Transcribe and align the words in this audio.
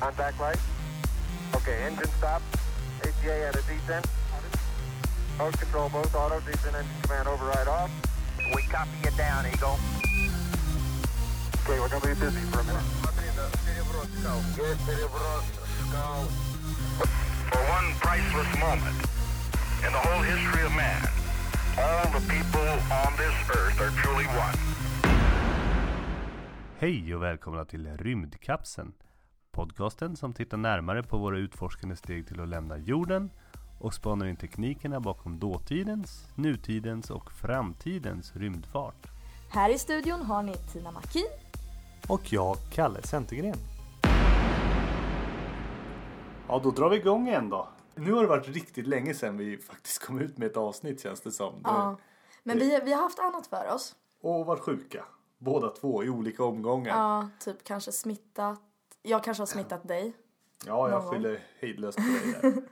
Contact 0.00 0.40
light. 0.40 0.58
Okay, 1.56 1.76
engine 1.84 2.10
stop. 2.16 2.40
ATA 3.02 3.48
at 3.48 3.54
a 3.54 3.62
descent. 3.68 4.06
Mode 5.38 5.58
control, 5.58 5.90
both 5.90 6.14
auto, 6.14 6.40
descent 6.40 6.74
engine 6.74 7.02
command 7.02 7.28
override 7.28 7.68
off. 7.68 7.90
We 8.54 8.62
copy 8.62 8.96
you 9.04 9.10
down, 9.18 9.44
Eagle. 9.46 9.78
Okay, 11.62 11.78
we're 11.78 11.88
gonna 11.88 12.00
be 12.00 12.14
busy 12.18 12.40
for 12.50 12.60
a 12.60 12.64
minute. 12.64 12.82
For 17.50 17.62
one 17.76 17.92
priceless 18.00 18.50
moment 18.58 18.96
in 19.84 19.92
the 19.92 20.02
whole 20.06 20.22
history 20.22 20.64
of 20.64 20.72
man, 20.72 21.02
all 21.78 22.06
the 22.18 22.24
people 22.26 22.70
on 23.04 23.12
this 23.16 23.36
earth 23.50 23.78
are 23.80 23.92
truly 24.02 24.24
one. 24.24 24.56
Hej 26.78 27.14
och 27.14 27.22
välkomna 27.22 27.64
till 27.64 27.96
Rymdkapseln. 27.96 28.92
Podcasten 29.52 30.16
som 30.16 30.32
tittar 30.32 30.56
närmare 30.56 31.02
på 31.02 31.18
våra 31.18 31.38
utforskande 31.38 31.96
steg 31.96 32.28
till 32.28 32.40
att 32.40 32.48
lämna 32.48 32.78
jorden 32.78 33.30
och 33.80 33.94
spanar 33.94 34.26
in 34.26 34.36
teknikerna 34.36 35.00
bakom 35.00 35.38
dåtidens, 35.38 36.28
nutidens 36.34 37.10
och 37.10 37.32
framtidens 37.32 38.36
rymdfart. 38.36 39.06
Här 39.50 39.70
i 39.70 39.78
studion 39.78 40.22
har 40.22 40.42
ni 40.42 40.54
Tina 40.54 40.90
Makin. 40.90 41.26
Och 42.08 42.32
jag, 42.32 42.56
Kalle 42.72 43.02
Centergren. 43.02 43.56
Ja, 46.48 46.60
då 46.62 46.70
drar 46.70 46.90
vi 46.90 46.96
igång 46.96 47.28
igen 47.28 47.50
då. 47.50 47.68
Nu 47.94 48.12
har 48.12 48.22
det 48.22 48.28
varit 48.28 48.48
riktigt 48.48 48.86
länge 48.86 49.14
sedan 49.14 49.36
vi 49.36 49.58
faktiskt 49.58 50.06
kom 50.06 50.20
ut 50.20 50.38
med 50.38 50.46
ett 50.46 50.56
avsnitt 50.56 51.02
känns 51.02 51.20
det 51.20 51.32
som. 51.32 51.60
Ja. 51.64 51.98
Men 52.42 52.58
vi, 52.58 52.80
vi 52.84 52.92
har 52.92 53.02
haft 53.02 53.18
annat 53.18 53.46
för 53.46 53.74
oss. 53.74 53.94
Och 54.22 54.46
varit 54.46 54.60
sjuka. 54.60 55.04
Båda 55.38 55.68
två 55.68 56.04
i 56.04 56.08
olika 56.08 56.44
omgångar. 56.44 56.96
Ja, 56.98 57.28
typ 57.44 57.64
kanske 57.64 57.92
smittat. 57.92 58.60
Jag 59.02 59.24
kanske 59.24 59.40
har 59.40 59.46
smittat 59.46 59.88
dig. 59.88 60.12
Ja, 60.66 60.90
jag 60.90 61.04
skyller 61.04 61.40
hejdlöst 61.60 61.98
på 61.98 62.02
dig 62.02 62.52
där. 62.52 62.62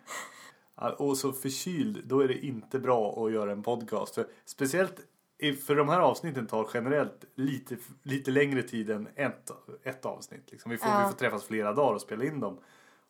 Och 1.03 1.17
så 1.19 1.33
förkyld, 1.33 2.03
då 2.05 2.21
är 2.21 2.29
det 2.29 2.47
inte 2.47 2.79
bra 2.79 3.25
att 3.27 3.33
göra 3.33 3.53
en 3.53 3.63
podcast. 3.63 4.15
För 4.15 4.27
speciellt 4.45 4.95
för 5.67 5.75
de 5.77 5.89
här 5.89 6.01
avsnitten 6.01 6.47
tar 6.47 6.69
generellt 6.75 7.25
lite, 7.35 7.77
lite 8.03 8.31
längre 8.31 8.63
tid 8.63 8.91
än 8.91 9.09
ett, 9.15 9.51
ett 9.83 10.07
avsnitt. 10.07 10.51
Liksom. 10.51 10.71
Vi, 10.71 10.79
får, 10.79 10.89
Ja. 10.89 10.99
vi 11.07 11.13
får 11.13 11.19
träffas 11.19 11.45
flera 11.45 11.73
dagar 11.73 11.95
och 11.95 12.01
spela 12.01 12.25
in 12.25 12.41
dem. 12.41 12.59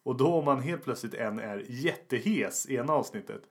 Och 0.03 0.17
då 0.17 0.35
om 0.35 0.45
man 0.45 0.61
helt 0.63 0.85
plötsligt 0.85 1.15
en 1.15 1.39
är 1.39 1.65
jättehes 1.69 2.67
i 2.67 2.75
ena 2.77 2.93
avsnittet. 2.93 3.43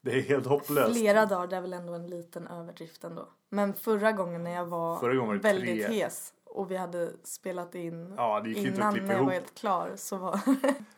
Det 0.00 0.10
är 0.12 0.20
helt 0.20 0.46
hopplöst. 0.46 0.96
Flera 0.98 1.26
dagar, 1.26 1.46
det 1.46 1.56
är 1.56 1.60
väl 1.60 1.72
ändå 1.72 1.92
en 1.94 2.06
liten 2.06 2.46
överdrift 2.46 3.04
ändå. 3.04 3.28
Men 3.48 3.74
förra 3.74 4.12
gången 4.12 4.44
när 4.44 4.50
jag 4.50 4.66
var 4.66 4.98
Förra 4.98 5.14
gången 5.14 5.36
var 5.36 5.42
väldigt 5.42 5.86
tre. 5.86 6.02
hes 6.02 6.32
och 6.56 6.70
vi 6.70 6.76
hade 6.76 7.12
spelat 7.22 7.74
in 7.74 8.14
Ja, 8.16 8.40
det 8.40 8.48
gick 8.48 8.58
ju 8.58 8.68
inte 8.68 8.72
att 8.72 8.78
innan 8.78 8.94
klippa 8.94 9.12
jag 9.12 9.24
var 9.24 9.32
helt 9.32 9.54
klar 9.54 9.92
så 9.96 10.16
var... 10.16 10.40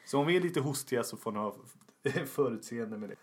Så 0.06 0.18
om 0.18 0.26
vi 0.26 0.36
är 0.36 0.40
lite 0.40 0.60
hostiga 0.60 1.02
så 1.04 1.16
får 1.16 1.32
ni 1.32 1.38
ha 1.38 1.54
förutseende 2.26 2.98
med 2.98 3.08
det. 3.08 3.16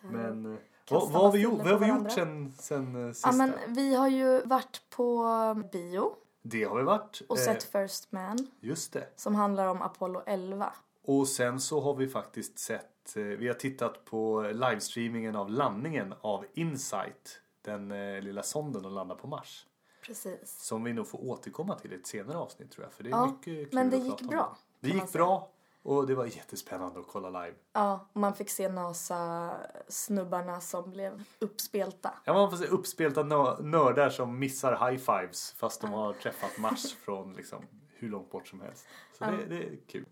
Men 0.00 0.46
eh, 0.52 0.58
vad, 0.90 1.10
vad 1.12 1.22
har 1.22 1.32
vi 1.32 1.38
gjort, 1.38 1.58
vad 1.58 1.66
har 1.68 1.78
vi 1.78 1.86
gjort 1.86 2.12
sen, 2.12 2.52
sen 2.58 3.06
eh, 3.06 3.12
sista? 3.12 3.28
ja 3.28 3.32
men 3.36 3.52
vi 3.74 3.94
har 3.94 4.08
ju 4.08 4.42
varit 4.42 4.82
på 4.90 5.24
bio 5.72 6.12
Det 6.42 6.64
har 6.64 6.76
vi 6.76 6.82
varit. 6.82 7.22
och 7.28 7.38
Eh, 7.38 7.44
sett 7.44 7.62
First 7.62 8.12
Man 8.12 8.38
Just 8.60 8.92
det. 8.92 9.06
som 9.16 9.34
handlar 9.34 9.66
om 9.66 9.82
Apollo 9.82 10.22
11. 10.26 10.72
Och 11.04 11.28
sen 11.28 11.60
så 11.60 11.80
har 11.80 11.94
vi 11.94 12.08
faktiskt 12.08 12.58
sett, 12.58 13.12
vi 13.14 13.46
har 13.48 13.54
tittat 13.54 14.04
på 14.04 14.42
livestreamingen 14.52 15.36
av 15.36 15.50
landningen 15.50 16.14
av 16.20 16.44
Insight. 16.54 17.40
Den 17.62 17.88
lilla 18.24 18.42
sonden 18.42 18.86
att 18.86 18.92
landa 18.92 19.14
på 19.14 19.26
Mars. 19.26 19.66
Precis. 20.00 20.58
Som 20.60 20.84
vi 20.84 20.92
nog 20.92 21.08
får 21.08 21.24
återkomma 21.30 21.74
till 21.78 21.92
i 21.92 21.96
ett 21.96 22.06
senare 22.06 22.38
avsnitt 22.38 22.70
tror 22.72 22.84
jag. 22.84 22.92
För 22.92 23.02
det 23.04 23.08
är 23.10 23.10
Ja, 23.10 23.26
mycket 23.26 23.44
kul 23.44 23.68
men 23.72 23.90
det 23.90 23.96
att 23.96 24.02
gick 24.02 24.10
prata 24.18 24.24
om 24.24 24.28
bra, 24.30 24.56
Det 24.80 24.88
gick 24.88 25.12
bra. 25.12 25.50
Och 25.82 26.06
det 26.06 26.14
var 26.14 26.24
jättespännande 26.26 27.00
att 27.00 27.06
kolla 27.08 27.44
live. 27.44 27.56
Ja, 27.72 28.08
och 28.12 28.20
man 28.20 28.34
fick 28.34 28.50
se 28.50 28.68
NASA-snubbarna 28.68 30.60
som 30.60 30.90
blev 30.90 31.22
uppspelta. 31.38 32.14
Ja, 32.24 32.32
man 32.32 32.50
får 32.50 32.56
se 32.56 32.66
uppspelta 32.66 33.22
nö- 33.22 33.62
nördar 33.62 34.10
som 34.10 34.38
missar 34.38 34.72
high-fives 34.90 35.54
fast 35.54 35.80
de 35.80 35.92
har 35.92 36.12
träffat 36.12 36.58
Mars 36.58 36.94
från 37.04 37.34
liksom 37.34 37.64
hur 37.88 38.08
långt 38.08 38.30
bort 38.30 38.48
som 38.48 38.60
helst. 38.60 38.86
Så 39.18 39.24
det, 39.24 39.46
det 39.46 39.56
är 39.64 39.76
kul. 39.86 40.06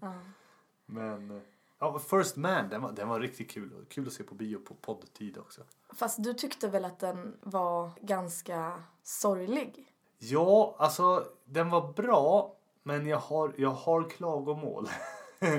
Men 0.87 1.31
eh, 1.31 1.43
ja, 1.79 1.99
First 1.99 2.37
Man, 2.37 2.69
den 2.69 2.83
var, 2.83 2.93
den 2.93 3.09
var 3.09 3.21
riktigt 3.21 3.51
kul. 3.51 3.87
Kul 3.89 4.07
att 4.07 4.13
se 4.13 4.25
på 4.25 4.35
bio 4.35 4.59
på 4.59 4.75
poddtid 4.75 5.39
också. 5.39 5.63
Fast 5.93 6.23
du 6.23 6.35
tyckte 6.35 6.69
väl 6.69 6.85
att 6.85 6.99
den 6.99 7.37
var 7.43 7.91
ganska 8.01 8.83
sorglig? 9.03 9.95
Ja, 10.19 10.77
alltså 10.79 11.27
den 11.45 11.71
var 11.71 11.93
bra. 11.93 12.55
Men 12.83 13.07
jag 13.07 13.19
har, 13.19 13.55
jag 13.57 13.71
har 13.71 14.11
klagomål. 14.11 14.89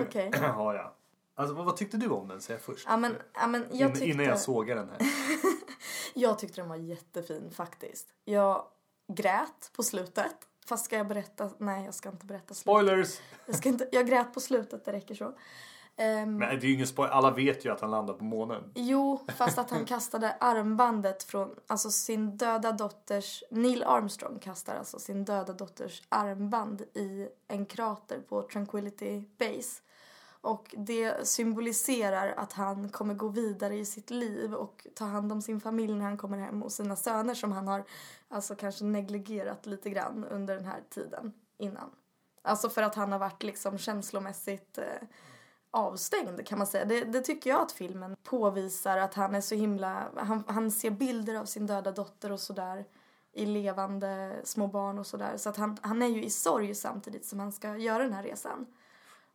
Okej. 0.02 0.32
har 0.38 0.74
jag. 0.74 0.92
Alltså 1.36 1.56
vad, 1.56 1.66
vad 1.66 1.78
tyckte 1.78 1.98
du 1.98 2.10
om 2.10 2.28
den? 2.28 2.42
Säg 2.42 2.58
först. 2.58 2.88
Ja 2.90 2.98
men, 2.98 3.16
ja, 3.34 3.48
men 3.48 3.66
jag, 3.72 3.94
tyckte, 3.94 4.08
Innan 4.10 4.26
jag 4.26 4.40
sågar 4.40 4.76
den 4.76 4.90
här. 4.90 4.98
jag 6.14 6.40
tyckte 6.40 6.62
den 6.62 6.70
var 6.70 6.76
jättefin 6.76 7.52
faktiskt. 7.52 8.08
Jag 8.26 8.66
grät 9.08 9.72
på 9.76 9.84
slutet. 9.84 10.36
Fast 10.66 10.86
ska 10.86 10.98
jag 10.98 11.08
berätta? 11.08 11.50
Nej, 11.58 11.86
jag 11.86 11.94
ska 11.94 12.10
inte 12.10 12.26
berätta 12.26 12.54
slutet. 12.54 12.62
Spoilers! 12.62 13.22
Jag, 13.46 13.56
ska 13.56 13.70
inte, 13.70 13.90
jag 13.92 14.08
grät 14.08 14.34
på 14.34 14.40
slutet, 14.40 14.86
det 14.86 14.92
räcker 14.92 15.16
så. 15.16 15.34
Ehm, 16.00 16.38
Men 16.38 16.50
det 16.50 16.66
är 16.66 16.68
ju 16.68 16.74
ingen 16.74 16.88
spoiler. 16.88 17.14
Alla 17.14 17.32
vet 17.32 17.66
ju 17.66 17.72
att 17.72 17.82
han 17.82 17.92
landar 17.92 18.14
på 18.14 18.24
månen. 18.24 18.72
Jo, 18.76 19.20
fast 19.38 19.58
att 19.58 19.70
han 19.70 19.86
kastade 19.86 20.36
armbandet 20.40 21.24
från, 21.24 21.56
alltså 21.68 21.92
sin 21.92 22.38
döda 22.38 22.72
dotters, 22.72 23.44
Neil 23.52 23.84
Armstrong 23.84 24.40
kastar 24.40 24.76
alltså 24.76 25.00
sin 25.00 25.26
döda 25.26 25.54
dotters 25.54 26.02
armband 26.10 26.82
i 26.82 27.28
en 27.48 27.66
krater 27.66 28.20
på 28.30 28.42
Tranquility 28.42 29.24
Base. 29.38 29.82
Och 30.42 30.76
det 30.78 31.28
symboliserar 31.28 32.34
att 32.38 32.54
han 32.54 32.90
kommer 32.90 33.14
gå 33.14 33.28
vidare 33.28 33.76
i 33.78 33.86
sitt 33.86 34.10
liv 34.10 34.54
och 34.54 34.88
ta 34.96 35.06
hand 35.06 35.32
om 35.32 35.42
sin 35.42 35.62
familj 35.62 35.94
när 35.94 36.06
han 36.06 36.18
kommer 36.18 36.38
hem 36.38 36.64
och 36.64 36.72
sina 36.72 36.96
söner 36.96 37.34
som 37.34 37.52
han 37.52 37.68
har 37.68 37.84
alltså 38.28 38.56
kanske 38.56 38.84
negligerat 38.84 39.66
lite 39.66 39.90
grann 39.90 40.26
under 40.26 40.56
den 40.56 40.66
här 40.66 40.82
tiden 40.90 41.34
innan. 41.58 41.90
Alltså 42.42 42.70
för 42.70 42.84
att 42.84 42.96
han 42.96 43.12
har 43.12 43.20
varit 43.20 43.44
liksom 43.44 43.78
känslomässigt 43.78 44.78
eh, 44.78 45.08
avstängd 45.72 46.48
kan 46.48 46.58
man 46.58 46.68
säga. 46.68 46.86
Det, 46.86 47.04
det 47.04 47.22
tycker 47.22 47.50
jag 47.50 47.62
att 47.62 47.72
filmen 47.72 48.16
påvisar 48.24 48.98
att 48.98 49.14
han 49.14 49.36
är 49.36 49.42
så 49.42 49.56
himla, 49.56 50.08
han, 50.16 50.44
han 50.48 50.72
ser 50.72 50.92
bilder 50.92 51.36
av 51.36 51.46
sin 51.46 51.68
döda 51.68 51.92
dotter 51.92 52.32
och 52.32 52.40
sådär 52.40 52.86
i 53.34 53.46
levande 53.46 54.42
små 54.44 54.68
barn 54.68 55.00
och 55.00 55.08
sådär. 55.08 55.38
Så 55.38 55.50
att 55.50 55.58
han, 55.58 55.78
han 55.82 56.02
är 56.02 56.08
ju 56.08 56.24
i 56.24 56.30
sorg 56.30 56.76
samtidigt 56.76 57.26
som 57.26 57.40
han 57.40 57.52
ska 57.52 57.78
göra 57.78 58.04
den 58.04 58.14
här 58.14 58.24
resan. 58.24 58.66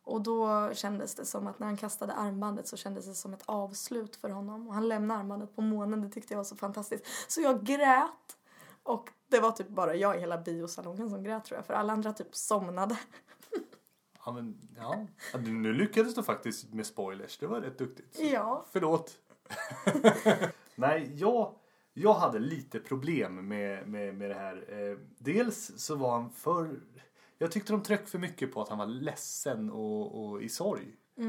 Och 0.03 0.21
då 0.21 0.69
kändes 0.73 1.15
det 1.15 1.25
som 1.25 1.47
att 1.47 1.59
när 1.59 1.67
han 1.67 1.77
kastade 1.77 2.13
armbandet 2.13 2.67
så 2.67 2.77
kändes 2.77 3.05
det 3.05 3.13
som 3.13 3.33
ett 3.33 3.43
avslut 3.45 4.15
för 4.15 4.29
honom. 4.29 4.67
Och 4.67 4.73
han 4.73 4.87
lämnade 4.87 5.19
armbandet 5.19 5.55
på 5.55 5.61
månen, 5.61 6.01
det 6.01 6.09
tyckte 6.09 6.33
jag 6.33 6.37
var 6.37 6.43
så 6.43 6.55
fantastiskt. 6.55 7.05
Så 7.27 7.41
jag 7.41 7.63
grät! 7.63 8.37
Och 8.83 9.09
det 9.27 9.39
var 9.39 9.51
typ 9.51 9.69
bara 9.69 9.95
jag 9.95 10.17
i 10.17 10.19
hela 10.19 10.37
biosalongen 10.37 11.09
som 11.09 11.23
grät 11.23 11.45
tror 11.45 11.57
jag, 11.57 11.65
för 11.65 11.73
alla 11.73 11.93
andra 11.93 12.13
typ 12.13 12.35
somnade. 12.35 12.97
Ja, 14.25 14.31
men, 14.31 14.69
ja. 14.77 15.05
Ja, 15.33 15.39
du- 15.39 15.53
Nu 15.53 15.73
lyckades 15.73 16.15
du 16.15 16.23
faktiskt 16.23 16.73
med 16.73 16.85
spoilers. 16.85 17.37
Det 17.37 17.47
var 17.47 17.61
rätt 17.61 17.77
duktigt. 17.77 18.19
Ja. 18.19 18.65
Förlåt. 18.71 19.17
Nej, 20.75 21.11
jag, 21.15 21.55
jag 21.93 22.13
hade 22.13 22.39
lite 22.39 22.79
problem 22.79 23.47
med, 23.47 23.87
med, 23.87 24.15
med 24.15 24.29
det 24.29 24.35
här. 24.35 24.65
Eh, 24.91 24.97
dels 25.17 25.71
så 25.77 25.95
var 25.95 26.11
han 26.11 26.29
för... 26.29 26.79
Jag 27.37 27.51
tyckte 27.51 27.73
de 27.73 27.83
tryckte 27.83 28.11
för 28.11 28.19
mycket 28.19 28.53
på 28.53 28.61
att 28.61 28.69
han 28.69 28.77
var 28.77 28.85
ledsen 28.85 29.71
och, 29.71 30.25
och 30.29 30.41
i 30.43 30.49
sorg. 30.49 30.95
Eh, 31.17 31.25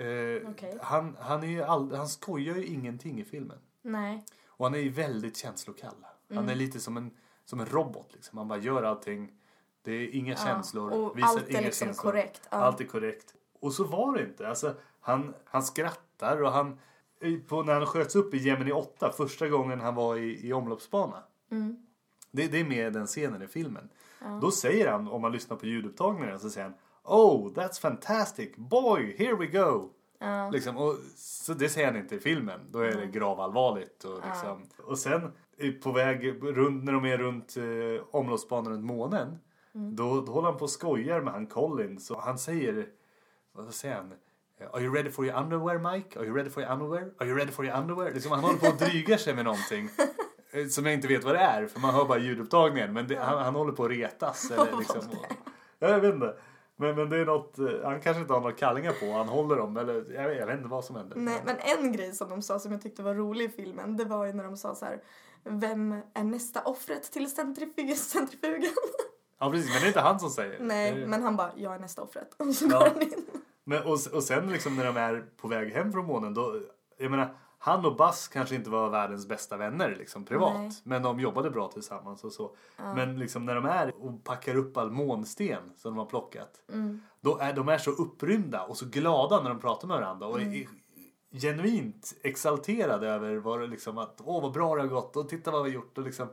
Mm. 0.00 0.46
Okej. 0.50 0.78
han, 0.82 1.16
han, 1.20 1.42
är 1.42 1.46
ju 1.48 1.62
all, 1.62 1.94
han 1.94 2.08
skojar 2.08 2.56
ju 2.56 2.64
ingenting 2.66 3.20
i 3.20 3.24
filmen. 3.24 3.58
Nej. 3.82 4.24
Och 4.46 4.66
han 4.66 4.74
är 4.74 4.78
ju 4.78 4.88
väldigt 4.88 5.36
känslokall. 5.36 5.96
Han 6.28 6.38
Mm. 6.38 6.50
är 6.50 6.54
lite 6.54 6.80
som 6.80 6.96
en, 6.96 7.10
som 7.44 7.60
en 7.60 7.66
robot. 7.66 8.08
Liksom. 8.12 8.38
Han 8.38 8.48
bara 8.48 8.58
gör 8.58 8.82
allting. 8.82 9.32
Det 9.82 9.92
är 9.92 10.14
inga 10.14 10.36
känslor. 10.36 10.92
och 10.92 11.18
visar 11.18 11.28
allt 11.28 11.48
är 11.48 11.50
inga 11.50 11.60
liksom 11.60 11.86
känslor. 11.86 12.12
korrekt, 12.12 12.48
ja. 12.50 12.56
Allt 12.56 12.80
är 12.80 12.84
korrekt. 12.84 13.34
Och 13.60 13.72
så 13.72 13.84
var 13.84 14.14
det 14.14 14.22
inte. 14.22 14.48
Alltså, 14.48 14.74
han, 15.00 15.34
han 15.44 15.62
skrattar 15.62 16.42
och 16.42 16.52
han... 16.52 16.78
På, 17.48 17.62
när 17.62 17.74
han 17.74 17.86
sköts 17.86 18.16
upp 18.16 18.34
i 18.34 18.38
Gemini 18.38 18.72
8, 18.72 19.12
första 19.12 19.48
gången 19.48 19.80
han 19.80 19.94
var 19.94 20.16
i, 20.16 20.48
i 20.48 20.52
omloppsbana. 20.52 21.22
Mm. 21.50 21.76
Det, 22.30 22.46
det 22.46 22.60
är 22.60 22.64
med 22.64 22.92
den 22.92 23.06
scenen 23.06 23.42
i 23.42 23.46
filmen. 23.46 23.88
Då 24.40 24.50
säger 24.50 24.90
han, 24.92 25.08
om 25.08 25.22
man 25.22 25.32
lyssnar 25.32 25.56
på 25.56 25.66
ljudupptagningen, 25.66 26.40
så 26.40 26.50
säger 26.50 26.66
han 26.66 26.76
Oh, 27.02 27.52
that's 27.52 27.80
fantastic! 27.80 28.56
Boy, 28.56 29.16
here 29.18 29.36
we 29.36 29.46
go! 29.46 29.90
Liksom, 30.52 30.76
och, 30.76 30.96
så 31.16 31.54
det 31.54 31.68
säger 31.68 31.86
han 31.86 31.96
inte 31.96 32.14
i 32.14 32.20
filmen. 32.20 32.60
Då 32.70 32.78
är 32.78 32.96
det 32.96 33.06
gravallvarligt. 33.06 34.04
Och, 34.04 34.20
liksom. 34.26 34.66
och 34.84 34.98
sen 34.98 35.32
på 35.82 35.92
väg 35.92 36.42
runt, 36.42 36.84
när 36.84 36.92
de 36.92 37.04
är 37.04 37.18
runt 37.18 37.56
eh, 37.56 38.06
omloppsbanan 38.10 38.72
runt 38.72 38.84
månen. 38.84 39.38
Då, 39.72 40.20
då 40.20 40.32
håller 40.32 40.48
han 40.48 40.58
på 40.58 40.64
och 40.64 40.70
skojar 40.70 41.20
med 41.20 41.32
han 41.32 41.46
Colin. 41.46 42.00
Så 42.00 42.20
han 42.20 42.38
säger, 42.38 42.86
vad 43.52 43.74
säger 43.74 43.94
han? 43.94 44.12
Are 44.72 44.82
you 44.82 44.94
ready 44.94 45.10
for 45.10 45.24
your 45.26 45.38
underwear 45.42 45.92
Mike? 45.92 46.18
Are 46.18 46.26
you 46.26 46.36
ready 46.36 46.50
for 46.50 46.62
your 46.62 46.72
underwear? 46.72 47.10
Are 47.18 47.26
you 47.28 47.38
ready 47.38 47.50
for 47.52 47.64
your 47.64 47.78
underwear? 47.80 48.12
Liksom, 48.12 48.32
han 48.32 48.40
håller 48.40 48.58
på 48.58 48.66
att 48.66 48.78
dryga 48.78 49.18
sig 49.18 49.34
med 49.34 49.44
någonting. 49.44 49.88
eh, 50.50 50.66
Som 50.66 50.84
jag 50.86 50.94
inte 50.94 51.08
vet 51.08 51.24
vad 51.24 51.34
det 51.34 51.38
är 51.40 51.66
för 51.66 51.80
man 51.80 51.94
hör 51.94 52.04
bara 52.04 52.18
ljudupptagningen. 52.18 52.92
Men 52.92 53.08
det, 53.08 53.16
han, 53.16 53.38
han 53.42 53.54
håller 53.54 53.72
på 53.72 53.84
att 53.84 53.90
retas. 53.90 54.50
Eller, 54.50 54.78
liksom, 54.78 54.98
och, 54.98 55.26
Ja, 55.78 55.88
jag 55.88 56.00
vet 56.00 56.14
inte. 56.14 56.36
Men, 56.76 56.94
men 56.96 57.10
det 57.10 57.16
är 57.18 57.24
något, 57.24 57.58
eh, 57.58 57.66
han 57.84 58.00
kanske 58.00 58.20
inte 58.20 58.32
har 58.32 58.40
några 58.40 58.54
kallingar 58.54 58.92
på, 58.92 59.12
han 59.12 59.28
håller 59.28 59.56
dem 59.56 59.76
eller 59.76 59.94
jag 59.94 60.28
vet, 60.28 60.38
jag 60.38 60.46
vet 60.46 60.56
inte 60.56 60.68
vad 60.68 60.84
som 60.84 60.96
händer. 60.96 61.16
Nej, 61.16 61.42
men 61.44 61.56
en 61.58 61.92
grej 61.92 62.12
som 62.12 62.28
de 62.28 62.42
sa 62.42 62.58
som 62.58 62.72
jag 62.72 62.82
tyckte 62.82 63.02
var 63.02 63.14
rolig 63.14 63.44
i 63.44 63.48
filmen, 63.48 63.96
det 63.96 64.04
var 64.04 64.26
ju 64.26 64.32
när 64.32 64.44
de 64.44 64.56
sa 64.56 64.74
så 64.74 64.84
här, 64.84 65.02
vem 65.44 65.92
är 66.14 66.24
nästa 66.24 66.60
offret 66.62 67.02
till 67.12 67.26
centrifug- 67.26 67.94
centrifugen? 67.94 68.70
Ja 69.40 69.50
precis, 69.50 69.70
men 69.72 69.80
det 69.80 69.86
är 69.86 69.88
inte 69.88 70.00
han 70.00 70.20
som 70.20 70.30
säger. 70.30 70.58
Det 70.58 70.64
Nej, 70.64 71.02
är- 71.02 71.06
men 71.06 71.22
han 71.22 71.36
bara, 71.36 71.50
jag 71.56 71.74
är 71.74 71.78
nästa 71.78 72.02
offret. 72.02 72.34
Och 72.38 72.54
så 72.54 72.64
Ja. 72.70 72.78
går 72.78 72.86
han 72.86 73.02
in. 73.02 73.26
Men, 73.64 73.82
och, 73.82 73.98
och 74.14 74.22
sen 74.22 74.50
liksom 74.52 74.76
när 74.76 74.84
de 74.84 74.96
är 74.96 75.24
på 75.36 75.48
väg 75.48 75.72
hem 75.72 75.92
från 75.92 76.06
månen 76.06 76.34
då, 76.34 76.60
jag 76.98 77.10
menar, 77.10 77.36
han 77.58 77.84
och 77.86 77.96
Buzz 77.96 78.28
kanske 78.28 78.54
inte 78.54 78.70
var 78.70 78.90
världens 78.90 79.28
bästa 79.28 79.56
vänner 79.56 79.96
liksom 79.98 80.24
privat. 80.24 80.54
Nej. 80.56 80.70
Men 80.84 81.02
de 81.02 81.20
jobbade 81.20 81.50
bra 81.50 81.68
tillsammans 81.68 82.24
och 82.24 82.32
så. 82.32 82.56
Men 82.76 83.18
liksom 83.18 83.44
när 83.46 83.54
de 83.54 83.64
är 83.66 83.94
och 84.04 84.24
packar 84.24 84.56
upp 84.56 84.76
all 84.76 84.90
månsten 84.90 85.62
som 85.76 85.90
de 85.94 85.98
har 85.98 86.06
plockat. 86.06 86.50
Mm. 86.72 87.00
Då 87.20 87.38
är 87.38 87.52
de 87.52 87.68
är 87.68 87.78
så 87.78 87.90
upprymda 87.90 88.62
och 88.64 88.76
så 88.76 88.86
glada 88.86 89.42
när 89.42 89.50
de 89.50 89.60
pratar 89.60 89.88
med 89.88 89.96
varandra. 89.96 90.26
Och 90.26 90.40
Mm. 90.40 90.52
är 90.54 90.66
genuint 91.40 92.14
exalterade 92.22 93.08
över 93.08 93.36
vad 93.36 93.60
det 93.60 93.66
liksom 93.66 93.98
att 93.98 94.20
åh 94.24 94.42
vad 94.42 94.52
bra 94.52 94.74
det 94.74 94.80
har 94.80 94.88
gått 94.88 95.16
och 95.16 95.28
titta 95.28 95.50
vad 95.50 95.62
vi 95.64 95.70
har 95.70 95.74
gjort. 95.74 95.98
Och, 95.98 96.04
liksom, 96.04 96.28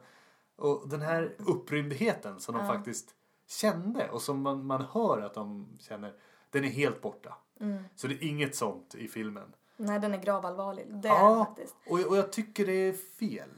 och 0.58 0.90
den 0.90 1.02
här 1.02 1.36
upprymdheten 1.38 2.40
som 2.40 2.56
de 2.56 2.68
faktiskt 2.68 3.16
kände 3.48 4.10
och 4.10 4.22
som 4.22 4.42
man, 4.42 4.66
man 4.66 4.82
hör 4.82 5.22
att 5.22 5.34
de 5.34 5.78
känner. 5.80 6.14
Den 6.50 6.64
är 6.64 6.70
helt 6.70 7.02
borta. 7.02 7.38
Mm. 7.60 7.84
Så 7.96 8.08
det 8.08 8.14
är 8.14 8.24
inget 8.30 8.56
sånt 8.56 8.96
i 8.96 9.08
filmen. 9.08 9.54
Nej, 9.78 10.00
den 10.00 10.14
är 10.14 10.18
gravallvarlig. 10.18 10.88
Det 11.02 11.08
är 11.10 11.14
Ja, 11.14 11.46
faktiskt. 11.46 11.76
och, 11.90 12.00
och 12.00 12.18
jag 12.18 12.32
tycker 12.32 12.66
det 12.66 12.72
är 12.74 12.94
fel. 12.94 13.50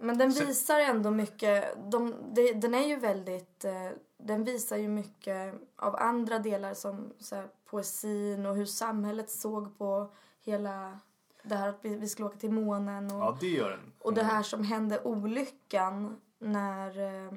Men 0.00 0.18
den 0.18 0.32
Så- 0.32 0.44
visar 0.44 0.80
ändå 0.80 1.10
mycket, 1.10 1.76
de, 1.90 2.14
det, 2.34 2.52
den 2.52 2.74
är 2.74 2.86
ju 2.86 2.96
väldigt, 2.96 3.64
eh, 3.64 3.90
den 4.18 4.44
visar 4.44 4.76
ju 4.76 4.88
mycket 4.88 5.54
av 5.76 5.96
andra 5.96 6.38
delar 6.38 6.74
som 6.74 7.12
så 7.18 7.36
här, 7.36 7.48
poesin 7.64 8.46
och 8.46 8.56
hur 8.56 8.66
samhället 8.66 9.30
såg 9.30 9.78
på 9.78 10.12
hela 10.40 10.98
det 11.44 11.54
här 11.54 11.68
att 11.68 11.78
vi, 11.82 11.96
vi 11.96 12.08
skulle 12.08 12.26
åka 12.28 12.38
till 12.38 12.50
månen 12.52 13.10
och, 13.12 13.20
Ja, 13.20 13.36
det 13.40 13.48
gör 13.48 13.70
den. 13.70 13.92
och 13.98 14.14
det 14.14 14.22
här 14.22 14.42
som 14.42 14.64
hände 14.64 15.02
olyckan 15.02 16.16
när 16.38 16.98
eh, 17.26 17.32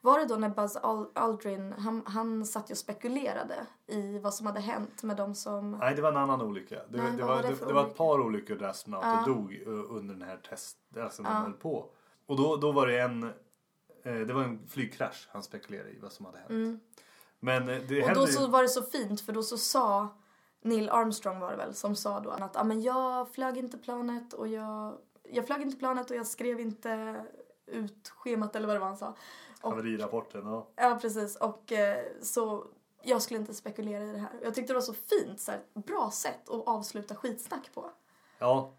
var 0.00 0.18
det 0.18 0.24
då 0.26 0.36
när 0.36 0.48
Buzz 0.48 0.76
Al- 0.76 1.10
Aldrin, 1.14 1.72
han, 1.78 2.02
han 2.06 2.46
satt 2.46 2.70
ju 2.70 2.72
och 2.72 2.78
spekulerade 2.78 3.66
i 3.86 4.18
vad 4.18 4.34
som 4.34 4.46
hade 4.46 4.60
hänt 4.60 5.02
med 5.02 5.16
de 5.16 5.34
som... 5.34 5.70
Nej, 5.70 5.94
det 5.94 6.02
var 6.02 6.10
en 6.10 6.16
annan 6.16 6.42
olycka. 6.42 6.74
Det, 6.88 7.02
Nej, 7.02 7.12
det, 7.16 7.22
var, 7.24 7.42
det 7.42 7.54
det, 7.66 7.72
var 7.72 7.86
ett 7.86 7.96
par 7.96 8.20
olyckor 8.20 8.54
där 8.56 8.68
astronauter 8.68 9.08
Ja. 9.08 9.24
dog 9.26 9.62
eh, 9.66 9.68
under 9.96 10.14
den 10.14 10.28
här 10.28 10.36
test, 10.36 10.76
alltså 10.96 11.22
när 11.22 11.30
de 11.34 11.42
höll 11.42 11.52
på. 11.52 11.90
Och 12.26 12.36
då, 12.36 12.56
då 12.56 12.72
var 12.72 12.86
det 12.86 13.00
en, 13.00 13.22
eh, 14.04 14.14
det 14.14 14.32
var 14.32 14.42
en 14.42 14.68
flygkrasch 14.68 15.28
han 15.32 15.42
spekulerade 15.42 15.90
i 15.90 15.98
vad 15.98 16.12
som 16.12 16.26
hade 16.26 16.38
hänt. 16.38 16.82
Men 17.40 17.62
eh, 17.62 17.66
det 17.66 17.74
Mm. 17.74 18.02
Och 18.02 18.06
hände 18.08 18.20
då 18.20 18.26
så 18.26 18.46
var 18.46 18.62
det 18.62 18.68
så 18.68 18.82
fint 18.82 19.20
för 19.20 19.32
då 19.32 19.42
så 19.42 19.58
sa 19.58 20.08
Neil 20.60 20.88
Armstrong 20.88 21.40
var 21.40 21.50
det 21.50 21.56
väl 21.56 21.74
som 21.74 21.96
sa 21.96 22.20
då 22.20 22.30
att 22.30 22.56
ah, 22.56 22.64
men 22.64 22.82
jag 22.82 23.28
flög 23.28 23.56
inte 23.56 23.78
planet 23.78 24.32
och 24.32 24.48
jag, 24.48 24.98
jag 25.22 25.46
flög 25.46 25.62
inte 25.62 25.76
planet 25.76 26.10
och 26.10 26.16
jag 26.16 26.26
skrev 26.26 26.60
inte 26.60 27.24
ut 27.66 28.08
schemat 28.08 28.56
eller 28.56 28.66
vad 28.66 28.76
det 28.76 28.80
var 28.80 28.86
han 28.86 28.96
sa. 28.96 29.14
Och, 29.62 29.70
haverirapporten. 29.70 30.46
Ja. 30.46 30.68
ja 30.76 30.98
precis 31.02 31.36
och 31.36 31.72
eh, 31.72 32.04
så 32.22 32.66
jag 33.02 33.22
skulle 33.22 33.40
inte 33.40 33.54
spekulera 33.54 34.04
i 34.04 34.12
det 34.12 34.18
här. 34.18 34.30
Jag 34.42 34.54
tyckte 34.54 34.72
det 34.72 34.74
var 34.74 34.80
så 34.80 34.94
fint, 34.94 35.40
så 35.40 35.50
här, 35.50 35.60
bra 35.74 36.10
sätt 36.10 36.48
att 36.48 36.68
avsluta 36.68 37.14
skitsnack 37.14 37.74
på. 37.74 37.90
ja. 38.38 38.74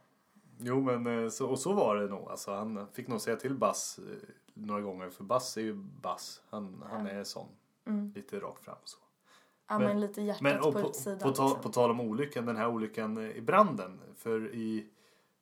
Jo, 0.61 0.81
men 0.81 1.23
eh, 1.23 1.29
så, 1.29 1.49
och 1.49 1.59
så 1.59 1.73
var 1.73 1.95
det 1.95 2.07
nog. 2.07 2.29
Alltså, 2.29 2.51
han 2.51 2.87
fick 2.93 3.07
nog 3.07 3.21
säga 3.21 3.35
till 3.35 3.55
Bass 3.55 3.99
eh, 3.99 4.29
några 4.53 4.81
gånger. 4.81 5.09
För 5.09 5.23
Bass 5.23 5.57
är 5.57 5.61
ju 5.61 5.73
Bass. 5.73 6.41
Han, 6.49 6.83
han 6.89 7.07
är 7.07 7.23
sån. 7.23 7.47
Lite 8.15 8.39
rakt 8.39 8.65
fram 8.65 8.75
så. 8.83 8.97
Ja 9.69 9.79
men, 9.79 9.99
lite 9.99 10.21
hjärtat 10.21 10.41
Men 10.41 10.61
på, 10.61 10.71
på, 10.71 10.79
utsidan. 10.79 11.19
på, 11.19 11.31
ta, 11.31 11.43
liksom. 11.43 11.61
på 11.61 11.69
tal 11.69 11.91
om 11.91 12.01
olyckan, 12.01 12.45
den 12.45 12.55
här 12.55 12.67
olyckan 12.67 13.17
eh, 13.17 13.37
i 13.37 13.41
branden. 13.41 13.99
För 14.15 14.55
i, 14.55 14.85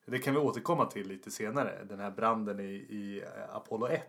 det 0.05 0.19
kan 0.19 0.33
vi 0.33 0.39
återkomma 0.39 0.85
till 0.85 1.07
lite 1.07 1.31
senare. 1.31 1.83
Den 1.89 1.99
här 1.99 2.11
branden 2.11 2.59
i, 2.59 2.73
i 2.73 3.23
eh, 3.23 3.55
Apollo 3.55 3.87
1. 3.87 4.03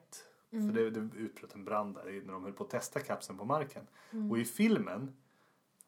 Mm. 0.50 0.66
För 0.66 0.80
det, 0.80 0.90
det 0.90 1.18
utbröt 1.18 1.54
en 1.54 1.64
brand 1.64 1.94
där 1.94 2.22
när 2.26 2.32
de 2.32 2.44
höll 2.44 2.52
på 2.52 2.64
att 2.64 2.70
testa 2.70 3.00
kapseln 3.00 3.38
på 3.38 3.44
marken. 3.44 3.86
Mm. 4.10 4.30
Och 4.30 4.38
i 4.38 4.44
filmen 4.44 5.16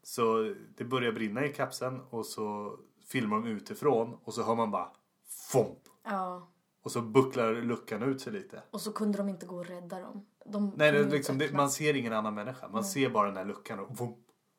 så 0.03 0.55
det 0.77 0.85
börjar 0.85 1.13
brinna 1.13 1.45
i 1.45 1.53
kapseln 1.53 2.01
och 2.11 2.27
så 2.27 2.77
filmar 3.07 3.37
de 3.37 3.47
utifrån 3.47 4.17
och 4.25 4.35
så 4.35 4.43
hör 4.43 4.55
man 4.55 4.71
bara 4.71 4.91
FOMP! 5.27 5.79
Ja. 6.05 6.49
Och 6.83 6.93
så 6.93 7.01
bucklar 7.01 7.53
luckan 7.53 8.03
ut 8.03 8.21
sig 8.21 8.33
lite. 8.33 8.63
Och 8.71 8.81
så 8.81 8.93
kunde 8.93 9.19
de 9.19 9.29
inte 9.29 9.47
gå 9.47 9.57
och 9.57 9.67
rädda 9.67 10.01
dem. 10.01 10.27
De 10.45 10.73
Nej, 10.77 10.93
det, 10.93 11.05
liksom, 11.05 11.39
det, 11.39 11.53
man 11.53 11.71
ser 11.71 11.97
ingen 11.97 12.13
annan 12.13 12.35
människa. 12.35 12.69
Man 12.69 12.85
ser 12.85 13.11
bara 13.11 13.27
den 13.29 13.37
här 13.37 13.45
luckan 13.45 13.79
och, 13.79 13.99
vum, 13.99 14.15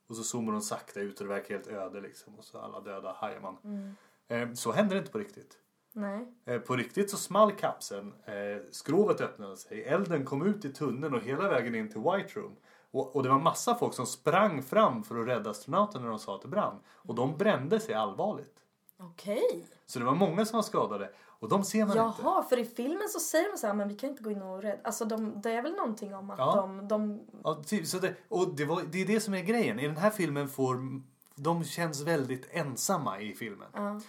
och 0.10 0.16
så 0.16 0.24
zoomar 0.24 0.52
de 0.52 0.62
sakta 0.62 1.00
ut 1.00 1.20
och 1.20 1.28
det 1.28 1.34
verkar 1.34 1.56
helt 1.56 1.68
öde 1.68 2.02
liksom. 2.02 2.36
Och 2.36 2.44
så 2.44 2.58
alla 2.58 2.80
döda 2.80 3.14
hajar 3.14 3.40
man. 3.40 3.58
Mm. 3.64 3.96
Eh, 4.28 4.54
så 4.54 4.72
händer 4.72 4.96
det 4.96 5.00
inte 5.00 5.12
på 5.12 5.20
riktigt. 5.20 5.58
Nej. 5.94 6.34
Eh, 6.46 6.60
på 6.60 6.76
riktigt 6.76 7.10
så 7.10 7.18
small 7.18 7.52
kapseln, 7.52 8.14
eh, 8.26 8.64
skrovet 8.72 9.22
öppnade 9.22 9.58
sig, 9.58 9.84
elden 9.84 10.26
kom 10.26 10.46
ut 10.46 10.66
i 10.66 10.74
tunneln 10.74 11.14
och 11.14 11.22
hela 11.22 11.50
vägen 11.50 11.76
in 11.76 11.90
till 11.90 12.02
White 12.02 12.40
Room. 12.40 12.56
Och, 12.92 13.16
och 13.16 13.24
det 13.24 13.30
var 13.30 13.40
massa 13.40 13.76
folk 13.76 13.94
som 13.94 14.06
sprang 14.06 14.64
fram 14.64 15.04
för 15.04 15.22
att 15.22 15.28
rädda 15.28 15.50
astronauterna 15.50 16.04
när 16.04 16.10
de 16.10 16.20
sa 16.20 16.36
att 16.36 16.42
det 16.42 16.48
brann. 16.48 16.80
Och 16.88 17.16
de 17.16 17.38
brände 17.38 17.80
sig 17.80 17.96
allvarligt. 17.96 18.56
Okej. 19.00 19.66
Så 19.86 20.00
det 20.00 20.06
var 20.06 20.16
många 20.16 20.46
som 20.46 20.58
var 20.58 20.64
skadade. 20.64 21.10
Och 21.42 21.50
de 21.50 21.64
ser 21.64 21.80
man 21.86 21.88
inte. 21.98 22.22
Jaha, 22.24 22.44
för 22.44 22.60
i 22.60 22.66
filmen 22.66 23.10
så 23.10 23.20
säger 23.20 23.52
de 23.52 23.58
så 23.58 23.68
här, 23.68 23.74
men 23.74 23.88
vi 23.88 23.96
kan 23.96 24.10
inte 24.10 24.24
gå 24.24 24.32
in 24.32 24.42
och 24.42 24.62
rädda. 24.62 24.80
Alltså 24.84 25.06
de, 25.06 25.42
det 25.42 25.52
är 25.52 25.62
väl 25.62 25.72
någonting 25.76 26.16
om 26.16 26.30
att 26.30 26.40
Ja. 26.40 26.56
de, 26.56 26.88
de... 26.88 27.20
Ja, 27.44 27.64
typ, 27.66 27.88
så 27.88 27.98
det, 28.00 28.16
och 28.30 28.56
det, 28.56 28.66
var, 28.66 28.82
det 28.92 29.02
är 29.02 29.06
det 29.06 29.20
som 29.20 29.34
är 29.34 29.42
grejen. 29.42 29.80
I 29.80 29.88
den 29.88 29.98
här 29.98 30.10
filmen 30.10 30.50
får 30.50 31.02
de 31.36 31.64
känns 31.64 32.02
väldigt 32.02 32.48
ensamma 32.52 33.20
i 33.20 33.34
filmen. 33.34 33.68
Ja. 33.74 34.02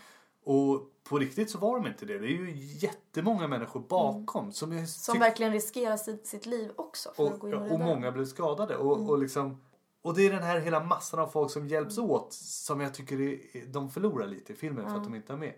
Och 0.44 0.88
på 1.08 1.18
riktigt 1.18 1.50
så 1.50 1.58
var 1.58 1.76
de 1.80 1.86
inte 1.86 2.04
det. 2.06 2.18
Det 2.18 2.26
är 2.26 2.28
ju 2.28 2.52
jättemånga 2.56 3.46
människor 3.48 3.80
bakom 3.80 4.52
som, 4.52 4.72
Mm. 4.72 4.86
Som 4.86 5.14
tyck- 5.14 5.20
verkligen 5.20 5.52
riskerar 5.52 5.96
sitt, 5.96 6.26
sitt 6.26 6.46
liv 6.46 6.70
också 6.76 7.10
för 7.16 7.26
att 7.26 7.32
och, 7.32 7.38
gå 7.40 7.48
in 7.48 7.54
och 7.54 7.70
och 7.72 7.80
många 7.80 8.12
blev 8.12 8.24
skadade. 8.24 8.76
Och, 8.76 8.96
Mm. 8.96 9.10
och, 9.10 9.18
liksom, 9.18 9.60
och 10.02 10.14
det 10.14 10.26
är 10.26 10.30
den 10.32 10.42
här 10.42 10.58
hela 10.60 10.80
massan 10.84 11.20
av 11.20 11.26
folk 11.26 11.50
som 11.50 11.68
hjälps 11.68 11.98
åt 11.98 12.32
som 12.32 12.80
jag 12.80 12.94
tycker 12.94 13.20
är, 13.20 13.38
de 13.72 13.90
förlorar 13.90 14.26
lite 14.26 14.52
i 14.52 14.56
filmen 14.56 14.88
för 14.88 14.96
att 14.96 15.04
de 15.04 15.14
inte 15.14 15.32
är 15.32 15.36
med. 15.36 15.52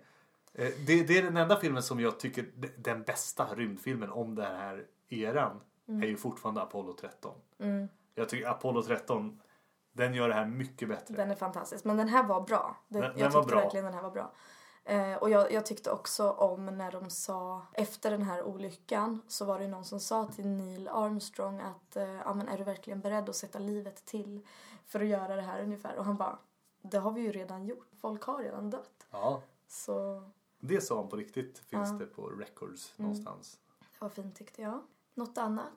Eh, 0.55 0.69
Det, 0.87 1.03
det 1.06 1.19
är 1.19 1.23
den 1.23 1.37
enda 1.37 1.56
filmen 1.56 1.83
som 1.83 2.01
jag 2.01 2.21
tycker 2.21 2.47
den 2.77 3.03
bästa 3.03 3.55
rymdfilmen 3.55 4.11
om 4.11 4.35
den 4.35 4.56
här 4.56 4.87
eran 5.09 5.61
Mm. 5.89 6.03
är 6.03 6.06
ju 6.06 6.17
fortfarande 6.17 6.62
Apollo 6.62 6.93
13. 6.93 7.35
Jag 8.14 8.28
tycker 8.28 8.49
Apollo 8.49 8.83
13 8.83 9.40
den 9.93 10.14
gör 10.14 10.28
det 10.28 10.35
här 10.35 10.47
mycket 10.47 10.88
bättre. 10.88 11.14
Den 11.14 11.31
är 11.31 11.35
fantastisk. 11.35 11.85
Men 11.85 11.97
den 11.97 12.09
här 12.09 12.23
var 12.25 12.40
bra. 12.40 12.76
Det, 12.88 13.00
Den- 13.00 13.12
jag 13.19 13.33
den 13.33 13.33
tyckte 13.33 13.47
bra. 13.55 13.61
verkligen 13.61 13.85
den 13.85 13.95
här 13.95 14.02
var 14.02 14.11
bra. 14.11 14.33
Eh, 14.85 15.14
och 15.17 15.31
jag, 15.31 15.52
jag 15.52 15.67
tyckte 15.67 15.90
också 15.90 16.31
om 16.31 16.67
när 16.67 16.93
de 16.93 17.11
sa, 17.11 17.62
efter 17.73 18.11
den 18.11 18.23
här 18.23 18.43
olyckan 18.43 19.21
så 19.28 19.45
var 19.45 19.59
det 19.59 19.69
någon 19.69 19.85
som 19.85 20.00
sa 20.00 20.26
till 20.26 20.47
Neil 20.47 20.88
Armstrong 20.88 21.61
att 21.61 21.97
eh, 21.97 22.05
ja, 22.14 22.35
men 22.35 22.49
är 22.49 22.59
du 22.59 22.64
verkligen 22.64 23.00
beredd 23.00 23.28
att 23.28 23.37
sätta 23.37 23.59
livet 23.59 24.05
till 24.05 24.47
för 24.87 25.00
att 25.00 25.07
göra 25.07 25.37
det 25.37 25.43
här 25.43 25.62
ungefär? 25.62 25.97
Och 25.97 26.05
han 26.05 26.17
bara, 26.17 26.38
det 26.83 26.99
har 26.99 27.11
vi 27.11 27.21
ju 27.21 27.33
redan 27.33 27.64
gjort. 27.67 27.88
Folk 28.00 28.23
har 28.23 28.38
redan 28.38 28.71
dött. 28.71 29.07
Ja, 29.11 29.43
Så 29.69 30.23
det 30.66 30.80
sa 30.80 30.97
han 31.00 31.09
på 31.09 31.16
riktigt. 31.16 31.59
Finns 31.59 31.71
Ja. 31.71 31.94
Mm. 31.94 31.99
det 31.99 32.06
på 32.06 32.26
records 32.26 32.94
någonstans. 32.99 33.59
det 33.80 33.87
var 34.00 34.09
fint 34.09 34.37
tyckte 34.37 34.62
jag. 34.62 34.80
Något 35.14 35.38
annat? 35.38 35.71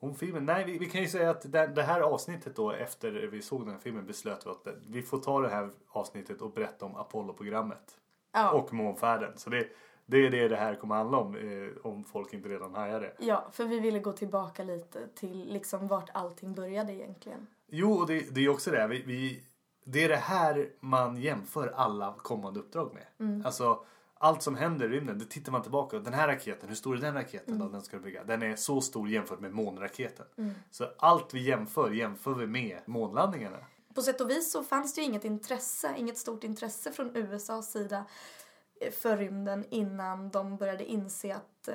Om 0.00 0.14
filmen? 0.14 0.46
Nej, 0.46 0.64
vi, 0.64 0.78
vi 0.78 0.86
kan 0.86 1.00
ju 1.00 1.08
säga 1.08 1.30
att 1.30 1.52
det, 1.52 1.66
det 1.66 1.82
här 1.82 2.00
avsnittet 2.00 2.56
då 2.56 2.72
efter 2.72 3.10
vi 3.12 3.42
såg 3.42 3.60
den 3.60 3.70
här 3.70 3.78
filmen 3.78 4.06
beslöt 4.06 4.46
vi 4.46 4.50
att 4.50 4.66
vi 4.88 5.02
får 5.02 5.18
ta 5.18 5.40
det 5.40 5.48
här 5.48 5.70
avsnittet 5.88 6.40
och 6.42 6.50
berätta 6.52 6.84
om 6.86 6.96
Apollo-programmet. 6.96 7.96
Ja. 8.32 8.50
Och 8.50 8.72
månfärden. 8.72 9.38
Så 9.38 9.50
det, 9.50 9.68
det 10.06 10.26
är 10.26 10.30
det 10.30 10.48
det 10.48 10.56
här 10.56 10.74
kommer 10.74 10.94
handla 10.94 11.18
om. 11.18 11.36
Eh, 11.36 11.86
om 11.86 12.04
folk 12.04 12.32
inte 12.34 12.48
redan 12.48 12.74
hajar 12.74 13.00
det. 13.00 13.12
Ja, 13.18 13.48
för 13.52 13.64
vi 13.64 13.80
ville 13.80 13.98
gå 13.98 14.12
tillbaka 14.12 14.64
lite 14.64 15.08
till 15.08 15.52
liksom 15.52 15.88
vart 15.88 16.10
allting 16.14 16.54
började 16.54 16.92
egentligen. 16.92 17.46
Jo, 17.66 17.92
och 17.92 18.06
det, 18.06 18.34
det 18.34 18.44
är 18.44 18.48
också 18.48 18.70
det. 18.70 18.86
Vi, 18.86 19.02
vi, 19.02 19.44
det 19.84 20.04
är 20.04 20.08
det 20.08 20.16
här 20.16 20.70
man 20.80 21.16
jämför 21.16 21.68
alla 21.76 22.14
kommande 22.18 22.60
uppdrag 22.60 22.94
med. 22.94 23.06
Mm. 23.18 23.46
Alltså, 23.46 23.84
allt 24.24 24.42
som 24.42 24.54
händer 24.56 24.86
i 24.86 24.88
rymden, 24.88 25.18
det 25.18 25.24
tittar 25.24 25.52
man 25.52 25.62
tillbaka. 25.62 25.98
Den 25.98 26.12
här 26.14 26.28
raketen, 26.28 26.68
hur 26.68 26.76
stor 26.76 26.96
är 26.96 27.00
den 27.00 27.14
raketen 27.14 27.54
Mm. 27.54 27.66
då? 27.66 27.72
Den 27.72 27.82
ska 27.82 27.98
bygga. 27.98 28.24
Den 28.24 28.42
är 28.42 28.56
så 28.56 28.80
stor 28.80 29.08
jämfört 29.08 29.40
med 29.40 29.52
månraketen. 29.52 30.26
Så 30.70 30.86
allt 30.98 31.34
vi 31.34 31.40
jämför, 31.42 31.90
jämför 31.90 32.34
vi 32.34 32.46
med 32.46 32.78
månlandningarna. 32.86 33.56
På 33.94 34.02
sätt 34.02 34.20
och 34.20 34.30
vis 34.30 34.52
så 34.52 34.62
fanns 34.62 34.94
det 34.94 35.00
ju 35.00 35.06
inget 35.06 35.24
intresse, 35.24 35.94
inget 35.96 36.18
stort 36.18 36.44
intresse 36.44 36.92
från 36.92 37.16
USAs 37.16 37.72
sida 37.72 38.04
eh, 38.80 38.92
för 38.92 39.16
rymden 39.16 39.64
innan 39.70 40.30
de 40.30 40.56
började 40.56 40.84
inse 40.84 41.34
att 41.34 41.68
eh, 41.68 41.74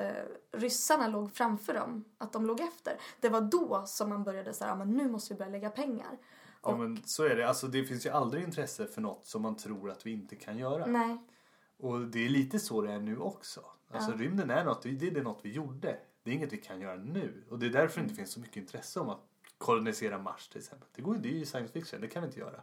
ryssarna 0.51 1.08
låg 1.08 1.34
framför 1.34 1.74
dem, 1.74 2.06
att 2.18 2.34
de 2.34 2.46
låg 2.46 2.60
efter. 2.60 2.94
Det 3.20 3.29
var 3.29 3.41
då 3.41 3.84
som 3.86 4.10
man 4.10 4.24
började 4.24 4.53
säga, 4.53 4.75
men 4.75 4.89
nu 4.91 5.10
måste 5.10 5.34
vi 5.34 5.38
börja 5.38 5.51
lägga 5.51 5.70
pengar. 5.70 6.18
Ja 6.63 6.77
men 6.77 7.01
så 7.06 7.24
är 7.24 7.36
det. 7.36 7.48
Alltså 7.48 7.68
det 7.68 7.84
finns 7.84 8.06
ju 8.06 8.10
aldrig 8.10 8.44
intresse 8.44 8.86
för 8.88 9.01
något 9.01 9.25
som 9.27 9.41
man 9.41 9.56
tror 9.58 9.91
att 9.91 10.06
vi 10.06 10.12
inte 10.12 10.36
kan 10.36 10.58
göra. 10.58 10.86
Nej, 10.86 11.18
Och 11.79 12.00
det 12.01 12.25
är 12.25 12.29
lite 12.29 12.59
så 12.59 12.81
det 12.81 12.91
är 12.91 13.00
nu 13.00 13.17
också. 13.17 13.62
Alltså 13.91 14.12
rymden 14.12 14.50
är 14.50 14.63
något, 14.65 14.81
det 14.83 15.07
är 15.07 15.21
något 15.24 15.39
vi 15.43 15.51
gjorde. 15.51 15.98
Det 16.24 16.31
är 16.31 16.36
inget 16.36 16.53
vi 16.53 16.57
kan 16.57 16.81
göra 16.81 16.95
nu. 16.95 17.43
Och 17.50 17.59
det 17.59 17.65
är 17.65 17.69
därför 17.69 18.00
det 18.00 18.03
inte 18.03 18.15
finns 18.15 18.31
så 18.31 18.39
mycket 18.39 18.57
intresse 18.57 19.00
om 19.00 19.09
att 19.09 19.19
kolonisera 19.57 20.17
Mars 20.17 20.48
till 20.48 20.59
exempel. 20.59 20.88
Det, 20.95 21.01
går, 21.01 21.15
det 21.15 21.29
är 21.29 21.33
ju 21.38 21.45
science 21.45 21.74
fiction, 21.74 22.01
det 22.01 22.07
kan 22.07 22.21
vi 22.21 22.27
inte 22.27 22.39
göra. 22.39 22.62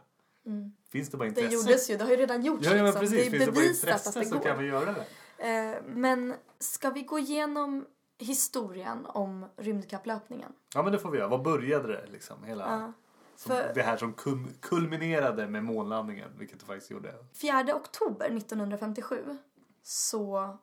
Finns 0.89 1.09
det 1.09 1.17
bara 1.17 1.23
Mm. 1.25 1.33
Det 1.35 1.41
intresse? 1.41 1.55
gjordes 1.69 1.89
ju, 1.89 1.97
det 1.97 2.03
har 2.03 2.11
ju 2.11 2.17
redan 2.17 2.41
gjorts 2.43 2.65
Ja, 2.65 2.69
ja 2.71 2.75
men 2.75 2.85
liksom. 2.85 2.99
precis. 3.01 3.17
Det 3.25 3.31
Finns 3.31 3.33
är 3.41 3.45
det 3.45 3.51
bara 3.51 3.61
bevisat 3.61 3.83
intresse 3.87 4.09
att 4.09 4.15
det 4.15 4.25
så 4.29 4.35
går. 4.35 4.43
kan 4.43 4.59
vi 4.59 4.65
göra 4.67 4.93
det. 4.93 5.05
Eh, 5.49 5.81
men 5.87 6.33
ska 6.59 6.89
vi 6.89 7.01
gå 7.01 7.19
igenom 7.19 7.85
historien 8.17 9.05
om 9.05 9.45
rymdkapplöpningen? 9.57 10.51
Ja 10.75 10.83
men 10.83 10.91
det 10.91 10.99
får 10.99 11.11
vi 11.11 11.17
göra. 11.17 11.27
Vad 11.27 11.41
började 11.41 11.87
det 11.87 12.05
liksom? 12.11 12.43
Hela, 12.43 12.63
Ja. 12.63 12.93
Som, 13.37 13.51
För- 13.55 13.71
Det 13.75 13.81
här 13.81 13.97
som 13.97 14.13
kulminerade 14.59 15.47
med 15.47 15.63
månlandningen, 15.63 16.29
vilket 16.37 16.59
det 16.59 16.65
faktiskt 16.65 16.91
gjorde. 16.91 17.13
4 17.33 17.75
oktober 17.75 18.25
1957 18.37 19.37
så 19.83 20.57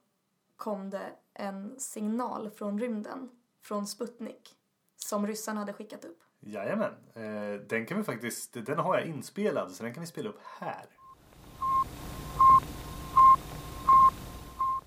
kom 0.56 0.90
det 0.90 1.12
en 1.34 1.80
signal 1.80 2.50
från 2.50 2.78
rymden, 2.80 3.30
från 3.62 3.86
Sputnik, 3.86 4.56
som 4.96 5.26
ryssarna 5.26 5.60
hade 5.60 5.72
skickat 5.72 6.04
upp. 6.04 6.18
Jajamän. 6.40 6.92
Eh, 7.14 7.60
den 7.68 7.86
kan 7.86 7.96
vi 7.98 8.04
faktiskt, 8.04 8.52
den 8.52 8.78
har 8.78 8.98
jag 8.98 9.06
inspelad 9.06 9.72
så 9.72 9.82
den 9.82 9.94
kan 9.94 10.00
vi 10.00 10.06
spela 10.06 10.28
upp 10.28 10.40
här. 10.42 10.86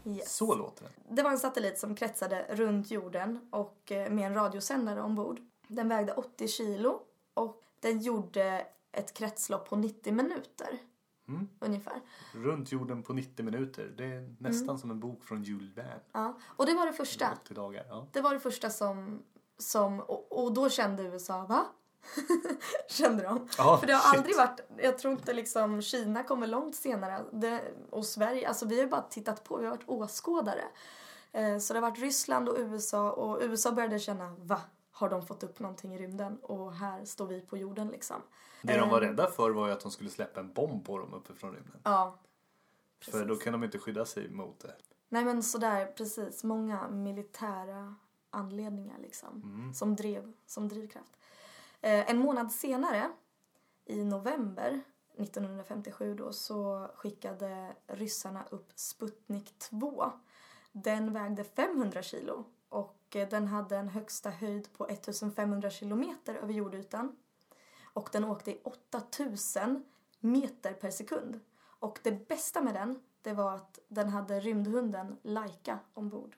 Yes. 0.06 0.36
Så 0.36 0.56
låter 0.56 0.84
den. 0.84 1.15
Det 1.15 1.24
var 1.24 1.32
en 1.32 1.39
satellit 1.39 1.79
som 1.79 1.96
kretsade 1.96 2.46
runt 2.50 2.91
jorden 2.91 3.48
och 3.51 3.91
eh, 3.91 4.10
med 4.12 4.25
en 4.27 4.34
radiosändare 4.34 5.01
ombord. 5.01 5.39
Den 5.67 5.89
vägde 5.89 6.13
80 6.13 6.48
kilo 6.48 7.00
och 7.34 7.63
den 7.79 8.00
gjorde 8.00 8.67
ett 8.91 9.13
kretslopp 9.13 9.69
på 9.69 9.75
90 9.75 10.13
minuter. 10.13 10.77
Mm. 11.27 11.48
Ungefär. 11.60 12.01
Runt 12.34 12.72
jorden 12.72 13.03
på 13.03 13.13
90 13.13 13.46
minuter. 13.46 13.93
Det 13.98 14.05
är 14.05 14.36
nästan 14.39 14.69
Mm. 14.69 14.77
som 14.77 14.91
en 14.91 15.00
bok 15.00 15.24
från 15.24 15.43
Jules 15.43 15.77
Verne. 15.77 16.00
Ja. 16.12 16.38
Och 16.46 16.65
det 16.65 16.74
var 16.74 16.86
det 16.86 16.93
första. 16.93 17.31
80 17.43 17.53
dagar. 17.53 17.86
Ja. 17.89 18.07
Det 18.12 18.22
var 18.22 18.34
det 18.34 18.39
första 18.39 18.69
som... 18.69 19.24
som 19.57 20.00
och, 20.00 20.43
och 20.46 20.53
då 20.53 20.69
kände 20.69 21.03
USA, 21.03 21.46
va? 21.46 21.65
kände 22.89 23.24
de. 23.24 23.48
Ja, 23.57 23.77
För 23.77 23.88
det 23.88 23.93
har 23.93 24.00
shit. 24.01 24.17
aldrig 24.17 24.36
varit... 24.38 24.60
Jag 24.77 24.98
tror 24.98 25.13
inte 25.13 25.34
liksom 25.34 25.81
Kina 25.81 26.24
kommer 26.24 26.48
långt 26.48 26.75
senare. 26.75 27.25
Det, 27.31 27.62
och 27.89 28.05
Sverige, 28.05 28.48
alltså 28.48 28.65
vi 28.65 28.79
har 28.79 28.88
bara 28.88 29.01
tittat 29.01 29.43
på. 29.43 29.57
Vi 29.57 29.65
har 29.65 29.72
varit 29.72 29.89
åskådare. 29.89 30.63
Eh, 31.31 31.57
så 31.57 31.74
det 31.74 31.79
har 31.79 31.89
varit 31.89 32.00
Ryssland 32.00 32.50
och 32.50 32.55
USA. 32.60 33.12
Och 33.12 33.39
USA 33.41 33.72
började 33.72 34.00
känna, 34.00 34.36
va? 34.39 34.62
Har 34.97 35.09
de 35.09 35.25
fått 35.25 35.43
upp 35.43 35.59
någonting 35.59 35.93
i 35.93 35.97
rymden? 35.97 36.37
Och 36.41 36.73
här 36.73 37.05
står 37.05 37.27
vi 37.27 37.41
på 37.41 37.57
jorden 37.57 37.87
liksom. 37.87 38.21
Det 38.61 38.77
de 38.77 38.89
var 38.89 39.01
Eh, 39.01 39.07
rädda 39.07 39.27
för 39.27 39.51
var 39.51 39.67
ju 39.67 39.73
att 39.73 39.79
de 39.79 39.91
skulle 39.91 40.09
släppa 40.09 40.39
en 40.39 40.53
bomb 40.53 40.85
på 40.85 40.97
dem 40.97 41.13
uppifrån 41.13 41.53
rymden. 41.53 41.81
Ja. 41.83 42.19
För 42.99 43.25
då 43.25 43.35
kan 43.35 43.53
de 43.53 43.63
inte 43.63 43.79
skydda 43.79 44.05
sig 44.05 44.29
mot 44.29 44.59
det. 44.59 44.75
Nej 45.09 45.25
men 45.25 45.43
sådär, 45.43 45.85
precis. 45.85 46.43
Många 46.43 46.87
militära 46.89 47.95
anledningar 48.29 48.97
liksom. 48.99 49.71
Som 49.75 49.95
drev, 49.95 50.33
som 50.45 50.67
drivkraft. 50.67 51.17
Eh, 51.81 52.09
en 52.09 52.17
månad 52.17 52.51
senare, 52.51 53.11
i 53.85 54.03
november 54.03 54.81
1957 55.17 56.15
då, 56.15 56.33
så 56.33 56.89
skickade 56.95 57.75
ryssarna 57.87 58.45
upp 58.49 58.71
Sputnik 58.75 59.59
2. 59.59 60.11
Den 60.71 61.13
vägde 61.13 61.43
500 61.43 62.01
kilo 62.01 62.45
och 62.69 62.96
den 63.11 63.47
hade 63.47 63.77
en 63.77 63.89
högsta 63.89 64.29
höjd 64.29 64.73
på 64.73 64.87
1500 64.87 65.69
kilometer 65.69 66.35
över 66.35 66.53
jordytan. 66.53 67.15
Och 67.93 68.09
den 68.11 68.23
åkte 68.23 68.51
i 68.51 68.61
8000 68.63 69.83
meter 70.19 70.73
per 70.73 70.89
sekund. 70.89 71.39
Och 71.79 71.99
det 72.03 72.27
bästa 72.27 72.61
med 72.61 72.73
den, 72.73 72.99
det 73.21 73.33
var 73.33 73.55
att 73.55 73.79
den 73.87 74.09
hade 74.09 74.39
rymdhunden 74.39 75.17
Laika 75.21 75.79
ombord. 75.93 76.35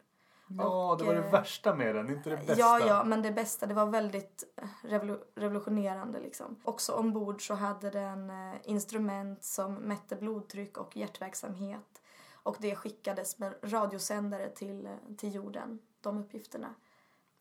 Ja, 0.57 0.95
det 0.99 1.05
var 1.05 1.13
det 1.13 1.25
eh, 1.25 1.31
värsta 1.31 1.75
med 1.75 1.95
den, 1.95 2.09
inte 2.09 2.29
det 2.29 2.38
bästa. 2.38 2.55
Ja, 2.57 2.79
ja, 2.88 3.03
men 3.03 3.21
det 3.21 3.31
bästa, 3.31 3.65
det 3.65 3.73
var 3.73 3.85
väldigt 3.85 4.43
eh, 4.55 4.67
revolu- 4.83 5.23
revolutionerande 5.35 6.19
liksom. 6.19 6.55
Också 6.63 6.93
ombord 6.93 7.47
så 7.47 7.53
hade 7.53 7.89
den 7.89 8.29
eh, 8.29 8.55
instrument 8.63 9.43
som 9.43 9.73
mätte 9.73 10.15
blodtryck 10.15 10.77
och 10.77 10.97
hjärtverksamhet. 10.97 12.01
Och 12.33 12.57
det 12.59 12.75
skickades 12.75 13.39
med 13.39 13.53
radiosändare 13.63 14.49
till, 14.49 14.85
eh, 14.85 14.91
till 15.17 15.35
jorden, 15.35 15.79
de 16.01 16.18
uppgifterna. 16.18 16.74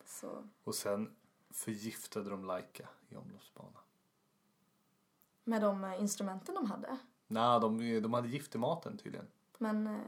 Så, 0.04 0.48
Och 0.64 0.74
sen 0.74 1.16
förgiftade 1.50 2.30
de 2.30 2.44
Laika 2.44 2.88
i 3.08 3.16
omloppsbana. 3.16 3.78
med 5.44 5.62
de 5.62 5.84
eh, 5.84 6.00
instrumenten 6.00 6.54
de 6.54 6.66
hade. 6.70 6.98
Nej, 7.26 7.60
de, 7.60 8.00
de 8.00 8.12
hade 8.14 8.28
gift 8.28 8.54
i 8.54 8.58
maten 8.58 8.98
tydligen. 8.98 9.26
Men 9.58 9.86
eh, 9.86 10.00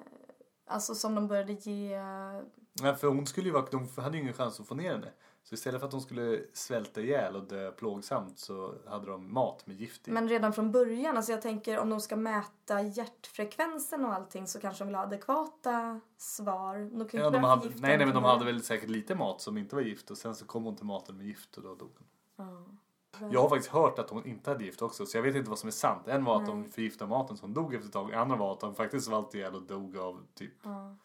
alltså 0.66 0.94
som 0.94 1.14
de 1.14 1.28
började 1.28 1.52
ge... 1.52 1.94
eh, 1.94 2.40
Nej, 2.82 2.94
för 2.96 3.08
hon 3.08 3.26
skulle 3.26 3.46
ju 3.46 3.52
vara, 3.52 3.66
de 3.70 3.88
hade 3.96 4.16
ju 4.16 4.22
ingen 4.22 4.34
chans 4.34 4.60
att 4.60 4.66
få 4.66 4.74
ner 4.74 4.92
henne. 4.92 5.12
Så 5.42 5.54
istället 5.54 5.80
för 5.80 5.86
att 5.86 5.90
de 5.90 6.00
skulle 6.00 6.42
svälta 6.52 7.00
ihjäl 7.00 7.36
och 7.36 7.44
dö 7.44 7.70
plågsamt 7.70 8.38
så 8.38 8.74
hade 8.86 9.06
de 9.06 9.32
mat 9.32 9.66
med 9.66 9.76
gift 9.76 10.08
i. 10.08 10.10
Men 10.10 10.28
redan 10.28 10.52
från 10.52 10.72
början, 10.72 11.16
alltså 11.16 11.32
jag 11.32 11.42
tänker 11.42 11.78
om 11.78 11.90
de 11.90 12.00
ska 12.00 12.16
mäta 12.16 12.82
hjärtfrekvensen 12.82 14.04
och 14.04 14.12
allting 14.14 14.46
så 14.46 14.60
kanske 14.60 14.84
de 14.84 14.86
vill 14.86 14.94
ha 14.94 15.02
adekvata 15.02 16.00
svar. 16.16 16.98
De 16.98 17.08
kan 17.08 17.20
ja, 17.20 17.30
de 17.30 17.44
hade, 17.44 17.68
nej, 17.68 17.96
nej, 17.96 18.06
men 18.06 18.14
de 18.14 18.24
hade 18.24 18.44
väl 18.44 18.62
säkert 18.62 18.88
lite 18.88 19.14
mat 19.14 19.40
som 19.40 19.58
inte 19.58 19.74
var 19.74 19.82
gift 19.82 20.10
och 20.10 20.18
sen 20.18 20.34
så 20.34 20.44
kom 20.44 20.64
hon 20.64 20.76
till 20.76 20.86
maten 20.86 21.16
med 21.16 21.26
gift 21.26 21.56
och 21.56 21.62
då 21.62 21.74
dog 21.74 21.90
hon. 21.98 22.06
Ja. 22.36 23.28
Jag 23.32 23.40
har 23.40 23.48
faktiskt 23.48 23.72
hört 23.72 23.98
att 23.98 24.10
hon 24.10 24.26
inte 24.26 24.50
hade 24.50 24.64
gift 24.64 24.82
också 24.82 25.06
så 25.06 25.18
jag 25.18 25.22
vet 25.22 25.36
inte 25.36 25.50
vad 25.50 25.58
som 25.58 25.66
är 25.66 25.72
sant. 25.72 26.08
En 26.08 26.24
var 26.24 26.40
att 26.40 26.46
de 26.46 26.70
förgiftade 26.70 27.08
maten 27.08 27.36
så 27.36 27.44
hon 27.44 27.54
dog 27.54 27.74
efter 27.74 27.86
ett 27.86 27.92
tag. 27.92 28.12
En 28.12 28.18
andra 28.18 28.36
var 28.36 28.52
att 28.52 28.60
de 28.60 28.74
faktiskt 28.74 29.06
svalt 29.06 29.34
ihjäl 29.34 29.54
och 29.54 29.62
dog 29.62 29.96
av 29.96 30.26
typ 30.34 30.52
Ja. 30.62 30.96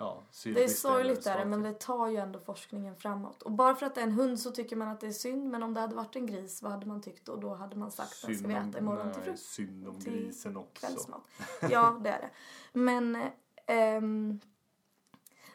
Ja, 0.00 0.22
Det 0.44 0.64
är 0.64 0.68
sorgligt 0.68 1.24
där, 1.24 1.32
svaghet. 1.32 1.48
men 1.48 1.62
det 1.62 1.72
tar 1.72 2.08
ju 2.08 2.16
ändå 2.16 2.38
forskningen 2.38 2.96
framåt. 2.96 3.42
Och 3.42 3.52
bara 3.52 3.74
för 3.74 3.86
att 3.86 3.94
det 3.94 4.00
är 4.00 4.04
en 4.04 4.12
hund 4.12 4.40
så 4.40 4.50
tycker 4.50 4.76
man 4.76 4.88
att 4.88 5.00
det 5.00 5.06
är 5.06 5.12
synd, 5.12 5.50
men 5.50 5.62
om 5.62 5.74
det 5.74 5.80
hade 5.80 5.94
varit 5.94 6.16
en 6.16 6.26
gris, 6.26 6.62
vad 6.62 6.72
hade 6.72 6.86
man 6.86 7.02
tyckt 7.02 7.26
då? 7.26 7.36
Då 7.36 7.54
hade 7.54 7.76
man 7.76 7.90
sagt 7.90 8.26
den 8.26 8.38
ska 8.38 8.48
vi 8.48 8.54
äta 8.54 8.78
imorgon 8.78 9.12
till 9.12 9.20
nej, 9.20 9.24
frukost. 9.24 9.52
synd 9.52 9.88
om 9.88 10.00
till 10.00 10.12
grisen 10.12 10.56
också. 10.56 10.86
Kvällsmat. 10.86 11.22
Ja, 11.70 12.00
det 12.04 12.10
är 12.10 12.20
det. 12.20 12.30
Men 12.72 13.30
ehm, 13.66 14.40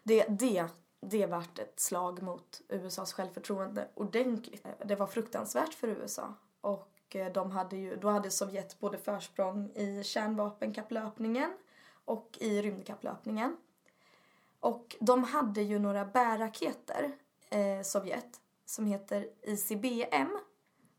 det, 0.03 0.25
det, 0.29 0.67
det 1.01 1.25
vart 1.25 1.59
ett 1.59 1.79
slag 1.79 2.21
mot 2.21 2.61
USAs 2.69 3.13
självförtroende 3.13 3.87
ordentligt. 3.93 4.65
Det 4.85 4.95
var 4.95 5.07
fruktansvärt 5.07 5.73
för 5.73 5.87
USA. 5.87 6.33
Och 6.61 7.15
eh, 7.15 7.31
de 7.31 7.51
hade 7.51 7.77
ju, 7.77 7.95
då 7.95 8.09
hade 8.09 8.31
Sovjet 8.31 8.79
både 8.79 8.97
försprång 8.97 9.71
i 9.75 10.03
kärnvapenkapplöpningen 10.03 11.53
och 12.05 12.37
i 12.41 12.61
rymdkapplöpningen. 12.61 13.57
Och 14.65 14.95
de 14.99 15.23
hade 15.23 15.61
ju 15.61 15.79
några 15.79 16.05
bärraketer, 16.05 17.11
eh, 17.49 17.81
Sovjet, 17.83 18.39
som 18.65 18.85
heter 18.85 19.27
ICBM. 19.43 20.37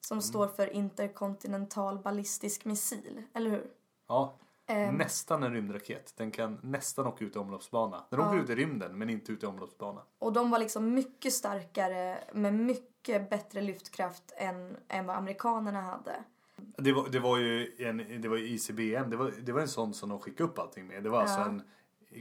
Som 0.00 0.22
står 0.22 0.48
för 0.48 0.66
interkontinental 0.72 1.98
ballistisk 1.98 2.64
missil, 2.64 3.22
eller 3.34 3.50
hur? 3.50 3.66
Ja, 4.08 4.34
Ehm. 4.68 4.94
nästan 4.94 5.42
en 5.42 5.52
rymdraket. 5.52 6.14
Den 6.16 6.30
kan 6.30 6.58
nästan 6.62 7.06
åka 7.06 7.24
ut 7.24 7.36
i 7.36 7.38
omloppsbana. 7.38 8.04
Den 8.10 8.20
åker 8.20 8.36
ut 8.38 8.50
i 8.50 8.54
rymden 8.54 8.98
men 8.98 9.10
inte 9.10 9.32
ut 9.32 9.42
i 9.42 9.46
omloppsbana. 9.46 10.02
Och 10.18 10.32
de 10.32 10.50
var 10.50 10.58
liksom 10.58 10.94
mycket 10.94 11.32
starkare 11.32 12.18
med 12.32 12.54
mycket 12.54 13.30
bättre 13.30 13.60
lyftkraft 13.60 14.32
än, 14.36 14.76
än 14.88 15.06
vad 15.06 15.16
amerikanerna 15.16 15.80
hade. 15.80 16.24
Det 16.56 16.92
var, 16.92 17.08
det 17.08 17.18
var 17.20 17.38
ju 17.38 17.74
en, 17.78 18.20
det 18.22 18.28
var 18.28 18.36
ICBM. 18.36 19.10
Det 19.10 19.16
var, 19.16 19.30
det 19.42 19.52
var 19.52 19.60
en 19.60 19.68
sån 19.68 19.94
som 19.94 20.08
de 20.08 20.18
skickade 20.20 20.50
upp 20.50 20.58
allting 20.58 20.86
med. 20.86 21.02
Det 21.02 21.08
var 21.10 21.20
alltså 21.20 21.38
Ja. 21.40 21.46
en 21.46 21.62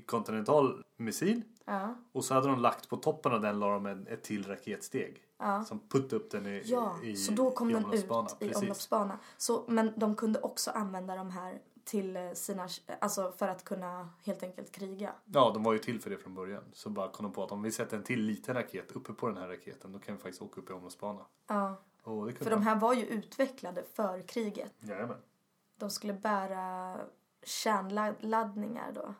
kontinental 0.05 0.83
missil. 0.97 1.41
Ja. 1.65 1.95
Och 2.11 2.25
så 2.25 2.33
hade 2.33 2.47
de 2.47 2.59
lagt 2.59 2.89
på 2.89 2.97
toppen 2.97 3.31
av 3.31 3.41
den 3.41 3.59
la 3.59 3.73
de 3.73 3.85
en, 3.85 4.07
ett 4.07 4.23
till 4.23 4.47
raketsteg. 4.47 5.21
Som 5.67 5.79
puttade 5.89 6.15
upp 6.15 6.31
den 6.31 6.45
i, 6.45 6.61
Ja, 6.65 6.95
i 7.03 7.15
så 7.15 7.31
då 7.31 7.51
kom 7.51 7.73
den 7.73 7.93
ut 7.93 8.03
i 8.03 8.07
Precis. 8.39 8.55
omloppsbana. 8.55 9.19
Så, 9.37 9.63
men 9.67 9.93
de 9.95 10.15
kunde 10.15 10.39
också 10.41 10.71
använda 10.71 11.15
de 11.15 11.31
här 11.31 11.59
till 11.83 12.15
eh, 12.17 12.31
sina, 12.31 12.67
alltså 13.01 13.31
för 13.31 13.47
att 13.47 13.63
kunna 13.63 14.09
helt 14.23 14.43
enkelt 14.43 14.71
kriga. 14.71 15.13
Ja, 15.25 15.51
de 15.53 15.63
var 15.63 15.73
ju 15.73 15.79
till 15.79 16.01
för 16.01 16.09
det 16.09 16.17
från 16.17 16.35
början. 16.35 16.63
Så 16.73 16.89
bara 16.89 17.09
kom 17.09 17.23
de 17.23 17.31
på 17.31 17.43
att 17.43 17.51
om 17.51 17.61
vi 17.61 17.71
sätter 17.71 17.97
en 17.97 18.03
till 18.03 18.21
liten 18.21 18.55
raket 18.55 18.91
uppe 18.91 19.13
på 19.13 19.27
den 19.27 19.37
här 19.37 19.47
raketen 19.47 19.91
då 19.91 19.99
kan 19.99 20.15
vi 20.15 20.21
faktiskt 20.21 20.41
åka 20.41 20.61
upp 20.61 20.69
i 20.69 20.73
omloppsbana. 20.73 21.25
Ja, 21.47 21.75
Och 22.03 22.25
det 22.25 22.31
kunde 22.31 22.43
för 22.43 22.51
de 22.51 22.61
här 22.61 22.75
var 22.75 22.93
ju 22.93 23.05
utvecklade 23.05 23.83
för 23.93 24.21
kriget. 24.21 24.73
Jajamän. 24.79 25.17
De 25.77 25.89
skulle 25.89 26.13
bära 26.13 26.97
kärnladdningar 27.43 28.91
då. 28.95 29.13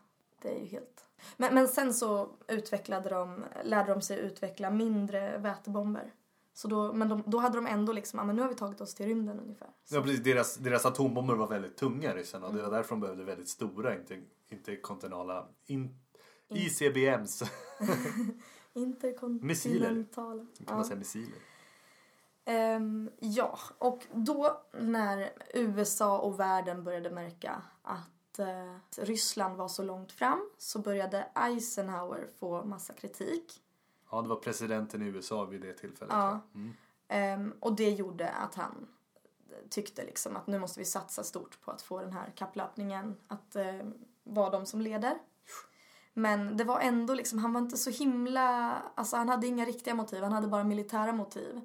Det 0.45 0.51
är 0.51 0.59
ju 0.59 0.65
helt... 0.65 1.05
Men, 1.37 1.53
men 1.53 1.67
sen 1.67 1.93
så 1.93 2.29
utvecklade 2.47 3.09
de, 3.09 3.45
lärde 3.63 3.93
de 3.93 4.01
sig 4.01 4.19
utveckla 4.19 4.69
mindre 4.69 5.37
vätebomber. 5.37 6.13
Så 6.53 6.67
då, 6.67 6.93
men 6.93 7.09
de, 7.09 7.23
då 7.25 7.37
hade 7.37 7.57
de 7.57 7.67
ändå 7.67 7.93
liksom, 7.93 8.19
ja 8.19 8.25
men 8.25 8.35
nu 8.35 8.41
har 8.41 8.49
vi 8.49 8.55
tagit 8.55 8.81
oss 8.81 8.95
till 8.95 9.05
rymden 9.05 9.39
ungefär. 9.39 9.69
Så, 9.83 9.95
Ja, 9.95 10.01
precis. 10.01 10.23
Deras, 10.23 10.55
deras 10.55 10.85
atombomber 10.85 11.35
var 11.35 11.47
väldigt 11.47 11.77
tunga 11.77 12.15
ryssarna. 12.15 12.45
och 12.45 12.51
Mm. 12.51 12.63
Det 12.63 12.69
var 12.69 12.77
därför 12.77 12.89
de 12.89 12.99
behövde 12.99 13.23
väldigt 13.23 13.49
stora, 13.49 13.95
inte, 13.95 14.21
inte 14.49 14.75
kontinentala, 14.75 15.47
in, 15.65 15.99
ICBMs. 16.49 17.43
interkontinentala. 18.73 20.45
kan 20.67 20.75
man 20.75 20.85
säga 20.85 20.97
missiler. 20.97 21.39
Ehm, 22.45 23.09
ja, 23.19 23.59
och 23.77 24.05
då 24.13 24.61
när 24.79 25.29
USA 25.53 26.19
och 26.19 26.39
världen 26.39 26.83
började 26.83 27.11
märka 27.11 27.61
att 27.81 28.14
eh, 28.39 28.75
Ryssland 28.97 29.57
var 29.57 29.67
så 29.67 29.83
långt 29.83 30.11
fram 30.11 30.49
så 30.57 30.79
började 30.79 31.27
Eisenhower 31.35 32.27
få 32.39 32.63
massa 32.63 32.93
kritik. 32.93 33.61
Ja, 34.11 34.21
det 34.21 34.29
var 34.29 34.35
presidenten 34.35 35.01
i 35.01 35.05
USA 35.05 35.45
vid 35.45 35.61
det 35.61 35.73
tillfället. 35.73 36.13
Ja. 36.13 36.41
Mm. 36.55 36.73
Ehm, 37.07 37.53
och 37.59 37.75
det 37.75 37.89
gjorde 37.89 38.29
att 38.29 38.55
han 38.55 38.87
tyckte 39.69 40.05
liksom 40.05 40.35
att 40.35 40.47
nu 40.47 40.59
måste 40.59 40.79
vi 40.79 40.85
satsa 40.85 41.23
stort 41.23 41.61
på 41.61 41.71
att 41.71 41.81
få 41.81 41.99
den 42.01 42.13
här 42.13 42.33
kapplöpningen 42.35 43.15
att 43.27 43.55
eh, 43.55 43.79
vara 44.23 44.49
de 44.49 44.65
som 44.65 44.81
leder. 44.81 45.17
Men 46.13 46.57
det 46.57 46.63
var 46.63 46.79
ändå 46.79 47.13
liksom, 47.13 47.39
han 47.39 47.53
var 47.53 47.61
inte 47.61 47.77
så 47.77 47.89
himla, 47.89 48.77
alltså 48.95 49.17
han 49.17 49.29
hade 49.29 49.47
inga 49.47 49.65
riktiga 49.65 49.93
motiv, 49.95 50.23
han 50.23 50.31
hade 50.31 50.47
bara 50.47 50.63
militära 50.63 51.11
motiv. 51.11 51.61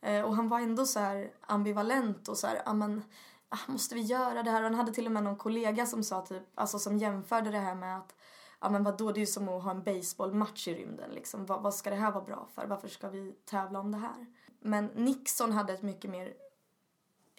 Eh, 0.00 0.22
och 0.22 0.36
han 0.36 0.48
var 0.48 0.60
ändå 0.60 0.86
så 0.86 1.26
ambivalent 1.40 2.28
och 2.28 2.38
så 2.38 2.46
här, 2.46 2.62
ja 2.64 2.74
men 2.74 3.02
Ah, 3.52 3.72
måste 3.72 3.94
vi 3.94 4.00
göra 4.00 4.42
det 4.42 4.50
här? 4.50 4.62
Och 4.62 4.68
han 4.68 4.74
hade 4.74 4.92
till 4.92 5.06
och 5.06 5.12
med 5.12 5.22
någon 5.22 5.36
kollega 5.36 5.86
som 5.86 6.04
sa 6.04 6.26
typ, 6.26 6.42
alltså 6.54 6.78
som 6.78 6.98
jämförde 6.98 7.50
det 7.50 7.58
här 7.58 7.74
med 7.74 7.98
att 7.98 8.14
ja 8.60 8.70
men 8.70 8.84
vadå, 8.84 9.12
det 9.12 9.18
är 9.18 9.20
ju 9.20 9.26
som 9.26 9.48
att 9.48 9.62
ha 9.62 9.70
en 9.70 9.82
baseballmatch 9.82 10.68
i 10.68 10.74
rymden 10.74 11.10
liksom. 11.10 11.46
Vad, 11.46 11.62
vad 11.62 11.74
ska 11.74 11.90
det 11.90 11.96
här 11.96 12.12
vara 12.12 12.24
bra 12.24 12.48
för? 12.54 12.66
Varför 12.66 12.88
ska 12.88 13.08
vi 13.08 13.32
tävla 13.44 13.80
om 13.80 13.92
det 13.92 13.98
här? 13.98 14.26
Men 14.60 14.86
Nixon 14.86 15.52
hade 15.52 15.72
ett 15.72 15.82
mycket 15.82 16.10
mer 16.10 16.34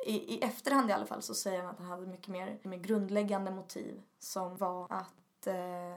i, 0.05 0.35
i 0.35 0.41
efterhand 0.41 0.89
i 0.89 0.93
alla 0.93 1.05
fall 1.05 1.21
så 1.21 1.33
säger 1.33 1.63
man 1.63 1.71
att 1.71 1.79
han 1.79 1.87
hade 1.87 2.07
mycket 2.07 2.27
mer, 2.27 2.59
mer 2.63 2.77
grundläggande 2.77 3.51
motiv 3.51 4.01
som 4.19 4.57
var 4.57 4.87
att 4.89 5.47
eh, 5.47 5.93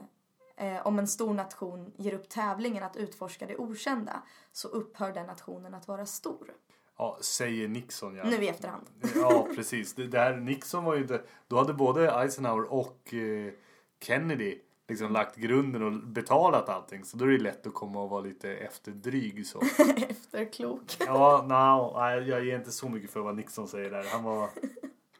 eh, 0.67 0.87
om 0.87 0.99
en 0.99 1.07
stor 1.07 1.33
nation 1.33 1.93
ger 1.97 2.13
upp 2.13 2.29
tävlingen 2.29 2.83
att 2.83 2.97
utforska 2.97 3.45
det 3.45 3.57
okända 3.57 4.21
så 4.51 4.67
upphör 4.67 5.11
den 5.11 5.27
nationen 5.27 5.73
att 5.73 5.87
vara 5.87 6.05
stor. 6.05 6.53
Ja, 6.97 7.17
säger 7.21 7.67
Nixon 7.67 8.15
ja. 8.15 8.23
Nu 8.23 8.43
i 8.43 8.47
efterhand. 8.47 8.85
Ja, 9.15 9.47
precis. 9.55 9.93
Det, 9.93 10.07
det 10.07 10.19
här 10.19 10.35
Nixon 10.35 10.83
var 10.83 10.95
ju 10.95 11.01
inte... 11.01 11.21
Då 11.47 11.57
hade 11.57 11.73
både 11.73 12.11
Eisenhower 12.11 12.73
och 12.73 13.13
eh, 13.13 13.53
Kennedy 13.99 14.59
liksom 14.87 15.11
lagt 15.11 15.35
grunden 15.35 15.83
och 15.83 15.93
betalat 15.93 16.69
allting. 16.69 17.05
Så 17.05 17.17
då 17.17 17.25
är 17.25 17.29
det 17.29 17.37
lätt 17.37 17.67
att 17.67 17.73
komma 17.73 18.03
och 18.03 18.09
vara 18.09 18.21
lite 18.21 18.49
efterdryg 18.49 19.47
så. 19.47 19.61
Efterklok. 20.09 20.97
Ja, 20.99 21.45
no, 21.47 21.99
nej, 21.99 22.29
jag 22.29 22.45
ger 22.45 22.55
inte 22.55 22.71
så 22.71 22.89
mycket 22.89 23.09
för 23.11 23.19
vad 23.19 23.35
Nixon 23.35 23.67
säger 23.67 23.91
där. 23.91 24.03
Han 24.03 24.23
var, 24.23 24.49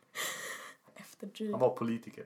Efterdryg. 0.95 1.51
han 1.51 1.59
var 1.59 1.69
politiker. 1.69 2.25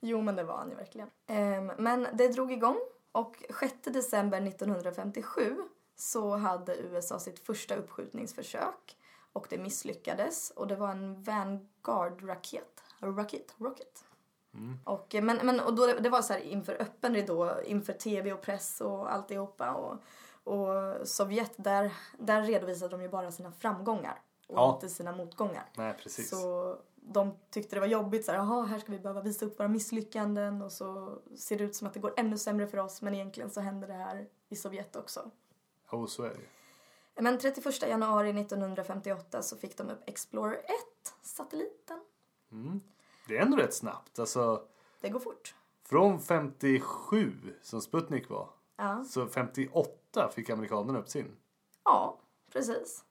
Jo, 0.00 0.22
men 0.22 0.36
det 0.36 0.44
var 0.44 0.56
han 0.56 0.70
ju 0.70 0.74
verkligen. 0.76 1.08
Ehm, 1.26 1.72
men 1.78 2.06
det 2.12 2.28
drog 2.28 2.52
igång 2.52 2.78
och 3.12 3.36
6 3.60 3.74
december 3.82 4.46
1957 4.46 5.56
så 6.00 6.36
hade 6.36 6.76
USA 6.76 7.18
sitt 7.18 7.38
första 7.38 7.76
uppskjutningsförsök 7.76 8.96
och 9.32 9.46
det 9.50 9.58
misslyckades 9.58 10.50
och 10.50 10.66
det 10.66 10.76
var 10.76 10.88
en 10.90 11.22
Vanguard-raket. 11.22 12.82
Rocket, 13.00 13.54
rocket. 13.58 14.04
Och, 14.84 15.14
men, 15.22 15.36
men, 15.42 15.60
och 15.60 15.74
då, 15.74 15.86
det 15.86 16.08
var 16.08 16.22
så 16.22 16.32
här 16.32 16.40
inför 16.40 16.82
öppen 16.82 17.14
ridå, 17.14 17.62
inför 17.64 17.92
tv 17.92 18.32
och 18.32 18.42
press 18.42 18.80
och 18.80 19.12
alltihopa. 19.12 19.72
Och, 19.72 19.98
och 20.44 21.08
Sovjet, 21.08 21.52
där, 21.56 21.92
där 22.18 22.42
redovisade 22.42 22.90
de 22.90 23.02
ju 23.02 23.08
bara 23.08 23.32
sina 23.32 23.52
framgångar 23.52 24.22
och 24.46 24.56
Ja. 24.58 24.74
inte 24.74 24.88
sina 24.88 25.12
motgångar. 25.12 25.70
Nej, 25.76 25.94
precis. 26.02 26.30
Så 26.30 26.76
de 26.94 27.34
tyckte 27.50 27.76
det 27.76 27.80
var 27.80 27.86
jobbigt. 27.86 28.24
Så 28.24 28.32
här, 28.32 28.38
Jaha, 28.38 28.64
här 28.64 28.78
ska 28.78 28.92
vi 28.92 28.98
behöva 28.98 29.20
visa 29.20 29.46
upp 29.46 29.60
våra 29.60 29.68
misslyckanden 29.68 30.62
och 30.62 30.72
så 30.72 31.18
ser 31.38 31.58
det 31.58 31.64
ut 31.64 31.76
som 31.76 31.86
att 31.86 31.94
det 31.94 32.00
går 32.00 32.12
ännu 32.16 32.38
sämre 32.38 32.66
för 32.66 32.78
oss 32.78 33.02
men 33.02 33.14
egentligen 33.14 33.50
så 33.50 33.60
händer 33.60 33.88
det 33.88 33.94
här 33.94 34.26
i 34.48 34.56
Sovjet 34.56 34.96
också. 34.96 35.30
Jo, 35.92 36.06
så 36.06 36.22
är 36.22 36.28
det. 37.14 37.22
Men 37.22 37.38
31 37.38 37.82
januari 37.82 38.30
1958 38.40 39.42
så 39.42 39.56
fick 39.56 39.76
de 39.76 39.90
upp 39.90 40.02
Explorer 40.06 40.54
1, 40.58 40.64
satelliten. 41.22 42.00
Det 43.28 43.36
är 43.38 43.42
ändå 43.42 43.56
rätt 43.56 43.74
snabbt. 43.74 44.18
Alltså, 44.18 44.66
Det 45.00 45.08
går 45.08 45.20
fort. 45.20 45.54
från 45.84 46.20
57 46.20 47.32
som 47.62 47.80
Sputnik 47.80 48.28
var. 48.28 48.50
Ja, 48.76 49.04
Så 49.04 49.26
58 49.26 50.30
fick 50.34 50.50
amerikanerna 50.50 50.98
upp 50.98 51.08
sin. 51.08 51.36
ja 51.84 52.18
precis. 52.52 53.04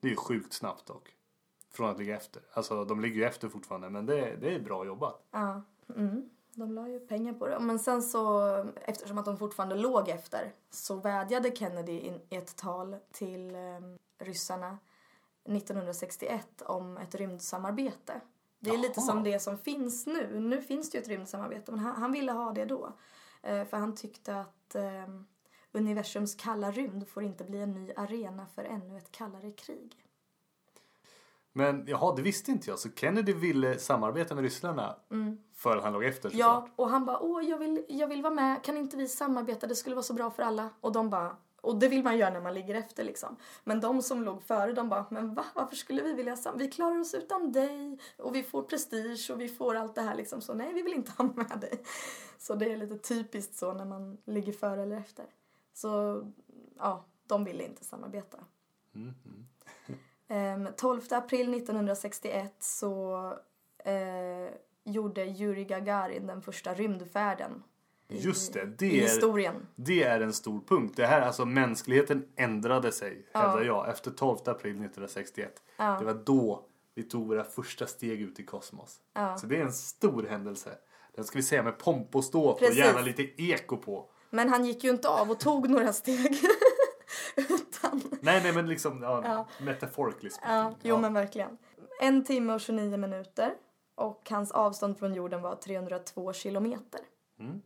Det 0.00 0.08
är 0.08 0.10
ju 0.10 0.16
sjukt 0.16 0.52
snabbt 0.52 0.86
dock. 0.86 1.16
Från 1.70 1.90
att 1.90 1.98
ligga 1.98 2.16
efter. 2.16 2.42
Alltså 2.52 2.84
de 2.84 3.00
ligger 3.00 3.16
ju 3.16 3.24
efter 3.24 3.48
fortfarande 3.48 3.90
men 3.90 4.06
det, 4.06 4.36
det 4.36 4.54
är 4.54 4.60
bra 4.60 4.84
jobbat. 4.86 5.26
Ja, 5.30 5.62
mm. 5.96 6.30
De 6.56 6.72
la 6.72 6.88
ju 6.88 7.00
pengar 7.00 7.32
på 7.32 7.46
det. 7.46 7.58
Men 7.58 7.78
sen 7.78 8.02
så, 8.02 8.48
eftersom 8.84 9.18
att 9.18 9.24
de 9.24 9.36
fortfarande 9.36 9.74
låg 9.74 10.08
efter, 10.08 10.54
så 10.70 10.94
vädjade 10.94 11.56
Kennedy 11.56 11.92
i 11.92 12.20
ett 12.30 12.56
tal 12.56 12.96
till 13.12 13.54
eh, 13.54 13.60
ryssarna 14.18 14.78
1961 15.44 16.62
om 16.62 16.96
ett 16.96 17.14
rymdsamarbete. 17.14 18.20
Det 18.58 18.70
är 18.70 18.78
lite 18.78 19.00
Jaha. 19.00 19.06
som 19.06 19.22
det 19.22 19.40
som 19.40 19.58
finns 19.58 20.06
nu. 20.06 20.40
Nu 20.40 20.62
finns 20.62 20.90
det 20.90 20.98
ju 20.98 21.02
ett 21.02 21.08
rymdsamarbete, 21.08 21.72
men 21.72 21.80
han, 21.80 21.96
han 21.96 22.12
ville 22.12 22.32
ha 22.32 22.52
det 22.52 22.64
då. 22.64 22.92
Eh, 23.42 23.64
för 23.64 23.76
han 23.76 23.94
tyckte 23.94 24.40
att 24.40 24.74
eh, 24.74 25.08
universums 25.72 26.34
kalla 26.34 26.70
rymd 26.70 27.08
får 27.08 27.22
inte 27.22 27.44
bli 27.44 27.62
en 27.62 27.72
ny 27.72 27.92
arena 27.96 28.46
för 28.46 28.64
ännu 28.64 28.98
ett 28.98 29.12
kallare 29.12 29.50
krig. 29.52 30.06
Men 31.56 31.84
jaha, 31.86 32.14
det 32.16 32.22
visste 32.22 32.50
inte 32.50 32.70
jag. 32.70 32.78
Så 32.78 32.88
Kennedy 32.90 33.32
ville 33.32 33.78
samarbeta 33.78 34.34
med 34.34 34.44
ryssarna 34.44 34.96
för 35.54 35.76
att 35.76 35.84
han 35.84 35.92
låg 35.92 36.04
efter 36.04 36.28
såklart. 36.28 36.64
Ja, 36.66 36.68
och 36.76 36.90
han 36.90 37.04
bara 37.04 37.20
åh 37.20 37.44
jag 37.44 37.58
vill, 37.58 37.84
jag 37.88 38.08
vill 38.08 38.22
vara 38.22 38.34
med, 38.34 38.64
kan 38.64 38.76
inte 38.76 38.96
vi 38.96 39.08
samarbeta, 39.08 39.66
det 39.66 39.74
skulle 39.74 39.96
vara 39.96 40.02
så 40.02 40.14
bra 40.14 40.30
för 40.30 40.42
alla. 40.42 40.70
Och 40.80 40.92
de 40.92 41.10
bara, 41.10 41.36
och 41.60 41.78
det 41.78 41.88
vill 41.88 42.02
man 42.02 42.18
göra 42.18 42.30
när 42.30 42.40
man 42.40 42.54
ligger 42.54 42.74
efter 42.74 43.04
liksom. 43.04 43.36
Men 43.64 43.80
de 43.80 44.02
som 44.02 44.22
låg 44.24 44.42
före 44.42 44.72
de 44.72 44.88
bara, 44.88 45.06
men 45.10 45.34
va, 45.34 45.44
varför 45.54 45.76
skulle 45.76 46.02
vi 46.02 46.12
vilja 46.12 46.36
samarbeta? 46.36 46.68
Vi 46.68 46.70
klarar 46.70 47.00
oss 47.00 47.14
utan 47.14 47.52
dig 47.52 47.98
och 48.18 48.34
vi 48.34 48.42
får 48.42 48.62
prestige 48.62 49.30
och 49.32 49.40
vi 49.40 49.48
får 49.48 49.74
allt 49.74 49.94
det 49.94 50.02
här 50.02 50.14
liksom. 50.14 50.40
Så 50.40 50.54
nej, 50.54 50.74
vi 50.74 50.82
vill 50.82 50.94
inte 50.94 51.12
ha 51.18 51.24
med 51.24 51.58
dig. 51.60 51.82
Så 52.38 52.54
det 52.54 52.72
är 52.72 52.76
lite 52.76 52.98
typiskt 52.98 53.54
så 53.54 53.74
när 53.74 53.84
man 53.84 54.18
ligger 54.24 54.52
före 54.52 54.82
eller 54.82 54.96
efter. 54.96 55.24
Så 55.74 56.22
ja, 56.78 57.04
de 57.26 57.44
ville 57.44 57.64
inte 57.64 57.84
samarbeta. 57.84 58.38
Ehm, 60.28 60.68
12 60.76 61.00
april 61.10 61.54
1961 61.54 62.54
så 62.58 63.32
eh, 63.84 64.54
gjorde 64.84 65.24
Yuri 65.24 65.64
Gagarin 65.64 66.26
den 66.26 66.42
första 66.42 66.74
rymdfärden 66.74 67.62
i, 68.08 68.18
Just 68.18 68.52
det, 68.52 68.62
i 68.62 68.66
det 68.78 68.98
är, 68.98 69.02
historien. 69.02 69.66
det 69.76 70.02
är 70.02 70.20
en 70.20 70.32
stor 70.32 70.60
punkt. 70.68 70.92
Det 70.96 71.06
här, 71.06 71.20
alltså 71.20 71.44
mänskligheten 71.44 72.28
ändrade 72.36 72.92
sig, 72.92 73.26
hävdar 73.34 73.62
jag, 73.62 73.88
efter 73.88 74.10
12 74.10 74.38
april 74.44 74.70
1961. 74.70 75.62
Det 75.76 76.04
var 76.04 76.22
då 76.24 76.66
vi 76.94 77.02
tog 77.02 77.28
våra 77.28 77.44
första 77.44 77.86
steg 77.86 78.20
ut 78.20 78.40
i 78.40 78.44
kosmos. 78.44 79.00
Så 79.40 79.46
det 79.46 79.56
är 79.56 79.62
en 79.62 79.72
stor 79.72 80.22
händelse. 80.22 80.70
Den 81.14 81.24
ska 81.24 81.38
vi 81.38 81.42
säga 81.42 81.62
med 81.62 81.78
pomp 81.78 82.16
och 82.16 82.24
ståt 82.24 82.62
och 82.62 82.74
gärna 82.74 83.00
lite 83.00 83.42
eko 83.42 83.76
på. 83.76 84.10
Men 84.30 84.48
han 84.48 84.64
gick 84.64 84.84
ju 84.84 84.90
inte 84.90 85.08
av 85.08 85.30
och 85.30 85.40
tog 85.40 85.70
några 85.70 85.92
steg. 85.92 86.38
Utan, 87.36 88.02
Nej, 88.20 88.40
nej, 88.42 88.52
men 88.52 88.68
liksom 88.68 89.02
ja, 89.02 89.46
metaphorically 89.60 90.30
speaking. 90.30 90.54
ja, 90.56 90.74
jo 90.82 90.94
Ja. 90.94 91.00
men 91.00 91.14
verkligen. 91.14 91.58
En 92.00 92.24
timme 92.24 92.54
och 92.54 92.60
29 92.60 92.96
minuter. 92.96 93.54
Och 93.94 94.30
hans 94.30 94.50
avstånd 94.50 94.98
från 94.98 95.14
jorden 95.14 95.42
var 95.42 95.54
302 95.56 96.32
kilometer. 96.32 97.00
Mm. 97.38 97.62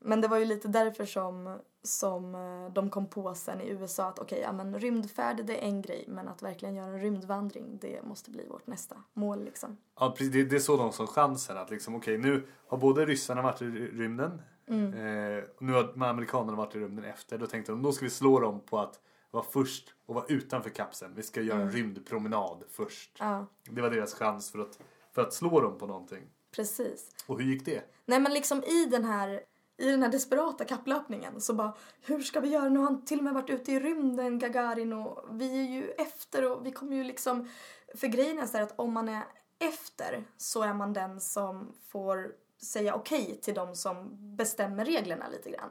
Men 0.00 0.20
det 0.20 0.28
var 0.28 0.38
ju 0.38 0.44
lite 0.44 0.68
därför 0.68 1.04
som, 1.04 1.58
som 1.82 2.34
eh, 2.34 2.72
de 2.72 2.90
kom 2.90 3.06
på 3.06 3.34
sen 3.34 3.60
i 3.60 3.68
USA 3.68 4.08
att 4.08 4.18
okej, 4.18 4.40
ja 4.42 4.52
men 4.52 4.78
rymdfärd 4.78 5.46
det 5.46 5.62
är 5.64 5.68
en 5.68 5.82
grej 5.82 6.04
men 6.08 6.28
att 6.28 6.42
verkligen 6.42 6.74
göra 6.74 6.86
en 6.86 7.00
rymdvandring 7.00 7.78
det 7.80 8.02
måste 8.04 8.30
bli 8.30 8.46
vårt 8.48 8.66
nästa 8.66 8.96
mål 9.12 9.44
liksom. 9.44 9.76
Ja, 10.00 10.10
precis. 10.10 10.32
Det, 10.32 10.44
det 10.44 10.56
är 10.56 10.60
så 10.60 10.76
de 10.76 10.92
som 10.92 11.06
chansen 11.06 11.58
att 11.58 11.70
liksom, 11.70 11.94
okej, 11.94 12.18
nu 12.18 12.46
har 12.68 12.78
både 12.78 13.06
ryssarna 13.06 13.42
varit 13.42 13.62
i 13.62 13.64
rymden 13.64 14.42
Mm. 14.68 14.94
eh, 14.94 15.44
nu 15.58 15.72
har 15.72 16.02
amerikanerna 16.04 16.56
varit 16.56 16.74
i 16.74 16.78
rymden 16.78 17.04
efter. 17.04 17.38
Då 17.38 17.46
tänkte 17.46 17.72
de, 17.72 17.82
då 17.82 17.92
ska 17.92 18.04
vi 18.04 18.10
slå 18.10 18.40
dem 18.40 18.60
på 18.60 18.78
att 18.78 19.00
vara 19.30 19.44
först 19.44 19.94
och 20.06 20.14
vara 20.14 20.24
utanför 20.28 20.70
kapseln. 20.70 21.14
Vi 21.14 21.22
ska 21.22 21.40
göra 21.40 21.60
en 21.60 21.70
rymdpromenad 21.72 22.64
först. 22.70 23.20
Mm. 23.20 23.32
Ja, 23.32 23.46
Det 23.70 23.82
var 23.82 23.90
deras 23.90 24.14
chans 24.14 24.50
för 24.50 24.58
att, 24.58 24.78
för 25.14 25.22
att 25.22 25.32
slå 25.34 25.60
dem 25.60 25.78
på 25.78 25.86
någonting. 25.86 26.22
precis. 26.56 27.10
Och 27.26 27.38
hur 27.40 27.44
gick 27.52 27.64
det? 27.64 27.82
Nej 28.04 28.20
men 28.20 28.32
liksom 28.32 28.64
i 28.64 28.84
den 28.90 29.04
här 29.04 29.40
i 29.78 29.90
den 29.90 30.02
här 30.02 30.08
desperata 30.10 30.64
kapplöpningen 30.64 31.40
så 31.40 31.54
bara 31.54 31.74
hur 32.00 32.20
ska 32.20 32.40
vi 32.40 32.48
göra? 32.48 32.68
Nu 32.68 32.78
har 32.78 32.86
han 32.86 33.04
till 33.04 33.18
och 33.18 33.24
med 33.24 33.34
varit 33.34 33.50
ute 33.50 33.72
i 33.72 33.80
rymden, 33.80 34.38
Gagarin 34.38 34.92
och 34.92 35.24
vi 35.30 35.58
är 35.58 35.70
ju 35.70 35.90
efter 35.90 36.50
och 36.52 36.66
vi 36.66 36.72
kommer 36.72 36.96
ju 36.96 37.04
liksom 37.04 37.48
för 37.94 38.06
grejen 38.06 38.38
är 38.38 38.46
så 38.46 38.56
här 38.56 38.64
att 38.64 38.78
om 38.78 38.92
man 38.92 39.08
är 39.08 39.22
efter 39.58 40.24
så 40.36 40.62
är 40.62 40.74
man 40.74 40.92
den 40.92 41.20
som 41.20 41.72
får 41.88 42.32
säga 42.62 42.94
okej 42.94 43.40
till 43.42 43.54
de 43.54 43.74
som 43.74 44.16
bestämmer 44.36 44.84
reglerna 44.84 45.28
lite 45.28 45.50
grann. 45.50 45.70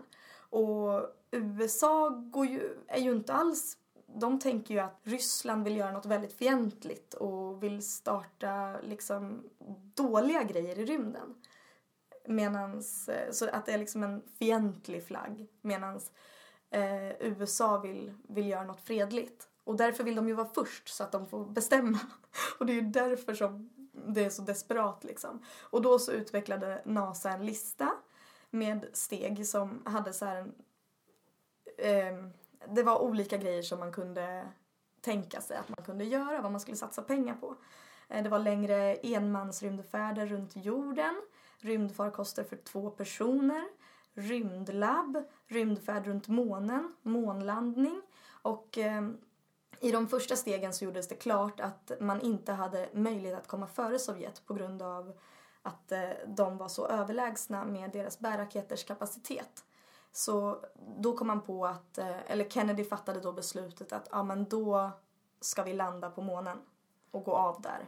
Och 0.50 1.02
USA 1.32 2.10
går 2.10 2.46
ju, 2.46 2.78
är 2.88 3.00
ju 3.00 3.12
inte 3.12 3.34
alls 3.34 3.78
de 4.20 4.40
tänker 4.40 4.74
ju 4.74 4.80
att 4.80 5.00
Ryssland 5.04 5.64
vill 5.64 5.78
göra 5.78 5.92
något 5.92 6.06
väldigt 6.06 6.34
fientligt 6.34 7.14
och 7.14 7.64
vill 7.64 7.82
starta 7.82 8.80
liksom 8.82 9.50
dåliga 9.96 10.44
grejer 10.44 10.80
i 10.80 10.86
rymden. 10.86 11.36
Medans, 12.28 13.10
eh, 13.10 13.32
så 13.32 13.50
att 13.50 13.66
det 13.66 13.72
är 13.72 13.78
liksom 13.78 14.04
en 14.04 14.22
fientlig 14.40 15.08
flagg. 15.08 15.48
Medan 15.62 16.00
eh, 16.70 17.10
USA 17.20 17.80
vill, 17.80 18.14
vill 18.30 18.48
göra 18.48 18.64
något 18.64 18.82
fredligt. 18.82 19.50
Och 19.64 19.76
därför 19.76 20.04
vill 20.04 20.16
de 20.16 20.28
ju 20.28 20.34
vara 20.34 20.50
först 20.56 20.88
så 20.88 21.04
att 21.04 21.12
de 21.12 21.28
får 21.28 21.46
bestämma. 21.46 22.00
Och 22.60 22.66
det 22.66 22.74
är 22.74 22.82
ju 22.82 22.90
därför 22.90 23.34
som 23.34 23.70
det 24.08 24.26
är 24.26 24.30
så 24.30 24.42
desperat 24.42 25.04
liksom. 25.04 25.44
Och 25.62 25.82
då 25.82 26.00
så 26.00 26.12
utvecklade 26.12 26.82
NASA 26.86 27.32
en 27.32 27.46
lista 27.46 27.92
med 28.50 28.86
steg 28.94 29.48
som 29.48 29.82
hade 29.86 30.14
så 30.14 30.26
här 30.26 30.38
en... 30.38 30.54
Eh, 31.78 32.30
det 32.68 32.84
var 32.84 33.02
olika 33.02 33.38
grejer 33.38 33.62
som 33.62 33.80
man 33.80 33.92
kunde 33.92 34.48
tänka 35.02 35.42
sig 35.42 35.58
att 35.58 35.70
man 35.70 35.86
kunde 35.86 36.06
göra, 36.06 36.42
vad 36.42 36.52
man 36.52 36.62
skulle 36.62 36.78
satsa 36.78 37.02
pengar 37.02 37.36
på. 37.36 37.56
Eh, 38.10 38.24
det 38.24 38.30
var 38.30 38.40
längre 38.40 38.96
enmansrymdfärder 38.96 40.26
runt 40.26 40.56
jorden, 40.56 41.22
rymdfarkoster 41.58 42.44
för 42.44 42.56
två 42.56 42.90
personer, 42.90 43.64
rymdlabb, 44.14 45.24
rymdfärd 45.48 46.08
runt 46.08 46.28
månen, 46.28 46.96
månlandning 47.02 48.02
och 48.42 48.78
eh, 48.78 49.10
i 49.86 49.92
de 49.92 50.08
första 50.08 50.36
stegen 50.36 50.74
så 50.74 50.86
gjordes 50.86 51.08
det 51.08 51.16
klart 51.16 51.60
att 51.60 51.92
man 52.00 52.22
inte 52.22 52.52
hade 52.52 52.90
möjlighet 52.94 53.38
att 53.38 53.48
komma 53.48 53.68
före 53.68 54.00
Sovjet 54.00 54.42
på 54.46 54.54
grund 54.54 54.82
av 54.82 55.14
att 55.62 55.92
eh, 55.92 56.10
de 56.28 56.58
var 56.58 56.68
så 56.68 56.88
överlägsna 56.88 57.66
med 57.66 57.92
deras 57.92 58.20
bärraketers 58.20 58.84
kapacitet. 58.84 59.66
Så 60.12 60.66
då 60.98 61.18
kom 61.18 61.28
man 61.28 61.42
på 61.42 61.66
att, 61.66 61.98
eh, 61.98 62.32
eller 62.32 62.50
Kennedy 62.50 62.84
fattade 62.84 63.20
då 63.20 63.32
beslutet 63.32 63.94
att 63.94 64.08
ja 64.12 64.24
men 64.24 64.46
då 64.46 64.92
ska 65.42 65.64
vi 65.64 65.74
landa 65.74 66.10
på 66.10 66.22
månen 66.22 66.58
och 67.12 67.24
gå 67.24 67.36
av 67.36 67.62
där 67.62 67.88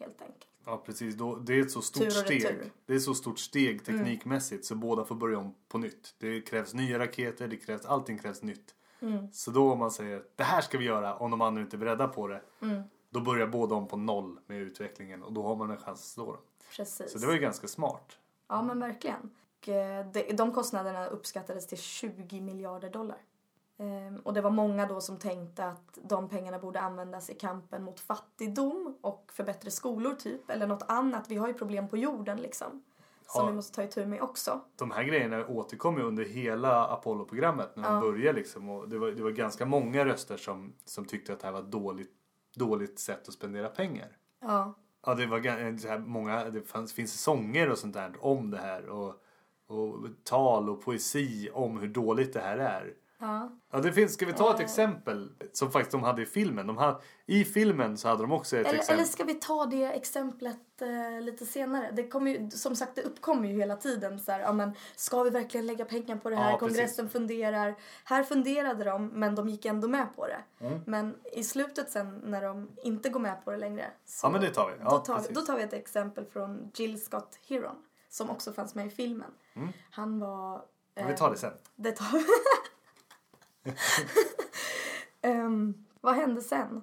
helt 0.00 0.22
enkelt. 0.22 0.46
Ja 0.64 0.82
precis, 0.86 1.14
då, 1.14 1.36
det 1.36 1.54
är 1.54 1.60
ett 1.60 1.70
så 1.70 1.82
stort 1.82 2.12
steg. 2.12 2.72
Det 2.86 2.92
är 2.92 2.96
ett 2.96 3.02
så 3.02 3.14
stort 3.14 3.38
steg 3.38 3.84
teknikmässigt 3.84 4.64
så 4.64 4.74
båda 4.74 5.04
får 5.04 5.14
börja 5.14 5.38
om 5.38 5.54
på 5.68 5.78
nytt. 5.78 6.14
Det 6.18 6.40
krävs 6.40 6.74
nya 6.74 6.98
raketer, 6.98 7.48
det 7.48 7.56
krävs, 7.56 7.86
allting 7.86 8.18
krävs 8.18 8.42
nytt. 8.42 8.74
Så 9.32 9.50
då 9.50 9.72
om 9.72 9.78
man 9.78 9.90
säger 9.90 10.22
det 10.36 10.44
här 10.44 10.60
ska 10.60 10.78
vi 10.78 10.84
göra 10.84 11.16
om 11.16 11.30
de 11.30 11.40
andra 11.40 11.62
inte 11.62 11.76
är 11.76 11.78
beredda 11.78 12.08
på 12.08 12.28
det. 12.28 12.40
Då 13.10 13.20
börjar 13.20 13.46
båda 13.46 13.74
om 13.74 13.88
på 13.88 13.96
noll 13.96 14.38
med 14.46 14.58
utvecklingen 14.58 15.22
och 15.22 15.32
då 15.32 15.42
har 15.42 15.56
man 15.56 15.70
en 15.70 15.76
chans 15.76 16.00
att 16.00 16.06
slå 16.06 16.26
dem. 16.26 16.42
Precis. 16.76 17.12
Så 17.12 17.18
det 17.18 17.26
var 17.26 17.34
ju 17.34 17.40
ganska 17.40 17.68
smart. 17.68 18.18
Ja 18.48 18.62
men 18.62 18.80
verkligen. 18.80 19.30
Och, 19.58 19.68
eh, 19.68 20.06
de, 20.12 20.32
de 20.32 20.52
kostnaderna 20.52 21.06
uppskattades 21.06 21.66
till 21.66 21.78
20 21.78 22.40
miljarder 22.40 22.90
dollar. 22.90 23.18
Ehm, 23.78 24.16
och 24.16 24.34
det 24.34 24.40
var 24.40 24.50
många 24.50 24.86
då 24.86 25.00
som 25.00 25.18
tänkte 25.18 25.64
att 25.64 25.98
de 26.02 26.28
pengarna 26.28 26.58
borde 26.58 26.80
användas 26.80 27.30
i 27.30 27.34
kampen 27.34 27.82
mot 27.82 28.00
fattigdom 28.00 28.98
och 29.00 29.32
för 29.32 29.44
bättre 29.44 29.70
skolor 29.70 30.14
typ. 30.14 30.50
Eller 30.50 30.66
något 30.66 30.84
annat. 30.88 31.28
Vi 31.28 31.36
har 31.36 31.48
ju 31.48 31.54
problem 31.54 31.88
på 31.88 31.96
jorden 31.96 32.38
liksom. 32.38 32.82
Som 33.38 33.46
vi 33.46 33.52
måste 33.52 33.74
ta 33.76 33.82
itu 33.82 34.06
med 34.06 34.22
också. 34.22 34.60
De 34.76 34.90
här 34.90 35.04
grejerna 35.04 35.46
återkom 35.46 35.96
ju 35.96 36.02
under 36.02 36.24
hela 36.24 36.86
Apollo-programmet 36.86 37.76
när 37.76 37.90
de 37.90 38.00
började 38.00 38.38
liksom. 38.38 38.68
Och 38.70 38.88
det, 38.88 38.98
var, 38.98 39.10
det 39.10 39.22
var 39.22 39.30
ganska 39.30 39.66
många 39.66 40.04
röster 40.04 40.36
som, 40.36 40.72
som 40.84 41.04
tyckte 41.04 41.32
att 41.32 41.40
det 41.40 41.46
här 41.46 41.52
var 41.52 41.60
ett 41.60 41.70
dåligt, 41.72 42.10
dåligt 42.56 42.98
sätt 42.98 43.28
att 43.28 43.34
spendera 43.34 43.68
pengar. 43.68 44.16
Ja. 44.40 44.74
Ja, 45.06 45.14
det 45.14 45.26
var 45.26 45.38
gan- 45.38 45.78
så 45.78 45.88
här 45.88 45.98
många, 45.98 46.44
det 46.44 46.62
fanns, 46.62 46.92
finns 46.92 47.22
sånger 47.22 47.70
och 47.70 47.78
sånt 47.78 47.94
där 47.94 48.12
om 48.20 48.50
det 48.50 48.58
här 48.58 48.88
och, 48.88 49.14
och 49.66 49.96
tal 50.24 50.70
och 50.70 50.84
poesi 50.84 51.50
om 51.52 51.78
hur 51.78 51.88
dåligt 51.88 52.32
det 52.32 52.40
här 52.40 52.58
är. 52.58 52.94
Ja. 53.22 53.50
Ja, 53.70 53.80
det 53.80 53.92
finns, 53.92 54.14
ska 54.14 54.26
vi 54.26 54.32
ta 54.32 54.54
ett 54.54 54.60
exempel 54.60 55.30
som 55.52 55.72
faktiskt 55.72 55.92
de 55.92 56.02
hade 56.02 56.22
i 56.22 56.26
filmen? 56.26 56.66
De 56.66 56.76
hade, 56.76 57.00
I 57.26 57.44
filmen 57.44 57.96
så 57.98 58.08
hade 58.08 58.22
de 58.22 58.32
också 58.32 58.56
ett 58.56 58.66
Eller, 58.66 58.78
exempel. 58.78 58.94
eller 58.98 59.04
ska 59.08 59.24
vi 59.24 59.34
ta 59.34 59.66
det 59.66 59.84
exemplet 59.84 60.82
eh, 60.82 61.20
lite 61.20 61.46
senare? 61.46 61.90
Det 61.92 62.08
kommer 62.08 62.30
ju, 62.30 62.50
som 62.50 62.76
sagt, 62.76 62.94
det 62.94 63.02
uppkommer 63.02 63.48
ju 63.48 63.54
hela 63.54 63.76
tiden 63.76 64.18
så 64.20 64.32
här, 64.32 64.40
ja 64.40 64.52
men 64.52 64.72
ska 64.96 65.22
vi 65.22 65.30
verkligen 65.30 65.66
lägga 65.66 65.84
pengar 65.84 66.16
på 66.16 66.30
det 66.30 66.36
här? 66.36 66.50
Ja, 66.50 66.58
precis. 66.58 66.76
Kongressen 66.76 67.08
funderar. 67.08 67.74
Här 68.04 68.22
funderade 68.24 68.84
de, 68.84 69.06
men 69.06 69.34
de 69.34 69.48
gick 69.48 69.64
ändå 69.64 69.88
med 69.88 70.16
på 70.16 70.26
det. 70.26 70.66
Mm. 70.66 70.80
Men 70.86 71.14
i 71.32 71.44
slutet 71.44 71.90
sen 71.90 72.20
när 72.24 72.42
de 72.42 72.70
inte 72.82 73.08
går 73.08 73.20
med 73.20 73.44
på 73.44 73.50
det 73.50 73.56
längre. 73.56 73.90
Så 74.04 74.26
Ja, 74.26 74.30
men 74.30 74.40
det 74.40 74.50
tar 74.50 74.70
vi. 74.70 74.74
Ja, 74.84 74.90
då, 74.90 74.98
tar 74.98 75.16
precis. 75.16 75.34
då 75.34 75.40
tar 75.40 75.56
vi 75.56 75.62
ett 75.62 75.72
exempel 75.72 76.24
från 76.24 76.70
Jill 76.74 77.02
Scott 77.04 77.38
Heron. 77.48 77.76
Som 78.08 78.30
också 78.30 78.52
fanns 78.52 78.74
med 78.74 78.86
i 78.86 78.90
filmen. 78.90 79.30
Han 79.90 80.20
var... 80.20 80.54
Mm. 80.54 80.64
Eh, 80.94 81.06
vi 81.06 81.18
tar 81.18 81.30
det 81.30 81.36
sen. 81.36 81.52
det 81.76 81.92
tar 81.92 82.06
Ehm, 85.22 85.74
vad 86.00 86.14
hände 86.14 86.40
sen? 86.40 86.82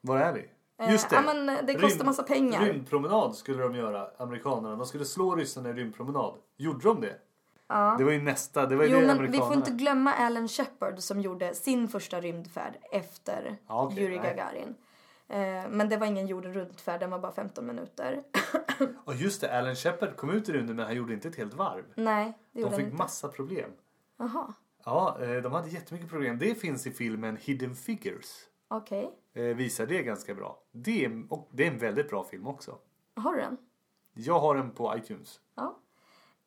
Var 0.00 0.18
är 0.18 0.32
vi? 0.32 0.48
Eh, 0.78 0.90
Just 0.92 1.10
det. 1.10 1.16
ja, 1.16 1.22
men, 1.22 1.48
eh, 1.48 1.64
det 1.66 1.74
kostar 1.74 2.04
massa 2.04 2.22
pengar. 2.22 2.64
Rymdpromenad 2.64 3.34
skulle 3.36 3.62
de 3.62 3.74
göra, 3.74 4.08
amerikanerna. 4.18 4.76
De 4.76 4.86
skulle 4.86 5.04
slå 5.04 5.36
ryssarna 5.36 5.68
i 5.68 5.72
rymdpromenad. 5.72 6.34
Gjorde 6.56 6.88
de 6.88 7.00
det? 7.00 7.16
Ja. 7.68 7.94
Det 7.98 8.04
var 8.04 8.12
ju 8.12 8.22
nästa. 8.22 8.66
Det 8.66 8.76
var 8.76 8.84
ju 8.84 8.90
Jo, 8.90 9.00
det 9.00 9.06
men 9.06 9.30
vi 9.32 9.38
får 9.38 9.54
inte 9.54 9.70
glömma 9.70 10.12
Alan 10.12 10.48
Shepard 10.48 10.98
som 10.98 11.20
gjorde 11.20 11.54
sin 11.54 11.88
första 11.88 12.20
rymdfärd 12.20 12.76
efter 12.92 13.56
Ja, 13.68 13.82
okej, 13.86 14.02
Yuri. 14.04 14.16
Gagarin. 14.16 14.74
Eh, 15.28 15.68
men 15.70 15.88
det 15.88 15.96
var 15.96 16.06
ingen 16.06 16.26
jorden 16.26 16.54
runt-färd, 16.54 17.00
den 17.00 17.10
var 17.10 17.18
bara 17.18 17.32
15 17.32 17.66
minuter. 17.66 18.22
Och 19.04 19.14
just 19.14 19.40
det, 19.40 19.58
Alan 19.58 19.74
Shepard 19.76 20.16
kom 20.16 20.30
ut 20.30 20.48
i 20.48 20.52
rymden 20.52 20.76
men 20.76 20.84
han 20.84 20.94
gjorde 20.94 21.14
inte 21.14 21.28
ett 21.28 21.36
helt 21.36 21.54
varv. 21.54 21.84
Nej, 21.94 22.24
det 22.24 22.32
De 22.52 22.60
gjorde 22.60 22.70
han 22.72 22.76
fick 22.76 22.84
inte. 22.86 22.96
massa 22.96 23.28
problem. 23.28 23.70
Jaha, 24.18 24.52
Ja, 24.84 25.18
eh, 25.20 25.42
de 25.42 25.52
hade 25.52 25.68
jättemycket 25.68 26.10
problem. 26.10 26.38
Det 26.38 26.54
finns 26.54 26.86
i 26.86 26.90
filmen 26.90 27.36
Hidden 27.36 27.74
Figures. 27.74 28.26
okej. 28.68 29.10
Eh, 29.34 29.42
visar 29.56 29.86
det 29.86 30.02
ganska 30.02 30.34
bra. 30.34 30.62
Det 30.72 31.04
är, 31.04 31.26
och 31.30 31.48
det 31.52 31.66
är 31.66 31.70
en 31.70 31.78
väldigt 31.78 32.10
bra 32.10 32.24
film 32.24 32.46
också. 32.46 32.78
Har 33.16 33.34
du 33.34 33.40
den? 33.40 33.56
Jag 34.14 34.40
har 34.40 34.54
den 34.54 34.70
på 34.70 34.96
iTunes. 34.96 35.40
Ja. 35.54 35.78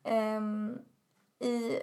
Ehm, 0.04 0.80
I 1.40 1.80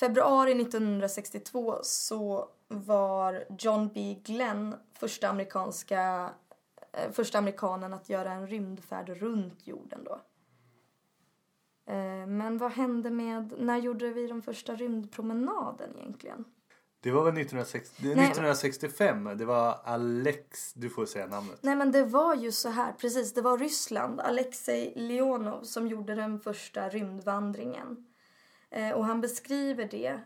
februari 0.00 0.54
1962 0.62 1.78
så 1.82 2.48
var 2.68 3.44
John 3.58 3.90
B. 3.94 4.16
Glenn 4.24 4.74
första 4.92 5.28
amerikanska 5.28 6.30
eh, 6.92 7.10
första 7.12 7.38
amerikanen 7.38 7.92
att 7.92 8.08
göra 8.08 8.32
en 8.32 8.46
rymdfärd 8.46 9.08
runt 9.08 9.66
jorden 9.66 10.04
då. 10.04 10.20
Eh, 11.86 12.26
Men 12.26 12.58
vad 12.58 12.72
hände 12.72 13.10
med, 13.10 13.54
när 13.58 13.76
gjorde 13.78 14.08
vi 14.12 14.26
den 14.26 14.42
första 14.42 14.74
rymdpromenaden 14.74 15.90
egentligen? 15.98 16.44
Det 17.00 17.10
var 17.10 17.24
väl 17.24 17.34
1960, 17.34 17.94
det- 18.02 18.14
Nej. 18.14 18.24
1965. 18.26 19.24
Det 19.38 19.44
var 19.44 19.80
Alex, 19.84 20.72
du 20.74 20.90
får 20.90 21.06
säga 21.06 21.26
namnet. 21.26 21.58
Nej 21.62 21.76
men 21.76 21.92
det 21.92 22.04
var 22.04 22.34
ju 22.34 22.52
så 22.52 22.68
här, 22.68 22.92
precis, 22.92 23.34
det 23.34 23.40
var 23.42 23.58
Ryssland, 23.58 24.20
Alexej 24.20 24.92
Leonov 24.96 25.62
som 25.62 25.86
gjorde 25.88 26.14
den 26.14 26.40
första 26.40 26.88
rymdvandringen. 26.88 28.06
Eh, 28.70 28.90
och 28.90 29.04
han 29.04 29.20
beskriver 29.20 29.88
det 29.90 30.20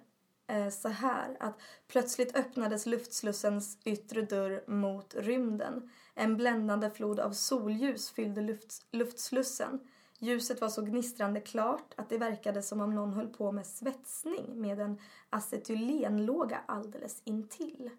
eh, 0.46 0.68
så 0.68 0.88
här 0.88 1.36
att 1.40 1.60
plötsligt 1.88 2.36
öppnades 2.36 2.86
luftslussens 2.86 3.78
yttre 3.84 4.22
dörr 4.22 4.64
mot 4.70 5.14
rymden. 5.18 5.90
En 6.14 6.36
bländande 6.36 6.90
flod 6.90 7.20
av 7.20 7.32
solljus 7.32 8.10
fyllde 8.10 8.40
luft, 8.40 8.86
luftslussen. 8.92 9.80
Ljuset 10.22 10.60
var 10.60 10.68
så 10.68 10.82
gnistrande 10.82 11.40
klart 11.40 11.94
att 11.96 12.08
det 12.08 12.18
verkade 12.18 12.62
som 12.62 12.80
om 12.80 12.94
någon 12.94 13.12
höll 13.12 13.28
på 13.28 13.52
med 13.52 13.66
svetsning 13.66 14.60
med 14.60 14.80
en 14.80 14.98
acetylenlåga 15.30 16.60
alldeles 16.66 17.22
intill. 17.24 17.90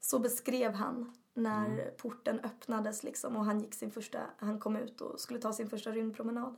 Så 0.00 0.18
beskrev 0.18 0.72
han 0.72 1.12
när 1.34 1.90
porten 1.96 2.40
öppnades 2.40 3.02
liksom 3.02 3.36
och 3.36 3.44
han 3.44 3.60
gick 3.60 3.74
sin 3.74 3.90
första, 3.90 4.18
han 4.36 4.60
kom 4.60 4.76
ut 4.76 5.00
och 5.00 5.20
skulle 5.20 5.40
ta 5.40 5.52
sin 5.52 5.68
första 5.68 5.92
rymdpromenad. 5.92 6.56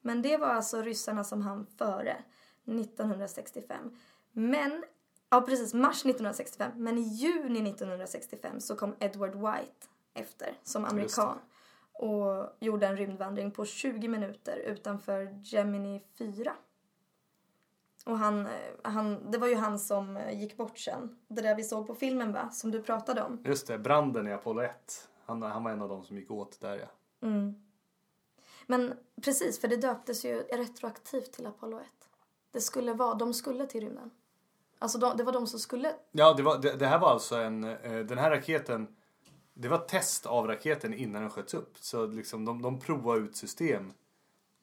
Men 0.00 0.22
det 0.22 0.36
var 0.36 0.46
alltså 0.46 0.82
ryssarna 0.82 1.24
som 1.24 1.42
han 1.42 1.66
före 1.78 2.16
1965. 2.64 3.96
Men, 4.32 4.84
ja 5.30 5.40
precis, 5.40 5.74
mars 5.74 5.96
1965. 5.96 6.72
Men 6.76 6.98
i 6.98 7.02
juni 7.02 7.70
1965 7.70 8.60
så 8.60 8.76
kom 8.76 8.94
Edward 8.98 9.34
White 9.34 9.86
efter 10.14 10.58
som 10.62 10.84
amerikan 10.84 11.38
och 12.00 12.56
gjorde 12.60 12.86
en 12.86 12.96
rymdvandring 12.96 13.50
på 13.50 13.64
20 13.64 14.08
minuter 14.08 14.56
utanför 14.56 15.38
Gemini 15.42 16.02
4. 16.18 16.52
Och 18.06 18.18
han, 18.18 18.46
eh, 18.46 18.52
han, 18.82 19.30
det 19.30 19.38
var 19.38 19.48
ju 19.48 19.54
han 19.54 19.78
som 19.78 20.16
eh, 20.16 20.40
gick 20.40 20.56
bort 20.56 20.78
sen. 20.78 21.16
Det 21.28 21.42
där 21.42 21.54
vi 21.54 21.62
såg 21.64 21.86
på 21.86 21.94
filmen 21.94 22.32
va, 22.32 22.50
som 22.50 22.70
du 22.70 22.82
pratade 22.82 23.22
om. 23.22 23.42
Just 23.44 23.66
det, 23.66 23.78
branden 23.78 24.28
i 24.28 24.32
Apollo 24.32 24.62
1. 24.62 25.08
Han, 25.26 25.42
han 25.42 25.64
var 25.64 25.70
en 25.70 25.82
av 25.82 25.88
dem 25.88 26.04
som 26.04 26.16
gick 26.16 26.30
åt 26.30 26.60
där 26.60 26.76
ja. 26.78 26.86
Men 28.66 28.94
precis, 29.22 29.60
för 29.60 29.68
det 29.68 29.76
döptes 29.76 30.24
ju 30.24 30.42
retroaktivt 30.42 31.32
till 31.32 31.46
Apollo 31.46 31.78
1. 31.78 31.86
Det 32.50 32.60
skulle 32.60 32.92
vara, 32.92 33.14
de 33.14 33.34
skulle 33.34 33.66
till 33.66 33.80
rymden. 33.80 34.10
Alltså 34.78 34.98
de, 34.98 35.16
det 35.16 35.24
var 35.24 35.32
de 35.32 35.46
som 35.46 35.58
skulle, 35.58 35.94
Ja, 36.12 36.34
det, 36.34 36.42
var, 36.42 36.58
det, 36.58 36.76
det 36.76 36.86
här 36.86 36.98
var 36.98 37.10
alltså 37.10 37.36
en, 37.36 37.64
eh, 37.64 37.98
den 37.98 38.18
här 38.18 38.30
raketen, 38.30 38.96
det 39.60 39.68
var 39.68 39.78
test 39.78 40.26
av 40.26 40.46
raketen 40.46 40.94
innan 40.94 41.22
den 41.22 41.30
sköts 41.30 41.54
upp. 41.54 41.78
Så 41.78 42.06
liksom 42.06 42.44
de, 42.44 42.62
de 42.62 42.80
provade 42.80 43.20
ut 43.20 43.36
system. 43.36 43.92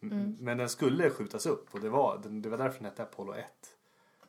M- 0.01 0.38
Men 0.39 0.57
den 0.57 0.69
skulle 0.69 1.10
skjutas 1.10 1.45
upp 1.45 1.73
och 1.73 1.79
det 1.79 1.89
var, 1.89 2.21
det 2.25 2.49
var 2.49 2.57
därför 2.57 2.77
den 2.79 2.86
hette 2.86 3.03
Apollo 3.03 3.33
1. 3.33 3.45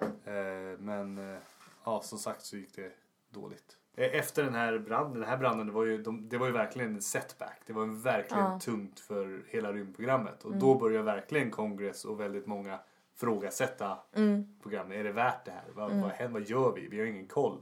Eh, 0.01 0.79
men 0.79 1.19
eh, 1.19 1.39
ja, 1.85 2.01
som 2.03 2.19
sagt 2.19 2.43
så 2.45 2.57
gick 2.57 2.77
det 2.77 2.93
dåligt. 3.31 3.77
Eh, 3.97 4.15
Efter 4.19 4.45
den 4.45 4.55
här 4.55 4.79
branden, 4.79 5.21
den 5.21 5.29
här 5.29 5.37
branden 5.37 5.67
det 5.67 5.73
var 5.73 5.85
ju, 5.85 6.03
de, 6.03 6.29
det 6.29 6.39
var 6.39 6.47
ju 6.47 6.53
verkligen 6.53 6.95
en 6.95 7.03
setback. 7.03 7.61
Det 7.67 7.73
var 7.73 7.87
verkligen 7.87 8.45
Ja. 8.45 8.61
tungt 8.61 9.01
för 9.01 9.43
hela 9.49 9.73
rymdprogrammet. 9.73 10.45
Och 10.45 10.57
då 10.57 10.75
började 10.79 11.05
verkligen 11.05 11.51
kongress 11.51 12.05
och 12.05 12.21
väldigt 12.21 12.47
många 12.47 12.79
frågasätta 13.17 13.99
programmet. 14.63 14.97
Är 14.99 15.05
det 15.05 15.13
värt 15.13 15.45
det 15.45 15.51
här? 15.51 15.65
Vad, 15.75 15.93
vad, 15.93 16.11
händer? 16.11 16.41
vad 16.41 16.49
gör 16.49 16.73
vi? 16.73 16.89
Vi 16.89 16.99
har 16.99 17.07
ingen 17.07 17.27
koll. 17.29 17.59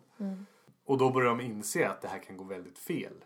Och 0.86 0.98
då 0.98 1.10
börjar 1.10 1.28
de 1.28 1.40
inse 1.40 1.88
att 1.88 2.02
det 2.02 2.08
här 2.08 2.18
kan 2.18 2.36
gå 2.36 2.44
väldigt 2.44 2.78
fel. 2.78 3.24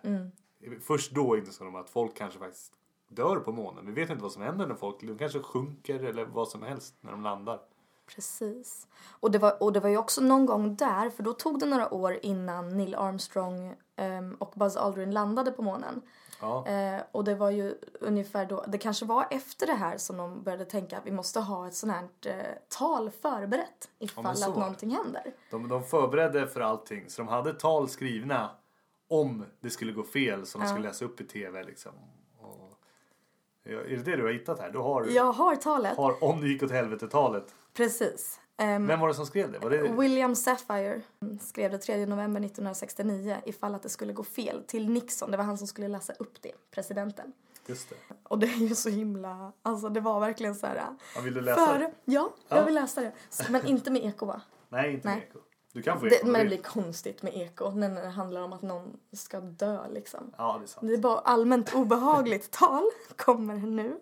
Först 0.80 1.12
då 1.12 1.36
insåg 1.36 1.66
de 1.66 1.74
att 1.74 1.90
folk 1.90 2.16
kanske 2.16 2.38
faktiskt 2.38 2.72
dör 3.08 3.36
på 3.36 3.52
månen. 3.52 3.86
Vi 3.86 3.92
vet 3.92 4.10
inte 4.10 4.22
vad 4.22 4.32
som 4.32 4.42
händer 4.42 4.66
när 4.66 4.74
folk, 4.74 5.00
de 5.00 5.18
kanske 5.18 5.40
sjunker 5.40 6.04
eller 6.04 6.24
vad 6.24 6.48
som 6.48 6.62
helst 6.62 6.94
när 7.00 7.10
de 7.10 7.22
landar. 7.22 7.60
Precis. 8.14 8.86
Och 9.20 9.30
det, 9.30 9.38
var, 9.38 9.62
och 9.62 9.72
det 9.72 9.80
var 9.80 9.90
ju 9.90 9.96
också 9.96 10.20
någon 10.20 10.46
gång 10.46 10.76
där, 10.76 11.10
för 11.10 11.22
då 11.22 11.32
tog 11.32 11.60
det 11.60 11.66
några 11.66 11.94
år 11.94 12.18
innan 12.22 12.76
Neil 12.76 12.94
Armstrong 12.94 13.76
ehm, 13.96 14.34
och 14.34 14.52
Buzz 14.56 14.76
Aldrin 14.76 15.10
landade 15.10 15.50
på 15.50 15.62
månen. 15.62 16.02
Ja. 16.40 16.66
Eh, 16.66 17.02
och 17.12 17.24
det 17.24 17.34
var 17.34 17.50
ju 17.50 17.74
ungefär 18.00 18.46
då, 18.46 18.64
det 18.68 18.78
kanske 18.78 19.04
var 19.04 19.26
efter 19.30 19.66
det 19.66 19.74
här 19.74 19.98
som 19.98 20.16
de 20.16 20.42
började 20.42 20.64
tänka 20.64 20.98
att 20.98 21.06
vi 21.06 21.10
måste 21.10 21.40
ha 21.40 21.66
ett 21.66 21.74
sånt 21.74 21.92
här 21.92 22.08
eh, 22.26 22.46
tal 22.68 23.10
förberett 23.10 23.88
ifall 23.98 24.36
så 24.36 24.50
att 24.50 24.56
någonting 24.56 24.90
händer. 24.90 25.22
De, 25.50 25.68
de 25.68 25.84
förberedde 25.84 26.46
för 26.46 26.60
allting. 26.60 27.10
Så 27.10 27.22
de 27.22 27.28
hade 27.28 27.54
tal 27.54 27.88
skrivna 27.88 28.50
om 29.08 29.44
det 29.60 29.70
skulle 29.70 29.92
gå 29.92 30.02
fel 30.02 30.46
som 30.46 30.60
de 30.60 30.68
skulle 30.68 30.88
läsa 30.88 31.04
upp 31.04 31.20
i 31.20 31.24
tv. 31.24 31.64
Liksom. 31.64 31.92
Och, 32.38 32.78
ja, 33.62 33.80
är 33.80 33.96
det 33.96 34.02
det 34.02 34.16
du 34.16 34.22
har 34.22 34.30
hittat 34.32 34.58
här? 34.60 34.70
Du 34.70 34.78
har, 34.78 35.06
Jag 35.06 35.32
har 35.32 35.56
talet, 35.56 35.96
har 35.96 36.24
om 36.24 36.40
det 36.40 36.48
gick 36.48 36.62
åt 36.62 36.70
helvete-talet. 36.70 37.54
Precis. 37.84 38.40
Ehm, 38.58 38.86
Vem 38.86 39.00
var 39.00 39.08
det 39.08 39.14
som 39.14 39.26
skrev 39.26 39.52
det? 39.52 39.58
Var 39.58 39.70
det 39.70 39.82
William 39.82 40.34
Sapphire 40.34 41.00
skrev 41.40 41.70
det 41.70 41.78
3 41.78 42.06
november 42.06 42.40
1969 42.40 43.36
ifall 43.44 43.74
att 43.74 43.82
det 43.82 43.88
skulle 43.88 44.12
gå 44.12 44.24
fel 44.24 44.62
till 44.66 44.88
Nixon. 44.90 45.30
Det 45.30 45.36
var 45.36 45.44
han 45.44 45.58
som 45.58 45.66
skulle 45.66 45.88
läsa 45.88 46.12
upp 46.12 46.42
det, 46.42 46.52
presidenten. 46.70 47.32
Just 47.66 47.88
det. 47.90 47.96
Och 48.22 48.38
det 48.38 48.46
är 48.46 48.56
ju 48.68 48.74
så 48.74 48.88
himla, 48.88 49.52
alltså 49.62 49.88
det 49.88 50.00
var 50.00 50.20
verkligen 50.20 50.54
så 50.54 50.66
här. 50.66 50.82
Ja, 51.14 51.20
vill 51.20 51.34
du 51.34 51.40
läsa 51.40 51.66
Före, 51.66 51.78
det? 51.78 51.92
ja, 52.04 52.30
Ja. 52.48 52.56
jag 52.56 52.64
vill 52.64 52.74
läsa 52.74 53.00
det. 53.00 53.12
Så- 53.30 53.52
Men 53.52 53.66
inte 53.66 53.90
med 53.90 54.04
eko 54.04 54.26
va? 54.26 54.40
Nej, 54.68 54.94
inte 54.94 55.08
med 55.08 55.16
Nej. 55.16 55.26
eko. 55.30 55.38
Du 55.72 55.82
kan 55.82 56.00
få 56.00 56.06
Det, 56.06 56.14
eko. 56.16 56.26
om 56.26 56.32
men 56.32 56.40
det 56.40 56.46
blir 56.46 56.62
konstigt 56.62 57.22
med 57.22 57.36
eko 57.36 57.70
när 57.70 58.02
det 58.02 58.08
handlar 58.08 58.40
om 58.42 58.52
att 58.52 58.62
någon 58.62 58.96
ska 59.12 59.40
dö 59.40 59.88
liksom. 59.88 60.34
Ja, 60.38 60.56
det 60.58 60.64
är 60.64 60.66
sant. 60.66 60.86
Det 60.88 60.92
är 60.94 60.98
bara 60.98 61.18
allmänt 61.18 61.74
obehagligt 61.74 62.50
tal 62.50 62.84
kommer 63.16 63.54
nu. 63.54 64.00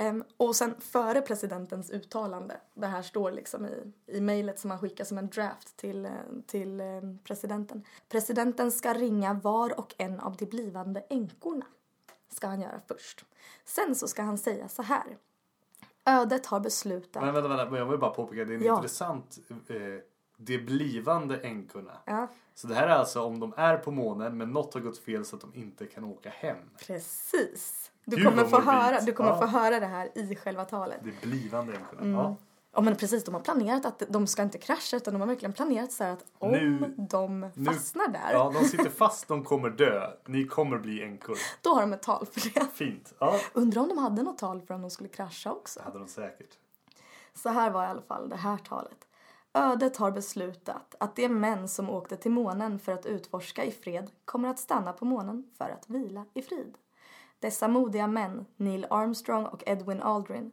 Ehm, 0.00 0.24
och 0.36 0.56
sen 0.56 0.74
före 0.80 1.20
presidentens 1.22 1.90
uttalande, 1.90 2.60
det 2.74 2.86
här 2.86 3.02
står 3.02 3.30
liksom 3.32 3.66
i, 3.66 3.92
i 4.06 4.20
mejlet 4.20 4.58
som 4.58 4.70
han 4.70 4.80
skickar 4.80 5.04
som 5.04 5.18
en 5.18 5.28
draft 5.28 5.76
till, 5.76 6.06
eh, 6.06 6.12
till 6.46 6.80
eh, 6.80 6.86
presidenten. 7.24 7.84
Presidenten 8.08 8.72
ska 8.72 8.94
ringa 8.94 9.34
var 9.34 9.78
och 9.78 9.94
en 9.98 10.20
av 10.20 10.36
de 10.36 10.46
blivande 10.46 11.00
änkorna. 11.00 11.66
Ska 12.28 12.46
han 12.46 12.60
göra 12.60 12.80
först. 12.88 13.24
Sen 13.64 13.94
så 13.94 14.08
ska 14.08 14.22
han 14.22 14.38
säga 14.38 14.68
så 14.68 14.82
här. 14.82 15.16
Ödet 16.06 16.46
har 16.46 16.60
beslutat. 16.60 17.22
Men 17.22 17.34
vänta, 17.34 17.48
vänta. 17.48 17.70
men 17.70 17.78
Jag 17.78 17.86
vill 17.86 17.98
bara 17.98 18.10
påpeka. 18.10 18.44
Det 18.44 18.52
är 18.54 18.58
en 18.58 18.64
Ja. 18.64 18.76
intressant. 18.76 19.38
Eh, 19.68 19.76
de 20.36 20.58
blivande 20.58 21.38
änkorna. 21.40 21.92
Ja, 22.04 22.26
Så 22.54 22.66
det 22.66 22.74
här 22.74 22.86
är 22.86 22.90
alltså 22.92 23.22
om 23.24 23.40
de 23.40 23.54
är 23.56 23.76
på 23.76 23.90
månen 23.90 24.36
men 24.38 24.50
något 24.50 24.74
har 24.74 24.80
gått 24.80 24.98
fel 24.98 25.24
så 25.24 25.36
att 25.36 25.42
de 25.42 25.54
inte 25.54 25.86
kan 25.86 26.04
åka 26.04 26.30
hem. 26.30 26.56
precis. 26.86 27.90
Du 28.16 28.24
kommer, 28.24 28.44
få 28.44 28.60
höra, 28.60 29.00
du 29.00 29.12
kommer 29.12 29.30
Ja. 29.30 29.38
få 29.38 29.46
höra 29.46 29.80
det 29.80 29.86
här 29.86 30.10
i 30.18 30.36
själva 30.36 30.64
talet. 30.64 31.00
De 31.04 31.26
blivande 31.28 31.72
änkorna. 31.76 32.00
Mm. 32.02 32.14
Ja. 32.14 32.36
Ja 32.72 32.80
men 32.80 32.96
precis, 32.96 33.24
de 33.24 33.34
har 33.34 33.40
planerat 33.40 33.86
att 33.86 34.02
de 34.08 34.26
ska 34.26 34.42
inte 34.42 34.58
krascha 34.58 34.96
utan 34.96 35.14
de 35.14 35.20
har 35.20 35.26
verkligen 35.28 35.52
planerat 35.52 35.92
så 35.92 36.04
här 36.04 36.12
att 36.12 36.24
om 36.38 36.50
Nu- 36.50 36.94
de 36.96 37.40
nu- 37.54 37.64
fastnar 37.64 38.08
där, 38.08 38.32
ja, 38.32 38.52
de 38.54 38.64
sitter 38.64 38.90
fast, 38.90 39.28
de 39.28 39.44
kommer 39.44 39.70
dö. 39.70 40.10
Ni 40.26 40.44
kommer 40.46 40.78
bli 40.78 41.02
änkor. 41.02 41.36
då 41.62 41.70
har 41.70 41.80
de 41.80 41.92
ett 41.92 42.02
tal 42.02 42.26
för 42.26 42.54
det. 42.54 42.66
Fint. 42.74 43.14
Ja, 43.18 43.40
Undrar 43.52 43.82
om 43.82 43.88
de 43.88 43.98
hade 43.98 44.22
något 44.22 44.38
tal 44.38 44.60
för 44.62 44.74
om 44.74 44.82
de 44.82 44.90
skulle 44.90 45.08
krascha 45.08 45.52
också. 45.52 45.80
det 45.80 45.84
hade 45.84 45.98
de 45.98 46.08
säkert. 46.08 46.50
Så 47.34 47.48
här 47.48 47.70
var 47.70 47.84
i 47.84 47.86
alla 47.86 48.02
fall 48.02 48.28
det 48.28 48.36
här 48.36 48.56
talet. 48.56 48.98
Ödet 49.54 49.96
har 49.96 50.10
beslutat 50.10 50.94
att 51.00 51.16
de 51.16 51.28
män 51.28 51.68
som 51.68 51.90
åkte 51.90 52.16
till 52.16 52.30
månen 52.30 52.78
för 52.78 52.92
att 52.92 53.06
utforska 53.06 53.64
i 53.64 53.70
fred 53.70 54.10
kommer 54.24 54.48
att 54.48 54.58
stanna 54.58 54.92
på 54.92 55.04
månen 55.04 55.44
för 55.58 55.64
att 55.70 55.90
vila 55.90 56.24
i 56.34 56.42
frid. 56.42 56.74
Dessa 57.40 57.68
modiga 57.68 58.06
män, 58.06 58.46
Neil 58.56 58.86
Armstrong 58.90 59.46
och 59.46 59.62
Edwin 59.66 60.02
Aldrin, 60.02 60.52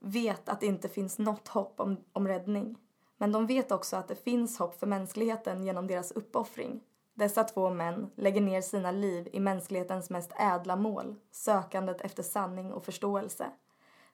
vet 0.00 0.48
att 0.48 0.60
det 0.60 0.66
inte 0.66 0.88
finns 0.88 1.18
något 1.18 1.48
hopp 1.48 1.80
om, 1.80 1.96
om 2.12 2.28
räddning. 2.28 2.76
Men 3.16 3.32
de 3.32 3.46
vet 3.46 3.72
också 3.72 3.96
att 3.96 4.08
det 4.08 4.24
finns 4.24 4.58
hopp 4.58 4.78
för 4.78 4.86
mänskligheten 4.86 5.64
genom 5.64 5.86
deras 5.86 6.10
uppoffring. 6.12 6.80
Dessa 7.14 7.44
två 7.44 7.70
män 7.70 8.10
lägger 8.16 8.40
ner 8.40 8.60
sina 8.60 8.90
liv 8.90 9.28
i 9.32 9.40
mänsklighetens 9.40 10.10
mest 10.10 10.32
ädla 10.38 10.76
mål, 10.76 11.16
sökandet 11.30 12.00
efter 12.00 12.22
sanning 12.22 12.72
och 12.72 12.84
förståelse. 12.84 13.46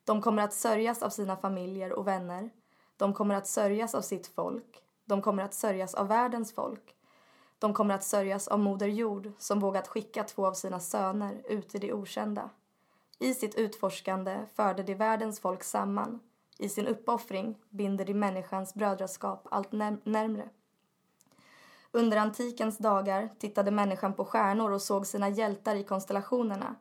De 0.04 0.22
kommer 0.22 0.42
att 0.42 0.52
sörjas 0.52 1.02
av 1.02 1.10
sina 1.10 1.36
familjer 1.36 1.92
och 1.92 2.06
vänner. 2.06 2.50
De 2.96 3.14
kommer 3.14 3.34
att 3.34 3.46
sörjas 3.46 3.94
av 3.94 4.00
sitt 4.00 4.26
folk. 4.26 4.82
De 5.04 5.22
kommer 5.22 5.42
att 5.42 5.54
sörjas 5.54 5.94
av 5.94 6.08
världens 6.08 6.52
folk. 6.52 6.95
De 7.58 7.74
kommer 7.74 7.94
att 7.94 8.04
sörjas 8.04 8.48
av 8.48 8.58
Moder 8.58 8.88
Jord 8.88 9.32
som 9.38 9.60
vågat 9.60 9.88
skicka 9.88 10.24
två 10.24 10.46
av 10.46 10.52
sina 10.52 10.80
söner 10.80 11.42
ut 11.48 11.74
i 11.74 11.78
det 11.78 11.92
okända. 11.92 12.50
I 13.18 13.34
sitt 13.34 13.54
utforskande 13.54 14.46
förde 14.54 14.82
de 14.82 14.94
världens 14.94 15.40
folk 15.40 15.62
samman. 15.62 16.20
I 16.58 16.68
sin 16.68 16.86
uppoffring 16.86 17.58
binder 17.70 18.04
de 18.04 18.14
människans 18.14 18.74
brödraskap 18.74 19.46
allt 19.50 19.72
när- 19.72 19.98
närmre. 20.04 20.48
Under 21.90 22.16
antikens 22.16 22.78
dagar 22.78 23.30
tittade 23.38 23.70
människan 23.70 24.12
på 24.12 24.24
stjärnor 24.24 24.70
och 24.70 24.82
såg 24.82 25.06
sina 25.06 25.28
hjältar 25.28 25.76
i 25.76 25.84
konstellationerna. 25.84 26.76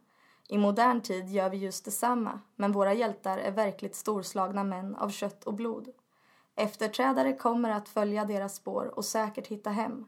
I 0.48 0.58
modern 0.58 1.02
tid 1.02 1.30
gör 1.30 1.50
vi 1.50 1.58
just 1.58 1.86
detsamma, 1.86 2.40
men 2.56 2.72
våra 2.72 2.94
hjältar 2.94 3.38
är 3.38 3.52
verkligt 3.52 3.96
storslagna 3.96 4.64
män 4.64 4.96
av 4.96 5.10
kött 5.10 5.44
och 5.44 5.54
blod. 5.54 5.90
Efterträdare 6.56 7.34
kommer 7.34 7.70
att 7.70 7.90
följa 7.90 8.26
deras 8.26 8.56
spår 8.56 8.92
och 8.96 9.06
säkert 9.06 9.48
hitta 9.48 9.70
hem. 9.70 10.06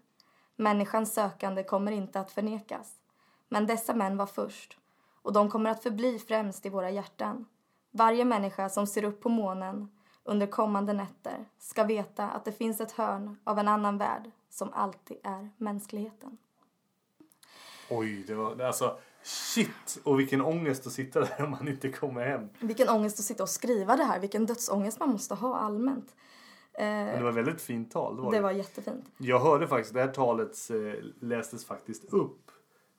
Människans 0.60 1.13
sökande 1.13 1.63
kommer 1.63 1.91
inte 1.91 2.20
att 2.20 2.32
förnekas. 2.32 2.93
Men 3.50 3.67
dessa 3.67 3.93
män 3.93 4.17
var 4.17 4.26
först, 4.26 4.78
och 5.22 5.34
de 5.34 5.50
kommer 5.50 5.70
att 5.70 5.84
förbli 5.84 6.20
främst 6.20 6.65
i 6.65 6.70
våra 6.70 6.89
hjärtan. 6.89 7.46
Varje 7.91 8.26
människa 8.26 8.70
som 8.70 8.88
ser 8.88 9.04
upp 9.04 9.22
på 9.22 9.30
månen 9.30 9.91
under 10.24 10.48
kommande 10.48 10.93
nätter 10.93 11.46
ska 11.60 11.84
veta 11.84 12.30
att 12.30 12.46
det 12.46 12.52
finns 12.52 12.82
ett 12.82 12.91
hörn 12.91 13.38
av 13.43 13.60
en 13.60 13.67
annan 13.67 13.98
värld 13.98 14.32
som 14.50 14.74
alltid 14.74 15.17
är 15.24 15.50
mänskligheten. 15.58 16.38
Oj, 17.89 18.24
det 18.28 18.36
var 18.36 18.62
alltså 18.62 19.00
shit 19.24 20.00
och 20.04 20.20
vilken 20.20 20.41
ångest 20.41 20.88
att 20.88 20.93
sitta 20.93 21.20
där 21.20 21.43
om 21.43 21.52
man 21.52 21.67
inte 21.67 21.91
kommer 21.91 22.26
hem. 22.26 22.50
Vilken 22.60 22.89
ångest 22.89 23.20
att 23.20 23.26
sitta 23.26 23.43
och 23.43 23.50
skriva 23.50 23.98
det 23.98 24.04
här, 24.04 24.20
vilken 24.20 24.46
dödsångest 24.46 25.00
man 25.00 25.10
måste 25.10 25.36
ha 25.36 25.58
allmänt. 25.58 26.15
Men 26.78 27.18
det 27.18 27.24
var 27.24 27.30
ett 27.30 27.36
väldigt 27.36 27.62
fint 27.62 27.92
tal. 27.92 28.16
Det 28.16 28.22
var 28.22 28.32
Det 28.32 28.42
var 28.42 28.52
jättefint. 28.52 29.06
Jag 29.18 29.40
hörde 29.40 29.68
faktiskt, 29.68 29.94
det 29.94 30.00
här 30.00 30.08
talet 30.08 30.70
eh, 30.70 31.04
lästes 31.20 31.66
faktiskt 31.66 32.13
upp 32.13 32.52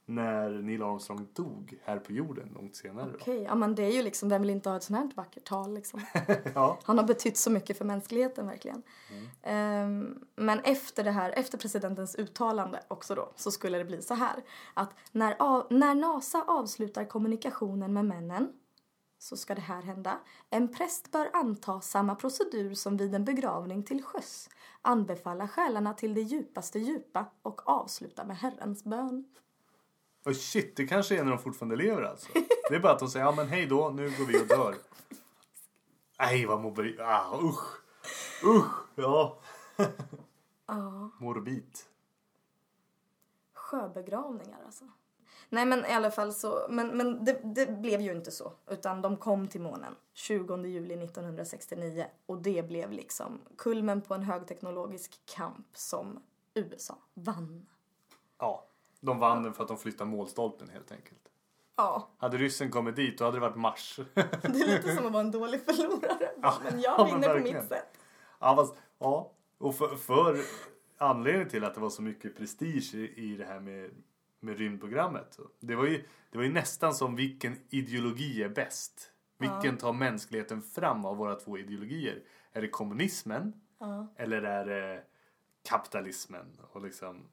när 0.08 0.50
Neil 0.50 0.82
Armstrong 0.82 1.28
dog 1.32 1.78
här 1.84 1.98
på 1.98 2.12
jorden 2.12 2.52
långt 2.54 2.76
senare. 2.76 3.10
Okej, 3.14 3.42
ja 3.42 3.54
men 3.54 3.74
det 3.74 3.82
är 3.82 3.90
ju 3.90 4.02
liksom, 4.02 4.28
vem 4.28 4.42
vill 4.42 4.50
inte 4.50 4.68
ha 4.68 4.76
ett 4.76 4.82
sånt 4.82 4.98
här 4.98 5.10
vackert 5.16 5.44
tal 5.44 5.74
liksom? 5.74 6.00
Ja. 6.54 6.78
Han 6.82 6.98
har 6.98 7.04
betytt 7.04 7.36
så 7.36 7.50
mycket 7.50 7.78
för 7.78 7.84
mänskligheten 7.84 8.46
verkligen. 8.46 8.82
Ehm, 9.42 10.18
men 10.36 10.60
efter 10.60 11.04
det 11.04 11.10
här, 11.10 11.30
efter 11.36 11.58
presidentens 11.58 12.14
uttalande 12.14 12.80
också 12.88 13.14
då, 13.14 13.32
så 13.36 13.50
skulle 13.50 13.78
det 13.78 13.84
bli 13.84 14.02
så 14.02 14.14
här. 14.14 14.36
Att 14.74 14.90
när, 15.12 15.36
av, 15.38 15.66
när 15.70 15.94
NASA 15.94 16.44
avslutar 16.46 17.04
kommunikationen 17.04 17.92
med 17.92 18.04
männen 18.04 18.48
så 19.18 19.36
ska 19.36 19.54
det 19.54 19.60
här 19.60 19.82
hända. 19.82 20.20
En 20.50 20.68
präst 20.68 21.10
bör 21.10 21.30
anta 21.32 21.80
samma 21.80 22.14
procedur 22.14 22.74
som 22.74 22.96
vid 22.96 23.14
en 23.14 23.24
begravning 23.24 23.82
till 23.82 24.02
sjöss. 24.02 24.48
Anbefalla 24.82 25.48
själarna 25.48 25.94
till 25.94 26.14
det 26.14 26.20
djupaste 26.20 26.78
djupa 26.78 27.26
och 27.42 27.68
avsluta 27.68 28.24
med 28.24 28.38
Herrens 28.38 28.84
bön. 28.84 29.24
Och 30.24 30.36
shit, 30.36 30.76
det 30.76 30.86
kanske 30.86 31.18
är 31.18 31.24
när 31.24 31.30
de 31.30 31.38
fortfarande 31.38 31.76
lever 31.76 32.02
alltså. 32.02 32.28
Det 32.68 32.74
är 32.74 32.80
bara 32.80 32.92
att 32.92 32.98
de 32.98 33.08
säger 33.08 33.26
ja 33.26 33.32
men 33.32 33.48
hej 33.48 33.66
då, 33.66 33.90
nu 33.90 34.02
går 34.18 34.26
vi 34.26 34.42
och 34.42 34.46
dör. 34.46 34.74
Nej 36.18 36.46
vad 36.46 36.60
morbid. 36.60 37.00
Ah, 37.00 37.40
usch. 37.42 37.80
Usch. 38.44 38.74
Ja. 38.94 39.38
Ja. 40.66 41.10
Morbid. 41.20 41.78
Sjöbegravningar 43.54 44.58
alltså. 44.64 44.84
Nej 45.50 45.66
men 45.66 45.84
i 45.86 45.92
alla 45.92 46.10
fall 46.10 46.32
så, 46.32 46.66
men, 46.68 46.96
men 46.96 47.24
det, 47.24 47.40
det 47.44 47.80
blev 47.80 48.00
ju 48.00 48.12
inte 48.12 48.30
så. 48.30 48.52
Utan 48.70 49.02
de 49.02 49.16
kom 49.16 49.48
till 49.48 49.60
månen 49.60 49.94
20 50.14 50.56
juli 50.56 51.04
1969 51.04 52.06
och 52.26 52.38
det 52.38 52.68
blev 52.68 52.92
liksom 52.92 53.40
kulmen 53.58 54.00
på 54.00 54.14
en 54.14 54.22
högteknologisk 54.22 55.20
kamp 55.36 55.66
som 55.72 56.22
USA 56.54 56.98
vann. 57.14 57.66
Ja. 58.38 58.64
De 59.00 59.18
vann 59.18 59.42
den 59.42 59.54
för 59.54 59.62
att 59.62 59.68
de 59.68 59.78
flyttade 59.78 60.10
målstolpen 60.10 60.68
helt 60.68 60.92
enkelt. 60.92 61.20
Ja, 61.76 62.08
Hade 62.18 62.36
ryssen 62.36 62.70
kommit 62.70 62.96
dit 62.96 63.18
då 63.18 63.24
hade 63.24 63.36
det 63.36 63.40
varit 63.40 63.56
Mars. 63.56 64.00
det 64.14 64.48
är 64.48 64.76
lite 64.76 64.96
som 64.96 65.06
att 65.06 65.12
vara 65.12 65.20
en 65.20 65.30
dålig 65.30 65.60
förlorare. 65.64 66.30
men 66.62 66.80
jag 66.80 67.00
ja, 67.00 67.08
men 67.10 67.20
vinner 67.20 67.38
på 67.38 67.44
mitt 67.44 67.68
sätt. 67.68 67.98
Ja, 68.38 68.56
fast, 68.56 68.74
ja. 68.98 69.32
Och 69.58 69.74
för, 69.74 69.96
för 69.96 70.36
anledningen 70.98 71.48
till 71.48 71.64
att 71.64 71.74
det 71.74 71.80
var 71.80 71.90
så 71.90 72.02
mycket 72.02 72.36
prestige 72.36 72.94
i, 72.94 73.12
i 73.16 73.36
det 73.36 73.44
här 73.44 73.60
med, 73.60 73.90
med 74.40 74.58
rymdprogrammet. 74.58 75.38
Det 75.60 75.74
var, 75.74 75.86
ju, 75.86 76.04
det 76.30 76.38
var 76.38 76.44
ju 76.44 76.52
nästan 76.52 76.94
som 76.94 77.16
vilken 77.16 77.56
ideologi 77.70 78.42
är 78.42 78.48
bäst? 78.48 79.12
Vilken 79.38 79.76
tar 79.76 79.92
mänskligheten 79.92 80.62
fram 80.62 81.04
av 81.04 81.16
våra 81.16 81.34
två 81.34 81.58
ideologier? 81.58 82.22
Är 82.52 82.60
det 82.62 82.68
kommunismen? 82.68 83.52
Eller 84.16 84.42
är 84.42 84.64
det 84.66 85.02
kapitalismen? 85.68 86.46
Och 86.72 86.82
liksom, 86.82 87.28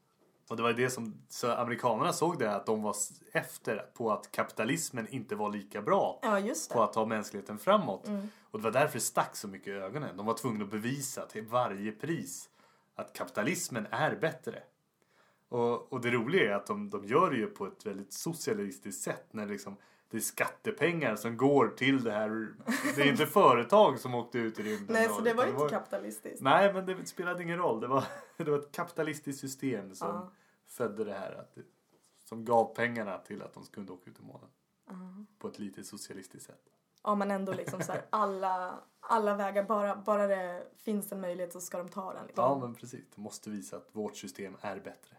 Och 0.49 0.57
det 0.57 0.63
var 0.63 0.73
det 0.73 0.89
som, 0.89 1.13
så 1.29 1.51
amerikanerna 1.51 2.13
såg 2.13 2.39
det 2.39 2.55
att 2.55 2.65
de 2.65 2.81
var 2.83 2.95
efter 3.31 3.77
på 3.77 4.11
att 4.11 4.31
kapitalismen 4.31 5.07
inte 5.07 5.35
var 5.35 5.49
lika 5.49 5.81
bra 5.81 6.19
Ja, 6.21 6.53
på 6.73 6.83
att 6.83 6.93
ta 6.93 7.05
mänskligheten 7.05 7.57
framåt. 7.57 8.07
Och 8.51 8.59
det 8.59 8.63
var 8.63 8.71
därför 8.71 8.93
det 8.93 9.03
stack 9.03 9.35
så 9.35 9.47
mycket 9.47 9.67
i 9.67 9.71
ögonen. 9.71 10.17
De 10.17 10.25
var 10.25 10.33
tvungna 10.33 10.63
att 10.63 10.71
bevisa 10.71 11.25
till 11.25 11.43
varje 11.43 11.91
pris 11.91 12.49
att 12.95 13.13
kapitalismen 13.13 13.87
är 13.91 14.15
bättre. 14.15 14.63
Och, 15.49 15.93
och 15.93 16.01
det 16.01 16.11
roliga 16.11 16.51
är 16.51 16.55
att 16.55 16.67
de, 16.67 16.89
de 16.89 17.05
gör 17.05 17.31
det 17.31 17.37
ju 17.37 17.47
på 17.47 17.65
ett 17.67 17.85
väldigt 17.85 18.13
socialistiskt 18.13 19.03
sätt 19.03 19.25
när 19.31 19.45
liksom 19.45 19.77
det 20.09 20.17
är 20.17 20.21
skattepengar 20.21 21.15
som 21.15 21.37
går 21.37 21.67
till 21.67 22.03
det 22.03 22.11
här. 22.11 22.53
Det 22.95 23.01
är 23.01 23.07
inte 23.07 23.25
företag 23.25 23.99
som 23.99 24.15
åkte 24.15 24.37
ut 24.39 24.59
i 24.59 24.63
rymden. 24.63 24.87
Nej, 24.93 25.09
så 25.09 25.21
det 25.21 25.33
var 25.33 25.47
inte 25.47 25.69
kapitalistiskt. 25.69 26.41
Nej, 26.41 26.73
men 26.73 26.85
det 26.85 27.05
spelade 27.05 27.43
ingen 27.43 27.57
roll. 27.57 27.79
Det 27.81 27.87
var, 27.87 28.03
det 28.37 28.51
var 28.51 28.57
ett 28.59 28.71
kapitalistiskt 28.71 29.41
system 29.41 29.95
som 29.95 30.07
Ja. 30.07 30.31
födde 30.67 31.03
det 31.03 31.13
här. 31.13 31.31
Att 31.33 31.57
som 32.23 32.45
gav 32.45 32.75
pengarna 32.75 33.17
till 33.17 33.41
att 33.41 33.53
de 33.53 33.65
kunde 33.65 33.91
åka 33.91 34.09
ut 34.09 34.19
i 34.19 34.23
månen. 34.23 34.49
På 35.39 35.47
ett 35.47 35.59
lite 35.59 35.83
socialistiskt 35.83 36.45
sätt. 36.47 36.61
Ja, 37.03 37.15
men 37.15 37.31
ändå 37.31 37.53
liksom 37.53 37.81
så 37.81 37.91
här, 37.91 38.01
alla, 38.09 38.79
alla 38.99 39.35
vägar, 39.35 39.63
bara, 39.63 39.95
bara 39.95 40.27
det 40.27 40.67
finns 40.77 41.11
en 41.11 41.21
möjlighet 41.21 41.53
så 41.53 41.61
ska 41.61 41.77
de 41.77 41.89
ta 41.89 42.13
den. 42.13 42.25
Liksom. 42.25 42.43
Ja, 42.43 42.57
men 42.59 42.75
precis. 42.75 43.05
De 43.15 43.21
måste 43.21 43.49
visa 43.49 43.77
att 43.77 43.89
vårt 43.91 44.17
system 44.17 44.57
är 44.61 44.75
bättre. 44.79 45.17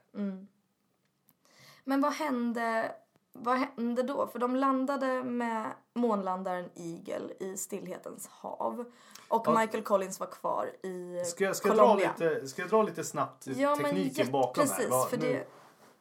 Men 1.85 2.00
vad 2.00 2.12
hände, 2.12 2.92
vad 3.33 3.57
hände 3.59 4.02
då? 4.02 4.26
För 4.26 4.38
de 4.38 4.57
landade 4.57 5.24
med 5.24 5.66
månlandaren 5.94 6.70
Eagle 6.74 7.35
i 7.40 7.57
Stillhetens 7.57 8.26
hav. 8.26 8.85
Och 9.29 9.42
Ja. 9.46 9.59
Michael 9.61 9.83
Collins 9.85 10.20
var 10.20 10.26
kvar 10.26 10.70
i 10.83 11.22
Ska 11.26 11.44
jag, 11.44 11.57
ska 11.57 11.68
jag, 11.68 11.76
dra, 11.76 11.83
Colombia. 11.83 12.12
lite, 12.18 12.48
ska 12.48 12.62
jag 12.62 12.70
dra 12.70 12.83
lite 12.83 13.05
snabbt 13.05 13.46
Ja, 13.46 13.76
men 13.76 13.85
tekniken 13.85 14.14
jätte- 14.14 14.31
bakom 14.31 14.62
precis, 14.64 14.79
här? 14.79 14.88
Vad- 14.90 15.11
för 15.11 15.16
nu, 15.16 15.33
det, 15.33 15.46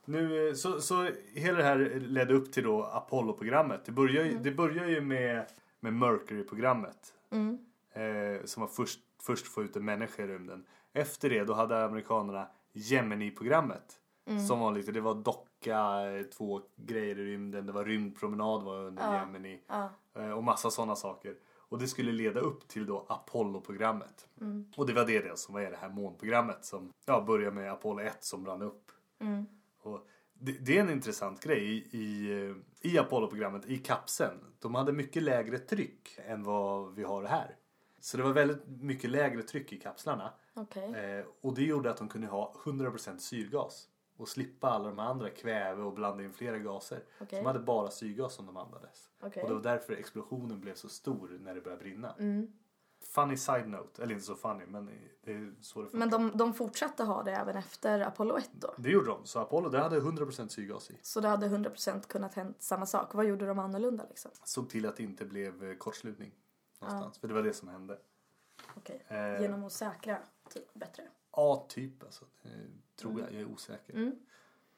nu, 0.06 0.56
så, 0.56 0.82
så 0.82 1.10
hela 1.34 1.58
det 1.58 1.64
här 1.64 1.78
ledde 2.00 2.34
upp 2.34 2.52
till 2.54 2.64
då 2.64 2.84
Apollo-programmet. 2.84 3.86
Det 3.86 3.92
börjar, 3.92 4.22
Mm. 4.22 4.34
ju- 4.34 4.40
det 4.44 4.52
börjar 4.52 4.86
ju 4.88 5.02
med, 5.02 5.46
med 5.80 5.94
Mercury-programmet. 5.94 7.14
Mm. 7.32 7.58
Eh, 7.94 8.46
som 8.46 8.62
var 8.62 8.68
först, 8.68 9.00
först 9.22 9.48
få 9.48 9.64
ut 9.64 9.76
en 9.76 9.86
människa 9.86 10.24
i 10.24 10.28
rymden. 10.28 10.66
Efter 10.94 11.30
det 11.30 11.44
då 11.44 11.54
hade 11.54 11.86
amerikanerna 11.86 12.48
Gemini-programmet. 12.74 14.00
Mm. 14.26 14.46
Som 14.48 14.60
var 14.60 14.72
lite, 14.72 14.92
det 14.92 15.02
var 15.02 15.16
docka, 15.16 16.12
eh, 16.12 16.24
två 16.24 16.62
grejer 16.76 17.20
i 17.20 17.26
rymden, 17.26 17.66
det 17.66 17.72
var 17.72 17.86
rymdpromenad 17.86 18.64
var 18.64 18.78
under 18.84 19.04
Ja. 19.04 19.20
Gemini. 19.20 19.62
ja, 19.68 19.90
Eh, 20.14 20.32
och 20.32 20.44
massa 20.44 20.72
sådana 20.72 20.96
saker. 20.96 21.36
Och 21.70 21.80
det 21.80 21.88
skulle 21.88 22.12
leda 22.12 22.40
upp 22.40 22.68
till 22.68 22.86
då 22.86 23.06
Apollo-programmet. 23.10 24.28
Mm. 24.42 24.72
Och 24.78 24.86
det 24.88 24.94
var 24.94 25.06
det, 25.06 25.20
det 25.20 25.40
som 25.40 25.54
var 25.54 25.62
det 25.62 25.78
här 25.78 25.90
månprogrammet 25.90 26.66
som 26.66 26.94
ja, 27.06 27.22
börjar 27.28 27.52
med 27.52 27.72
Apollo 27.72 28.00
1 28.02 28.24
som 28.24 28.44
brann 28.44 28.62
upp. 28.62 28.92
Mm. 29.20 29.46
Och 29.82 30.08
det, 30.34 30.52
det 30.52 30.78
är 30.78 30.82
en 30.82 30.90
intressant 30.90 31.44
grej 31.44 31.64
i, 31.64 31.98
i, 31.98 32.32
eh, 32.50 32.56
i 32.92 32.98
Apollo-programmet, 32.98 33.66
i 33.66 33.78
kapseln. 33.78 34.40
De 34.60 34.76
hade 34.76 34.94
mycket 34.94 35.24
lägre 35.24 35.58
tryck 35.60 36.18
än 36.28 36.44
vad 36.44 36.96
vi 36.96 37.04
har 37.04 37.24
här. 37.24 37.56
Så 38.00 38.18
det 38.18 38.24
var 38.24 38.34
väldigt 38.34 38.68
mycket 38.68 39.10
lägre 39.10 39.42
tryck 39.44 39.74
i 39.74 39.80
kapslarna. 39.80 40.34
okej. 40.54 40.94
Eh, 40.96 41.26
och 41.42 41.54
det 41.54 41.64
gjorde 41.64 41.90
att 41.90 41.98
de 41.98 42.08
kunde 42.10 42.28
ha 42.28 42.54
100% 42.64 43.18
syrgas. 43.18 43.88
Och 44.18 44.28
slippa 44.28 44.70
alla 44.70 44.90
de 44.90 45.00
andra 45.00 45.30
kväve 45.30 45.84
och 45.84 45.94
blanda 45.94 46.24
in 46.24 46.34
flera 46.34 46.58
gaser. 46.60 47.04
Okej. 47.22 47.40
De 47.40 47.46
hade 47.46 47.60
bara 47.60 47.92
syrgas 47.92 48.34
som 48.34 48.46
de 48.46 48.58
andades. 48.58 49.10
Okej. 49.22 49.44
Och 49.44 49.50
det 49.50 49.56
var 49.56 49.62
därför 49.62 49.94
explosionen 49.94 50.62
blev 50.62 50.76
så 50.76 50.90
stor 50.90 51.38
när 51.42 51.56
det 51.56 51.62
började 51.62 51.84
brinna. 51.84 52.14
Mm. 52.20 52.52
Funny 53.02 53.38
side 53.38 53.68
note, 53.70 54.04
eller 54.04 54.14
inte 54.14 54.26
så 54.26 54.36
funny 54.36 54.66
men 54.66 54.86
det 55.24 55.32
är 55.32 55.54
så 55.62 55.82
det 55.82 55.90
funkar. 55.90 56.00
Men 56.00 56.10
de, 56.10 56.38
de 56.38 56.54
fortsatte 56.54 57.04
ha 57.04 57.24
det 57.24 57.32
även 57.32 57.56
efter 57.56 58.00
Apollo 58.00 58.38
1 58.38 58.50
då? 58.54 58.74
Det 58.78 58.90
gjorde 58.90 59.08
de. 59.08 59.26
Så 59.26 59.40
Apollo 59.40 59.70
det 59.70 59.80
hade 59.80 60.00
100% 60.00 60.48
syrgas 60.48 60.92
i. 60.92 61.00
Så 61.02 61.20
det 61.22 61.28
hade 61.28 61.48
100% 61.48 62.08
kunnat 62.08 62.34
hänt 62.34 62.62
samma 62.62 62.86
sak. 62.86 63.14
Vad 63.14 63.26
gjorde 63.26 63.46
de 63.46 63.60
annorlunda 63.60 64.06
liksom? 64.10 64.32
Såg 64.44 64.70
till 64.70 64.86
att 64.86 64.98
det 64.98 65.04
inte 65.04 65.26
blev 65.26 65.64
eh, 65.64 65.76
kortslutning. 65.78 66.32
Någonstans. 66.82 67.18
För 67.18 67.28
det 67.28 67.34
var 67.34 67.44
det 67.44 67.54
som 67.54 67.68
hände. 67.68 68.00
Okej. 68.76 69.06
Eh, 69.08 69.42
Genom 69.42 69.64
att 69.64 69.74
säkra 69.74 70.18
typ 70.50 70.74
bättre. 70.74 71.04
Ja, 71.32 71.66
typ 71.70 72.04
alltså. 72.04 72.26
Tror 72.96 73.20
jag. 73.20 73.34
Jag 73.34 73.42
är 73.42 73.46
osäker. 73.46 73.94
Mm. 73.94 74.16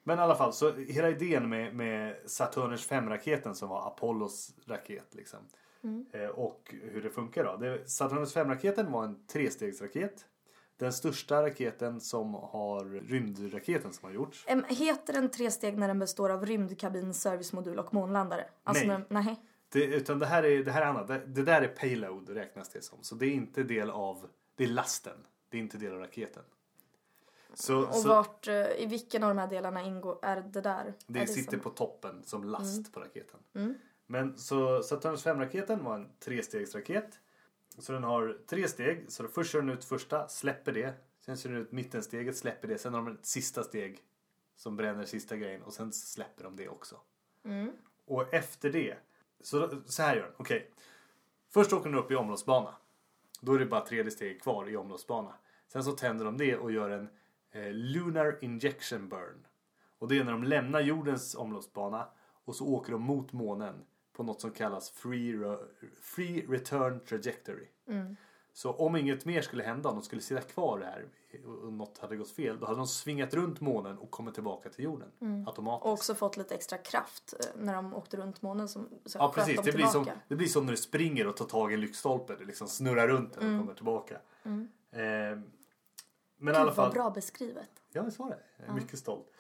Men 0.04 0.20
i 0.20 0.22
alla 0.22 0.36
fall, 0.36 0.54
så 0.54 0.74
hela 0.74 1.10
idén 1.10 1.50
med, 1.50 1.76
med 1.76 2.16
Saturnus 2.26 2.90
5-raketen 2.90 3.56
som 3.56 3.70
var 3.70 3.88
Apollos 3.88 4.56
raket 4.66 5.16
liksom. 5.16 5.40
Mm. 5.84 6.06
Eh, 6.12 6.28
och 6.28 6.76
hur 6.82 7.02
det 7.02 7.10
funkar 7.10 7.44
då. 7.44 7.58
Det, 7.58 7.90
Saturnus 7.90 8.36
5-raketen 8.36 8.92
var 8.92 9.04
en 9.04 9.28
trestegsraket. 9.28 10.26
Den 10.78 10.94
största 10.94 11.44
raketen 11.44 12.02
som 12.02 12.34
har 12.34 12.86
rymdraketen 12.86 13.94
som 13.94 14.06
har 14.06 14.14
gjorts. 14.14 14.46
Heter 14.68 15.14
den 15.14 15.30
tre 15.30 15.52
steg 15.52 15.78
när 15.78 15.88
den 15.88 16.00
består 16.00 16.30
av 16.30 16.46
rymdkabin, 16.46 17.14
servicemodul 17.14 17.80
och 17.80 17.94
månlandare? 17.94 18.46
Alltså 18.64 18.88
Nej. 18.88 19.02
När, 19.10 19.24
nej. 19.24 19.36
Det, 19.70 19.86
utan 19.86 20.20
det 20.20 20.26
här 20.26 20.44
är, 20.44 20.64
det 20.64 20.72
här 20.72 20.82
är 20.82 20.86
annat. 20.86 21.08
Det, 21.08 21.22
det 21.26 21.44
där 21.44 21.62
är 21.62 21.68
payload 21.68 22.30
räknas 22.30 22.70
det 22.70 22.82
som. 22.82 22.98
Så 23.02 23.16
det 23.16 23.26
är 23.26 23.32
inte 23.32 23.64
del 23.64 23.90
av, 23.90 24.28
det 24.56 24.64
är 24.64 24.68
lasten. 24.68 25.18
Det 25.50 25.58
är 25.58 25.62
inte 25.62 25.78
del 25.78 25.94
av 25.94 26.00
raketen. 26.00 26.44
Så, 27.54 27.88
Och 27.88 27.96
så 27.96 28.08
vart, 28.08 28.48
eh, 28.48 28.72
i 28.72 28.86
vilken 28.86 29.24
av 29.24 29.30
de 29.30 29.38
här 29.42 29.48
delarna 29.48 29.82
ingår, 29.84 30.20
är 30.22 30.42
det 30.42 30.62
där? 30.62 30.94
det 31.08 31.20
är 31.20 31.26
sitter 31.26 31.52
som- 31.52 31.60
på 31.60 31.70
toppen 31.70 32.24
som 32.24 32.44
last 32.44 32.94
på 32.94 33.00
raketen. 33.00 33.40
Mm. 33.54 33.74
Men 34.06 34.38
så 34.38 34.84
Saturnus 34.84 35.24
5-raketen 35.24 35.84
var 35.84 35.96
en 35.96 36.10
trestegsraket. 36.20 37.20
Så 37.78 37.92
den 37.94 38.04
har 38.04 38.38
tre 38.48 38.68
steg. 38.68 39.06
Så 39.12 39.28
först 39.28 39.52
kör 39.52 39.62
den 39.62 39.70
ut 39.70 39.86
första, 39.86 40.28
släpper 40.28 40.72
det. 40.72 40.94
Sen 41.20 41.38
kör 41.38 41.50
den 41.50 41.62
ut 41.62 41.72
mittensteget, 41.72 42.38
släpper 42.38 42.68
det. 42.68 42.78
Sen 42.78 42.94
har 42.94 43.02
de 43.02 43.14
ett 43.14 43.26
sista 43.26 43.64
steg 43.64 44.00
som 44.56 44.76
bränner 44.78 45.06
sista 45.06 45.36
grejen 45.38 45.62
och 45.64 45.74
sen 45.74 45.94
släpper 45.94 46.44
de 46.44 46.56
det 46.56 46.70
också. 46.70 46.96
Mm. 47.46 47.72
Och 48.06 48.34
efter 48.34 48.70
det, 48.70 48.98
så, 49.42 49.82
så 49.86 50.02
här 50.04 50.16
gör 50.16 50.24
den. 50.24 50.34
Okej. 50.38 50.72
Först 51.50 51.74
åker 51.74 51.90
den 51.90 52.00
upp 52.00 52.12
i 52.12 52.16
omloppsbana. 52.16 52.76
Då 53.42 53.54
är 53.54 53.60
det 53.60 53.66
bara 53.66 53.86
tredje 53.86 54.12
steg 54.12 54.42
kvar 54.42 54.70
i 54.70 54.78
omloppsbana. 54.78 55.34
Sen 55.68 55.84
så 55.84 55.92
tänder 55.92 56.26
de 56.26 56.38
det 56.38 56.58
och 56.58 56.72
gör 56.72 56.90
en 56.90 57.10
Lunar 57.72 58.38
Injection 58.42 59.10
Burn. 59.10 59.48
Och 60.00 60.08
det 60.08 60.20
är 60.20 60.24
när 60.24 60.32
de 60.32 60.44
lämnar 60.44 60.80
jordens 60.82 61.36
omloppsbana 61.36 62.08
och 62.46 62.56
så 62.56 62.68
åker 62.68 62.92
de 62.92 63.02
mot 63.02 63.34
månen 63.34 63.76
på 64.14 64.24
något 64.24 64.42
som 64.42 64.52
kallas 64.52 64.90
Free, 64.90 65.34
Re- 65.36 65.68
free 66.02 66.46
Return 66.50 67.00
Trajectory. 67.00 67.68
Så 68.54 68.72
om 68.72 68.96
inget 68.96 69.26
mer 69.26 69.42
skulle 69.42 69.64
hända, 69.64 69.90
om 69.90 69.96
de 69.96 70.04
skulle 70.04 70.22
sitta 70.22 70.42
kvar 70.42 70.80
här 70.80 71.06
och 71.64 71.74
något 71.74 71.98
hade 71.98 72.16
gått 72.16 72.32
fel, 72.32 72.60
då 72.60 72.66
hade 72.66 72.78
de 72.78 72.88
svingat 72.88 73.34
runt 73.34 73.62
månen 73.62 73.98
och 73.98 74.12
kommit 74.12 74.34
tillbaka 74.34 74.70
till 74.70 74.84
jorden 74.86 75.12
automatiskt. 75.48 75.86
Och 75.86 75.92
också 75.92 76.16
fått 76.16 76.38
lite 76.38 76.56
extra 76.56 76.78
kraft 76.78 77.34
eh, 77.40 77.46
när 77.62 77.76
de 77.76 77.94
åkte 77.94 78.18
runt 78.18 78.42
månen 78.42 78.68
som 78.68 78.90
så 79.06 79.18
Ja 79.18 79.32
precis, 79.36 79.62
det 79.62 79.72
blir, 79.72 79.86
som, 79.86 80.06
det 80.28 80.36
blir 80.36 80.48
som 80.48 80.66
när 80.66 80.72
du 80.72 80.78
springer 80.78 81.28
och 81.28 81.38
tar 81.38 81.46
tag 81.46 81.72
i 81.72 81.74
en 81.74 81.82
lyktstolpe. 81.82 82.36
Du 82.40 82.46
liksom 82.46 82.68
snurrar 82.68 83.08
runt 83.08 83.34
den 83.34 83.54
och 83.54 83.60
kommer 83.62 83.74
tillbaka. 83.74 84.18
Eh, 84.92 85.40
men 86.38 86.54
i 86.54 86.58
Gud, 86.58 86.62
alla 86.62 86.72
fall. 86.72 86.86
vad 86.86 86.94
bra 86.94 87.10
beskrivet. 87.10 87.70
Ja 87.90 88.04
visst 88.04 88.20
var 88.20 88.30
det. 88.30 88.40
Jag 88.58 88.70
är 88.70 88.74
mycket 88.74 89.00
stolt. 89.00 89.32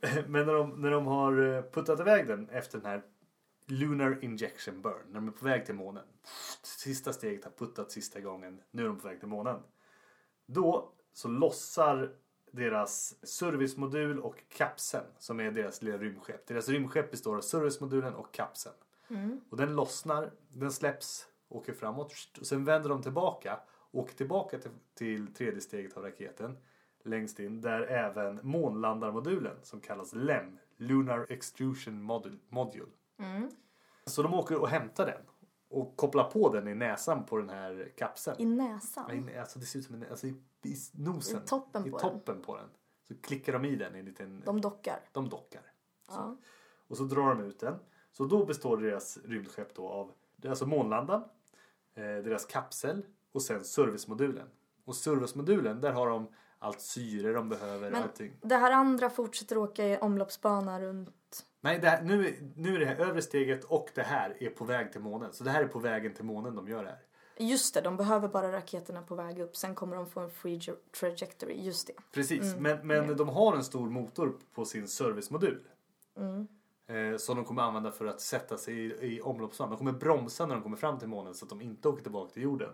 men 0.26 0.46
när 0.46 0.54
de, 0.54 0.70
när 0.82 0.90
de 0.90 1.06
har 1.06 1.56
eh, 1.56 1.62
puttat 1.62 2.00
iväg 2.00 2.26
den 2.26 2.48
efter 2.48 2.78
den 2.78 2.86
här 2.86 3.02
Lunar 3.66 4.24
Injection 4.24 4.82
Burn. 4.82 5.02
När 5.06 5.14
de 5.14 5.28
är 5.28 5.32
på 5.32 5.44
väg 5.44 5.66
till 5.66 5.74
månen. 5.74 6.04
Sista 6.62 7.12
steget 7.12 7.44
har 7.44 7.50
puttat 7.50 7.92
sista 7.92 8.20
gången. 8.20 8.60
Nu 8.70 8.82
är 8.82 8.86
de 8.86 8.98
på 9.00 9.08
väg 9.08 9.18
till 9.18 9.28
månen. 9.28 9.60
Då 10.46 10.92
så 11.12 11.28
lossar 11.28 12.12
deras 12.50 13.26
servicemodul 13.26 14.20
och 14.20 14.36
kapseln 14.48 15.06
som 15.18 15.40
är 15.40 15.50
deras 15.50 15.82
lilla 15.82 15.98
rymdskepp. 15.98 16.46
Deras 16.46 16.68
rymdskepp 16.68 17.10
består 17.10 17.36
av 17.36 17.40
servicemodulen 17.40 18.14
och 18.14 18.34
kapseln. 18.34 18.74
Och 19.50 19.56
den 19.56 19.76
lossnar, 19.76 20.30
den 20.48 20.72
släpps, 20.72 21.26
åker 21.48 21.72
framåt 21.72 22.12
och 22.40 22.46
sen 22.46 22.64
vänder 22.64 22.88
de 22.88 23.02
tillbaka. 23.02 23.60
Åker 23.92 24.14
tillbaka 24.14 24.58
till, 24.58 24.70
till 24.94 25.34
tredje 25.34 25.60
steget 25.60 25.96
av 25.96 26.02
raketen 26.02 26.56
längst 27.04 27.40
in 27.40 27.60
där 27.60 27.80
även 27.82 28.40
månlandarmodulen 28.42 29.56
som 29.62 29.80
kallas 29.80 30.14
LEM, 30.14 30.58
Lunar 30.76 31.26
Extrusion 31.28 32.02
Module. 32.02 32.36
module. 32.48 32.86
Så 34.06 34.22
de 34.22 34.34
åker 34.34 34.60
och 34.60 34.68
hämtar 34.68 35.06
den 35.06 35.22
och 35.68 35.96
kopplar 35.96 36.30
på 36.30 36.52
den 36.52 36.68
i 36.68 36.74
näsan 36.74 37.24
på 37.26 37.36
den 37.38 37.48
här 37.48 37.92
kapseln. 37.96 38.36
I 38.40 38.44
näsan. 38.44 39.28
Ja, 39.34 39.40
Alltså 39.40 39.58
det 39.58 39.64
ser 39.64 39.78
ut 39.78 39.84
som 39.84 39.94
en, 39.94 40.10
alltså 40.10 40.26
i, 40.26 40.34
i 40.62 40.74
nosen. 40.92 41.42
I 41.42 41.46
toppen 41.46 41.86
I 41.86 41.90
på 41.90 41.98
den. 41.98 42.10
toppen 42.10 42.42
på 42.42 42.56
den. 42.56 42.68
Så 43.08 43.14
klickar 43.20 43.52
de 43.52 43.64
i 43.64 43.76
den 43.76 43.96
i 43.96 43.98
en 43.98 44.04
liten, 44.04 44.42
De 44.46 44.60
dockar. 44.60 45.00
de 45.12 45.28
dockar. 45.28 45.62
Ja. 46.08 46.36
Och 46.88 46.96
så 46.96 47.04
drar 47.04 47.34
de 47.34 47.40
ut 47.44 47.60
den. 47.60 47.74
Så 48.12 48.24
då 48.24 48.44
består 48.44 48.76
deras 48.76 49.18
rymdskepp 49.24 49.74
då 49.74 49.88
av 49.88 50.12
alltså 50.48 50.66
månlandaren, 50.66 51.22
eh, 51.94 52.02
deras 52.04 52.44
kapsel 52.46 53.06
och 53.32 53.42
sen 53.42 53.64
servicemodulen. 53.64 54.48
Och 54.84 54.96
servicemodulen, 54.96 55.80
där 55.80 55.92
har 55.92 56.08
de 56.08 56.28
allt 56.58 56.80
syre 56.80 57.32
de 57.32 57.48
behöver, 57.48 57.90
Men 57.90 58.02
allting. 58.02 58.32
det 58.42 58.56
här 58.56 58.70
andra 58.72 59.10
fortsätter 59.10 59.58
åka 59.58 59.88
i 59.88 59.98
omloppsbana 59.98 60.80
runt... 60.80 61.46
Nej, 61.60 61.78
det 61.78 61.88
här, 61.88 62.02
nu, 62.02 62.52
nu 62.56 62.74
är 62.74 62.78
det 62.78 62.86
här 62.86 62.96
övre 62.96 63.22
steget 63.22 63.64
och 63.64 63.88
det 63.94 64.02
här 64.02 64.36
är 64.40 64.50
på 64.50 64.64
väg 64.64 64.92
till 64.92 65.00
månen. 65.00 65.32
Så 65.32 65.44
det 65.44 65.50
här 65.50 65.62
är 65.62 65.68
på 65.68 65.78
vägen 65.78 66.14
till 66.14 66.24
månen 66.24 66.54
de 66.56 66.68
gör 66.68 66.82
det 66.84 66.88
här. 66.90 66.98
Just 67.38 67.74
det, 67.74 67.80
de 67.80 67.96
behöver 67.96 68.28
bara 68.28 68.52
raketerna 68.52 69.02
på 69.02 69.14
väg 69.14 69.38
upp. 69.40 69.56
Sen 69.56 69.74
kommer 69.74 69.96
de 69.96 70.06
få 70.06 70.20
en 70.20 70.30
free 70.30 70.58
tra- 70.58 70.76
trajectory. 71.00 71.62
Just 71.62 71.86
det. 71.86 71.92
Precis, 72.12 72.56
men, 72.58 72.86
men 72.86 73.16
de 73.16 73.28
har 73.28 73.56
en 73.56 73.64
stor 73.64 73.90
motor 73.90 74.36
på 74.54 74.64
sin 74.64 74.88
servicemodul. 74.88 75.68
Eh, 76.86 77.16
som 77.16 77.36
de 77.36 77.44
kommer 77.44 77.62
använda 77.62 77.92
för 77.92 78.06
att 78.06 78.20
sätta 78.20 78.56
sig 78.58 78.74
i, 78.74 79.14
i 79.16 79.20
omloppsbana. 79.20 79.70
De 79.70 79.76
kommer 79.78 79.92
bromsa 79.92 80.46
när 80.46 80.54
de 80.54 80.62
kommer 80.62 80.76
fram 80.76 80.98
till 80.98 81.08
månen 81.08 81.34
så 81.34 81.44
att 81.44 81.48
de 81.48 81.60
inte 81.60 81.88
åker 81.88 82.02
tillbaka 82.02 82.32
till 82.32 82.42
jorden. 82.42 82.70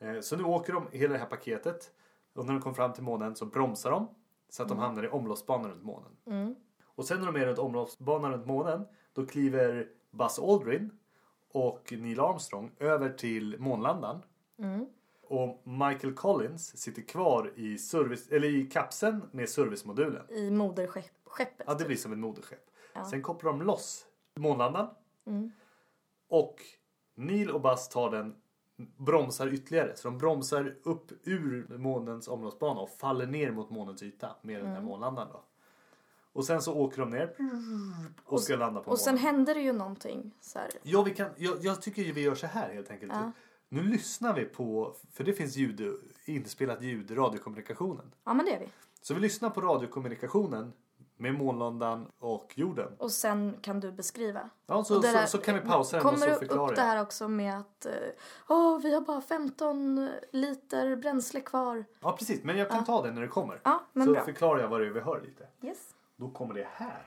Eh, 0.00 0.20
så 0.20 0.36
nu 0.36 0.44
åker 0.44 0.72
de 0.72 0.86
hela 0.92 1.12
det 1.12 1.18
här 1.18 1.26
paketet. 1.26 1.90
Och 2.34 2.46
när 2.46 2.52
de 2.52 2.62
kommer 2.62 2.74
fram 2.74 2.92
till 2.92 3.02
månen 3.02 3.36
så 3.36 3.46
bromsar 3.46 3.90
de. 3.90 4.08
Så 4.48 4.62
att 4.62 4.68
de 4.68 4.78
hamnar 4.78 5.04
i 5.04 5.08
omloppsbanan 5.08 5.70
runt 5.70 5.82
månen. 5.82 6.16
Och 6.84 7.04
sen 7.04 7.18
när 7.20 7.32
de 7.32 7.40
är 7.40 7.46
runt 7.46 7.58
omloppsbanan 7.58 8.32
runt 8.32 8.46
månen. 8.46 8.86
Då 9.12 9.26
kliver 9.26 9.88
Buzz 10.10 10.38
Aldrin 10.38 10.90
och 11.52 11.92
Neil 11.92 12.20
Armstrong 12.20 12.72
över 12.78 13.10
till 13.10 13.56
månlandaren. 13.58 14.22
Och 15.22 15.62
Michael 15.66 16.14
Collins 16.14 16.76
sitter 16.76 17.02
kvar 17.02 17.52
i, 17.56 17.78
service, 17.78 18.28
eller 18.28 18.48
i 18.48 18.66
kapseln 18.66 19.22
med 19.32 19.48
servicemodulen. 19.48 20.30
I 20.30 20.50
moderskeppet. 20.50 21.62
Ja, 21.66 21.74
det 21.74 21.84
blir 21.84 21.96
som 21.96 22.12
ett 22.12 22.18
moderskepp. 22.18 22.70
Sen 23.10 23.22
kopplar 23.22 23.50
de 23.52 23.62
loss 23.62 24.06
månlandaren. 24.36 24.88
Och 26.28 26.56
Neil 27.14 27.50
och 27.50 27.60
Buzz 27.60 27.88
tar 27.88 28.10
den, 28.10 28.34
bromsar 28.96 29.48
ytterligare. 29.54 29.96
Så 29.96 30.08
de 30.08 30.18
bromsar 30.18 30.74
upp 30.82 31.12
ur 31.24 31.66
månens 31.78 32.28
omloppsbana 32.28 32.80
och 32.80 32.90
faller 32.90 33.26
ner 33.26 33.50
mot 33.50 33.70
månens 33.70 34.02
yta 34.02 34.36
med 34.42 34.60
den 34.62 34.70
här 34.72 34.80
månlandaren 34.82 35.28
då. 35.32 35.42
Och 36.32 36.44
sen 36.44 36.62
så 36.62 36.74
åker 36.74 37.00
de 37.00 37.10
ner 37.10 37.34
och 38.24 38.40
ska 38.40 38.56
landa 38.56 38.80
på 38.80 38.90
Och 38.90 38.98
sen 38.98 39.14
månen. 39.14 39.24
händer 39.26 39.54
det 39.54 39.60
ju 39.60 39.72
någonting. 39.72 40.34
Så 40.40 40.58
här. 40.58 40.68
Ja, 40.82 41.02
vi 41.02 41.14
kan, 41.14 41.30
jag, 41.36 41.56
jag 41.64 41.82
tycker 41.82 42.02
ju 42.02 42.12
vi 42.12 42.20
gör 42.20 42.34
så 42.34 42.46
här 42.46 42.74
helt 42.74 42.90
enkelt. 42.90 43.12
Nu 43.68 43.82
lyssnar 43.82 44.34
vi 44.34 44.44
på, 44.44 44.94
för 45.12 45.24
det 45.24 45.32
finns 45.32 45.56
ljud, 45.56 45.98
inspelat 46.24 46.82
ljud 46.82 47.10
i 47.10 47.14
radiokommunikationen. 47.14 48.12
Ja, 48.24 48.34
men 48.34 48.46
det 48.46 48.54
är 48.54 48.60
vi. 48.60 48.68
Så 49.02 49.14
vi 49.14 49.20
lyssnar 49.20 49.50
på 49.50 49.60
radiokommunikationen 49.60 50.72
med 51.18 51.34
månlandaren 51.34 52.06
och 52.18 52.52
jorden. 52.54 52.88
Och 52.98 53.10
sen 53.10 53.56
kan 53.62 53.80
du 53.80 53.92
beskriva. 53.92 54.40
Ja, 54.66 54.84
så, 54.84 54.96
Och 54.96 55.02
det 55.02 55.08
så, 55.08 55.16
där- 55.16 55.26
så 55.26 55.38
kan 55.38 55.54
vi 55.54 55.60
pausa 55.60 55.96
den 55.96 56.06
och 56.06 56.12
Kommer 56.12 56.26
så 56.26 56.32
du 56.32 56.38
förklarar 56.38 56.70
upp 56.70 56.76
det 56.76 56.82
här 56.82 57.02
också 57.02 57.28
med 57.28 57.58
att 57.58 57.86
Åh, 58.48 58.78
vi 58.82 58.94
har 58.94 59.00
bara 59.00 59.20
15 59.20 60.10
liter 60.32 60.96
bränsle 60.96 61.40
kvar. 61.40 61.84
Ja, 62.00 62.12
precis. 62.18 62.44
Men 62.44 62.58
jag 62.58 62.70
kan 62.70 62.84
ta 62.84 63.02
det 63.02 63.12
när 63.12 63.20
det 63.22 63.28
kommer. 63.28 63.60
Ja, 63.62 63.80
men 63.92 64.06
så 64.06 64.12
bra. 64.12 64.24
förklarar 64.24 64.60
jag 64.60 64.68
vad 64.68 64.80
det 64.80 64.86
är 64.86 64.90
vi 64.90 65.00
hör 65.00 65.20
lite. 65.20 65.46
Yes. 65.62 65.78
Då 66.16 66.28
kommer 66.30 66.54
det 66.54 66.66
här. 66.74 67.02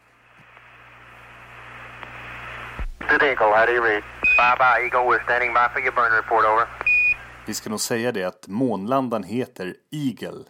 Good 2.99 3.21
Eagle, 3.23 3.45
how 3.57 3.65
do 3.65 3.71
you 3.71 3.83
read? 3.83 4.03
Bye 4.37 4.57
bye, 4.57 4.83
Eagle. 4.85 4.99
We're 5.09 5.23
standing 5.23 5.53
by 5.53 5.67
for 5.73 5.79
your 5.81 5.91
burn 5.95 6.11
report, 6.15 6.45
over. 6.45 6.67
Vi 7.47 7.53
ska 7.53 7.69
nog 7.69 7.79
säga 7.79 8.11
det 8.11 8.23
att 8.23 8.47
månlandaren 8.47 9.23
heter 9.23 9.75
Eagle. 9.91 10.43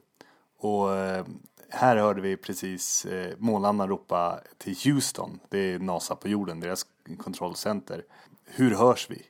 Och 0.58 0.96
eh, 0.96 1.26
här 1.72 1.98
hörde 1.98 2.22
vi 2.22 2.38
precis 2.38 3.06
eh, 3.06 3.34
månlandaren 3.38 3.90
ropa 3.90 4.40
till 4.58 4.76
Houston. 4.86 5.40
Det 5.50 5.74
är 5.74 5.80
NASA 5.80 6.16
på 6.16 6.28
jorden, 6.28 6.60
deras 6.60 6.86
kontrollcenter. 7.18 8.04
Hur 8.46 8.76
hörs 8.76 9.10
vi? 9.10 9.22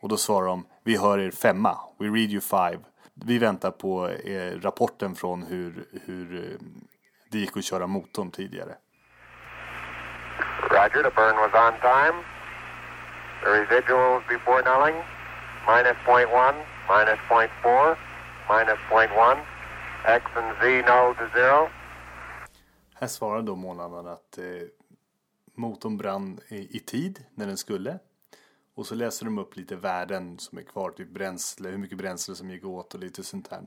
Och 0.00 0.08
då 0.08 0.16
svarar 0.16 0.46
de, 0.46 0.66
vi 0.84 0.96
hör 0.96 1.18
er 1.18 1.30
femma. 1.30 1.78
We 1.98 2.06
read 2.06 2.30
you 2.30 2.40
five. 2.40 2.78
Vi 3.14 3.38
väntar 3.38 3.70
på 3.70 4.08
eh, 4.08 4.60
rapporten 4.60 5.14
från 5.14 5.42
hur, 5.42 5.84
hur 6.04 6.44
eh, 6.44 6.58
det 7.30 7.38
gick 7.38 7.56
att 7.56 7.64
köra 7.64 7.86
motorn 7.86 8.30
tidigare. 8.30 8.74
Roger, 10.70 11.02
the 11.02 11.10
burn 11.10 11.36
was 11.36 11.54
on 11.54 11.74
time. 11.80 12.16
The 13.42 13.50
residuals 13.50 14.22
before 14.28 14.62
nulling, 14.62 14.96
minus 15.66 15.96
point 16.06 16.30
one, 16.32 16.56
minus 16.88 17.20
point 17.28 17.50
four, 17.62 17.96
minus 18.48 18.78
point 18.90 19.10
one. 19.16 19.40
X 20.04 20.24
and 20.34 20.56
Z 20.60 20.82
null 20.82 21.14
to 21.14 21.26
zero. 21.38 21.68
Här 23.02 23.08
svarar 23.08 23.42
då 23.42 23.56
månlandaren 23.56 24.06
att 24.06 24.38
eh, 24.38 24.44
motorn 25.54 25.96
brann 25.96 26.40
i, 26.48 26.76
i 26.76 26.80
tid 26.80 27.24
när 27.34 27.46
den 27.46 27.56
skulle. 27.56 27.98
Och 28.74 28.86
så 28.86 28.94
läser 28.94 29.24
de 29.24 29.38
upp 29.38 29.56
lite 29.56 29.76
värden 29.76 30.38
som 30.38 30.58
är 30.58 30.62
kvar, 30.62 30.90
typ 30.90 31.10
bränsle, 31.10 31.68
hur 31.68 31.78
mycket 31.78 31.98
bränsle 31.98 32.34
som 32.34 32.50
gick 32.50 32.64
åt 32.64 32.94
och 32.94 33.00
lite 33.00 33.22
sånt 33.22 33.48
här. 33.48 33.66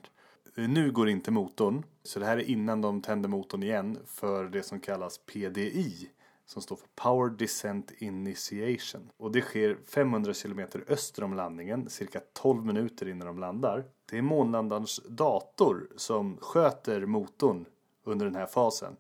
Eh, 0.56 0.70
nu 0.70 0.92
går 0.92 1.10
inte 1.10 1.32
motorn, 1.32 1.84
så 2.04 2.20
det 2.20 2.26
här 2.26 2.38
är 2.38 2.50
innan 2.50 2.82
de 2.82 3.02
tänder 3.02 3.30
motorn 3.30 3.64
igen 3.64 4.00
för 4.06 4.46
det 4.46 4.64
som 4.64 4.80
kallas 4.80 5.18
PDI. 5.18 6.10
Som 6.46 6.62
står 6.62 6.76
för 6.76 6.88
Power 6.96 7.30
Descent 7.30 7.92
Initiation. 7.98 9.10
Och 9.18 9.32
det 9.32 9.42
sker 9.42 9.78
500 9.88 10.34
kilometer 10.34 10.84
öster 10.88 11.24
om 11.24 11.34
landningen, 11.34 11.90
cirka 11.90 12.22
12 12.34 12.66
minuter 12.66 13.08
innan 13.08 13.28
de 13.28 13.40
landar. 13.40 13.84
Det 14.06 14.18
är 14.18 14.22
månlandarens 14.22 15.02
dator 15.10 15.88
som 15.96 16.38
sköter 16.42 17.06
motorn 17.06 17.66
under 18.04 18.26
den 18.26 18.36
här 18.36 18.46
fasen. 18.46 18.96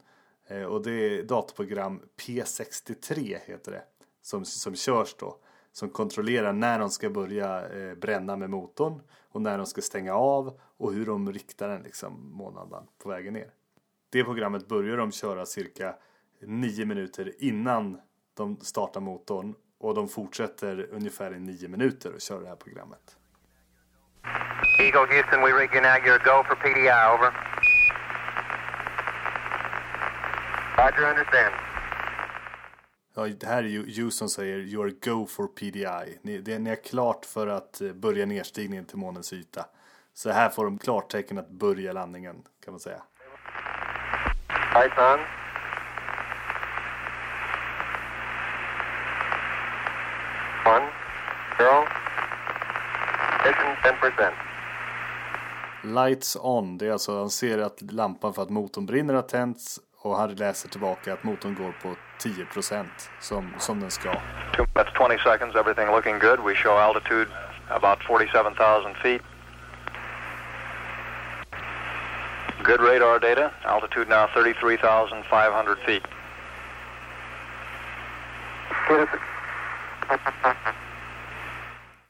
Eh, 0.47 0.63
och 0.63 0.83
det 0.83 0.91
är 0.91 1.23
datorprogram 1.23 2.01
P63 2.17 3.37
heter 3.45 3.71
det. 3.71 3.83
Som, 4.21 4.45
som 4.45 4.75
körs 4.75 5.15
då. 5.19 5.37
Som 5.71 5.89
kontrollerar 5.89 6.53
när 6.53 6.79
de 6.79 6.89
ska 6.89 7.09
börja 7.09 7.67
eh, 7.69 7.95
bränna 7.95 8.35
med 8.35 8.49
motorn. 8.49 9.01
Och 9.31 9.41
när 9.41 9.57
de 9.57 9.65
ska 9.65 9.81
stänga 9.81 10.15
av. 10.15 10.59
Och 10.77 10.93
hur 10.93 11.05
de 11.05 11.33
riktar 11.33 11.67
den 11.67 11.81
liksom 11.81 12.31
månaden 12.31 12.83
på 13.03 13.09
vägen 13.09 13.33
ner. 13.33 13.49
Det 14.09 14.23
programmet 14.23 14.67
börjar 14.67 14.97
de 14.97 15.11
köra 15.11 15.45
cirka 15.45 15.95
9 16.41 16.85
minuter 16.85 17.33
innan 17.39 18.01
de 18.33 18.57
startar 18.61 19.01
motorn. 19.01 19.55
Och 19.77 19.95
de 19.95 20.07
fortsätter 20.07 20.89
ungefär 20.91 21.35
i 21.35 21.39
9 21.39 21.67
minuter 21.67 22.13
att 22.15 22.21
köra 22.21 22.39
det 22.39 22.47
här 22.47 22.55
programmet. 22.55 23.17
Eagle 24.79 25.07
Houston, 25.07 25.41
we 25.41 25.51
rig 25.53 25.73
you 25.73 25.81
now. 25.81 25.97
You're 26.05 26.23
go 26.23 26.43
for 26.43 26.55
PDI, 26.55 26.89
over. 27.13 27.54
Roger, 30.77 31.09
understand. 31.09 31.55
Ja, 33.15 33.27
det 33.27 33.47
här 33.47 33.63
är 33.63 33.67
ju 33.67 34.01
Houston 34.01 34.29
säger 34.29 34.57
You 34.57 34.83
are 34.83 34.91
go 34.91 35.27
for 35.27 35.47
PDI. 35.47 36.19
Ni, 36.21 36.37
det, 36.37 36.59
ni 36.59 36.69
är 36.69 36.83
klart 36.83 37.25
för 37.25 37.47
att 37.47 37.81
eh, 37.81 37.93
börja 37.93 38.25
nedstigningen 38.25 38.85
till 38.85 38.97
månens 38.97 39.33
yta. 39.33 39.65
Så 40.13 40.29
här 40.29 40.49
får 40.49 40.65
de 40.65 40.77
klartecken 40.77 41.37
att 41.37 41.49
börja 41.49 41.93
landningen 41.93 42.35
kan 42.65 42.73
man 42.73 42.79
säga. 42.79 43.03
Lights 44.73 44.97
on. 44.97 45.19
One, 50.73 50.87
zero. 51.57 51.83
Ignition 53.45 53.75
10%. 55.83 56.05
Lights 56.05 56.37
on, 56.41 56.77
det 56.77 56.87
är 56.87 56.91
alltså 56.91 57.17
han 57.17 57.29
ser 57.29 57.57
att 57.57 57.81
lampan 57.81 58.33
för 58.33 58.41
att 58.41 58.49
motorn 58.49 58.85
brinner 58.85 59.13
har 59.13 59.21
tänts 59.21 59.79
och 60.05 60.17
han 60.17 60.35
läser 60.35 60.69
tillbaka 60.69 61.13
att 61.13 61.23
motorn 61.23 61.55
går 61.55 61.71
på 61.81 61.95
10% 62.19 62.85
som, 63.21 63.53
som 63.59 63.79
den 63.79 63.91
ska. 63.91 64.09
Minutes, 64.09 64.93
20 64.97 65.17
seconds, 65.23 65.55
everything 65.55 65.87
looking 65.87 66.19
good. 66.19 66.39
We 66.39 66.55
show 66.55 66.77
altitude 66.77 67.27
about 67.69 67.99
47,000 68.03 68.93
feet. 69.03 69.21
Good 72.63 72.79
radar 72.79 73.19
data. 73.19 73.51
Altitude 73.63 74.09
now 74.09 74.27
33,500 74.33 75.75
feet. 75.85 76.03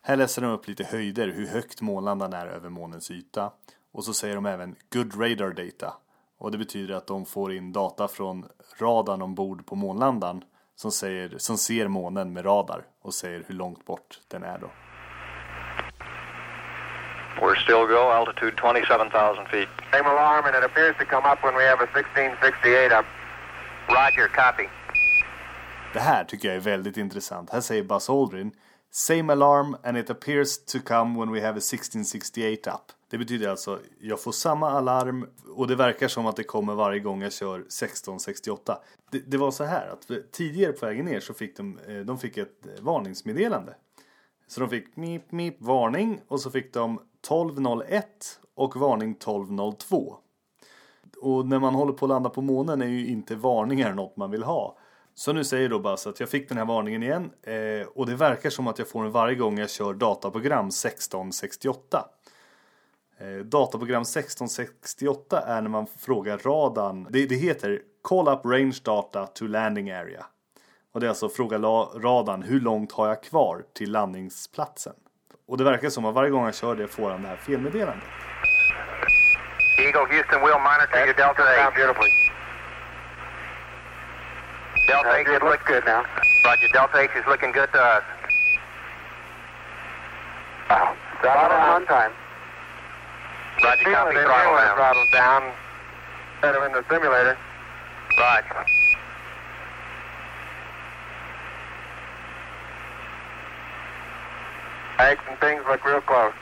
Här 0.02 0.16
läser 0.16 0.42
de 0.42 0.52
upp 0.52 0.68
lite 0.68 0.84
höjder, 0.84 1.28
hur 1.28 1.48
högt 1.48 1.82
månlandaren 1.82 2.34
är 2.34 2.48
över 2.48 2.70
månens 2.70 3.12
yta. 3.12 3.52
Och 3.94 4.04
så 4.04 4.14
säger 4.14 4.36
de 4.36 4.46
även 4.46 4.76
Good 4.94 5.22
Radar 5.22 5.54
Data. 5.54 5.94
Och 6.38 6.52
det 6.52 6.58
betyder 6.58 6.96
att 6.96 7.08
de 7.08 7.26
får 7.26 7.54
in 7.54 7.72
data 7.72 8.08
från 8.08 8.46
radarn 8.78 9.22
ombord 9.22 9.66
på 9.66 9.76
månlandaren 9.76 10.44
som, 10.76 10.92
säger, 10.92 11.38
som 11.38 11.58
ser 11.58 11.88
månen 11.88 12.34
med 12.34 12.46
radar 12.46 12.86
och 13.02 13.14
säger 13.14 13.44
hur 13.48 13.56
långt 13.56 13.86
bort 13.86 14.20
den 14.28 14.44
är 14.44 14.60
då. 14.60 14.72
We're 17.42 17.56
still 17.64 17.86
go. 17.88 18.02
Altitude 18.20 18.56
27,000 18.58 19.46
feet. 19.46 19.70
Same 19.92 20.10
alarm, 20.10 20.46
and 20.46 20.56
it 20.56 20.64
appears 20.64 20.96
to 20.98 21.06
come 21.06 21.26
up 21.32 21.44
when 21.44 21.56
we 21.56 21.64
have 21.70 21.84
a 21.84 21.88
1668 21.94 23.00
up. 23.00 23.06
Roger, 23.88 24.28
copy. 24.28 24.70
Det 25.94 26.00
här 26.00 26.24
tycker 26.24 26.48
jag 26.48 26.58
är 26.58 26.62
väldigt 26.62 26.98
intressant. 26.98 27.50
Här 27.50 27.62
säger 27.62 27.84
Buzz 27.84 28.10
Aldrin 28.10 28.52
Same 28.92 29.34
alarm 29.34 29.76
and 29.84 29.98
it 29.98 30.10
appears 30.10 30.58
to 30.66 30.80
come 30.80 31.20
when 31.20 31.32
we 31.32 31.42
have 31.42 31.58
a 31.58 31.62
1668 31.62 32.68
up. 32.68 32.92
Det 33.16 33.20
betyder 33.20 33.50
alltså 33.50 33.80
jag 34.00 34.22
får 34.22 34.32
samma 34.32 34.70
alarm 34.70 35.28
och 35.56 35.68
det 35.68 35.76
verkar 35.76 36.08
som 36.08 36.26
att 36.26 36.36
det 36.36 36.44
kommer 36.44 36.76
varje 36.76 37.00
gång 37.00 37.22
jag 37.22 37.34
kör 37.34 37.60
1668. 37.60 38.78
Det, 39.12 39.32
det 39.32 39.38
var 39.38 39.52
så 39.52 39.64
här 39.64 39.88
att 39.88 40.32
tidigare 40.32 40.72
på 40.72 40.86
vägen 40.86 41.06
ner 41.06 41.20
så 41.20 41.34
fick 41.34 41.58
de, 41.58 41.80
eh, 41.88 41.98
de 41.98 42.18
fick 42.18 42.38
ett 42.38 42.66
eh, 42.66 42.84
varningsmeddelande. 42.84 43.76
Så 44.48 44.60
de 44.60 44.70
fick 44.70 44.96
mip 44.96 45.32
mip 45.32 45.62
varning 45.62 46.22
och 46.28 46.42
så 46.42 46.52
fick 46.52 46.74
de 46.74 47.00
1201 47.22 48.40
och 48.56 48.76
varning 48.76 49.12
1202. 49.12 50.18
Och 51.22 51.48
när 51.48 51.60
man 51.60 51.76
håller 51.76 51.94
på 51.94 52.06
att 52.06 52.10
landa 52.10 52.30
på 52.30 52.42
månen 52.42 52.82
är 52.82 52.88
ju 52.88 53.08
inte 53.08 53.36
varningar 53.36 53.94
något 53.94 54.18
man 54.18 54.32
vill 54.32 54.44
ha. 54.44 54.78
Så 55.14 55.34
nu 55.34 55.44
säger 55.44 55.70
då 55.70 55.80
Buzz 55.80 56.08
att 56.08 56.20
jag 56.20 56.30
fick 56.30 56.50
den 56.50 56.58
här 56.58 56.66
varningen 56.66 57.04
igen 57.04 57.32
eh, 57.44 57.88
och 57.88 58.06
det 58.06 58.16
verkar 58.16 58.50
som 58.50 58.68
att 58.68 58.80
jag 58.80 58.90
får 58.90 59.04
den 59.04 59.12
varje 59.12 59.36
gång 59.36 59.60
jag 59.60 59.70
kör 59.70 59.94
dataprogram 59.94 60.68
1668. 60.68 62.10
Eh, 63.20 63.46
dataprogram 63.46 64.02
1668 64.02 65.42
är 65.42 65.62
när 65.62 65.70
man 65.70 65.88
frågar 66.00 66.38
radarn, 66.38 67.08
det, 67.10 67.26
det 67.26 67.36
heter 67.36 67.82
Call 68.04 68.28
up 68.28 68.46
range 68.46 68.78
data 68.84 69.28
to 69.28 69.48
landing 69.48 69.92
area. 69.92 70.26
Och 70.94 71.00
det 71.00 71.08
är 71.08 71.10
alltså 71.10 71.30
fråga 71.30 71.58
radarn 71.58 72.42
hur 72.42 72.60
långt 72.60 72.92
har 72.92 73.08
jag 73.08 73.24
kvar 73.24 73.64
till 73.74 73.92
landningsplatsen. 73.92 74.94
Och 75.48 75.58
det 75.58 75.64
verkar 75.64 75.90
som 75.90 76.06
att 76.06 76.14
varje 76.14 76.30
gång 76.30 76.46
jag 76.46 76.56
kör 76.56 76.76
det 76.76 76.88
får 76.88 77.10
han 77.12 77.22
det 77.22 77.28
här 77.28 77.36
felmeddelandet. 77.36 78.08
Eagle 79.78 80.06
Houston 80.16 80.42
will 80.42 80.60
monitor 80.70 81.00
your 81.06 81.14
Delta 81.14 81.44
8. 81.44 81.72
beautifully. 81.76 82.12
Delta 84.88 85.10
8 85.10 85.36
it 85.36 85.44
looks 85.44 85.64
good 85.68 85.86
now. 85.86 86.02
Roger, 86.46 86.68
Delta 86.74 86.98
8 86.98 87.20
is 87.20 87.26
looking 87.28 87.52
good 87.52 87.72
to 87.72 87.80
us. 87.80 88.04
Wow. 90.70 90.96
On 91.76 91.86
time. 91.86 92.25
Roger, 93.66 93.84
copy 93.86 94.14
throttle 94.14 94.58
down. 94.58 94.76
Throttle 94.76 95.08
down. 95.12 95.54
Set 96.40 96.56
in 96.56 96.72
the 96.72 96.86
simulator. 96.88 97.36
Roger. 98.16 98.66
Eggs 105.00 105.22
and 105.28 105.40
things 105.40 105.64
look 105.68 105.84
real 105.84 106.02
close. 106.02 106.34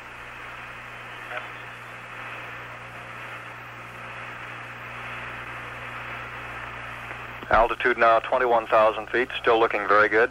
Altitude 7.50 7.98
now 7.98 8.20
21,000 8.20 9.08
feet, 9.10 9.30
still 9.40 9.60
looking 9.60 9.88
very 9.88 10.10
good. 10.10 10.30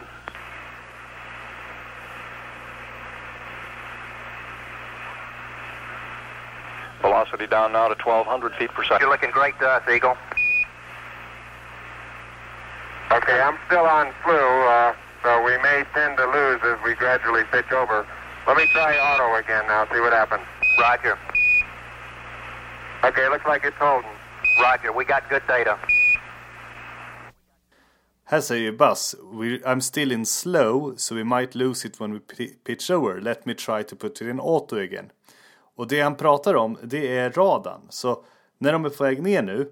Velocity 7.33 7.49
down 7.49 7.71
now 7.73 7.87
to 7.87 7.95
1,200 8.05 8.53
feet 8.59 8.69
per 8.73 8.83
second. 8.83 9.01
You're 9.01 9.09
looking 9.09 9.31
great 9.31 9.57
to 9.59 9.67
us, 9.67 9.81
Eagle. 9.89 10.15
Okay, 13.11 13.41
I'm 13.41 13.57
still 13.65 13.85
on 13.85 14.13
flu, 14.23 14.37
uh, 14.37 14.93
so 15.23 15.41
we 15.43 15.57
may 15.57 15.83
tend 15.95 16.17
to 16.17 16.25
lose 16.25 16.61
as 16.63 16.77
we 16.85 16.93
gradually 16.93 17.43
pitch 17.51 17.71
over. 17.71 18.05
Let 18.45 18.57
me 18.57 18.67
try 18.67 18.97
auto 18.99 19.33
again 19.35 19.65
now, 19.65 19.87
see 19.91 19.99
what 19.99 20.13
happens. 20.13 20.43
Roger. 20.79 21.17
Okay, 23.03 23.27
looks 23.29 23.47
like 23.47 23.65
it's 23.65 23.77
holding. 23.77 24.09
Roger, 24.61 24.93
we 24.93 25.03
got 25.03 25.27
good 25.29 25.43
data. 25.47 25.79
Här 28.25 28.41
säger 28.41 28.71
Buzz, 28.71 29.15
I'm 29.65 29.81
still 29.81 30.11
in 30.11 30.25
slow, 30.25 30.93
so 30.97 31.15
we 31.15 31.23
might 31.23 31.55
lose 31.55 31.87
it 31.87 31.99
when 31.99 32.13
we 32.13 32.19
pitch 32.63 32.91
over. 32.91 33.21
Let 33.21 33.45
me 33.45 33.53
try 33.55 33.83
to 33.83 33.95
put 33.95 34.21
it 34.21 34.27
in 34.27 34.39
auto 34.39 34.77
again. 34.77 35.11
Och 35.75 35.87
det 35.87 36.01
han 36.01 36.15
pratar 36.15 36.53
om, 36.53 36.77
det 36.83 37.17
är 37.17 37.29
radarn. 37.31 37.81
Så 37.89 38.23
när 38.57 38.73
de 38.73 38.85
är 38.85 38.89
på 38.89 39.03
väg 39.03 39.23
ner 39.23 39.41
nu, 39.41 39.71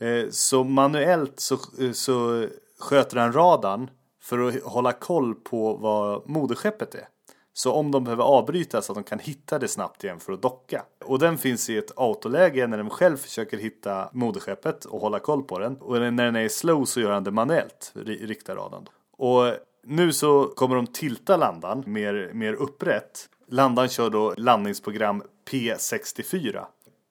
eh, 0.00 0.30
så 0.30 0.64
manuellt 0.64 1.40
så, 1.40 1.54
eh, 1.54 1.92
så 1.92 2.46
sköter 2.78 3.16
han 3.16 3.32
radarn 3.32 3.90
för 4.22 4.48
att 4.48 4.62
hålla 4.62 4.92
koll 4.92 5.34
på 5.34 5.74
vad 5.74 6.28
moderskeppet 6.28 6.94
är. 6.94 7.08
Så 7.56 7.72
om 7.72 7.90
de 7.90 8.04
behöver 8.04 8.24
avbryta 8.24 8.82
så 8.82 8.92
att 8.92 8.96
de 8.96 9.04
kan 9.04 9.18
hitta 9.18 9.58
det 9.58 9.68
snabbt 9.68 10.04
igen 10.04 10.20
för 10.20 10.32
att 10.32 10.42
docka. 10.42 10.84
Och 11.04 11.18
den 11.18 11.38
finns 11.38 11.70
i 11.70 11.76
ett 11.76 11.92
autoläge 11.96 12.66
när 12.66 12.78
de 12.78 12.90
själv 12.90 13.16
försöker 13.16 13.58
hitta 13.58 14.08
moderskeppet 14.12 14.84
och 14.84 15.00
hålla 15.00 15.18
koll 15.18 15.42
på 15.42 15.58
den. 15.58 15.76
Och 15.76 16.00
när 16.00 16.24
den 16.24 16.36
är 16.36 16.48
slow 16.48 16.84
så 16.84 17.00
gör 17.00 17.10
han 17.10 17.24
det 17.24 17.30
manuellt, 17.30 17.92
riktar 17.94 18.56
radarn. 18.56 18.88
Och 19.16 19.54
nu 19.86 20.12
så 20.12 20.44
kommer 20.44 20.76
de 20.76 20.86
tilta 20.86 21.36
landan 21.36 21.84
mer, 21.86 22.30
mer 22.34 22.52
upprätt. 22.52 23.28
Landan 23.46 23.88
kör 23.88 24.10
då 24.10 24.34
landningsprogram 24.36 25.22
P64. 25.50 26.64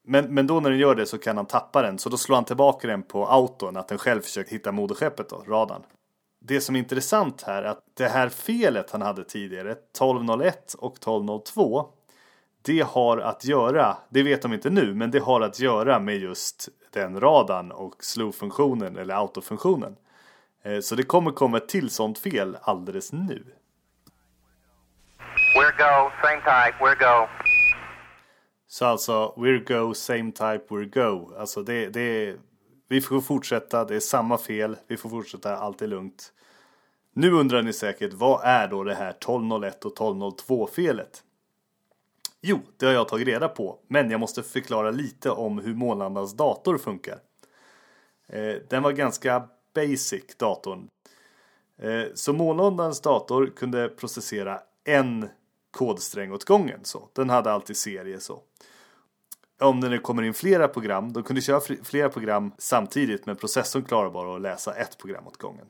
Men, 0.06 0.34
men 0.34 0.48
då 0.48 0.60
när 0.60 0.70
den 0.70 0.80
gör 0.80 0.96
det 0.96 1.06
så 1.06 1.18
kan 1.18 1.38
han 1.38 1.46
tappa 1.46 1.82
den, 1.82 2.00
så 2.00 2.10
då 2.10 2.18
slår 2.18 2.36
han 2.36 2.46
tillbaka 2.46 2.88
den 2.88 3.04
på 3.04 3.28
auton, 3.28 3.78
att 3.78 3.88
den 3.88 3.98
själv 3.98 4.22
försöker 4.22 4.52
hitta 4.52 4.72
moderskeppet 4.72 5.30
då, 5.30 5.44
radarn 5.48 5.84
det 6.46 6.62
som 6.62 6.76
är 6.76 6.80
intressant 6.80 7.42
här 7.42 7.64
är 7.64 7.68
att 7.68 7.84
det 7.94 8.08
här 8.08 8.30
felet 8.30 8.92
han 8.92 9.02
hade 9.02 9.24
tidigare, 9.24 9.72
1201 9.72 10.74
och 10.74 10.98
1202, 10.98 11.86
det 12.62 12.82
har 12.82 13.18
att 13.18 13.46
göra, 13.46 13.98
det 14.10 14.24
vet 14.24 14.42
de 14.42 14.54
inte 14.54 14.70
nu, 14.70 14.94
men 14.94 15.12
det 15.12 15.20
har 15.20 15.42
att 15.42 15.60
göra 15.60 16.00
med 16.00 16.18
just 16.18 16.70
den 16.92 17.20
radarn 17.20 17.72
och 17.72 18.04
slow-funktionen 18.04 18.98
eller 18.98 19.16
autofunktionen. 19.16 19.96
Eh, 20.64 20.80
så 20.80 20.96
det 20.96 21.04
kommer 21.04 21.32
komma 21.32 21.58
ett 21.58 21.70
till 21.70 21.90
sånt 21.90 22.18
fel 22.18 22.58
alldeles 22.62 23.12
nu. 23.12 23.46
We're 25.56 25.78
go, 25.78 26.12
same 26.24 26.42
type, 26.42 26.84
we're 26.84 27.00
go. 27.00 27.28
Så 28.68 28.86
alltså, 28.86 29.34
we're 29.38 29.64
go, 29.66 29.94
same 29.94 30.32
type, 30.32 30.66
we're 30.70 30.90
go. 30.90 31.34
Alltså 31.38 31.64
det, 31.64 31.90
det, 31.90 32.36
vi 32.88 33.02
får 33.02 33.22
fortsätta, 33.22 33.86
det 33.86 33.96
är 33.96 34.00
samma 34.00 34.38
fel, 34.38 34.78
vi 34.88 34.98
får 34.98 35.10
fortsätta, 35.10 35.58
allt 35.58 35.82
är 35.82 35.88
lugnt. 35.88 36.34
Nu 37.14 37.32
undrar 37.32 37.62
ni 37.62 37.74
säkert, 37.74 38.14
vad 38.14 38.42
är 38.44 38.68
då 38.68 38.84
det 38.84 38.96
här 38.96 39.10
1201 39.10 39.86
och 39.86 39.92
1202 39.92 40.68
felet? 40.68 41.24
Jo, 42.42 42.60
det 42.78 42.86
har 42.86 42.94
jag 42.94 43.08
tagit 43.08 43.28
reda 43.28 43.48
på, 43.48 43.80
men 43.88 44.12
jag 44.12 44.20
måste 44.20 44.44
förklara 44.44 44.92
lite 44.92 45.30
om 45.30 45.60
hur 45.60 45.74
månlandans 45.76 46.38
dator 46.38 46.78
funkar. 46.78 47.20
Eh, 48.28 48.56
den 48.70 48.84
var 48.84 48.92
ganska 48.92 49.48
basic 49.76 50.36
datorn. 50.38 50.88
Eh, 51.82 52.04
så 52.14 52.34
månlandans 52.34 53.02
dator 53.02 53.54
kunde 53.56 53.90
processera 53.90 54.62
en 54.84 55.30
kodsträng 55.74 56.32
åt 56.32 56.46
gången. 56.46 56.80
Så. 56.84 57.10
Den 57.14 57.30
hade 57.30 57.52
alltid 57.52 57.78
serie 57.78 58.20
så 58.20 58.42
om 59.64 59.82
det 59.82 59.90
nu 59.90 60.00
kommer 60.00 60.24
in 60.24 60.34
flera 60.34 60.68
program, 60.68 61.14
de 61.14 61.24
kunde 61.24 61.42
köra 61.42 61.62
flera 61.84 62.10
program 62.10 62.52
samtidigt 62.58 63.26
men 63.26 63.36
processorn 63.36 63.84
klarar 63.84 64.10
bara 64.10 64.36
att 64.36 64.42
läsa 64.42 64.74
ett 64.74 64.98
program 64.98 65.28
åt 65.28 65.38
gången. 65.38 65.66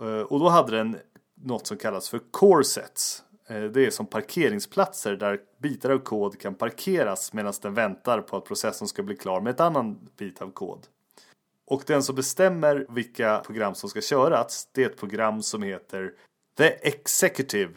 Eh, 0.00 0.20
och 0.20 0.40
då 0.40 0.48
hade 0.48 0.76
den 0.76 0.96
något 1.34 1.66
som 1.66 1.76
kallas 1.76 2.08
för 2.08 2.20
core 2.30 2.64
sets. 2.64 3.22
Eh, 3.46 3.62
det 3.62 3.86
är 3.86 3.90
som 3.90 4.06
parkeringsplatser 4.06 5.16
där 5.16 5.40
bitar 5.58 5.90
av 5.90 5.98
kod 5.98 6.40
kan 6.40 6.54
parkeras 6.54 7.32
medan 7.32 7.52
den 7.62 7.74
väntar 7.74 8.20
på 8.20 8.36
att 8.36 8.44
processorn 8.44 8.88
ska 8.88 9.02
bli 9.02 9.16
klar 9.16 9.40
med 9.40 9.50
ett 9.50 9.60
annan 9.60 10.08
bit 10.16 10.42
av 10.42 10.50
kod. 10.50 10.86
Och 11.66 11.82
den 11.86 12.02
som 12.02 12.14
bestämmer 12.14 12.86
vilka 12.88 13.38
program 13.38 13.74
som 13.74 13.90
ska 13.90 14.00
köras, 14.00 14.68
det 14.72 14.82
är 14.82 14.86
ett 14.86 14.98
program 14.98 15.42
som 15.42 15.62
heter 15.62 16.12
The 16.56 16.88
Executive, 16.88 17.74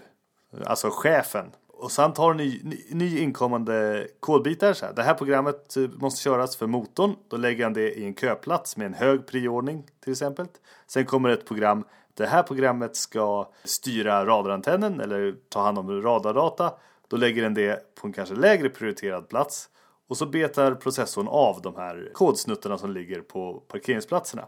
alltså 0.66 0.90
chefen 0.92 1.52
och 1.82 1.92
sen 1.92 2.14
tar 2.14 2.34
ny, 2.34 2.62
ny, 2.64 2.84
ny 2.90 3.20
inkommande 3.20 4.08
kodbitar. 4.20 4.74
Så 4.74 4.86
här. 4.86 4.94
Det 4.94 5.04
här 5.04 5.14
programmet 5.14 5.78
eh, 5.78 5.84
måste 5.84 6.22
köras 6.22 6.56
för 6.56 6.68
motorn. 6.68 7.16
Då 7.28 7.38
lägger 7.38 7.64
han 7.64 7.74
det 7.74 7.92
i 7.92 8.06
en 8.06 8.16
köplats 8.16 8.78
med 8.78 8.86
en 8.86 8.94
hög 8.94 9.26
priordning 9.28 9.84
till 10.04 10.12
exempel. 10.12 10.46
Sen 10.88 11.06
kommer 11.06 11.30
ett 11.30 11.46
program. 11.46 11.84
Det 12.14 12.26
här 12.26 12.44
programmet 12.44 12.96
ska 12.96 13.52
styra 13.64 14.26
radarantennen 14.26 15.00
eller 15.00 15.36
ta 15.50 15.62
hand 15.62 15.78
om 15.78 16.02
radardata. 16.02 16.74
Då 17.08 17.18
lägger 17.18 17.42
den 17.42 17.54
det 17.54 17.96
på 17.96 18.08
en 18.08 18.14
kanske 18.14 18.36
lägre 18.36 18.70
prioriterad 18.70 19.30
plats. 19.30 19.70
Och 20.10 20.18
så 20.18 20.26
betar 20.26 20.76
processorn 20.76 21.28
av 21.28 21.62
de 21.62 21.76
här 21.76 22.10
kodsnuttarna 22.14 22.78
som 22.78 22.92
ligger 22.92 23.22
på 23.22 23.54
parkeringsplatserna. 23.54 24.48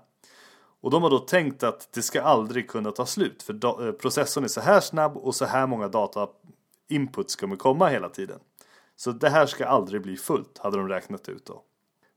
Och 0.84 0.92
de 0.92 1.04
har 1.04 1.10
då 1.10 1.20
tänkt 1.20 1.64
att 1.64 1.90
det 1.94 2.02
ska 2.02 2.22
aldrig 2.22 2.70
kunna 2.70 2.92
ta 2.92 3.06
slut 3.06 3.44
för 3.44 3.86
eh, 3.88 3.92
processorn 3.92 4.44
är 4.44 4.48
så 4.48 4.62
här 4.62 4.80
snabb 4.80 5.18
och 5.18 5.36
så 5.36 5.46
här 5.46 5.68
många 5.68 5.88
datainputs 5.88 7.36
kommer 7.36 7.56
komma 7.56 7.88
hela 7.88 8.10
tiden. 8.10 8.40
Så 8.96 9.12
det 9.12 9.30
här 9.30 9.46
ska 9.46 9.66
aldrig 9.66 10.02
bli 10.02 10.18
fullt, 10.18 10.58
hade 10.58 10.78
de 10.78 10.90
räknat 10.90 11.30
ut 11.30 11.46
då. 11.46 11.62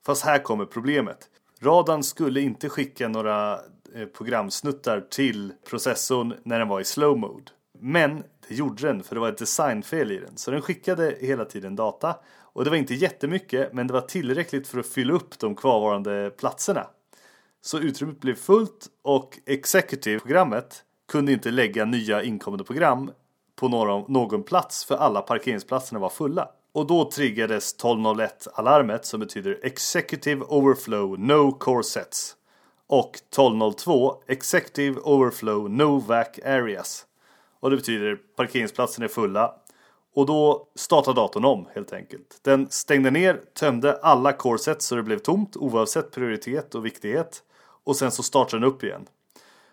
Fast 0.07 0.25
här 0.25 0.39
kommer 0.39 0.65
problemet. 0.65 1.31
Radarn 1.61 2.03
skulle 2.03 2.41
inte 2.41 2.69
skicka 2.69 3.09
några 3.09 3.61
eh, 3.95 4.07
programsnuttar 4.07 5.01
till 5.01 5.53
processorn 5.69 6.35
när 6.43 6.59
den 6.59 6.69
var 6.69 6.81
i 6.81 6.85
slow 6.85 7.19
mode. 7.19 7.51
Men 7.81 8.25
det 8.49 8.55
gjorde 8.55 8.87
den 8.87 9.03
för 9.03 9.15
det 9.15 9.21
var 9.21 9.29
ett 9.29 9.39
designfel 9.39 10.13
i 10.13 10.19
den. 10.19 10.37
Så 10.37 10.51
den 10.51 10.63
skickade 10.63 11.17
hela 11.21 11.45
tiden 11.45 11.77
data. 11.77 12.17
Och 12.39 12.65
det 12.65 12.71
var 12.71 12.77
inte 12.77 12.95
jättemycket 12.95 13.73
men 13.73 13.87
det 13.87 13.93
var 13.93 14.01
tillräckligt 14.01 14.69
för 14.69 14.79
att 14.79 14.87
fylla 14.87 15.13
upp 15.13 15.39
de 15.39 15.55
kvarvarande 15.55 16.31
platserna. 16.31 16.87
Så 17.63 17.79
utrymmet 17.79 18.21
blev 18.21 18.35
fullt 18.35 18.87
och 19.03 19.39
Executive-programmet 19.47 20.85
kunde 21.09 21.33
inte 21.33 21.51
lägga 21.51 21.85
nya 21.85 22.23
inkommande 22.23 22.65
program 22.65 23.11
på 23.57 23.69
någon, 23.69 24.13
någon 24.13 24.43
plats 24.43 24.85
för 24.85 24.95
alla 24.97 25.23
parkeringsplatserna 25.23 26.01
var 26.01 26.09
fulla. 26.09 26.49
Och 26.73 26.87
då 26.87 27.11
triggades 27.11 27.73
1201 27.73 28.49
alarmet 28.55 29.07
som 29.07 29.21
betyder 29.21 29.59
Executive 29.63 30.45
Overflow 30.45 31.21
No 31.21 31.53
Core 31.53 31.83
Sets 31.83 32.37
och 32.87 33.11
1202 33.17 34.23
Executive 34.27 35.01
Overflow 35.01 35.71
No 35.71 35.99
Vac 35.99 36.29
Areas. 36.45 37.07
Och 37.61 37.71
det 37.71 37.77
betyder 37.77 38.19
parkeringsplatsen 38.37 39.05
är 39.05 39.09
fulla 39.09 39.55
och 40.15 40.27
då 40.27 40.69
startade 40.75 41.21
datorn 41.21 41.45
om 41.45 41.69
helt 41.75 41.93
enkelt. 41.93 42.39
Den 42.43 42.71
stängde 42.71 43.11
ner, 43.11 43.41
tömde 43.55 43.97
alla 43.97 44.33
coresets 44.33 44.87
så 44.87 44.95
det 44.95 45.03
blev 45.03 45.19
tomt 45.19 45.57
oavsett 45.57 46.11
prioritet 46.11 46.75
och 46.75 46.87
viktighet. 46.87 47.43
Och 47.87 47.97
sen 47.97 48.11
så 48.11 48.23
startar 48.23 48.59
den 48.59 48.69
upp 48.69 48.85
igen. 48.85 49.07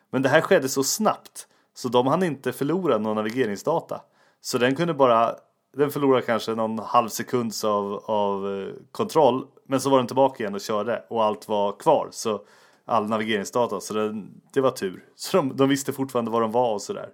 Men 0.10 0.22
det 0.22 0.30
här 0.30 0.42
skedde 0.42 0.70
så 0.70 0.84
snabbt 0.84 1.48
så 1.74 1.90
de 1.90 2.08
hann 2.08 2.24
inte 2.24 2.54
förlora 2.54 2.98
någon 2.98 3.16
navigeringsdata. 3.16 4.02
Så 4.42 4.58
den 4.58 4.76
kunde 4.76 4.94
bara, 4.94 5.36
den 5.76 5.92
förlorade 5.92 6.26
kanske 6.26 6.56
någon 6.56 6.80
halv 6.80 7.10
sekunds 7.10 7.64
av, 7.64 8.04
av 8.06 8.60
eh, 8.60 8.74
kontroll. 8.92 9.48
Men 9.66 9.82
så 9.82 9.90
var 9.90 9.98
den 9.98 10.08
tillbaka 10.08 10.44
igen 10.44 10.56
och 10.56 10.62
körde 10.62 11.04
och 11.10 11.24
allt 11.24 11.48
var 11.48 11.72
kvar. 11.72 12.08
Så 12.12 12.42
all 12.86 13.08
navigeringsdata. 13.08 13.80
Så 13.80 13.94
det, 13.94 14.24
det 14.54 14.62
var 14.62 14.72
tur. 14.72 15.06
Så 15.16 15.38
de, 15.38 15.58
de, 15.58 15.70
visste 15.70 15.94
fortfarande 15.94 16.32
var 16.32 16.42
de 16.42 16.52
var 16.52 16.74
och 16.74 16.82
sådär. 16.82 17.10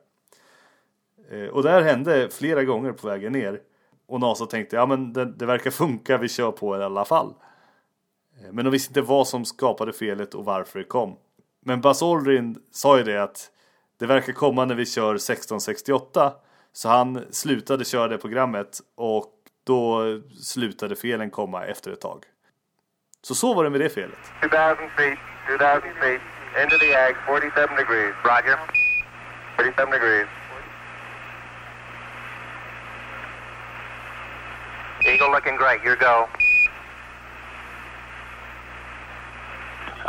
Eh, 1.32 1.48
och 1.48 1.64
det 1.64 1.70
här 1.70 1.82
hände 1.82 2.30
flera 2.32 2.64
gånger 2.64 2.92
på 2.92 3.08
vägen 3.08 3.34
ner. 3.34 3.62
Och 4.08 4.20
NASA 4.20 4.46
tänkte, 4.46 4.76
ja 4.76 4.86
men 4.86 5.14
det, 5.14 5.26
det 5.26 5.46
verkar 5.46 5.72
funka, 5.72 6.18
vi 6.18 6.30
kör 6.30 6.52
på 6.52 6.78
i 6.78 6.84
alla 6.84 7.06
fall. 7.06 7.34
Eh, 8.44 8.52
men 8.52 8.66
de 8.66 8.72
visste 8.72 8.90
inte 8.90 9.02
vad 9.02 9.28
som 9.28 9.46
skapade 9.46 9.94
felet 9.94 10.34
och 10.34 10.46
varför 10.46 10.80
det 10.80 10.86
kom. 10.86 11.18
Men 11.66 11.82
Buzz 11.82 12.04
Aldrin 12.04 12.58
sa 12.72 12.98
ju 12.98 13.04
det 13.04 13.24
att 13.24 13.52
det 14.00 14.06
verkar 14.06 14.34
komma 14.34 14.66
när 14.66 14.76
vi 14.76 14.86
kör 14.86 15.16
1668. 15.16 16.34
Så 16.74 16.90
han 16.90 17.26
slutade 17.32 17.86
köra 17.86 18.08
det 18.08 18.18
programmet 18.18 18.80
och 18.96 19.34
då 19.64 20.04
slutade 20.44 20.96
felen 20.96 21.30
komma 21.30 21.66
efter 21.66 21.92
ett 21.92 22.02
tag. 22.02 22.26
Så 23.22 23.36
så 23.36 23.54
var 23.54 23.64
det 23.64 23.70
med 23.70 23.82
det 23.82 23.90
felet. 23.90 24.20
2000 24.42 24.90
feet, 24.98 25.20
2000 25.48 25.82
feet, 26.02 26.22
into 26.64 26.78
the 26.78 26.96
ag, 26.96 27.16
47 27.26 27.76
degrees. 27.76 28.16
Roger. 28.24 28.60
47 29.58 29.92
degrees. 29.92 30.28
Eagle 35.06 35.32
looking 35.32 35.58
great, 35.58 35.84
your 35.86 35.96
go. 35.96 36.28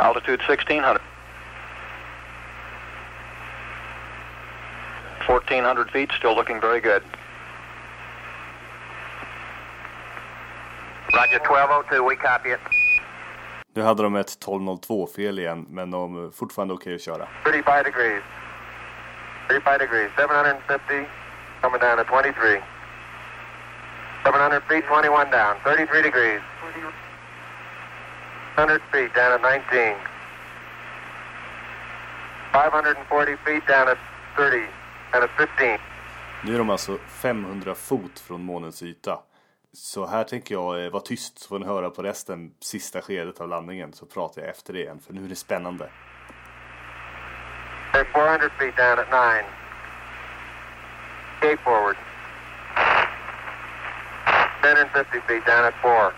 Altitude 0.01 0.41
1600. 0.41 0.99
1400 5.27 5.91
feet, 5.91 6.09
still 6.17 6.35
looking 6.35 6.59
very 6.59 6.81
good. 6.81 7.03
Roger 11.13 11.39
1202, 11.39 12.03
we 12.03 12.15
copy 12.15 12.49
it. 12.49 12.59
Nu 13.73 13.81
hade 13.81 14.03
de 14.03 14.15
ett 14.15 14.29
1202 14.29 15.07
fel 15.07 15.39
igen, 15.39 15.65
men 15.69 15.91
de 15.91 16.25
är 16.25 16.31
fortfarande 16.31 16.73
okej 16.73 16.83
okay 16.83 16.95
att 16.95 17.01
köra. 17.01 17.27
35 17.43 17.83
degrees. 17.83 18.23
35 19.47 19.77
degrees, 19.79 20.11
750, 20.15 21.07
coming 21.61 21.81
down 21.81 21.97
to 21.97 22.03
23. 22.03 22.61
700 24.23 24.61
feet, 24.69 24.85
21 24.87 25.31
down, 25.31 25.55
33 25.63 26.01
degrees. 26.01 26.41
100 28.57 28.79
feet 28.91 29.13
down 29.13 29.31
at 29.33 29.41
19. 29.41 29.95
540 32.51 33.37
feet 33.45 33.67
down 33.67 33.87
at 33.87 33.97
30 34.35 34.57
and 35.13 35.23
at 35.23 35.29
15. 35.37 35.79
Nu 36.43 36.53
är 36.53 36.57
de 36.57 36.69
alltså 36.69 36.97
500 37.07 37.75
fot 37.75 38.19
från 38.19 38.43
månens 38.43 38.83
yta. 38.83 39.19
Så 39.73 40.05
här 40.05 40.23
tänker 40.23 40.55
jag 40.55 40.85
eh, 40.85 40.91
vara 40.91 41.03
tyst 41.03 41.39
så 41.39 41.47
får 41.47 41.59
ni 41.59 41.65
höra 41.65 41.89
på 41.89 42.03
resten, 42.03 42.51
sista 42.59 43.01
skedet 43.01 43.41
av 43.41 43.49
landningen. 43.49 43.93
Så 43.93 44.05
pratar 44.05 44.41
jag 44.41 44.49
efter 44.49 44.73
det 44.73 44.79
igen, 44.79 44.99
för 45.05 45.13
nu 45.13 45.23
är 45.25 45.29
det 45.29 45.35
spännande. 45.35 45.89
400 48.13 48.49
feet 48.59 48.77
down 48.77 48.99
at 48.99 49.09
9. 49.11 49.43
Gate 51.41 51.63
forward. 51.63 51.97
150 54.63 55.19
feet 55.27 55.45
down 55.45 55.65
at 55.65 55.73
4. 55.81 56.11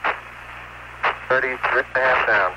30, 1.30 1.48
and 1.48 1.60
a 1.60 1.84
half 1.94 2.28
down. 2.28 2.54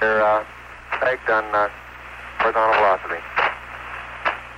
They're 0.00 0.22
uh, 0.22 0.44
pegged 1.00 1.30
on 1.30 1.44
uh, 1.54 1.68
horizontal 2.38 2.74
velocity. 2.74 3.22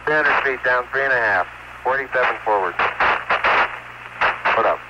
300 0.07 0.43
feet 0.43 0.64
down, 0.64 0.87
three 0.93 1.05
and 1.05 1.12
a 1.12 1.17
half. 1.17 1.47
47 1.85 2.37
forward. 2.45 2.75
Put 4.57 4.67
up. 4.67 4.81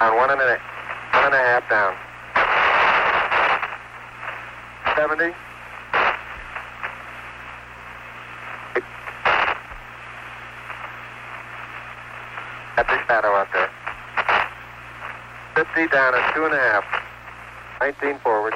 On 0.00 0.16
one 0.16 0.30
and 0.30 0.40
a, 0.40 0.58
one 1.12 1.24
and 1.26 1.34
a 1.34 1.44
half 1.44 1.68
down. 1.68 1.94
70. 4.96 5.34
The 12.94 13.00
shadow 13.08 13.34
out 13.34 13.48
there. 13.52 13.70
50 15.56 15.88
down 15.88 16.14
at 16.14 16.32
two 16.32 16.44
and 16.44 16.54
a 16.54 16.56
half. 16.56 16.84
19 17.80 18.20
forward. 18.20 18.54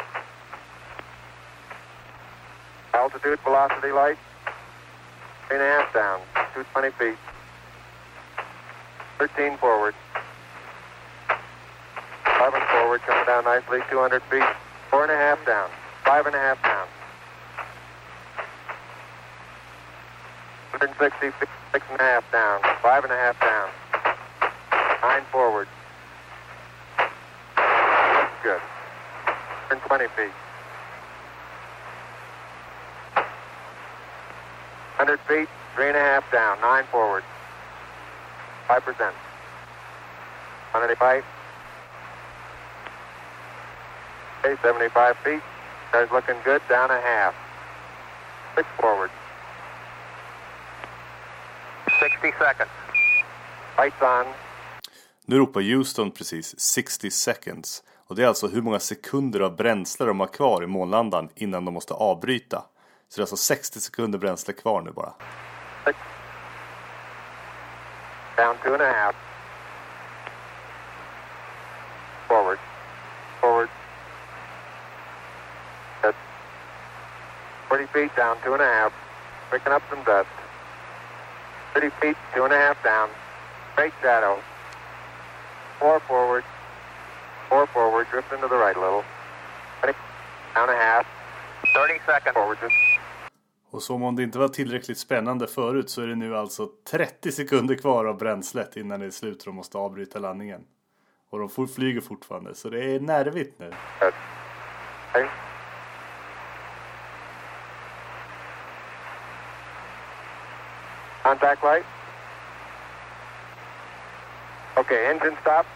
Altitude, 2.95 3.41
velocity 3.41 3.91
light. 3.91 4.17
Three 5.49 5.57
and 5.57 5.67
a 5.67 5.69
half 5.69 5.93
down. 5.93 6.21
220 6.55 6.91
feet. 6.91 7.19
13 9.19 9.59
forward. 9.59 9.97
11 12.39 12.61
forward, 12.71 13.03
coming 13.03 13.27
down 13.27 13.43
nicely. 13.43 13.81
200 13.91 14.23
feet. 14.31 14.45
Four 14.89 15.03
and 15.03 15.11
a 15.11 15.17
half 15.17 15.45
down. 15.45 15.69
Five 16.05 16.27
and 16.27 16.37
a 16.37 16.39
half 16.39 16.63
down. 16.63 16.87
160 20.79 21.31
feet. 21.41 21.49
Six 21.73 21.85
and 21.91 22.01
a 22.01 22.05
half 22.05 22.31
down. 22.31 22.61
Five 22.81 23.03
and 23.03 23.13
a 23.13 23.17
half 23.17 23.41
down. 23.41 23.69
Nine 25.03 25.23
forward. 25.31 25.69
Good. 28.43 28.61
120 29.71 30.07
feet. 30.17 30.33
100 34.99 35.21
feet, 35.21 35.49
three 35.77 35.87
and 35.87 35.97
a 35.97 36.01
half 36.01 36.31
down, 36.33 36.61
nine 36.61 36.85
forward. 36.91 37.23
5%. 38.67 38.83
185. 40.73 41.25
Okay, 44.45 44.61
75 44.63 45.17
feet. 45.19 45.43
Car's 45.93 46.11
looking 46.11 46.37
good, 46.45 46.61
down 46.69 46.91
a 46.91 47.01
half. 47.01 47.35
Six 48.57 48.69
forward. 48.81 49.11
60 52.01 52.33
seconds. 52.39 52.71
Lights 53.79 54.03
on. 54.03 54.27
Nu 55.31 55.39
ropar 55.39 55.61
Houston 55.61 56.11
precis 56.11 56.61
60 56.61 57.11
seconds. 57.11 57.83
Och 58.07 58.17
det 58.17 58.23
är 58.23 58.27
alltså 58.27 58.49
hur 58.49 58.63
många 58.63 58.81
sekunder 58.81 59.41
av 59.41 59.57
bränsle 59.57 60.07
de 60.07 60.21
har 60.21 60.27
kvar 60.27 60.63
i 60.63 60.67
månlandaren 60.67 61.29
innan 61.35 61.65
de 61.65 61.75
måste 61.75 61.95
avbryta. 61.95 62.65
Så 63.09 63.17
det 63.17 63.19
är 63.19 63.23
alltså 63.23 63.37
60 63.37 63.81
sekunder 63.81 64.19
bränsle 64.19 64.53
kvar 64.55 64.83
nu 64.83 64.91
bara. 64.91 65.13
Down 68.37 68.57
two 68.65 68.73
and 68.73 68.83
a 68.83 68.93
half. 68.93 69.15
Forward. 72.29 72.59
Forward. 73.41 73.69
Good. 76.03 76.15
40 77.69 77.87
feet 77.87 78.17
down, 78.17 78.37
two 78.45 78.53
and 78.53 78.63
a 78.63 78.67
half. 78.67 78.93
Picking 79.51 79.73
up 79.73 79.83
some 79.91 80.05
dust. 80.05 80.31
30 81.75 81.91
feet, 81.91 82.17
two 82.35 82.45
and 82.45 82.53
a 82.53 82.57
half 82.57 82.83
down. 82.85 83.09
Great 83.77 83.93
shadow. 84.03 84.39
Four 85.79 86.01
forward. 86.01 86.45
Four 87.49 87.67
forward. 87.67 88.07
Drift 88.11 88.33
into 88.33 88.49
the 88.49 88.55
right 88.55 88.77
a 88.77 88.81
little. 88.81 89.05
20, 89.83 89.93
down 90.55 90.69
a 90.69 90.77
half. 90.77 91.07
30 91.75 92.01
seconds. 92.07 92.35
Forward. 92.35 92.59
Och 93.71 93.83
som 93.83 94.03
om 94.03 94.17
det 94.17 94.23
inte 94.23 94.39
var 94.39 94.49
tillräckligt 94.49 94.99
spännande 94.99 95.47
förut 95.47 95.91
så 95.91 96.03
är 96.03 96.07
det 96.07 96.15
nu 96.15 96.37
alltså 96.37 96.69
30 96.91 97.33
sekunder 97.33 97.75
kvar 97.75 98.05
av 98.05 98.19
bränslet 98.19 98.77
innan 98.77 99.01
det 99.01 99.07
är 99.07 99.11
slut 99.11 99.39
och 99.39 99.47
de 99.47 99.55
måste 99.57 99.79
avbryta 99.79 100.19
landningen. 100.19 100.65
Och 101.31 101.39
de 101.39 101.69
flyger 101.69 102.01
fortfarande 102.01 102.55
så 102.55 102.71
det 102.71 102.85
är 102.85 103.01
nervigt 103.01 103.59
nu. 103.59 103.73
Contact 111.23 111.63
light. 111.63 111.98
Okay, 114.79 115.11
engine 115.11 115.37
stop. 115.43 115.67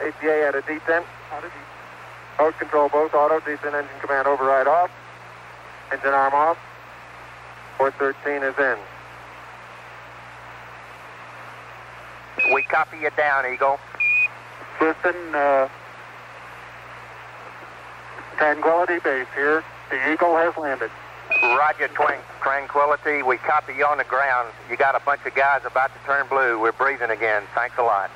APA 0.00 0.46
at 0.46 0.54
a 0.54 0.60
descent. 0.62 1.04
Mode 2.38 2.56
control 2.58 2.88
both 2.88 3.12
auto, 3.12 3.40
descent 3.40 3.74
engine 3.74 4.00
command 4.00 4.28
override 4.28 4.68
off. 4.68 4.92
Engine 5.90 6.14
arm 6.14 6.32
off. 6.32 6.56
413 7.78 8.44
is 8.44 8.58
in. 8.58 8.78
We 12.54 12.62
copy 12.62 12.98
you 12.98 13.10
down, 13.16 13.44
Eagle. 13.52 13.80
Listen, 14.80 15.16
uh, 15.34 15.68
Tranquility 18.36 19.00
Base 19.00 19.26
here. 19.34 19.64
The 19.90 20.12
Eagle 20.12 20.36
has 20.36 20.56
landed. 20.56 20.90
Roger, 21.42 21.88
Twin 21.88 22.18
Tranquility. 22.40 23.22
We 23.22 23.36
copy 23.38 23.74
you 23.74 23.84
on 23.86 23.98
the 23.98 24.04
ground. 24.04 24.52
You 24.70 24.76
got 24.76 24.94
a 24.94 25.04
bunch 25.04 25.22
of 25.26 25.34
guys 25.34 25.62
about 25.64 25.90
to 25.94 26.06
turn 26.06 26.28
blue. 26.28 26.60
We're 26.60 26.72
breathing 26.72 27.10
again. 27.10 27.42
Thanks 27.54 27.76
a 27.78 27.82
lot. 27.82 28.10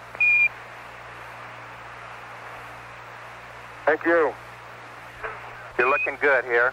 Thank 3.89 4.07
you. 4.07 4.33
You're 5.79 5.91
looking 5.91 6.17
good 6.21 6.45
here. 6.45 6.73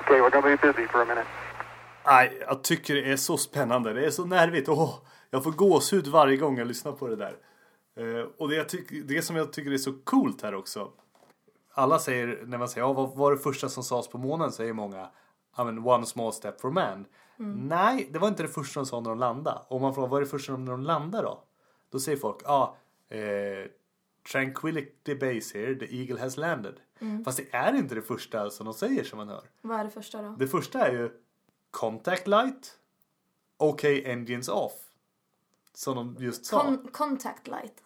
Okay, 0.00 0.20
we're 0.20 0.30
to 0.30 0.42
be 0.42 0.56
busy 0.56 0.88
for 0.88 1.02
a 1.02 1.04
minute. 1.04 1.26
Nej, 2.06 2.38
jag 2.40 2.62
tycker 2.62 2.94
det 2.94 3.12
är 3.12 3.16
så 3.16 3.36
spännande. 3.36 3.92
Det 3.92 4.06
är 4.06 4.10
så 4.10 4.24
nervigt. 4.24 4.68
Åh, 4.68 4.94
jag 5.30 5.44
får 5.44 5.50
gåshud 5.50 6.06
varje 6.06 6.36
gång 6.36 6.58
jag 6.58 6.66
lyssnar 6.66 6.92
på 6.92 7.08
det 7.08 7.16
där. 7.16 7.36
Eh, 7.96 8.26
och 8.38 8.48
det, 8.48 8.74
det 9.04 9.22
som 9.22 9.36
jag 9.36 9.52
tycker 9.52 9.72
är 9.72 9.78
så 9.78 9.92
coolt 10.04 10.42
här 10.42 10.54
också. 10.54 10.88
Alla 11.74 11.98
säger, 11.98 12.42
när 12.46 12.58
man 12.58 12.68
säger 12.68 12.86
ja, 12.86 12.92
vad 12.92 13.16
var 13.16 13.32
det 13.32 13.38
första 13.38 13.68
som 13.68 13.82
sades 13.82 14.08
på 14.08 14.18
månen? 14.18 14.52
Säger 14.52 14.72
många, 14.72 15.10
I 15.58 15.64
mean, 15.64 15.86
one 15.86 16.06
small 16.06 16.32
step 16.32 16.60
for 16.60 16.70
man. 16.70 17.04
Nej, 17.68 18.08
det 18.12 18.18
var 18.18 18.28
inte 18.28 18.42
det 18.42 18.48
första 18.48 18.80
de 18.80 18.86
sa 18.86 19.00
när 19.00 19.10
de 19.10 19.18
landade. 19.18 19.58
Och 19.68 19.76
om 19.76 19.82
man 19.82 19.94
frågar 19.94 20.08
vad 20.08 20.20
är 20.20 20.24
det 20.24 20.30
första 20.30 20.56
när 20.56 20.70
de 20.70 20.82
landar 20.82 21.22
då? 21.22 21.42
Då 21.92 22.00
säger 22.00 22.18
folk, 22.18 22.36
ja, 22.44 22.52
ah, 22.52 22.76
eh, 23.08 23.70
Tranquility 24.32 25.14
Base 25.14 25.58
here, 25.58 25.74
the 25.74 25.96
Eagle 26.00 26.20
has 26.20 26.36
landed. 26.36 26.80
Fast 27.24 27.38
det 27.38 27.54
är 27.56 27.74
inte 27.74 27.94
det 27.94 28.02
första 28.02 28.50
som 28.50 28.64
de 28.66 28.74
säger 28.74 29.04
som 29.04 29.16
man 29.16 29.28
hör. 29.28 29.50
Vad 29.60 29.80
är 29.80 29.84
det 29.84 29.90
första 29.90 30.22
då? 30.22 30.36
Det 30.38 30.46
första 30.48 30.86
är 30.88 30.92
ju 30.92 31.10
Contact 31.70 32.26
light 32.26 32.78
OK 33.58 33.84
engines 33.84 34.48
off. 34.48 34.72
Som 35.74 35.96
de 35.96 36.24
just 36.24 36.44
sa. 36.46 36.62
Con- 36.62 36.90
contact 36.90 37.46
light. 37.48 37.82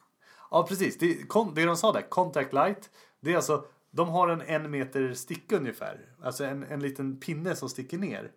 ja 0.51 0.67
precis, 0.69 0.99
det, 0.99 1.29
kon, 1.29 1.55
det 1.55 1.65
de 1.65 1.77
sa 1.77 1.93
där, 1.93 2.03
contact 2.03 2.53
light. 2.53 2.91
Det 3.21 3.33
är 3.33 3.37
alltså, 3.37 3.65
de 3.91 4.09
har 4.09 4.29
en 4.29 4.41
en 4.41 4.71
meter 4.71 5.15
sticka 5.15 5.57
ungefär. 5.57 6.15
Alltså 6.23 6.45
en, 6.45 6.63
en 6.63 6.81
liten 6.81 7.21
pinne 7.21 7.57
som 7.57 7.69
sticker 7.69 7.99
ner. 7.99 8.33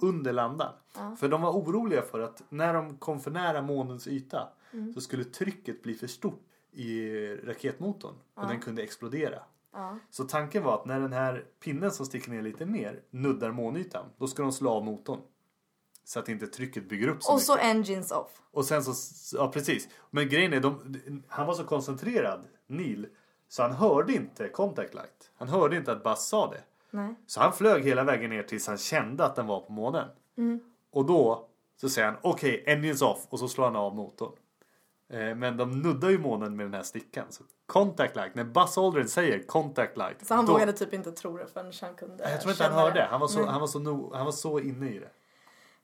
Under 0.00 0.32
landan. 0.32 0.72
För 1.18 1.28
de 1.28 1.42
var 1.42 1.50
oroliga 1.50 2.02
för 2.02 2.20
att 2.20 2.42
när 2.48 2.74
de 2.74 2.96
kom 2.96 3.20
för 3.20 3.30
nära 3.30 3.62
månens 3.62 4.06
yta. 4.06 4.48
Så 4.94 5.00
skulle 5.00 5.24
trycket 5.24 5.82
bli 5.82 5.94
för 5.94 6.06
stort 6.06 6.40
i 6.72 7.10
raketmotorn. 7.36 8.14
Och 8.34 8.48
den 8.48 8.60
kunde 8.60 8.82
explodera. 8.82 9.42
Så 10.10 10.24
tanken 10.24 10.62
var 10.62 10.74
att 10.74 10.84
när 10.86 11.00
den 11.00 11.12
här 11.12 11.44
pinnen 11.64 11.90
som 11.90 12.06
sticker 12.06 12.30
ner 12.30 12.42
lite 12.42 12.66
mer 12.66 13.00
nuddar 13.10 13.52
månytan. 13.52 14.04
Då 14.18 14.26
ska 14.26 14.42
de 14.42 14.52
slå 14.52 14.70
av 14.70 14.84
motorn. 14.84 15.20
Så 16.04 16.18
att 16.18 16.28
inte 16.28 16.46
trycket 16.46 16.88
bygger 16.88 17.08
upp 17.08 17.22
så 17.22 17.30
Och 17.32 17.36
mycket. 17.36 17.46
så 17.46 17.56
engines 17.56 18.10
off. 18.12 18.42
Och 18.50 18.64
sen 18.64 18.84
så, 18.84 18.92
ja 19.36 19.48
precis. 19.52 19.88
Men 20.10 20.28
grejen 20.28 20.52
är, 20.52 20.60
de, 20.60 21.22
han 21.28 21.46
var 21.46 21.54
så 21.54 21.64
koncentrerad, 21.64 22.44
Neil, 22.66 23.06
så 23.48 23.62
han 23.62 23.72
hörde 23.72 24.12
inte 24.12 24.48
contact 24.48 24.94
light. 24.94 25.30
Han 25.34 25.48
hörde 25.48 25.76
inte 25.76 25.92
att 25.92 26.04
Buzz 26.04 26.26
sa 26.28 26.50
det. 26.50 26.60
Nej. 26.94 27.14
Så 27.26 27.40
han 27.40 27.52
flög 27.52 27.84
hela 27.84 28.04
vägen 28.04 28.30
ner 28.30 28.42
tills 28.42 28.66
han 28.66 28.78
kände 28.78 29.24
att 29.24 29.36
den 29.36 29.46
var 29.46 29.60
på 29.60 29.72
månen. 29.72 30.08
Mm. 30.38 30.60
Och 30.90 31.06
då 31.06 31.48
så 31.76 31.88
säger 31.88 32.08
han 32.08 32.16
okej, 32.22 32.64
engines 32.66 33.02
off 33.02 33.26
och 33.30 33.38
så 33.38 33.48
slår 33.48 33.64
han 33.64 33.76
av 33.76 33.94
motorn. 33.94 34.32
Eh, 35.08 35.34
Men 35.34 35.56
de 35.56 35.82
nuddar 35.82 36.10
ju 36.10 36.18
månen 36.18 36.56
med 36.56 36.66
den 36.66 36.74
här 36.74 36.82
stickan. 36.82 37.26
Så 37.30 37.44
contact 37.66 38.16
light, 38.16 38.34
när 38.34 38.44
Buzz 38.44 38.78
Aldrin 38.78 39.08
säger 39.08 39.42
contact 39.46 39.96
light. 39.96 40.26
Så 40.26 40.34
han 40.34 40.46
då, 40.46 40.52
vågade 40.52 40.72
typ 40.72 40.92
inte 40.94 41.12
tro 41.12 41.36
det 41.36 41.46
förrän 41.46 41.72
han 41.80 41.94
kunde 41.94 42.30
Jag 42.30 42.40
tror 42.40 42.50
inte 42.52 42.64
han 42.64 42.72
hörde. 42.72 42.94
det. 42.94 43.06
Han 43.10 43.20
var, 43.20 43.28
så, 43.28 43.38
Nej. 43.40 43.48
han, 43.48 43.60
var 43.60 43.66
så 43.68 43.78
no, 43.78 44.14
han 44.14 44.24
var 44.24 44.32
så 44.32 44.60
inne 44.60 44.90
i 44.90 44.98
det. 44.98 45.10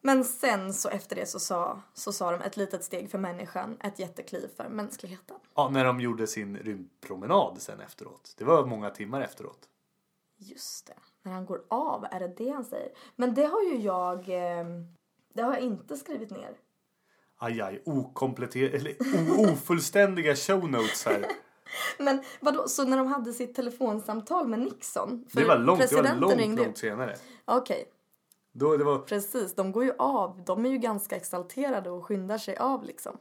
Men 0.01 0.25
sen 0.25 0.75
så 0.75 0.89
efter 0.89 1.17
det 1.17 1.27
så 1.27 1.41
sa, 1.41 1.81
så 1.95 2.13
sa 2.13 2.31
de 2.31 2.41
ett 2.41 2.57
litet 2.57 2.85
steg 2.85 3.11
för 3.11 3.19
människan, 3.19 3.77
ett 3.81 3.99
jättekliv 3.99 4.49
för 4.57 4.69
mänskligheten. 4.69 5.37
Ja, 5.55 5.69
när 5.69 5.85
de 5.85 6.01
gjorde 6.01 6.27
sin 6.27 6.57
rymdpromenad 6.57 7.57
sen 7.59 7.81
efteråt. 7.81 8.35
Det 8.39 8.45
var 8.45 8.67
många 8.67 8.91
timmar 8.91 9.21
efteråt. 9.21 9.59
Just 10.39 10.87
det. 10.87 10.95
När 11.23 11.33
han 11.33 11.47
går 11.47 11.63
av, 11.69 12.07
är 12.11 12.21
det 12.21 12.35
det 12.37 12.51
han 12.51 12.65
säger? 12.65 12.93
Men 13.17 13.35
det 13.35 13.45
har 13.45 13.63
ju 13.63 13.77
jag... 13.77 14.19
Eh, 14.19 14.67
det 15.33 15.43
har 15.43 15.53
jag 15.55 15.63
inte 15.63 15.97
skrivit 15.97 16.31
ner. 16.31 16.57
Aj, 17.41 17.61
aj, 17.61 17.83
eller 18.55 18.97
ofullständiga 19.53 20.37
show 20.37 20.71
notes 20.71 21.07
här. 21.07 21.27
Men 21.99 22.23
vadå, 22.41 22.69
så 22.69 22.85
när 22.85 22.97
de 22.97 23.07
hade 23.07 23.33
sitt 23.33 23.55
telefonsamtal 23.55 24.49
med 24.49 24.59
Nixon? 24.59 25.25
Det 25.33 25.45
var 25.45 25.59
långt, 25.59 25.91
det 25.91 25.97
var 25.97 26.17
långt, 26.17 26.37
ringde 26.37 26.63
långt 26.63 26.79
senare. 26.79 27.17
Okej, 27.45 27.85
Då, 28.53 28.77
det 28.77 28.85
var, 28.85 28.99
precis. 28.99 29.55
De 29.55 29.73
går 29.73 29.85
ju 29.85 29.93
av. 29.99 30.43
De 30.47 30.67
är 30.67 30.71
ju 30.71 30.79
ganska 30.79 31.17
exalterade 31.17 31.91
och 31.91 32.05
skyndar 32.07 32.39
sig 32.39 32.57
av 32.57 32.85
liksom. 32.85 33.19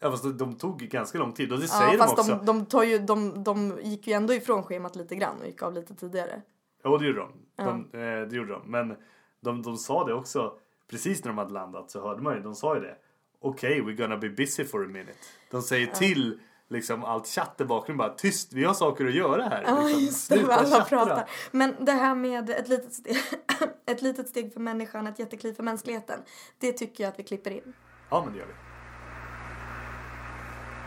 Ja, 0.00 0.10
fast 0.10 0.38
de, 0.38 0.54
tog 0.54 0.78
ganska 0.78 1.18
lång 1.18 1.32
tid 1.32 1.52
och 1.52 1.58
det 1.58 1.64
Ja, 1.64 1.68
säger 1.68 1.98
de 1.98 2.04
också. 2.04 2.22
de, 2.22 2.46
de, 2.46 2.66
tar 2.66 2.82
ju, 2.82 2.98
de, 2.98 3.44
de 3.44 3.78
gick 3.82 4.06
ju 4.06 4.12
ändå 4.12 4.34
ifrån 4.34 4.62
schemat 4.62 4.96
lite 4.96 5.14
grann 5.16 5.40
och 5.40 5.46
gick 5.46 5.62
av 5.62 5.74
lite 5.74 5.94
tidigare. 5.94 6.42
Jo, 6.84 6.98
det 6.98 7.06
gjorde 7.06 7.18
de. 7.18 7.32
de 7.56 7.98
eh, 7.98 8.28
det 8.28 8.36
gjorde 8.36 8.52
de. 8.52 8.70
Men 8.70 8.96
de, 9.40 9.62
de 9.62 9.76
sa 9.76 10.04
det 10.04 10.14
också 10.14 10.52
precis 10.90 11.24
när 11.24 11.28
de 11.28 11.38
hade 11.38 11.52
landat 11.52 11.90
så 11.90 12.00
hörde 12.00 12.22
man 12.22 12.34
ju, 12.34 12.42
de 12.42 12.54
sa 12.54 12.74
ju 12.74 12.80
det. 12.80 12.96
Okej, 13.40 13.82
we're 13.82 13.96
gonna 13.96 14.16
be 14.16 14.28
busy 14.28 14.64
for 14.64 14.84
a 14.84 14.88
minute. 14.88 15.12
De 15.50 15.62
säger 15.62 15.86
till 15.86 16.40
liksom 16.68 17.04
allt 17.04 17.26
chatt 17.26 17.60
i 17.60 17.64
bakgrunden 17.64 17.98
bara 17.98 18.14
tyst, 18.14 18.52
vi 18.52 18.64
har 18.64 18.74
saker 18.74 19.06
att 19.06 19.14
göra 19.14 19.42
här. 19.42 19.62
Ja, 19.66 19.82
liksom, 19.82 20.02
just 20.02 20.30
det. 20.30 20.54
Alla 20.54 20.84
pratar. 20.84 21.30
Men 21.50 21.74
det 21.84 21.92
här 21.92 22.14
med 22.14 22.50
ett 22.50 22.68
litet, 22.68 22.92
steg, 22.92 23.16
ett 23.86 24.02
litet 24.02 24.28
steg 24.28 24.52
för 24.52 24.60
människan, 24.60 25.06
ett 25.06 25.18
jättekliv 25.18 25.52
för 25.52 25.62
mänskligheten. 25.62 26.20
Det 26.58 26.72
tycker 26.72 27.04
jag 27.04 27.10
att 27.12 27.18
vi 27.18 27.22
klipper 27.22 27.50
in. 27.50 27.72
Ja, 28.10 28.22
men 28.24 28.32
det 28.32 28.38
gör 28.38 28.46
vi. 28.46 28.67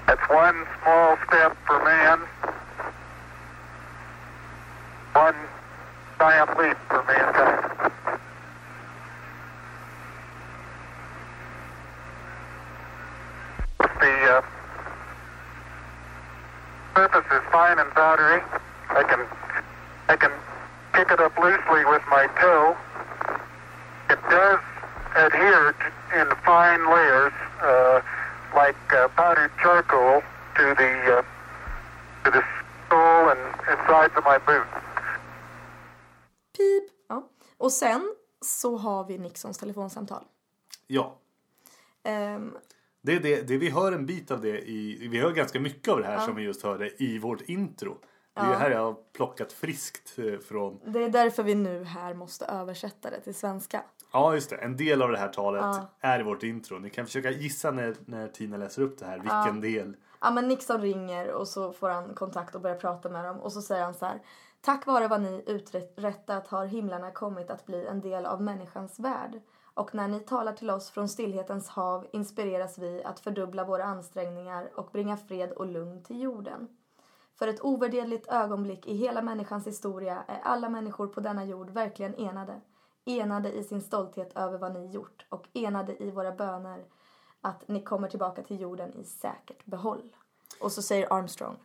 That's 0.07 0.29
one 0.29 0.65
small 0.81 1.17
step 1.27 1.57
for 1.65 1.83
man, 1.83 2.19
one 5.13 5.35
giant 6.19 6.57
leap 6.57 6.77
for 6.87 7.03
mankind. 7.03 7.91
The 13.99 14.37
uh, 14.37 14.41
surface 16.95 17.25
is 17.31 17.41
fine 17.51 17.79
and 17.79 17.91
powdery. 17.91 18.41
I 18.89 19.03
can 19.03 19.25
I 20.09 20.15
can 20.15 20.31
pick 20.93 21.11
it 21.11 21.19
up 21.19 21.37
loosely 21.37 21.85
with 21.85 22.01
my 22.09 22.27
toe. 22.39 22.75
It 24.09 24.19
does 24.29 24.59
adhere 25.15 25.73
to, 25.73 26.19
in 26.19 26.27
fine 26.43 26.89
layers, 26.91 27.33
uh, 27.61 28.01
like 28.55 28.79
uh, 28.93 29.07
powdered 29.15 29.51
charcoal, 29.63 30.21
to 30.55 30.63
the 30.75 30.91
uh, 31.17 31.23
to 32.23 32.31
the 32.31 32.43
sole 32.89 33.29
and, 33.31 33.39
and 33.69 33.77
sides 33.87 34.15
of 34.17 34.23
my 34.25 34.37
boot. 34.45 34.67
Pip. 36.57 36.83
Ja. 37.09 37.29
Och 37.57 37.71
sen 37.71 38.15
så 38.41 38.77
har 38.77 39.03
vi 39.07 39.17
Nixons 39.17 39.57
telefonsamtal. 39.57 40.23
Ja, 40.87 41.17
Ehm, 42.03 42.57
Det 43.01 43.13
är 43.15 43.19
det, 43.19 43.41
det, 43.41 43.57
vi 43.57 43.69
hör 43.69 43.91
en 43.91 44.05
bit 44.05 44.31
av 44.31 44.41
det 44.41 44.59
i, 44.69 45.07
vi 45.07 45.19
hör 45.19 45.31
ganska 45.31 45.59
mycket 45.59 45.87
av 45.93 45.97
det 45.99 46.05
här 46.07 46.19
som 46.19 46.35
vi 46.35 46.43
just 46.43 46.63
hörde 46.63 47.03
i 47.03 47.19
vårt 47.19 47.41
intro. 47.41 47.97
Det 48.33 48.39
är 48.41 48.45
Ja. 48.51 48.57
här 48.57 48.71
jag 48.71 48.79
har 48.79 48.95
plockat 49.13 49.53
friskt 49.53 50.19
eh, 50.19 50.39
från. 50.39 50.79
det 50.85 51.03
är 51.03 51.09
därför 51.09 51.43
vi 51.43 51.55
nu 51.55 51.83
här 51.83 52.13
måste 52.13 52.45
översätta 52.45 53.09
det 53.09 53.19
till 53.21 53.35
svenska. 53.35 53.83
Ja 54.11 54.33
just 54.33 54.49
det, 54.49 54.55
en 54.55 54.77
del 54.77 55.01
av 55.01 55.11
det 55.11 55.17
här 55.17 55.27
talet 55.27 55.61
Ja. 55.61 55.87
är 55.99 56.19
i 56.19 56.23
vårt 56.23 56.43
intro. 56.43 56.79
Ni 56.79 56.89
kan 56.89 57.05
försöka 57.05 57.29
gissa 57.29 57.71
när, 57.71 57.95
när 58.05 58.27
Tina 58.27 58.57
läser 58.57 58.81
upp 58.81 58.99
det 58.99 59.05
här, 59.05 59.19
vilken 59.19 59.61
del. 59.61 59.95
Ja 60.21 60.31
men 60.31 60.47
Nixon 60.47 60.81
ringer 60.81 61.31
och 61.31 61.47
så 61.47 61.73
får 61.73 61.89
han 61.89 62.13
kontakt 62.13 62.55
och 62.55 62.61
börjar 62.61 62.77
prata 62.77 63.09
med 63.09 63.25
dem 63.25 63.39
och 63.39 63.53
så 63.53 63.61
säger 63.61 63.83
han 63.83 63.93
så 63.93 64.05
här. 64.05 64.21
Tack 64.61 64.85
vare 64.85 65.07
vad 65.07 65.21
ni 65.21 65.43
uträttat 65.47 66.47
har 66.47 66.65
himlarna 66.65 67.11
kommit 67.11 67.49
att 67.49 67.65
bli 67.65 67.87
en 67.87 68.01
del 68.01 68.25
av 68.25 68.41
människans 68.41 68.99
värld. 68.99 69.41
Och 69.73 69.95
när 69.95 70.07
ni 70.07 70.19
talar 70.19 70.53
till 70.53 70.69
oss 70.69 70.89
från 70.89 71.09
stillhetens 71.09 71.69
hav 71.69 72.07
inspireras 72.11 72.77
vi 72.77 73.03
att 73.03 73.19
fördubbla 73.19 73.63
våra 73.63 73.83
ansträngningar 73.83 74.69
och 74.75 74.89
bringa 74.91 75.17
fred 75.17 75.51
och 75.51 75.65
lugn 75.65 76.03
till 76.03 76.21
jorden. 76.21 76.67
För 77.39 77.47
ett 77.47 77.61
ovärderligt 77.61 78.27
ögonblick 78.27 78.87
i 78.87 78.95
hela 78.95 79.21
människans 79.21 79.67
historia 79.67 80.23
är 80.27 80.39
alla 80.43 80.69
människor 80.69 81.07
på 81.07 81.19
denna 81.19 81.45
jord 81.45 81.69
verkligen 81.69 82.15
enade. 82.15 82.61
Enade 83.05 83.51
i 83.51 83.63
sin 83.63 83.81
stolthet 83.81 84.37
över 84.37 84.57
vad 84.57 84.73
ni 84.73 84.85
gjort 84.85 85.25
och 85.29 85.47
enade 85.53 86.03
i 86.03 86.11
våra 86.11 86.31
böner 86.31 86.85
att 87.41 87.67
ni 87.67 87.83
kommer 87.83 88.07
tillbaka 88.07 88.43
till 88.43 88.61
jorden 88.61 88.93
i 88.93 89.03
säkert 89.03 89.65
behåll. 89.65 90.15
Och 90.59 90.71
så 90.71 90.81
säger 90.81 91.13
Armstrong. 91.13 91.57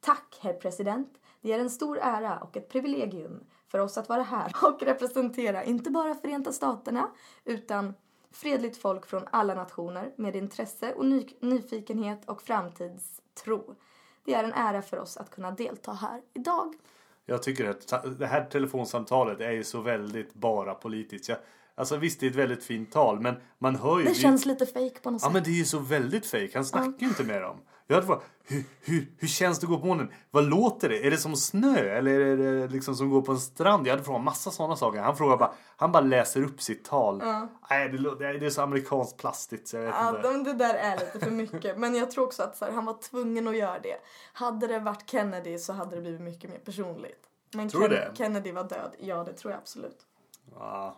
Tack, 0.00 0.38
herr 0.40 0.52
president. 0.52 1.18
Det 1.40 1.52
är 1.52 1.58
en 1.58 1.70
stor 1.70 1.98
ära 1.98 2.38
och 2.38 2.56
ett 2.56 2.68
privilegium 2.68 3.44
för 3.66 3.78
oss 3.78 3.98
att 3.98 4.08
vara 4.08 4.22
här 4.22 4.52
och 4.62 4.82
representera 4.82 5.64
inte 5.64 5.90
bara 5.90 6.14
Förenta 6.14 6.52
Staterna 6.52 7.10
utan 7.44 7.94
fredligt 8.30 8.76
folk 8.76 9.06
från 9.06 9.28
alla 9.30 9.54
nationer 9.54 10.12
med 10.16 10.36
intresse 10.36 10.94
och 10.94 11.06
ny- 11.06 11.36
nyfikenhet 11.40 12.28
och 12.28 12.42
framtidstro. 12.42 13.74
Det 14.24 14.34
är 14.34 14.44
en 14.44 14.52
ära 14.52 14.82
för 14.82 14.98
oss 14.98 15.16
att 15.16 15.30
kunna 15.30 15.50
delta 15.50 15.92
här 15.92 16.22
idag. 16.34 16.74
Jag 17.30 17.42
tycker 17.42 17.68
att 17.70 18.18
det 18.18 18.26
här 18.26 18.44
telefonsamtalet 18.44 19.40
är 19.40 19.50
ju 19.50 19.64
så 19.64 19.80
väldigt 19.80 20.34
bara 20.34 20.74
politiskt. 20.74 21.28
Jag, 21.28 21.38
alltså 21.74 21.96
visst 21.96 22.20
det 22.20 22.26
är 22.26 22.30
ett 22.30 22.36
väldigt 22.36 22.64
fint 22.64 22.92
tal 22.92 23.20
men 23.20 23.34
man 23.58 23.76
hör 23.76 23.98
ju. 23.98 24.04
Det 24.04 24.10
det- 24.10 24.14
känns 24.14 24.46
lite 24.46 24.66
fake 24.66 25.00
på 25.02 25.10
något 25.10 25.22
Ja 25.22 25.28
sätt. 25.28 25.32
men 25.34 25.42
det 25.42 25.50
är 25.50 25.54
ju 25.58 25.64
så 25.64 25.78
väldigt 25.78 26.26
fejk. 26.26 26.54
Han 26.54 26.64
snackar 26.64 26.94
ju 26.98 27.06
inte 27.06 27.24
med 27.24 27.42
dem. 27.42 27.56
Jag 27.90 27.96
hade 27.96 28.06
frågat, 28.06 28.24
hur, 28.44 28.64
hur, 28.80 29.06
hur 29.18 29.28
känns 29.28 29.58
det 29.58 29.64
att 29.64 29.70
gå 29.70 29.78
på 29.78 29.86
månen? 29.86 30.12
Vad 30.30 30.44
låter 30.44 30.88
det? 30.88 31.06
Är 31.06 31.10
det 31.10 31.16
som 31.18 31.36
snö? 31.36 31.78
Eller 31.78 32.20
är 32.20 32.36
det 32.36 32.68
liksom 32.68 32.94
som 32.94 33.10
gå 33.10 33.22
på 33.22 33.32
en 33.32 33.38
strand? 33.38 33.86
Jag 33.86 33.92
hade 33.92 34.04
frågat 34.04 34.22
massa 34.24 34.50
sådana 34.50 34.76
saker. 34.76 35.00
Han 35.00 35.16
frågar 35.16 35.36
bara, 35.36 35.52
han 35.76 35.92
bara 35.92 36.00
läser 36.04 36.42
upp 36.44 36.62
sitt 36.62 36.84
tal. 36.84 37.22
Nej, 37.70 37.88
det, 37.88 38.16
det 38.38 38.46
är 38.46 38.50
så 38.50 38.62
amerikanskt 38.62 39.16
plastigt 39.16 39.68
så 39.68 39.76
jag 39.76 39.82
vet 39.82 39.94
Ja, 39.94 40.08
inte. 40.16 40.22
de- 40.22 40.44
det 40.44 40.52
där 40.52 40.74
är 40.74 40.98
lite 40.98 41.18
för 41.20 41.30
mycket. 41.30 41.78
Men 41.78 41.94
jag 41.94 42.10
tror 42.10 42.24
också 42.24 42.42
att 42.42 42.60
här, 42.60 42.70
han 42.72 42.84
var 42.84 42.94
tvungen 43.02 43.48
att 43.48 43.56
göra 43.56 43.78
det. 43.78 43.96
Hade 44.32 44.66
det 44.66 44.78
varit 44.78 45.10
Kennedy 45.10 45.58
så 45.58 45.72
hade 45.72 45.96
det 45.96 46.02
blivit 46.02 46.20
mycket 46.20 46.50
mer 46.50 46.58
personligt. 46.58 47.22
Men 47.54 47.68
Tror 47.68 47.80
Ken- 47.82 47.90
det? 47.90 48.12
Kennedy 48.14 48.52
var 48.52 48.64
död. 48.64 48.90
Ja, 48.98 49.24
det 49.24 49.32
tror 49.32 49.52
jag 49.52 49.58
absolut. 49.58 50.06
Ja. 50.58 50.96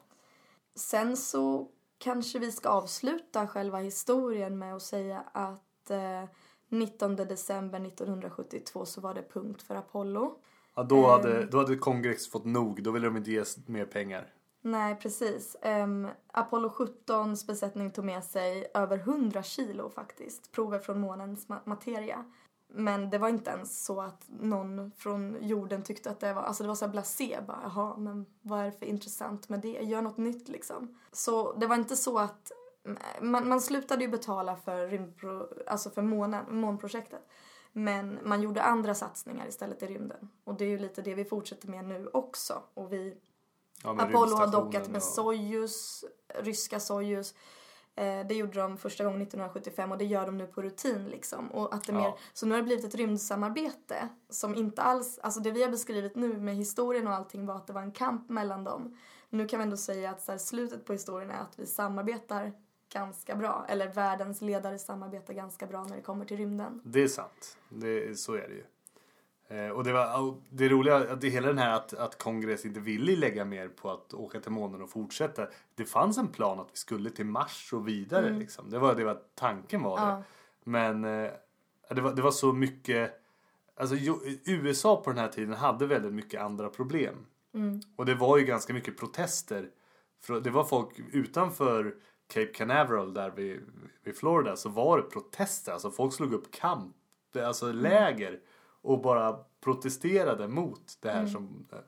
Sen 0.75 1.17
så 1.17 1.69
kanske 1.99 2.39
vi 2.39 2.53
ska 2.53 2.69
avsluta 2.69 3.47
själva 3.47 3.79
historien 3.79 4.59
med 4.59 4.75
att 4.77 4.83
säga 4.83 5.23
att 5.33 5.91
eh, 5.91 6.25
19 6.73 7.17
december 7.17 7.87
1972 7.87 8.87
så 8.87 9.01
var 9.01 9.15
det 9.15 9.33
punkt 9.33 9.63
för 9.63 9.75
Apollo. 9.75 10.35
Ja, 10.75 10.83
då, 10.83 11.07
hade, 11.07 11.47
då 11.47 11.59
hade 11.59 11.77
Congress 11.77 12.31
fått 12.31 12.45
nog. 12.45 12.83
Då 12.83 12.91
ville 12.91 13.07
de 13.07 13.17
inte 13.17 13.31
ge 13.31 13.45
mer 13.67 13.85
pengar. 13.85 14.33
Nej, 14.61 14.97
precis. 14.97 15.57
Ehm, 15.63 16.09
Apollo 16.33 16.71
17 16.71 17.37
besättning 17.47 17.91
tog 17.91 18.05
med 18.05 18.25
sig 18.25 18.71
över 18.75 18.99
100 18.99 19.43
kilo 19.43 19.91
faktiskt. 19.91 20.53
Prover 20.53 20.79
från 20.79 21.01
månens 21.01 21.49
ma- 21.49 21.61
materia. 21.65 22.25
Men 22.75 23.11
det 23.11 23.19
var 23.19 23.29
inte 23.29 23.51
ens 23.51 23.85
så 23.85 24.01
att 24.01 24.25
någon 24.29 24.93
från 24.97 25.37
jorden 25.41 25.83
tyckte 25.83 26.11
att 26.11 26.21
det 26.21 26.33
var, 26.33 26.43
alltså 26.43 26.63
det 26.63 26.69
var 26.69 26.75
så 26.75 26.85
här 26.85 26.93
blasé 26.93 27.39
bara, 27.47 27.61
jaha, 27.63 27.97
men 27.97 28.27
vad 28.43 28.61
är 28.61 28.65
det 28.65 28.73
för 28.73 28.87
intressant 28.87 29.49
med 29.49 29.61
det? 29.61 29.69
Gör 29.83 30.03
något 30.03 30.17
nytt 30.17 30.49
liksom. 30.49 30.99
Så 31.13 31.53
det 31.53 31.67
var 31.67 31.77
inte 31.77 31.97
så 31.97 32.19
att, 32.19 32.53
man, 33.21 33.49
man 33.49 33.61
slutade 33.61 34.05
ju 34.05 34.11
betala 34.11 34.57
för 34.57 34.87
rymdpro, 34.89 35.49
alltså 35.67 35.91
för 35.91 36.03
månen, 36.03 36.61
månprojektet. 36.61 37.29
Men 37.73 38.19
man 38.25 38.43
gjorde 38.43 38.63
andra 38.63 38.95
satsningar 38.95 39.47
istället 39.47 39.83
i 39.83 39.87
rymden. 39.87 40.29
Och 40.45 40.55
det 40.55 40.65
är 40.65 40.69
ju 40.69 40.79
lite 40.79 41.03
det 41.03 41.15
vi 41.15 41.25
fortsätter 41.25 41.69
med 41.69 41.85
nu 41.85 42.09
också. 42.13 42.63
Och 42.75 42.93
vi 42.93 43.17
Ja, 43.85 43.91
Apollo 44.03 44.37
har 44.37 44.47
dockat 44.47 44.87
med 44.89 44.97
och- 44.97 45.03
Soyuz, 45.03 46.05
ryska 46.35 46.81
Soyuz. 46.81 47.35
Eh, 47.95 48.27
det 48.27 48.35
gjorde 48.35 48.61
de 48.61 48.77
första 48.77 49.05
gången 49.05 49.23
1975 49.23 49.93
och 49.93 49.99
det 49.99 50.05
gör 50.05 50.27
de 50.27 50.39
nu 50.39 50.47
på 50.47 50.63
rutin 50.63 51.05
liksom. 51.09 51.49
Och 51.53 51.75
att 51.75 51.85
det 51.85 51.93
Ja. 51.93 51.99
mer, 51.99 52.15
så 52.33 52.47
nu 52.47 52.53
har 52.53 52.57
det 52.59 52.65
blivit 52.65 52.85
ett 52.85 52.95
rymdsamarbete 52.95 54.09
som 54.29 54.55
inte 54.55 54.83
alls, 54.83 55.19
alltså 55.23 55.41
det 55.41 55.51
vi 55.51 55.63
har 55.63 55.71
beskrivit 55.71 56.17
nu 56.17 56.41
med 56.41 56.55
historien 56.57 57.07
och 57.07 57.13
allting 57.15 57.47
var 57.47 57.55
att 57.57 57.67
det 57.67 57.73
var 57.73 57.83
en 57.83 57.93
kamp 57.93 58.29
mellan 58.29 58.65
dem. 58.65 58.99
Nu 59.31 59.49
kan 59.49 59.59
vi 59.59 59.63
ändå 59.65 59.77
säga 59.77 60.11
att 60.11 60.23
så 60.23 60.33
här, 60.33 60.39
slutet 60.39 60.85
på 60.85 60.93
historien 60.93 61.31
är 61.31 61.39
att 61.41 61.59
vi 61.59 61.67
samarbetar 61.67 62.53
ganska 62.93 63.37
bra. 63.37 63.67
Eller 63.69 63.89
världens 63.89 64.41
ledare 64.41 64.79
samarbetar 64.79 65.35
ganska 65.35 65.67
bra 65.67 65.85
när 65.85 65.97
det 65.97 66.03
kommer 66.03 66.25
till 66.25 66.37
rymden. 66.37 66.81
Det 66.85 67.03
är 67.03 67.09
sant. 67.09 67.59
Det, 67.69 68.19
så 68.19 68.35
är 68.35 68.49
det 68.49 68.55
ju. 68.55 68.65
Eh, 69.53 69.71
och 69.71 69.85
det, 69.85 69.93
var, 69.93 70.21
och 70.21 70.43
det 70.51 70.69
roliga, 70.69 70.97
att 70.97 71.21
det 71.21 71.29
hela 71.29 71.49
den 71.49 71.59
här 71.59 71.75
att, 71.75 71.95
att 71.95 72.19
kongress 72.19 72.65
inte 72.65 72.81
ville 72.81 73.17
lägga 73.17 73.45
mer 73.45 73.69
på 73.69 73.91
att 73.91 74.15
åka 74.15 74.41
till 74.41 74.53
månen 74.53 74.83
och 74.83 74.91
fortsätta. 74.91 75.47
Det 75.75 75.85
fanns 75.85 76.19
en 76.19 76.29
plan 76.29 76.61
att 76.61 76.69
vi 76.73 76.77
skulle 76.77 77.11
till 77.11 77.27
Mars 77.27 77.73
och 77.73 77.89
vidare. 77.89 78.31
Liksom. 78.31 78.71
Det 78.71 78.79
var 78.79 78.95
det 78.95 79.05
var 79.05 79.19
tanken 79.35 79.83
var 79.83 79.97
det. 79.97 80.03
Ja. 80.03 80.23
Men 80.65 81.05
eh, 81.05 81.31
det, 81.91 82.01
var, 82.01 82.13
det 82.13 82.23
var 82.23 82.31
så 82.31 82.53
mycket. 82.53 83.19
Alltså 83.77 83.97
USA 84.45 84.97
på 84.97 85.11
den 85.11 85.19
här 85.19 85.29
tiden 85.29 85.55
hade 85.55 85.87
väldigt 85.87 86.13
mycket 86.13 86.41
andra 86.41 86.69
problem. 86.69 87.15
Och 87.97 88.07
det 88.07 88.15
var 88.15 88.39
ju 88.39 88.45
ganska 88.45 88.73
mycket 88.73 88.99
protester. 88.99 89.69
Det 90.43 90.51
var 90.51 90.65
folk 90.65 91.01
utanför 91.13 91.95
Cape 92.33 92.53
Canaveral 92.53 93.15
där 93.15 93.31
vid, 93.31 93.61
vid 94.03 94.17
Florida 94.17 94.57
så 94.57 94.69
var 94.69 94.97
det 94.97 95.03
protester. 95.03 95.73
Alltså 95.73 95.91
folk 95.91 96.13
slog 96.13 96.33
upp 96.35 96.51
kamp, 96.51 96.97
alltså 97.45 97.73
läger 97.73 98.41
och 98.83 99.01
bara 99.01 99.39
protesterade 99.61 100.49
mot 100.49 100.99
det 101.01 101.11
här 101.11 101.27
som, 101.27 101.67
eh, 101.73 101.79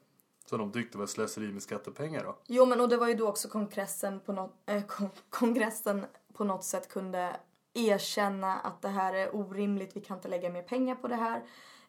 som 0.47 0.59
de 0.59 0.73
tyckte 0.73 0.99
var 0.99 1.07
slöseri 1.07 1.53
med 1.53 1.63
skattepengar. 1.63 2.25
Då. 2.25 2.37
Jo 2.47 2.67
men 2.67 2.81
och 2.81 2.89
det 2.89 2.97
var 2.97 3.09
ju 3.09 3.15
då 3.15 3.29
också 3.29 3.49
kongressen 3.49 4.21
på 4.21 4.33
något, 4.33 4.53
kon- 4.87 5.11
kongressen 5.31 6.07
på 6.35 6.45
något 6.45 6.65
sätt 6.65 6.89
kunde 6.89 7.37
erkänna 7.75 8.55
att 8.55 8.83
det 8.83 8.89
här 8.89 9.15
är 9.15 9.37
orimligt, 9.37 9.97
vi 9.97 10.01
kan 10.01 10.17
inte 10.17 10.29
lägga 10.29 10.51
mer 10.51 10.63
pengar 10.63 10.95
på 10.95 11.09
det 11.09 11.15
här. 11.17 11.43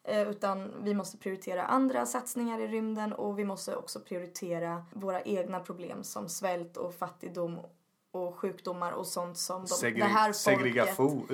Eh, 0.03 0.30
utan 0.30 0.72
vi 0.84 0.93
måste 0.93 1.18
prioritera 1.18 1.64
andra 1.64 2.06
satsningar 2.06 2.60
i 2.60 2.68
rymden 2.68 3.14
och 3.14 3.39
vi 3.39 3.45
måste 3.45 3.76
också 3.76 3.99
prioritera 3.99 4.86
våra 4.93 5.22
egna 5.22 5.60
problem 5.60 6.03
som 6.03 6.30
svält 6.30 6.78
och 6.78 6.93
fattigdom 6.95 7.60
och 8.16 8.36
sjukdomar 8.36 8.91
och 8.91 9.07
sånt 9.07 9.38
som 9.38 9.61
de, 9.61 9.68
Segre- 9.68 9.99
det 9.99 10.05
här 10.05 10.34
folket... 10.34 10.36
segregation, 10.36 11.26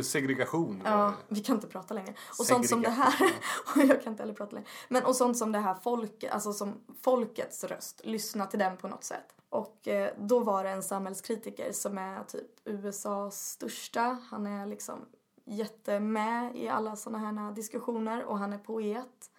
Ja, 0.86 1.14
vi 1.28 1.40
kan 1.40 1.56
inte 1.56 1.68
prata 1.68 1.94
längre. 1.94 2.14
Och 2.40 2.46
sånt 2.46 2.70
som 2.70 2.82
det 2.82 2.90
här, 2.90 3.34
och 3.76 3.82
jag 3.82 4.04
kan 4.04 4.14
inte 4.14 4.24
heller 4.24 4.34
prata 4.34 4.56
längre. 4.56 4.70
Men 4.90 5.06
och 5.06 5.16
sånt 5.16 5.38
som 5.38 5.52
det 5.52 5.60
här 5.60 5.74
folket, 5.74 6.32
alltså 6.32 6.54
som 6.54 6.74
folkets 7.02 7.64
röst, 7.64 8.02
lyssna 8.04 8.46
till 8.46 8.60
den 8.60 8.78
på 8.78 8.88
något 8.88 9.04
sätt. 9.04 9.36
Och 9.50 9.88
eh, 9.88 10.14
då 10.18 10.40
var 10.40 10.64
det 10.64 10.70
en 10.70 10.84
samhällskritiker 10.84 11.72
som 11.72 11.98
är 11.98 12.24
typ 12.24 12.52
USAs 12.66 13.50
största. 13.50 14.18
Han 14.30 14.48
är 14.48 14.66
liksom 14.66 15.06
jättemed 15.46 16.56
i 16.56 16.68
alla 16.68 16.96
såna 16.96 17.18
här 17.18 17.52
diskussioner 17.52 18.24
och 18.24 18.40
han 18.40 18.54
är 18.54 18.58
poet. 18.58 19.32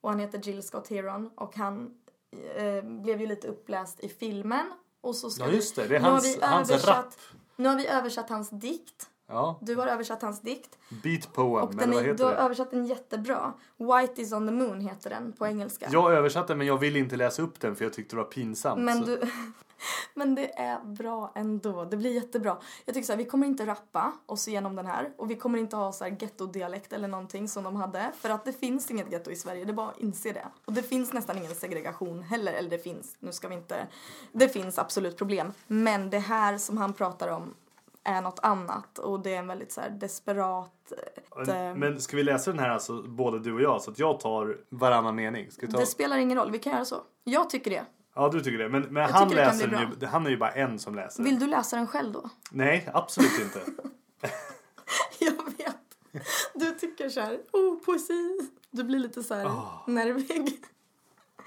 Och 0.00 0.10
han 0.10 0.18
heter 0.18 0.38
Jill 0.38 0.62
Scott 0.62 0.88
Heron 0.88 1.30
och 1.34 1.56
han 1.56 1.94
eh, 2.56 2.84
blev 2.84 3.20
ju 3.20 3.26
lite 3.26 3.48
uppläst 3.48 4.00
i 4.00 4.08
filmen. 4.08 4.72
Och 5.00 5.14
så 5.14 5.30
ska 5.30 5.44
Ja 5.44 5.50
just 5.50 5.76
det, 5.76 5.86
det 5.86 5.96
är 5.96 6.00
nu 6.00 6.04
har 6.04 6.12
hans, 6.12 6.36
vi 6.36 6.38
hans 6.42 6.70
översatt- 6.70 6.88
rap. 6.96 7.14
Nu 7.56 7.68
har 7.68 7.76
vi 7.76 7.86
översatt 7.86 8.28
hans 8.30 8.50
dikt. 8.50 9.08
Ja, 9.30 9.58
Du 9.62 9.76
har 9.76 9.86
översatt 9.86 10.22
hans 10.22 10.40
dikt. 10.40 10.78
beat 11.02 11.32
poem, 11.32 11.64
Och 11.64 11.74
den 11.74 11.90
vad 11.90 11.98
är, 11.98 12.04
du 12.04 12.10
heter 12.10 12.24
har 12.24 12.30
det? 12.32 12.36
översatt 12.38 12.70
den 12.70 12.86
jättebra. 12.86 13.52
White 13.76 14.22
is 14.22 14.32
on 14.32 14.46
the 14.46 14.52
moon 14.52 14.80
heter 14.80 15.10
den 15.10 15.32
på 15.32 15.46
engelska. 15.46 15.88
Jag 15.92 16.12
översatte 16.12 16.54
men 16.54 16.66
jag 16.66 16.78
ville 16.78 16.98
inte 16.98 17.16
läsa 17.16 17.42
upp 17.42 17.60
den 17.60 17.76
för 17.76 17.84
jag 17.84 17.92
tyckte 17.92 18.16
det 18.16 18.22
var 18.22 18.30
pinsamt. 18.30 18.80
Men, 18.82 18.98
så- 18.98 19.04
du, 19.06 19.20
men 20.14 20.34
det 20.34 20.58
är 20.58 20.84
bra 20.84 21.32
ändå. 21.34 21.84
Det 21.84 21.96
blir 21.96 22.14
jättebra. 22.14 22.56
Jag 22.84 22.94
tycker 22.94 23.06
så 23.06 23.12
här, 23.12 23.18
vi 23.18 23.24
kommer 23.24 23.46
inte 23.46 23.66
rappa 23.66 24.12
oss 24.26 24.48
igenom 24.48 24.76
den 24.76 24.86
här. 24.86 25.12
Och 25.16 25.30
vi 25.30 25.36
kommer 25.36 25.58
inte 25.58 25.76
ha 25.76 25.92
så 25.92 26.04
här 26.04 26.16
gettodialekt 26.20 26.92
eller 26.92 27.08
någonting 27.08 27.48
som 27.48 27.64
de 27.64 27.76
hade. 27.76 28.12
För 28.20 28.30
att 28.30 28.44
det 28.44 28.52
finns 28.52 28.90
inget 28.90 29.12
getto 29.12 29.30
i 29.30 29.36
Sverige, 29.36 29.64
det 29.64 29.70
är 29.70 29.74
bara 29.74 29.88
att 29.88 30.00
inse 30.00 30.32
det. 30.32 30.46
Och 30.64 30.72
det 30.72 30.82
finns 30.82 31.12
nästan 31.12 31.38
ingen 31.38 31.54
segregation 31.54 32.22
heller. 32.22 32.52
Eller 32.52 32.70
det 32.70 32.78
finns, 32.78 33.16
nu 33.18 33.32
ska 33.32 33.48
vi 33.48 33.54
inte... 33.54 33.86
Det 34.32 34.48
finns 34.48 34.78
absolut 34.78 35.18
problem. 35.18 35.52
Men 35.66 36.10
det 36.10 36.18
här 36.18 36.58
som 36.58 36.78
han 36.78 36.92
pratar 36.92 37.28
om 37.28 37.54
är 38.04 38.22
något 38.22 38.38
annat. 38.42 38.98
Och 38.98 39.20
det 39.20 39.34
är 39.34 39.38
en 39.38 39.46
väldigt 39.46 39.72
så 39.72 39.80
desperat... 39.90 40.92
ett, 41.42 41.48
eh, 41.48 41.74
Men, 41.74 42.00
ska 42.00 42.16
vi 42.16 42.22
läsa 42.22 42.50
den 42.50 42.60
här 42.60 42.70
alltså, 42.70 43.02
både 43.02 43.38
du 43.38 43.52
och 43.52 43.60
jag? 43.60 43.82
Så 43.82 43.90
att 43.90 43.98
jag 43.98 44.20
tar 44.20 44.58
varannan 44.68 45.16
mening. 45.16 45.50
Ska 45.50 45.66
ta? 45.66 45.78
Det 45.78 45.86
spelar 45.86 46.18
ingen 46.18 46.38
roll, 46.38 46.50
vi 46.50 46.58
kan 46.58 46.72
göra 46.72 46.84
så. 46.84 46.96
Jag 47.24 47.50
tycker 47.50 47.70
det. 47.70 47.84
Ja, 48.18 48.28
du 48.28 48.40
tycker 48.40 48.58
det. 48.58 48.68
Men, 48.68 48.82
men 48.82 49.10
han 49.12 49.28
läser 49.28 49.66
den 49.68 49.92
ju, 50.00 50.06
han 50.06 50.26
är 50.26 50.30
ju 50.30 50.36
bara 50.36 50.50
en 50.50 50.78
som 50.78 50.94
läser. 50.94 51.22
Vill 51.22 51.38
du 51.38 51.46
läsa 51.46 51.76
den 51.76 51.86
själv 51.86 52.12
då? 52.12 52.30
Nej, 52.50 52.88
absolut 52.94 53.40
inte. 53.42 53.60
Jag 55.18 55.32
vet. 55.32 55.76
Du 56.54 56.70
tycker 56.70 57.08
så 57.08 57.20
här, 57.20 57.38
oh 57.52 57.78
poesi. 57.84 58.38
Du 58.70 58.84
blir 58.84 58.98
lite 58.98 59.22
så 59.22 59.34
här 59.34 59.44
Ah. 59.46 59.84
nervig. 59.86 60.58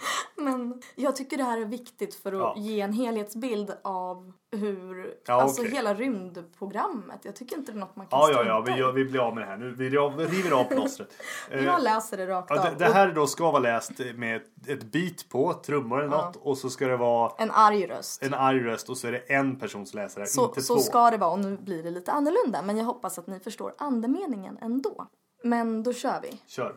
Men 0.36 0.82
jag 0.96 1.16
tycker 1.16 1.38
det 1.38 1.44
här 1.44 1.58
är 1.62 1.66
viktigt 1.66 2.16
för 2.16 2.32
att 2.32 2.40
Ja. 2.40 2.54
ge 2.58 2.82
en 2.82 2.94
helhetsbild 2.94 3.74
av 3.84 4.34
hur, 4.52 5.16
Ja, 5.28 5.34
alltså 5.34 5.62
okej. 5.62 5.74
hela 5.74 5.94
rymdprogrammet. 5.94 7.20
Jag 7.26 7.36
tycker 7.36 7.58
inte 7.58 7.72
det 7.72 7.78
är 7.78 7.80
något 7.80 7.96
man 7.96 8.08
kan 8.08 8.20
Ja, 8.20 8.30
ja, 8.32 8.44
ja. 8.46 8.62
Vi, 8.62 8.72
gör, 8.80 8.92
vi 8.92 9.06
blir 9.06 9.20
av 9.20 9.36
med 9.36 9.44
det 9.44 9.48
här. 9.48 9.58
Nu, 9.58 9.72
vi 9.72 9.90
river 9.90 10.52
av 10.52 10.64
plåstret. 10.64 11.10
Eh, 11.52 11.66
Jag 11.66 11.84
läser 11.84 12.18
det 12.18 12.28
rakt 12.28 12.50
ja, 12.50 12.56
det, 12.64 12.70
av. 12.70 12.78
det 12.78 12.86
här 12.86 13.12
då 13.12 13.28
ska 13.28 13.52
vara 13.52 13.60
läst 13.60 13.92
med 14.16 14.42
ett, 14.68 14.84
beat 14.92 15.30
på, 15.30 15.54
trummor 15.54 16.00
eller 16.00 16.10
något. 16.10 16.36
Och 16.36 16.58
så 16.58 16.70
ska 16.70 16.88
det 16.88 16.98
vara 16.98 17.32
En 17.38 17.52
arg 17.52 17.88
röst. 17.88 18.24
en 18.24 18.34
arg 18.34 18.60
röst 18.60 18.90
och 18.90 18.98
så 18.98 19.08
är 19.08 19.12
det 19.12 19.18
en 19.20 19.60
persons 19.60 19.94
läsare, 19.94 20.26
Så, 20.26 20.46
inte 20.46 20.62
så 20.62 20.76
två. 20.76 20.82
ska 20.82 21.12
det 21.12 21.18
vara 21.18 21.32
och 21.32 21.40
nu 21.40 21.58
blir 21.58 21.84
det 21.84 21.92
lite 21.92 22.12
annorlunda. 22.12 22.62
Men 22.62 22.78
jag 22.78 22.86
hoppas 22.86 23.20
att 23.20 23.28
ni 23.28 23.40
förstår 23.40 23.74
andemeningen 23.78 24.58
ändå. 24.62 25.08
Men 25.44 25.84
då 25.84 25.94
kör 25.94 26.20
vi. 26.22 26.42
Kör. 26.48 26.76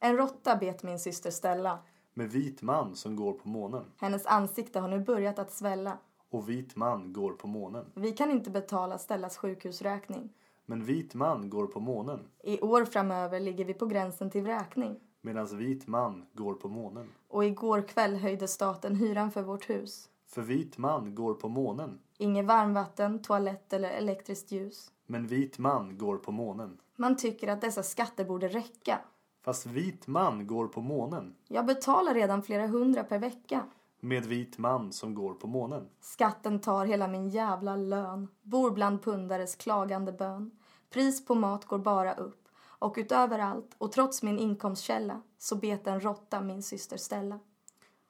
En 0.00 0.16
råtta 0.16 0.56
bet 0.56 0.82
min 0.82 0.98
syster 0.98 1.30
Stella. 1.30 1.78
Med 2.16 2.30
vit 2.30 2.62
man 2.62 2.96
som 2.96 3.16
går 3.16 3.32
på 3.32 3.48
månen. 3.48 3.84
Hennes 4.00 4.26
ansikte 4.26 4.80
har 4.80 4.88
nu 4.88 5.00
börjat 5.00 5.38
att 5.38 5.52
svälla. 5.52 5.98
Och 6.30 6.48
vit 6.48 6.76
man 6.76 7.12
går 7.12 7.32
på 7.32 7.46
månen. 7.46 7.84
Vi 7.94 8.12
kan 8.12 8.30
inte 8.30 8.50
betala 8.50 8.98
Stellas 8.98 9.36
sjukhusräkning. 9.36 10.32
Men 10.66 10.84
vit 10.84 11.14
man 11.14 11.50
går 11.50 11.66
på 11.66 11.80
månen. 11.80 12.20
I 12.42 12.60
år 12.60 12.84
framöver 12.84 13.40
ligger 13.40 13.64
vi 13.64 13.74
på 13.74 13.86
gränsen 13.86 14.30
till 14.30 14.42
vräkning. 14.42 15.00
Medan 15.20 15.46
vit 15.46 15.86
man 15.86 16.26
går 16.32 16.54
på 16.54 16.68
månen. 16.68 17.08
Och 17.28 17.44
igår 17.44 17.88
kväll 17.88 18.16
höjde 18.16 18.48
staten 18.48 18.96
hyran 18.96 19.30
för 19.30 19.42
vårt 19.42 19.70
hus. 19.70 20.08
För 20.26 20.42
vit 20.42 20.78
man 20.78 21.14
går 21.14 21.34
på 21.34 21.48
månen. 21.48 21.98
Inget 22.18 22.46
varmvatten, 22.46 23.22
toalett 23.22 23.72
eller 23.72 23.90
elektriskt 23.90 24.52
ljus. 24.52 24.90
Men 25.06 25.26
vit 25.26 25.58
man 25.58 25.98
går 25.98 26.16
på 26.16 26.32
månen. 26.32 26.78
Man 26.96 27.16
tycker 27.16 27.48
att 27.48 27.60
dessa 27.60 27.82
skatter 27.82 28.24
borde 28.24 28.48
räcka. 28.48 29.00
Fast 29.44 29.66
vit 29.66 30.06
man 30.06 30.46
går 30.46 30.68
på 30.68 30.80
månen. 30.80 31.34
Jag 31.48 31.66
betalar 31.66 32.14
redan 32.14 32.42
flera 32.42 32.66
hundra 32.66 33.04
per 33.04 33.18
vecka. 33.18 33.66
Med 34.00 34.24
vit 34.26 34.58
man 34.58 34.92
som 34.92 35.14
går 35.14 35.34
på 35.34 35.46
månen. 35.46 35.88
Skatten 36.00 36.60
tar 36.60 36.86
hela 36.86 37.08
min 37.08 37.28
jävla 37.28 37.76
lön. 37.76 38.28
Bor 38.42 38.70
bland 38.70 39.02
pundares 39.02 39.56
klagande 39.56 40.12
bön. 40.12 40.50
Pris 40.90 41.26
på 41.26 41.34
mat 41.34 41.64
går 41.64 41.78
bara 41.78 42.14
upp. 42.14 42.48
Och 42.58 42.94
utöver 42.98 43.38
allt, 43.38 43.74
och 43.78 43.92
trots 43.92 44.22
min 44.22 44.38
inkomstkälla, 44.38 45.22
så 45.38 45.56
bet 45.56 45.86
en 45.86 46.00
råtta 46.00 46.40
min 46.40 46.62
syster 46.62 46.96
Stella. 46.96 47.38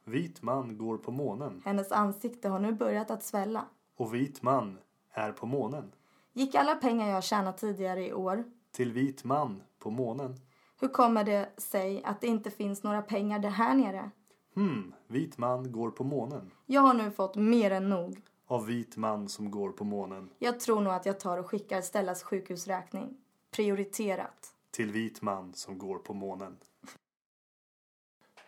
Vit 0.05 0.43
man 0.43 0.79
går 0.79 0.99
på 0.99 1.11
månen. 1.11 1.63
Hennes 1.65 1.93
ansikte 1.93 2.49
har 2.49 2.59
nu 2.59 2.73
börjat 2.73 3.11
att 3.11 3.23
svälla. 3.23 3.65
Och 3.97 4.15
vit 4.15 4.43
man 4.43 4.79
är 5.11 5.33
på 5.33 5.47
månen. 5.47 5.93
Gick 6.33 6.55
alla 6.55 6.75
pengar 6.75 7.11
jag 7.11 7.25
tjänat 7.25 7.59
tidigare 7.59 8.07
i 8.07 8.13
år? 8.13 8.45
Till 8.73 8.93
vit 8.93 9.25
man 9.25 9.63
på 9.79 9.91
månen. 9.91 10.37
Hur 10.85 10.89
kommer 10.89 11.25
det 11.25 11.49
sig 11.57 12.03
att 12.05 12.21
det 12.21 12.27
inte 12.27 12.51
finns 12.51 12.83
några 12.83 13.03
pengar 13.03 13.39
där 13.39 13.51
här 13.51 13.75
nere? 13.75 14.11
Hmm, 14.55 14.95
vit 15.07 15.39
man 15.39 15.73
går 15.73 15.91
på 15.91 16.05
månen. 16.05 16.51
Jag 16.67 16.81
har 16.81 16.95
nu 16.95 17.11
fått 17.11 17.37
mer 17.37 17.71
än 17.71 17.89
nog. 17.89 18.21
Av 18.47 18.67
vit 18.67 18.97
man 18.97 19.29
som 19.29 19.51
går 19.51 19.71
på 19.71 19.85
månen. 19.85 20.31
Jag 20.39 20.61
tror 20.61 20.81
nog 20.81 20.93
att 20.93 21.07
jag 21.07 21.21
tar 21.21 21.39
och 21.39 21.47
skickar 21.47 21.81
Stellas 21.81 22.23
sjukhusräkning. 22.23 23.17
Prioriterat. 23.51 24.55
Till 24.71 24.91
vit 24.91 25.23
man 25.23 25.55
som 25.55 25.79
går 25.79 25.99
på 25.99 26.15
månen. 26.15 26.57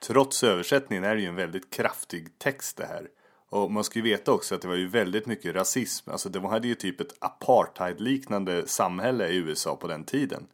Trots 0.07 0.45
översättningen 0.45 1.05
är 1.05 1.14
det 1.14 1.20
ju 1.20 1.28
en 1.28 1.34
väldigt 1.34 1.70
kraftig 1.70 2.39
text 2.39 2.76
det 2.76 2.87
här. 2.87 3.09
Och 3.49 3.70
man 3.70 3.84
ska 3.84 3.99
ju 3.99 4.03
veta 4.03 4.32
också 4.32 4.55
att 4.55 4.62
det 4.62 4.68
var 4.68 4.74
ju 4.74 4.89
väldigt 4.89 5.26
mycket 5.26 5.55
rasism. 5.55 6.11
Alltså 6.11 6.28
de 6.28 6.45
hade 6.45 6.68
ju 6.68 6.74
typ 6.74 7.01
ett 7.01 7.16
apartheidliknande 7.18 8.66
samhälle 8.66 9.28
i 9.28 9.37
USA 9.37 9.76
på 9.76 9.87
den 9.87 10.05
tiden. 10.05 10.47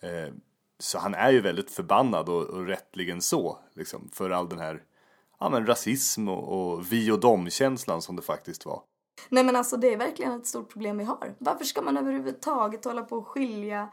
Eh, 0.00 0.34
så 0.78 0.98
han 0.98 1.14
är 1.14 1.30
ju 1.30 1.40
väldigt 1.40 1.70
förbannad 1.70 2.28
och, 2.28 2.42
och 2.42 2.66
rättligen 2.66 3.22
så. 3.22 3.58
Liksom, 3.74 4.08
för 4.12 4.30
all 4.30 4.48
den 4.48 4.58
här 4.58 4.82
ja, 5.40 5.48
men 5.48 5.66
rasism 5.66 6.28
och, 6.28 6.72
och 6.72 6.92
vi 6.92 7.10
och 7.10 7.20
dom-känslan 7.20 8.02
som 8.02 8.16
det 8.16 8.22
faktiskt 8.22 8.66
var. 8.66 8.82
Nej 9.28 9.44
men 9.44 9.56
alltså 9.56 9.76
det 9.76 9.92
är 9.92 9.96
verkligen 9.96 10.32
ett 10.32 10.46
stort 10.46 10.72
problem 10.72 10.98
vi 10.98 11.04
har. 11.04 11.34
Varför 11.38 11.64
ska 11.64 11.82
man 11.82 11.96
överhuvudtaget 11.96 12.84
hålla 12.84 13.02
på 13.02 13.16
och 13.16 13.28
skilja 13.28 13.88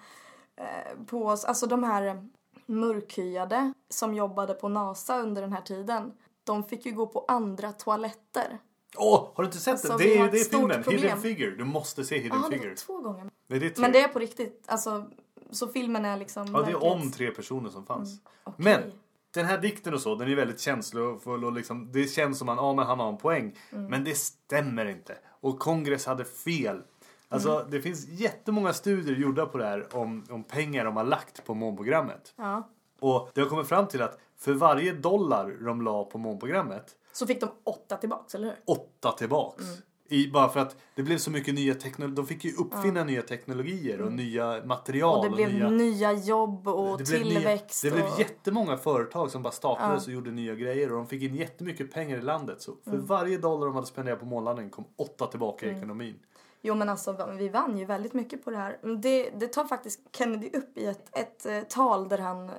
eh, 0.56 1.06
på 1.06 1.26
oss? 1.26 1.46
Alltså 1.46 1.66
de 1.66 1.84
här 1.84 2.28
mörkhyade 2.66 3.74
som 3.90 4.14
jobbade 4.14 4.54
på 4.54 4.70
NASA 4.70 5.20
under 5.20 5.42
den 5.42 5.54
här 5.54 5.62
tiden. 5.62 6.12
De 6.44 6.64
fick 6.64 6.86
ju 6.86 6.92
gå 6.92 7.08
på 7.08 7.26
andra 7.28 7.72
toaletter. 7.72 8.60
Åh, 8.98 9.16
oh, 9.16 9.30
har 9.36 9.44
du 9.44 9.48
inte 9.48 9.58
sett 9.58 9.74
Alltså, 9.74 9.98
Det 9.98 10.18
har 10.18 10.28
är, 10.28 10.32
det 10.32 10.40
är 10.40 10.44
stort 10.44 10.60
filmen, 10.60 10.84
problem. 10.84 11.02
Hidden 11.02 11.22
Figure. 11.22 11.56
Du 11.56 11.64
måste 11.64 12.04
se 12.04 12.18
Hidden 12.18 12.30
Ja, 12.44 12.50
det 12.50 12.56
var 12.56 12.64
Figure. 12.64 12.76
två 12.76 12.98
gånger. 12.98 13.30
Nej, 13.48 13.60
det 13.60 13.66
är 13.66 13.70
tre. 13.70 13.82
Men 13.82 13.92
det 13.92 14.02
är 14.02 14.08
på 14.08 14.20
riktigt. 14.20 14.64
Alltså, 14.68 15.10
så 15.52 15.68
filmen 15.68 16.06
är 16.06 16.18
liksom 16.18 16.48
Ja, 16.54 16.62
det 16.62 16.72
är 16.72 16.76
verklighets- 16.76 16.92
om 17.04 17.12
tre 17.12 17.32
personer 17.32 17.70
som 17.70 17.86
fanns. 17.86 18.20
okej. 18.44 18.56
Men 18.66 18.82
den 19.34 19.46
här 19.46 19.58
dikten 19.58 19.94
och 19.94 20.02
så, 20.02 20.16
den 20.16 20.32
är 20.32 20.36
väldigt 20.36 20.60
känslofull 20.60 21.46
och 21.46 21.52
liksom, 21.54 21.90
det 21.92 22.08
känns 22.08 22.40
som 22.40 22.50
att 22.50 22.58
ja, 22.58 22.74
men 22.74 22.86
han 22.86 23.00
har 23.00 23.10
en 23.10 23.18
poäng. 23.18 23.58
Mm. 23.72 23.86
Men 23.86 24.04
det 24.04 24.16
stämmer 24.16 24.86
inte. 24.86 25.18
Och 25.42 25.60
kongress 25.60 26.06
hade 26.06 26.26
fel. 26.26 26.82
Alltså 27.30 27.60
Mm. 27.60 27.72
det 27.72 27.82
finns 27.82 28.08
jättemånga 28.08 28.74
studier 28.74 29.16
gjorda 29.16 29.46
på 29.46 29.58
det 29.58 29.66
här 29.66 29.96
om, 29.96 30.26
om 30.30 30.44
pengar 30.44 30.86
de 30.86 30.98
har 30.98 31.04
lagt 31.04 31.46
på 31.46 31.54
månprogrammet. 31.54 32.34
Ja. 32.36 32.70
Och 33.00 33.30
det 33.34 33.42
har 33.42 33.48
kommit 33.50 33.68
fram 33.68 33.88
till 33.88 34.02
att 34.02 34.18
för 34.38 34.54
varje 34.54 34.94
dollar 34.94 35.58
de 35.66 35.82
la 35.82 36.04
på 36.04 36.18
månprogrammet, 36.18 36.96
Så 37.14 37.28
fick 37.28 37.42
de 37.42 37.50
åtta 37.64 37.98
tillbaks, 37.98 38.36
eller 38.36 38.48
hur? 38.48 38.56
åtta 38.66 39.12
tillbaks. 39.12 39.64
Mm. 39.64 39.78
I, 40.12 40.32
bara 40.32 40.50
för 40.50 40.60
att 40.60 40.76
det 40.96 41.04
blev 41.04 41.18
så 41.18 41.32
mycket 41.32 41.54
nya 41.54 41.74
teknologier. 41.74 42.16
De 42.16 42.28
fick 42.28 42.46
ju 42.46 42.54
uppfinna 42.54 43.04
nya 43.04 43.22
teknologier 43.22 44.02
och 44.02 44.12
nya 44.12 44.62
material. 44.66 45.26
Mm. 45.26 45.32
Och 45.34 45.38
det 45.38 45.46
blev 45.46 45.54
nya... 45.54 45.70
nya 45.70 46.14
jobb 46.14 46.68
och 46.68 46.98
Det 46.98 47.04
blev, 47.04 47.22
nya, 47.22 47.34
tillväxt. 47.34 47.84
det 47.84 47.92
blev 47.92 48.06
och... 48.06 48.20
jättemånga 48.20 48.78
företag 48.78 49.32
som 49.32 49.44
bara 49.44 49.54
startades 49.54 50.08
och 50.08 50.14
gjorde 50.14 50.32
nya 50.32 50.56
grejer 50.56 50.92
och 50.92 50.98
de 50.98 51.08
fick 51.08 51.22
in 51.24 51.36
jättemycket 51.36 51.94
pengar 51.94 52.18
i 52.18 52.22
landet. 52.22 52.62
Så 52.62 52.76
för 52.84 52.98
varje 52.98 53.38
dollar 53.38 53.66
de 53.66 53.76
hade 53.76 53.88
spenderat 53.88 54.20
på 54.20 54.26
månlandningen 54.26 54.72
kom 54.72 54.86
åtta 54.98 55.28
tillbaka 55.28 55.66
i 55.66 55.70
ekonomin. 55.70 56.20
Jo 56.62 56.76
men 56.76 56.90
alltså 56.90 57.36
vi 57.38 57.50
vann 57.50 57.78
ju 57.78 57.86
väldigt 57.86 58.14
mycket 58.14 58.46
på 58.46 58.52
det 58.52 58.58
här. 58.58 58.98
Det, 59.02 59.30
det 59.30 59.48
tar 59.48 59.66
faktiskt 59.66 60.00
Kennedy 60.18 60.50
upp 60.54 60.78
i 60.78 60.86
ett, 60.86 61.18
ett 61.18 61.46
eh, 61.46 61.62
tal 61.62 62.10
där 62.10 62.18
han 62.18 62.52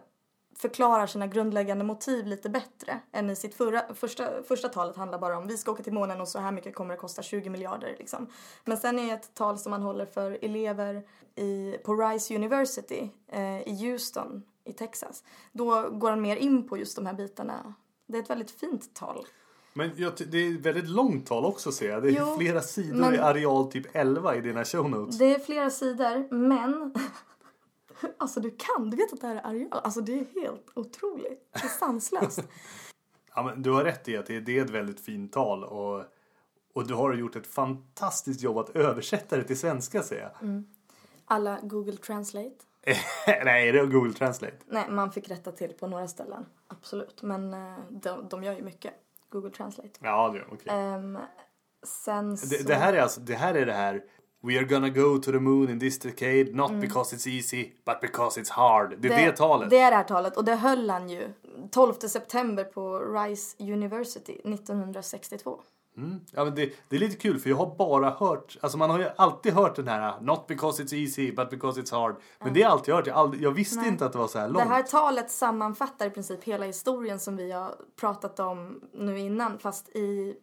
förklarar 0.57 1.07
sina 1.07 1.27
grundläggande 1.27 1.85
motiv 1.85 2.27
lite 2.27 2.49
bättre 2.49 3.01
än 3.13 3.31
i 3.31 3.37
sitt 3.37 3.55
förra, 3.55 3.95
första, 3.95 4.43
första 4.43 4.69
talet 4.69 4.97
handlar 4.97 5.19
bara 5.19 5.39
om 5.39 5.47
vi 5.47 5.59
ska 5.59 5.71
åka 5.73 5.83
till 5.83 5.93
månen 5.93 6.21
och 6.21 6.29
så 6.29 6.39
här 6.39 6.53
mycket 6.53 6.75
kommer 6.75 6.95
det 6.95 7.01
kosta 7.01 7.23
20 7.23 7.51
miljarder 7.51 7.95
liksom. 7.99 8.27
Men 8.65 8.77
sen 8.77 8.99
är 8.99 9.15
ett 9.15 9.35
tal 9.35 9.59
som 9.59 9.73
han 9.73 9.83
håller 9.83 10.07
för 10.07 10.39
elever 10.43 11.03
i, 11.35 11.77
på 11.85 11.95
Rice 11.95 12.35
University 12.35 13.11
eh, 13.29 13.69
i 13.69 13.91
Houston 13.91 14.43
i 14.65 14.73
Texas. 14.73 15.25
Då 15.53 15.91
går 15.91 16.11
han 16.11 16.23
mer 16.23 16.37
in 16.37 16.69
på 16.69 16.79
just 16.79 16.97
de 16.97 17.07
här 17.07 17.15
bitarna. 17.15 17.75
Det 18.07 18.19
är 18.19 18.23
ett 18.23 18.31
väldigt 18.31 18.51
fint 18.51 18.95
tal. 18.95 19.27
Men 19.75 19.91
jag, 19.97 20.13
det 20.31 20.39
är 20.39 20.55
ett 20.55 20.61
väldigt 20.61 20.89
långt 20.89 21.27
tal 21.27 21.45
också 21.45 21.73
ser 21.73 21.91
jag. 21.91 22.03
Det 22.03 22.09
är 22.09 22.13
Jo, 22.13 22.37
flera 22.39 22.61
sidor 22.61 23.15
i 23.15 23.19
areal 23.19 23.73
typ 23.73 23.87
11 23.97 24.37
i 24.37 24.41
dina 24.41 24.65
show 24.65 24.91
notes. 24.91 25.19
Det 25.19 25.35
är 25.35 25.39
flera 25.39 25.71
sidor, 25.71 26.35
men... 26.35 26.95
Alltså 28.19 28.41
du 28.41 28.51
kan, 28.51 28.91
du 28.91 28.97
vet 28.97 29.13
att 29.13 29.21
det 29.21 29.27
här 29.27 29.37
är 29.37 29.47
areal. 29.47 29.69
Alltså 29.85 30.01
det 30.01 30.13
är 30.13 30.41
helt 30.41 30.67
otroligt. 30.75 31.49
Det 31.53 31.65
är 31.65 31.69
sanslöst. 31.69 32.43
Ja, 33.35 33.43
men 33.43 33.63
du 33.63 33.71
har 33.71 33.85
rätt 33.85 34.09
i 34.09 34.17
att 34.17 34.27
det, 34.27 34.59
är 34.59 34.65
ett 34.65 34.71
väldigt 34.71 35.01
fint 35.01 35.33
tal 35.33 35.65
och, 35.65 36.05
och 36.75 36.87
du 36.87 36.95
har 36.95 37.15
gjort 37.15 37.37
ett 37.37 37.47
fantastiskt 37.47 38.43
jobb 38.43 38.59
att 38.59 38.77
översätta 38.77 39.37
det 39.37 39.45
till 39.45 39.59
svenska 39.59 40.03
säger 40.03 40.23
jag. 40.23 40.43
Mm. 40.43 40.67
Alla 41.25 41.61
Google 41.63 41.97
Translate. 41.97 42.57
Nej, 43.27 43.73
det 43.73 43.79
är 43.79 43.87
Google 43.87 44.13
Translate. 44.13 44.57
Nej, 44.67 44.91
man 44.91 45.13
fick 45.13 45.31
rätta 45.31 45.53
till 45.53 45.73
på 45.73 45.87
några 45.87 46.09
ställen. 46.09 46.47
Absolut. 46.67 47.23
Men 47.23 47.55
eh, 47.55 47.79
de, 47.91 48.29
de 48.29 48.45
gör 48.45 48.53
ju 48.53 48.63
mycket. 48.63 48.95
Google 49.29 49.51
Translate. 49.51 49.91
Ja, 50.01 50.29
det 50.29 50.39
är 50.39 50.47
okej. 50.53 50.67
Ehm, 50.69 51.19
sen 51.83 52.39
så... 52.39 52.47
Det, 52.47 52.67
det 52.67 52.75
här 52.75 52.93
är 52.93 53.03
alltså, 53.03 53.21
det 53.21 53.35
här 53.35 53.55
är 53.55 53.67
det 53.67 53.73
här 53.73 54.05
We 54.45 54.59
are 54.59 54.65
gonna 54.65 54.89
go 54.89 55.19
to 55.19 55.33
the 55.33 55.39
moon 55.39 55.71
in 55.71 55.81
this 55.81 55.99
decade 55.99 56.45
not 56.53 56.81
because 56.81 57.17
it's 57.17 57.29
easy 57.29 57.73
but 57.85 58.01
because 58.01 58.41
it's 58.41 58.51
hard. 58.51 58.95
Det 58.99 59.09
är 59.09 59.27
det, 59.27 59.37
talet. 59.37 59.67
Mm. 59.67 59.69
Det 59.71 59.79
är 59.79 59.91
det 59.91 59.97
här 59.97 60.05
talet. 60.05 60.37
Och 60.37 60.45
det 60.45 60.55
höll 60.55 60.91
han 60.91 61.09
ju 61.09 61.29
12 61.71 61.93
september 61.93 62.65
på 62.65 62.99
Rice 62.99 63.57
University 63.59 64.33
1962. 64.33 65.61
Mm. 65.97 66.21
Ja, 66.31 66.45
men 66.45 66.55
det, 66.55 66.73
det 66.89 66.97
är 66.97 67.01
lite 67.01 67.17
kul 67.17 67.39
för 67.39 67.51
jag 67.51 67.57
har 67.57 67.75
bara 67.77 68.11
hört, 68.11 68.59
alltså 68.61 68.79
man 68.79 68.91
har 68.91 68.99
ju 68.99 69.09
alltid 69.17 69.53
hört 69.53 69.77
den 69.77 69.89
här 69.89 70.21
Not 70.21 70.47
because 70.47 70.83
it's 70.83 70.95
easy 70.95 71.33
but 71.33 71.51
because 71.51 71.81
it's 71.81 71.93
hard. 71.93 72.17
Men 72.45 72.55
det 72.55 72.63
är 72.63 72.67
allt 72.67 72.89
jag 72.89 72.95
har 72.95 73.01
hört. 73.01 73.07
Jag, 73.07 73.17
aldrig, 73.17 73.43
jag 73.43 73.51
visste 73.51 73.77
Nej. 73.77 73.89
inte 73.89 74.07
att 74.07 74.13
det 74.13 74.19
var 74.19 74.29
så 74.29 74.39
här 74.39 74.47
Det 74.47 74.53
långt. 74.53 74.69
här 74.69 74.83
talet 74.83 75.31
sammanfattar 75.31 76.07
i 76.07 76.11
princip 76.11 76.45
hela 76.45 76.67
historien 76.67 77.19
som 77.19 77.37
vi 77.37 77.53
har 77.53 77.75
pratat 78.01 78.41
om 78.41 78.81
nu 78.93 79.19
innan 79.19 79.59
fast 79.59 79.89
i 79.89 80.37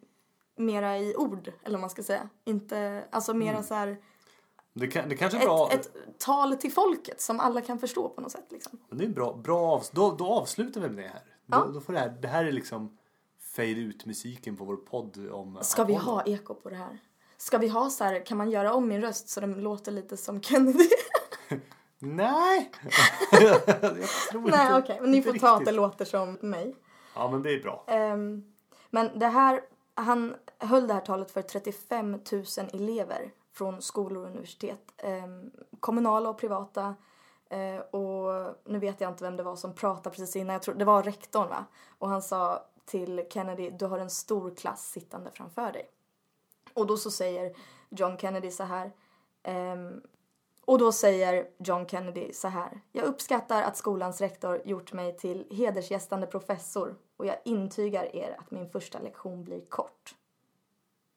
mera 0.60 0.98
i 0.98 1.14
ord 1.16 1.52
eller 1.62 1.74
vad 1.74 1.80
man 1.80 1.90
ska 1.90 2.02
säga. 2.02 2.28
Inte, 2.44 3.04
alltså 3.10 3.34
mera 3.34 3.50
Mm. 3.50 3.62
så 3.62 3.74
här 3.74 3.96
Det, 4.72 4.86
kan, 4.86 5.08
det 5.08 5.16
kanske 5.16 5.38
är 5.38 5.44
bra. 5.46 5.70
ett, 5.72 5.86
ett 5.86 6.18
tal 6.18 6.56
till 6.56 6.72
folket 6.72 7.20
som 7.20 7.40
alla 7.40 7.60
kan 7.60 7.78
förstå 7.78 8.08
på 8.08 8.20
något 8.20 8.32
sätt 8.32 8.46
liksom. 8.50 8.78
Men 8.88 8.98
det 8.98 9.04
är 9.04 9.08
bra. 9.08 9.32
bra 9.34 9.82
då, 9.92 10.10
då 10.18 10.26
avslutar 10.26 10.80
vi 10.80 10.88
med 10.88 11.04
det 11.04 11.08
här. 11.08 11.22
Ja. 11.46 11.64
Då, 11.66 11.72
då 11.72 11.80
får 11.80 11.92
det, 11.92 11.98
här. 11.98 12.08
det 12.22 12.28
här 12.28 12.44
är 12.44 12.52
liksom 12.52 12.98
fade 13.56 13.68
ut 13.70 14.06
musiken 14.06 14.56
på 14.56 14.64
vår 14.64 14.76
podd 14.76 15.30
om 15.32 15.58
Ska 15.62 15.84
vi 15.84 15.94
ha 15.94 16.22
eko 16.26 16.54
på 16.54 16.70
det 16.70 16.76
här? 16.76 16.98
Ska 17.36 17.58
vi 17.58 17.68
ha 17.68 17.90
så 17.90 18.04
här, 18.04 18.26
kan 18.26 18.38
man 18.38 18.50
göra 18.50 18.74
om 18.74 18.88
min 18.88 19.00
röst 19.00 19.28
så 19.28 19.40
den 19.40 19.52
låter 19.60 19.92
lite 19.92 20.16
som 20.16 20.42
Kennedy? 20.42 20.88
Nej! 21.98 22.70
jag 23.32 23.64
tror 24.30 24.40
Nej 24.50 24.60
inte, 24.66 24.78
okej, 24.78 24.98
men 25.00 25.10
ni 25.10 25.22
får 25.22 25.32
ta 25.32 25.48
att 25.48 25.52
riktigt. 25.60 25.66
det 25.66 25.72
låter 25.72 26.04
som 26.04 26.32
mig. 26.40 26.74
Ja 27.14 27.30
men 27.30 27.42
det 27.42 27.50
är 27.52 27.62
bra. 27.62 27.84
Ehm, 27.88 28.44
men 28.90 29.18
det 29.18 29.26
här, 29.26 29.60
han 30.00 30.36
höll 30.58 30.86
det 30.86 30.94
här 30.94 31.00
talet 31.00 31.30
för 31.30 31.42
35 31.42 32.10
000 32.12 32.20
elever 32.72 33.32
från 33.52 33.82
skolor 33.82 34.22
och 34.22 34.30
universitet. 34.30 34.92
Eh, 34.96 35.26
kommunala 35.80 36.30
och 36.30 36.38
privata. 36.38 36.94
Eh, 37.50 37.80
och 37.80 38.54
nu 38.64 38.78
vet 38.78 39.00
jag 39.00 39.10
inte 39.10 39.24
vem 39.24 39.36
det 39.36 39.42
var 39.42 39.56
som 39.56 39.74
pratade 39.74 40.10
precis 40.16 40.36
innan. 40.36 40.52
Jag 40.52 40.62
tror 40.62 40.74
det 40.74 40.84
var 40.84 41.02
rektorn 41.02 41.48
va? 41.48 41.64
Och 41.98 42.08
han 42.08 42.22
sa 42.22 42.64
till 42.84 43.26
Kennedy, 43.30 43.70
du 43.70 43.86
har 43.86 43.98
en 43.98 44.10
stor 44.10 44.54
klass 44.54 44.90
sittande 44.90 45.30
framför 45.30 45.72
dig. 45.72 45.90
Och 46.74 46.86
då 46.86 46.96
så 46.96 47.10
säger 47.10 47.56
John 47.88 48.18
Kennedy 48.18 48.50
så 48.50 48.64
här. 48.64 48.92
ehm, 49.42 50.02
och 50.64 50.78
då 50.78 50.92
säger 50.92 51.46
John 51.58 51.86
Kennedy 51.88 52.32
så 52.32 52.48
här. 52.48 52.80
Jag 52.92 53.04
uppskattar 53.04 53.62
att 53.62 53.76
skolans 53.76 54.20
rektor 54.20 54.62
gjort 54.64 54.92
mig 54.92 55.16
till 55.16 55.46
hedersgästande 55.50 56.26
professor 56.26 56.96
och 57.16 57.26
jag 57.26 57.36
intygar 57.44 58.16
er 58.16 58.36
att 58.38 58.50
min 58.50 58.70
första 58.70 58.98
lektion 58.98 59.44
blir 59.44 59.60
kort. 59.68 60.14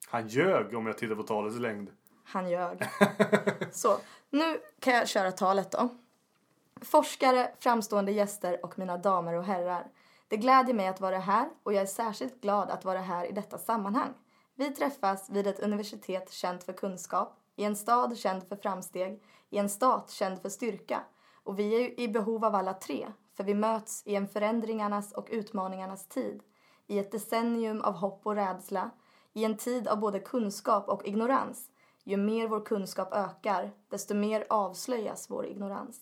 Han 0.08 0.28
ljög 0.28 0.76
om 0.76 0.88
jag 0.88 0.98
tittar 0.98 1.16
på 1.16 1.24
talets 1.24 1.58
längd. 1.58 1.89
Han 2.24 2.50
ljög. 2.50 2.89
Så, 3.72 3.98
nu 4.30 4.60
kan 4.80 4.94
jag 4.94 5.08
köra 5.08 5.32
talet 5.32 5.72
då. 5.72 5.89
Forskare, 6.82 7.52
framstående 7.60 8.12
gäster 8.12 8.66
och 8.66 8.80
mina 8.80 8.98
damer 8.98 9.34
och 9.34 9.44
herrar. 9.44 9.88
Det 10.28 10.38
glädjer 10.38 10.76
mig 10.76 10.88
att 10.88 11.02
vara 11.02 11.20
här 11.20 11.50
och 11.64 11.74
jag 11.74 11.82
är 11.82 11.86
särskilt 11.86 12.41
glad 12.41 12.70
att 12.70 12.86
vara 12.86 13.02
här 13.02 13.26
i 13.26 13.32
detta 13.32 13.58
sammanhang. 13.58 14.14
Vi 14.56 14.70
träffas 14.70 15.30
vid 15.30 15.48
ett 15.48 15.60
universitet 15.60 16.32
känt 16.32 16.64
för 16.64 16.74
kunskap, 16.74 17.39
i 17.56 17.64
en 17.64 17.76
stad 17.76 18.18
känd 18.18 18.43
för 18.47 18.56
framsteg, 18.56 19.24
i 19.49 19.58
en 19.58 19.70
stat 19.70 20.10
känd 20.10 20.41
för 20.41 20.49
styrka. 20.49 21.04
Och 21.43 21.60
vi 21.60 21.76
är 21.76 21.80
ju 21.80 21.95
i 21.97 22.08
behov 22.08 22.45
av 22.45 22.56
alla 22.56 22.74
tre, 22.74 23.08
för 23.34 23.43
vi 23.43 23.54
möts 23.54 24.04
i 24.06 24.16
en 24.16 24.28
förändringarnas 24.28 25.12
och 25.12 25.28
utmaningarnas 25.32 26.08
tid. 26.08 26.43
I 26.88 26.99
ett 26.99 27.12
decennium 27.12 27.82
av 27.82 27.93
hopp 27.93 28.22
och 28.24 28.36
rädsla, 28.36 28.89
i 29.34 29.45
en 29.45 29.58
tid 29.58 29.88
av 29.88 29.99
både 29.99 30.20
kunskap 30.20 30.89
och 30.89 31.08
ignorans. 31.08 31.70
Ju 32.04 32.18
mer 32.18 32.47
vår 32.47 32.66
kunskap 32.66 33.14
ökar, 33.14 33.72
desto 33.89 34.14
mer 34.14 34.45
avslöjas 34.49 35.30
vår 35.30 35.45
ignorans. 35.45 35.99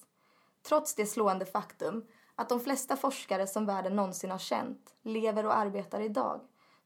Trots 0.67 0.95
det 0.95 1.05
slående 1.05 1.45
faktum 1.45 2.05
att 2.35 2.49
de 2.49 2.59
flesta 2.59 2.95
forskare 2.95 3.47
som 3.47 3.65
världen 3.65 3.95
någonsin 3.95 4.31
har 4.31 4.37
känt 4.37 4.95
lever 5.01 5.45
och 5.45 5.57
arbetar 5.57 6.01
idag, 6.01 6.41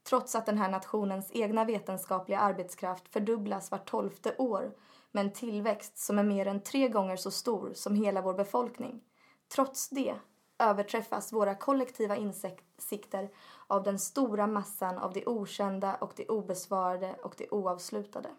trots 0.09 0.35
att 0.35 0.45
den 0.45 0.57
här 0.57 0.69
nationens 0.69 1.31
egna 1.33 1.65
vetenskapliga 1.65 2.39
arbetskraft 2.39 3.07
fördubblas 3.07 3.71
vart 3.71 3.89
tolfte 3.89 4.35
år 4.37 4.71
med 5.11 5.25
en 5.25 5.33
tillväxt 5.33 5.97
som 5.97 6.19
är 6.19 6.23
mer 6.23 6.47
än 6.47 6.61
tre 6.61 6.87
gånger 6.87 7.15
så 7.15 7.31
stor 7.31 7.71
som 7.73 7.95
hela 7.95 8.21
vår 8.21 8.33
befolkning. 8.33 9.01
Trots 9.55 9.89
det 9.89 10.15
överträffas 10.59 11.33
våra 11.33 11.55
kollektiva 11.55 12.15
insikter 12.15 13.29
av 13.67 13.83
den 13.83 13.99
stora 13.99 14.47
massan 14.47 14.97
av 14.97 15.13
det 15.13 15.27
okända 15.27 15.95
och 15.95 16.13
det 16.15 16.29
obesvarade 16.29 17.15
och 17.23 17.35
det 17.37 17.49
oavslutade. 17.49 18.29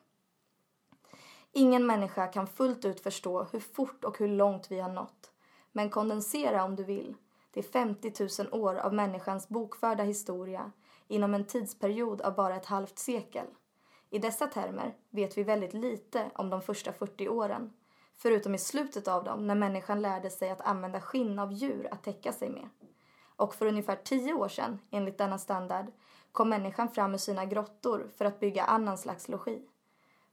Ingen 1.52 1.86
människa 1.86 2.26
kan 2.26 2.46
fullt 2.46 2.84
ut 2.84 3.00
förstå 3.00 3.44
hur 3.44 3.60
fort 3.60 4.04
och 4.04 4.18
hur 4.18 4.28
långt 4.28 4.70
vi 4.70 4.80
har 4.80 4.90
nått. 4.90 5.30
Men 5.72 5.90
kondensera 5.90 6.64
om 6.64 6.76
du 6.76 6.84
vill. 6.84 7.14
Det 7.50 7.60
är 7.60 7.64
50 7.64 8.42
000 8.42 8.62
år 8.62 8.74
av 8.74 8.94
människans 8.94 9.48
bokförda 9.48 10.02
historia 10.02 10.72
inom 11.08 11.34
en 11.34 11.44
tidsperiod 11.44 12.20
av 12.20 12.34
bara 12.34 12.56
ett 12.56 12.66
halvt 12.66 12.98
sekel. 12.98 13.46
I 14.10 14.18
dessa 14.18 14.46
termer 14.46 14.94
vet 15.10 15.38
vi 15.38 15.42
väldigt 15.42 15.74
lite 15.74 16.30
om 16.34 16.50
de 16.50 16.62
första 16.62 16.92
40 16.92 17.28
åren. 17.28 17.72
Förutom 18.16 18.54
i 18.54 18.58
slutet 18.58 19.08
av 19.08 19.24
dem 19.24 19.46
när 19.46 19.54
människan 19.54 20.02
lärde 20.02 20.30
sig 20.30 20.50
att 20.50 20.60
använda 20.60 21.00
skinn 21.00 21.38
av 21.38 21.52
djur 21.52 21.88
att 21.90 22.02
täcka 22.02 22.32
sig 22.32 22.50
med. 22.50 22.68
Och 23.36 23.54
för 23.54 23.66
ungefär 23.66 23.96
10 23.96 24.34
år 24.34 24.48
sedan, 24.48 24.78
enligt 24.90 25.18
denna 25.18 25.38
standard, 25.38 25.86
kom 26.32 26.48
människan 26.48 26.88
fram 26.88 27.14
ur 27.14 27.18
sina 27.18 27.44
grottor 27.44 28.10
för 28.16 28.24
att 28.24 28.40
bygga 28.40 28.64
annan 28.64 28.98
slags 28.98 29.28
logi. 29.28 29.62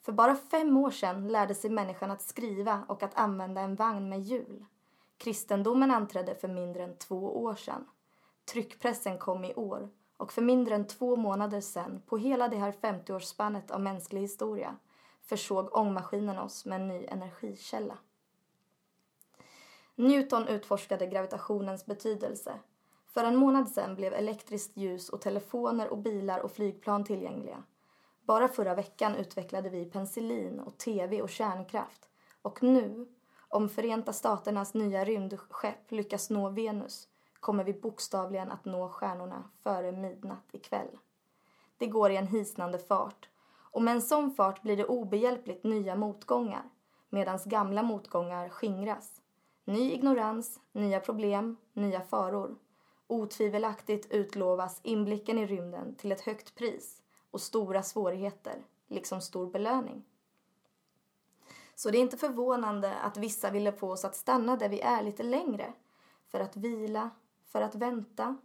För 0.01 0.11
bara 0.11 0.36
fem 0.36 0.78
år 0.78 0.91
sedan 0.91 1.28
lärde 1.28 1.55
sig 1.55 1.69
människan 1.69 2.11
att 2.11 2.21
skriva 2.21 2.86
och 2.88 3.03
att 3.03 3.19
använda 3.19 3.61
en 3.61 3.76
vagn 3.76 4.09
med 4.09 4.21
hjul. 4.21 4.65
Kristendomen 5.17 5.91
anträdde 5.91 6.36
för 6.36 6.47
mindre 6.47 6.84
än 6.84 6.97
två 6.97 7.43
år 7.43 7.55
sedan. 7.55 7.86
Tryckpressen 8.45 9.17
kom 9.17 9.43
i 9.45 9.53
år 9.53 9.89
och 10.24 10.34
för 10.34 10.41
mindre 10.41 10.76
än 10.76 10.88
två 10.88 11.15
månader 11.15 11.61
sedan, 11.61 12.01
på 12.05 12.17
hela 12.17 12.47
det 12.47 12.57
här 12.57 12.71
50-årsspannet 12.71 13.71
av 13.71 13.82
mänsklig 13.82 14.21
historia, 14.21 14.78
försåg 15.21 15.78
ångmaskinen 15.78 16.38
oss 16.38 16.65
med 16.65 16.82
en 16.82 16.88
ny 16.88 17.05
energikälla. 17.05 17.97
Newton 19.95 20.47
utforskade 20.47 21.07
gravitationens 21.07 21.86
betydelse. 21.86 22.59
För 23.05 23.24
en 23.24 23.36
månad 23.36 23.69
sedan 23.69 23.95
blev 23.95 24.13
elektriskt 24.13 24.78
ljus 24.78 25.09
och 25.09 25.21
telefoner 25.21 25.88
och 25.89 25.97
bilar 25.97 26.39
och 26.39 26.51
flygplan 26.51 27.03
tillgängliga. 27.03 27.63
Bara 28.21 28.47
förra 28.47 28.76
veckan 28.76 29.15
utvecklade 29.15 29.69
vi 29.69 29.86
penicillin 29.86 30.59
och 30.59 30.78
tv 30.78 31.21
och 31.21 31.30
kärnkraft. 31.30 32.09
Och 32.41 32.63
nu, 32.63 33.07
om 33.49 33.69
Förenta 33.69 34.13
Staternas 34.13 34.74
nya 34.74 35.05
rymdskepp 35.05 35.91
lyckas 35.91 36.30
nå 36.30 36.49
Venus, 36.49 37.07
kommer 37.44 37.64
vi 37.64 37.74
bokstavligen 37.74 38.52
att 38.52 38.66
nå 38.66 38.89
stjärnorna 38.89 39.44
före 39.64 39.91
midnatt 39.91 40.48
ikväll. 40.52 40.98
Det 41.78 41.88
går 41.88 42.12
i 42.12 42.18
en 42.18 42.28
hisnande 42.28 42.80
fart. 42.80 43.30
Och 43.56 43.82
med 43.82 43.94
en 43.94 44.02
sån 44.02 44.32
fart 44.32 44.62
blir 44.62 44.78
det 44.78 44.86
obehjälpligt 44.86 45.64
nya 45.64 45.96
motgångar, 45.96 46.64
medan 47.10 47.39
gamla 47.46 47.84
motgångar 47.84 48.50
skingras. 48.50 49.22
Ny 49.66 49.91
ignorans, 49.91 50.60
nya 50.72 51.00
problem, 51.00 51.58
nya 51.74 52.02
faror. 52.02 52.56
Otvivelaktigt 53.08 54.12
utlovas 54.12 54.80
inblicken 54.84 55.38
i 55.38 55.46
rymden 55.46 55.96
till 55.96 56.12
ett 56.12 56.22
högt 56.22 56.56
pris 56.56 57.02
och 57.32 57.41
stora 57.41 57.84
svårigheter, 57.84 58.56
liksom 58.88 59.22
stor 59.22 59.52
belöning. 59.52 60.04
Så 61.76 61.89
det 61.89 61.98
är 61.98 62.02
inte 62.02 62.18
förvånande 62.18 62.96
att 62.96 63.18
vissa 63.18 63.50
ville 63.52 63.72
få 63.72 63.91
oss 63.91 64.06
att 64.06 64.16
stanna 64.16 64.58
där 64.58 64.70
vi 64.70 64.82
är 64.82 65.04
lite 65.04 65.24
längre. 65.24 65.74
För 66.28 66.39
att 66.39 66.56
vila, 66.56 67.10
för 67.54 67.62
att 67.62 67.76
vänta. 67.76 68.38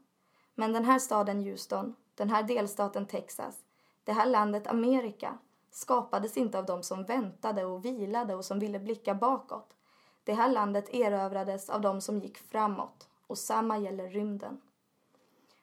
Men 0.55 0.73
den 0.73 0.85
här 0.85 0.99
staden 0.99 1.43
Houston, 1.43 1.95
den 2.15 2.31
här 2.31 2.43
delstaten 2.43 3.07
Texas, 3.07 3.59
det 4.05 4.13
här 4.13 4.27
landet 4.27 4.67
Amerika 4.67 5.39
skapades 5.71 6.37
inte 6.37 6.59
av 6.59 6.67
de 6.67 6.83
som 6.83 7.05
väntade 7.05 7.65
och 7.65 7.85
vilade 7.85 8.35
och 8.35 8.45
som 8.45 8.59
ville 8.59 8.79
blicka 8.79 9.15
bakåt. 9.15 9.77
Det 10.25 10.35
här 10.35 10.49
landet 10.49 10.95
erövrades 10.95 11.71
av 11.71 11.81
de 11.81 12.01
som 12.01 12.19
gick 12.19 12.39
framåt 12.39 13.09
och 13.27 13.39
samma 13.39 13.79
gäller 13.79 14.09
rymden. 14.09 14.61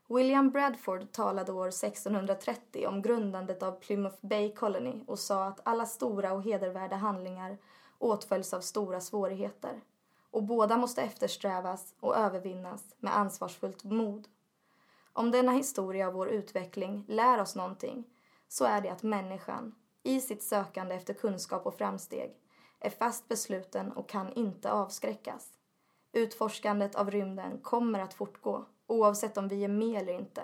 William 0.07 0.49
Bradford 0.49 1.11
talade 1.11 1.51
år 1.51 1.67
1630 1.67 2.87
om 2.87 3.01
grundandet 3.01 3.63
av 3.63 3.71
Plymouth 3.71 4.17
Bay 4.21 4.55
Colony 4.55 5.03
och 5.07 5.19
sa 5.19 5.45
att 5.45 5.59
alla 5.63 5.85
stora 5.85 6.33
och 6.33 6.43
hedervärda 6.43 6.95
handlingar 6.95 7.57
åtföljs 7.99 8.53
av 8.53 8.61
stora 8.61 9.01
svårigheter 9.01 9.81
och 10.35 10.43
båda 10.43 10.77
måste 10.77 11.01
eftersträvas 11.01 11.93
och 11.99 12.17
övervinnas 12.17 12.95
med 12.99 13.17
ansvarsfullt 13.17 13.83
mod. 13.83 14.27
Om 15.13 15.31
denna 15.31 15.51
historia 15.51 16.07
av 16.07 16.13
vår 16.13 16.29
utveckling 16.29 17.05
lär 17.07 17.41
oss 17.41 17.55
någonting 17.55 18.03
så 18.47 18.65
är 18.65 18.81
det 18.81 18.89
att 18.89 19.03
människan, 19.03 19.75
i 20.03 20.21
sitt 20.21 20.43
sökande 20.43 20.95
efter 20.95 21.13
kunskap 21.13 21.65
och 21.65 21.77
framsteg, 21.77 22.37
är 22.79 22.89
fast 22.89 23.27
besluten 23.27 23.91
och 23.91 24.09
kan 24.09 24.33
inte 24.33 24.71
avskräckas. 24.71 25.49
Utforskandet 26.11 26.95
av 26.95 27.11
rymden 27.11 27.59
kommer 27.59 27.99
att 27.99 28.13
fortgå 28.13 28.65
oavsett 28.87 29.37
om 29.37 29.47
vi 29.47 29.63
är 29.63 29.67
med 29.67 30.01
eller 30.01 30.13
inte. 30.13 30.43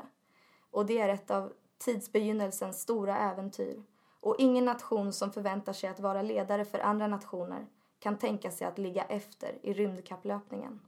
Och 0.72 0.86
det 0.86 1.00
är 1.00 1.10
ett 1.10 1.32
av 1.32 1.54
tidsbegynnelsens 1.78 2.82
stora 2.82 3.18
äventyr. 3.18 3.84
Och 4.20 4.36
ingen 4.38 4.66
nation 4.66 5.14
som 5.14 5.32
förväntar 5.32 5.74
sig 5.74 5.90
att 5.90 6.00
vara 6.00 6.22
ledare 6.22 6.66
för 6.66 6.80
andra 6.80 7.08
nationer 7.08 7.68
kan 8.02 8.18
tänka 8.18 8.52
sig 8.52 8.68
att 8.68 8.78
ligga 8.78 9.04
efter 9.04 9.66
i 9.66 9.74
rymdkapplöpningen. 9.74 10.82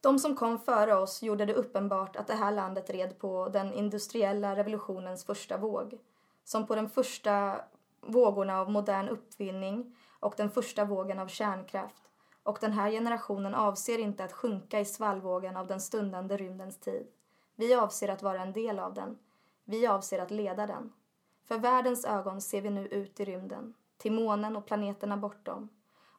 De 0.00 0.18
som 0.18 0.36
kom 0.36 0.58
före 0.58 0.96
oss 0.96 1.22
gjorde 1.22 1.46
det 1.46 1.54
uppenbart 1.54 2.16
att 2.16 2.26
det 2.26 2.34
här 2.34 2.52
landet 2.52 2.90
red 2.90 3.18
på 3.18 3.48
den 3.48 3.72
industriella 3.72 4.56
revolutionens 4.56 5.24
första 5.24 5.56
våg. 5.56 5.98
Som 6.44 6.66
på 6.66 6.74
den 6.74 6.88
första 6.88 7.60
vågorna 8.00 8.60
av 8.60 8.70
modern 8.70 9.08
uppfinning 9.08 9.96
och 10.20 10.34
den 10.36 10.50
första 10.50 10.84
vågen 10.84 11.18
av 11.18 11.28
kärnkraft 11.28 12.02
och 12.42 12.58
den 12.60 12.72
här 12.72 12.90
generationen 12.90 13.54
avser 13.54 13.98
inte 13.98 14.24
att 14.24 14.32
sjunka 14.32 14.80
i 14.80 14.84
svallvågen 14.84 15.56
av 15.56 15.66
den 15.66 15.80
stundande 15.80 16.36
rymdens 16.36 16.80
tid. 16.80 17.06
Vi 17.56 17.74
avser 17.74 18.08
att 18.08 18.22
vara 18.22 18.42
en 18.42 18.52
del 18.52 18.78
av 18.78 18.94
den. 18.94 19.18
Vi 19.64 19.86
avser 19.86 20.18
att 20.18 20.30
leda 20.30 20.66
den. 20.66 20.92
För 21.44 21.58
världens 21.58 22.04
ögon 22.04 22.40
ser 22.40 22.60
vi 22.60 22.70
nu 22.70 22.86
ut 22.86 23.20
i 23.20 23.24
rymden, 23.24 23.74
till 24.00 24.12
månen 24.12 24.56
och 24.56 24.66
planeterna 24.66 25.16
bortom. 25.16 25.68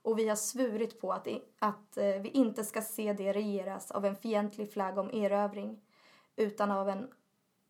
Och 0.04 0.20
vi 0.20 0.30
har 0.30 0.36
svurit 0.36 1.02
på 1.02 1.14
att, 1.14 1.28
att 1.60 1.98
eh, 1.98 2.06
vi 2.06 2.30
inte 2.30 2.64
ska 2.64 2.82
se 2.82 3.14
det 3.14 3.34
regeras 3.34 3.92
av 3.92 4.06
en 4.06 4.16
fientlig 4.16 4.74
flagg 4.74 4.98
om 4.98 5.10
erövring, 5.10 5.82
utan 6.36 6.72
av 6.72 6.90
en 6.90 7.12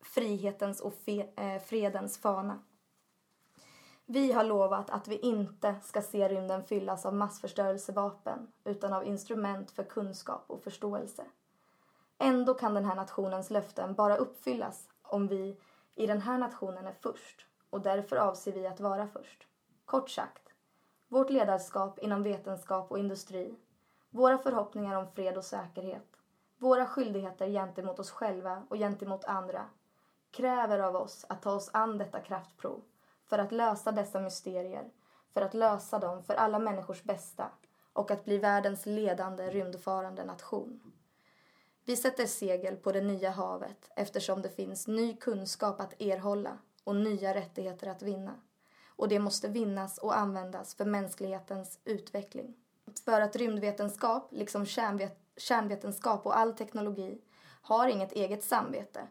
frihetens 0.00 0.80
och 0.80 0.94
fe, 0.94 1.28
eh, 1.36 1.62
fredens 1.62 2.18
fana. 2.18 2.58
Vi 4.06 4.32
har 4.32 4.44
lovat 4.44 4.90
att 4.90 5.08
vi 5.08 5.18
inte 5.18 5.74
ska 5.82 6.02
se 6.02 6.28
rymden 6.28 6.64
fyllas 6.64 7.06
av 7.06 7.14
massförstörelsevapen 7.14 8.52
utan 8.64 8.92
av 8.92 9.06
instrument 9.06 9.70
för 9.70 9.84
kunskap 9.84 10.44
och 10.46 10.62
förståelse. 10.62 11.24
Ändå 12.18 12.54
kan 12.54 12.74
den 12.74 12.84
här 12.84 12.94
nationens 12.94 13.50
löften 13.50 13.94
bara 13.94 14.16
uppfyllas 14.16 14.88
om 15.02 15.28
vi 15.28 15.60
i 15.94 16.06
den 16.06 16.20
här 16.20 16.38
nationen 16.38 16.86
är 16.86 16.96
först 17.00 17.46
och 17.70 17.80
därför 17.80 18.16
avser 18.16 18.52
vi 18.52 18.66
att 18.66 18.80
vara 18.80 19.08
först. 19.08 19.46
Kort 19.84 20.10
sagt, 20.10 20.48
vårt 21.08 21.30
ledarskap 21.30 21.98
inom 21.98 22.22
vetenskap 22.22 22.90
och 22.90 22.98
industri, 22.98 23.54
våra 24.10 24.38
förhoppningar 24.38 24.96
om 24.96 25.12
fred 25.12 25.36
och 25.36 25.44
säkerhet, 25.44 26.16
våra 26.58 26.86
skyldigheter 26.86 27.48
gentemot 27.48 27.98
oss 27.98 28.10
själva 28.10 28.62
och 28.68 28.76
gentemot 28.76 29.24
andra 29.24 29.66
kräver 30.30 30.78
av 30.78 30.96
oss 30.96 31.26
att 31.28 31.42
ta 31.42 31.52
oss 31.52 31.70
an 31.72 31.98
detta 31.98 32.20
kraftprov 32.20 32.82
för 33.24 33.38
att 33.38 33.52
lösa 33.52 33.92
dessa 33.92 34.20
mysterier, 34.20 34.90
för 35.32 35.40
att 35.42 35.54
lösa 35.54 35.98
dem 35.98 36.22
för 36.22 36.34
alla 36.34 36.58
människors 36.58 37.02
bästa 37.02 37.50
och 37.92 38.10
att 38.10 38.24
bli 38.24 38.38
världens 38.38 38.86
ledande 38.86 39.50
rymdfarande 39.50 40.24
nation. 40.24 40.92
Vi 41.84 41.96
sätter 41.96 42.26
segel 42.26 42.76
på 42.76 42.92
det 42.92 43.00
nya 43.00 43.30
havet 43.30 43.90
eftersom 43.96 44.42
det 44.42 44.48
finns 44.48 44.86
ny 44.86 45.16
kunskap 45.16 45.80
att 45.80 46.00
erhålla 46.00 46.58
och 46.84 46.96
nya 46.96 47.34
rättigheter 47.34 47.86
att 47.86 48.02
vinna. 48.02 48.34
Och 49.02 49.08
det 49.08 49.18
måste 49.18 49.48
vinnas 49.48 49.98
och 49.98 50.18
användas 50.18 50.74
för 50.74 50.84
mänsklighetens 50.84 51.78
utveckling. 51.84 52.54
För 53.04 53.20
att 53.20 53.36
rymdvetenskap, 53.36 54.28
liksom 54.32 54.66
kärnvet 54.66 55.18
kärnvetenskap 55.36 56.26
och 56.26 56.38
all 56.38 56.52
teknologi, 56.52 57.20
har 57.62 57.88
inget 57.88 58.12
eget 58.12 58.44
samvete. 58.44 59.06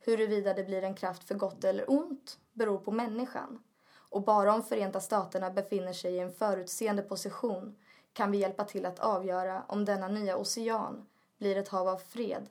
Huruvida 0.00 0.54
det 0.54 0.64
blir 0.64 0.82
en 0.82 0.94
kraft 0.94 1.24
för 1.24 1.34
gott 1.34 1.64
eller 1.64 1.90
ont 1.90 2.38
beror 2.52 2.78
på 2.78 2.90
människan. 2.90 3.62
Och 3.92 4.22
bara 4.22 4.54
om 4.54 4.62
Förenta 4.62 5.00
Staterna 5.00 5.50
befinner 5.50 5.92
sig 5.92 6.14
i 6.14 6.18
en 6.18 6.32
förutseende 6.32 7.02
position 7.02 7.76
kan 8.12 8.30
vi 8.30 8.38
hjälpa 8.38 8.64
till 8.64 8.86
att 8.86 8.98
avgöra 8.98 9.62
om 9.68 9.84
denna 9.84 10.08
nya 10.08 10.36
ocean 10.36 11.06
blir 11.38 11.56
ett 11.56 11.68
hav 11.68 11.88
av 11.88 11.98
fred 11.98 12.50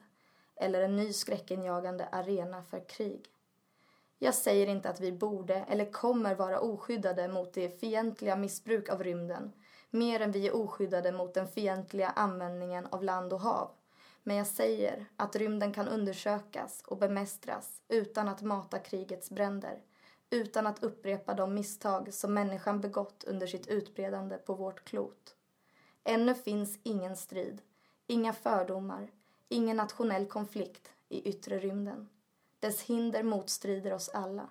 eller 0.56 0.82
en 0.82 0.96
ny 0.96 1.14
skräckenjagande 1.14 2.08
arena 2.12 2.64
för 2.64 2.80
krig. 2.90 3.30
Jag 4.20 4.36
säger 4.36 4.68
inte 4.68 4.90
att 4.90 5.00
vi 5.00 5.12
borde 5.12 5.56
eller 5.56 5.92
kommer 5.92 6.36
vara 6.36 6.60
oskyddade 6.60 7.28
mot 7.28 7.54
det 7.54 7.80
fientliga 7.80 8.36
missbruk 8.36 8.90
av 8.90 9.04
rymden 9.04 9.54
mer 9.90 10.20
än 10.20 10.32
vi 10.32 10.48
är 10.48 10.56
oskyddade 10.56 11.12
mot 11.12 11.34
den 11.34 11.48
fientliga 11.48 12.10
användningen 12.10 12.86
av 12.86 13.04
land 13.04 13.34
och 13.34 13.40
hav. 13.40 13.72
Men 14.24 14.36
jag 14.36 14.48
säger 14.48 15.06
att 15.16 15.36
rymden 15.36 15.74
kan 15.74 15.88
undersökas 15.88 16.84
och 16.88 16.98
bemästras 16.98 17.82
utan 17.88 18.28
att 18.28 18.42
mata 18.42 18.80
krigets 18.80 19.30
bränder, 19.30 19.82
utan 20.30 20.68
att 20.68 20.84
upprepa 20.84 21.34
de 21.34 21.54
misstag 21.54 22.14
som 22.14 22.34
människan 22.34 22.82
begått 22.82 23.24
under 23.24 23.48
sitt 23.48 23.68
utbredande 23.68 24.38
på 24.38 24.54
vårt 24.54 24.84
klot. 24.84 25.36
Ännu 26.04 26.36
finns 26.36 26.80
ingen 26.84 27.16
strid, 27.16 27.62
inga 28.08 28.34
fördomar, 28.34 29.12
ingen 29.50 29.78
nationell 29.78 30.26
konflikt 30.26 30.92
i 31.10 31.30
yttre 31.30 31.60
rymden. 31.60 32.10
Dess 32.60 32.82
hinder 32.82 33.24
motstrider 33.24 33.94
oss 33.94 34.10
alla. 34.10 34.50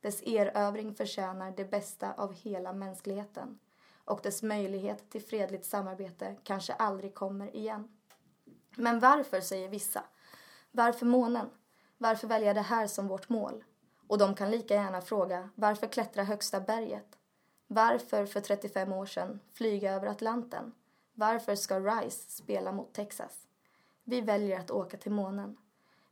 Dess 0.00 0.22
erövring 0.22 0.94
förtjänar 0.94 1.52
det 1.56 1.64
bästa 1.64 2.12
av 2.12 2.32
hela 2.32 2.72
mänskligheten 2.72 3.58
och 4.04 4.20
dess 4.22 4.42
möjlighet 4.42 5.10
till 5.10 5.22
fredligt 5.22 5.64
samarbete 5.64 6.36
kanske 6.44 6.72
aldrig 6.72 7.14
kommer 7.14 7.56
igen. 7.56 7.88
Men 8.76 9.00
varför, 9.00 9.40
säger 9.40 9.68
vissa. 9.68 10.04
Varför 10.70 11.06
månen? 11.06 11.50
Varför 11.98 12.26
välja 12.26 12.54
det 12.54 12.60
här 12.60 12.86
som 12.86 13.08
vårt 13.08 13.28
mål? 13.28 13.64
Och 14.06 14.18
de 14.18 14.34
kan 14.34 14.50
lika 14.50 14.74
gärna 14.74 15.00
fråga 15.00 15.50
varför 15.54 15.86
klättra 15.86 16.24
högsta 16.24 16.60
berget? 16.60 17.18
Varför 17.66 18.26
för 18.26 18.40
35 18.40 18.92
år 18.92 19.06
sedan 19.06 19.40
flyga 19.52 19.92
över 19.92 20.06
Atlanten? 20.06 20.72
Varför 21.14 21.54
ska 21.54 21.80
Rice 21.80 22.30
spela 22.30 22.72
mot 22.72 22.92
Texas? 22.92 23.46
Vi 24.04 24.20
väljer 24.20 24.60
att 24.60 24.70
åka 24.70 24.96
till 24.96 25.12
månen. 25.12 25.56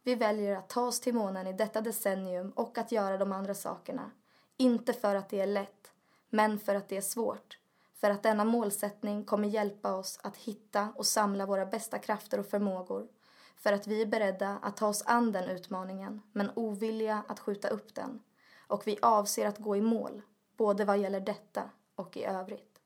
Vi 0.09 0.15
väljer 0.15 0.57
att 0.57 0.69
ta 0.69 0.87
oss 0.87 1.01
till 1.01 1.15
månen 1.15 1.47
i 1.47 1.53
detta 1.53 1.81
decennium 1.81 2.51
och 2.51 2.79
att 2.79 2.93
göra 2.93 3.19
de 3.19 3.33
andra 3.33 3.55
sakerna. 3.55 4.11
Inte 4.57 4.93
för 4.93 5.15
att 5.15 5.29
det 5.29 5.41
är 5.41 5.47
lätt, 5.47 5.93
men 6.31 6.59
för 6.59 6.75
att 6.75 6.89
det 6.89 6.97
är 6.97 7.01
svårt. 7.01 7.59
För 7.95 8.11
att 8.11 8.23
denna 8.23 8.45
målsättning 8.45 9.25
kommer 9.25 9.49
hjälpa 9.49 9.95
oss 9.95 10.19
att 10.23 10.37
hitta 10.37 10.93
och 10.97 11.07
samla 11.07 11.47
våra 11.47 11.67
bästa 11.67 11.99
krafter 11.99 12.41
och 12.41 12.47
förmågor. 12.47 13.09
För 13.57 13.73
att 13.73 13.87
vi 13.87 14.03
är 14.03 14.07
beredda 14.07 14.59
att 14.63 14.77
ta 14.77 14.87
oss 14.87 15.03
an 15.07 15.33
den 15.33 15.49
utmaningen, 15.49 16.23
men 16.33 16.51
ovilliga 16.55 17.23
att 17.29 17.41
skjuta 17.41 17.69
upp 17.69 17.95
den. 17.95 18.23
Och 18.67 18.87
vi 18.87 18.99
avser 19.03 19.47
att 19.47 19.59
gå 19.59 19.77
i 19.77 19.81
mål, 19.81 20.23
både 20.57 20.85
vad 20.85 20.99
gäller 20.99 21.21
detta 21.21 21.71
och 21.95 22.17
i 22.17 22.25
övrigt. 22.25 22.81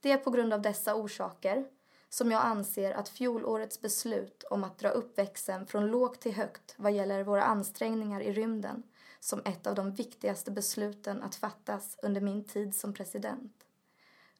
Det 0.00 0.12
är 0.12 0.18
på 0.18 0.30
grund 0.30 0.52
av 0.52 0.62
dessa 0.62 0.94
orsaker 0.94 1.68
som 2.08 2.30
jag 2.30 2.42
anser 2.42 2.92
att 2.92 3.08
fjolårets 3.08 3.80
beslut 3.80 4.42
om 4.42 4.64
att 4.64 4.78
dra 4.78 4.88
upp 4.88 5.18
växeln 5.18 5.66
från 5.66 5.86
lågt 5.86 6.20
till 6.20 6.34
högt 6.34 6.74
vad 6.76 6.92
gäller 6.92 7.24
våra 7.24 7.42
ansträngningar 7.42 8.20
i 8.20 8.32
rymden 8.32 8.82
som 9.20 9.42
ett 9.44 9.66
av 9.66 9.74
de 9.74 9.90
viktigaste 9.90 10.50
besluten 10.50 11.22
att 11.22 11.34
fattas 11.34 11.98
under 12.02 12.20
min 12.20 12.44
tid 12.44 12.74
som 12.74 12.94
president. 12.94 13.64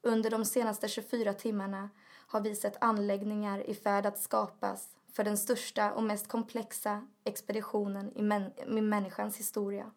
Under 0.03 0.31
de 0.31 0.45
senaste 0.45 0.89
24 0.89 1.33
timmarna 1.33 1.91
har 2.27 2.41
vi 2.41 2.57
sett 2.57 2.83
anläggningar 2.83 3.71
i 3.71 3.75
färd 3.75 4.07
att 4.07 4.19
skapas 4.19 4.97
för 5.13 5.25
den 5.25 5.39
största 5.39 5.93
och 5.93 6.03
mest 6.03 6.29
komplexa 6.29 7.07
expeditionen 7.25 8.13
i, 8.17 8.23
män 8.23 8.53
i 8.67 8.81
människans 8.81 9.37
historia. 9.37 9.91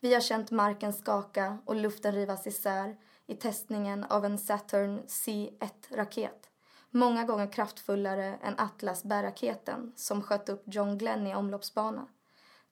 Vi 0.00 0.14
har 0.14 0.20
känt 0.20 0.50
marken 0.50 0.92
skaka 0.92 1.58
och 1.64 1.76
luften 1.76 2.14
rivas 2.14 2.46
isär 2.46 2.96
i 3.30 3.36
testningen 3.36 4.04
av 4.04 4.24
en 4.24 4.38
Saturn 4.38 5.02
C1-raket. 5.06 6.50
Många 6.90 7.24
gånger 7.24 7.52
kraftfullare 7.52 8.38
än 8.42 8.58
Atlas-bärraketen 8.58 9.92
som 9.96 10.22
sköt 10.22 10.48
upp 10.48 10.62
John 10.66 10.98
Glenn 10.98 11.26
i 11.26 11.34
omloppsbana. 11.34 12.06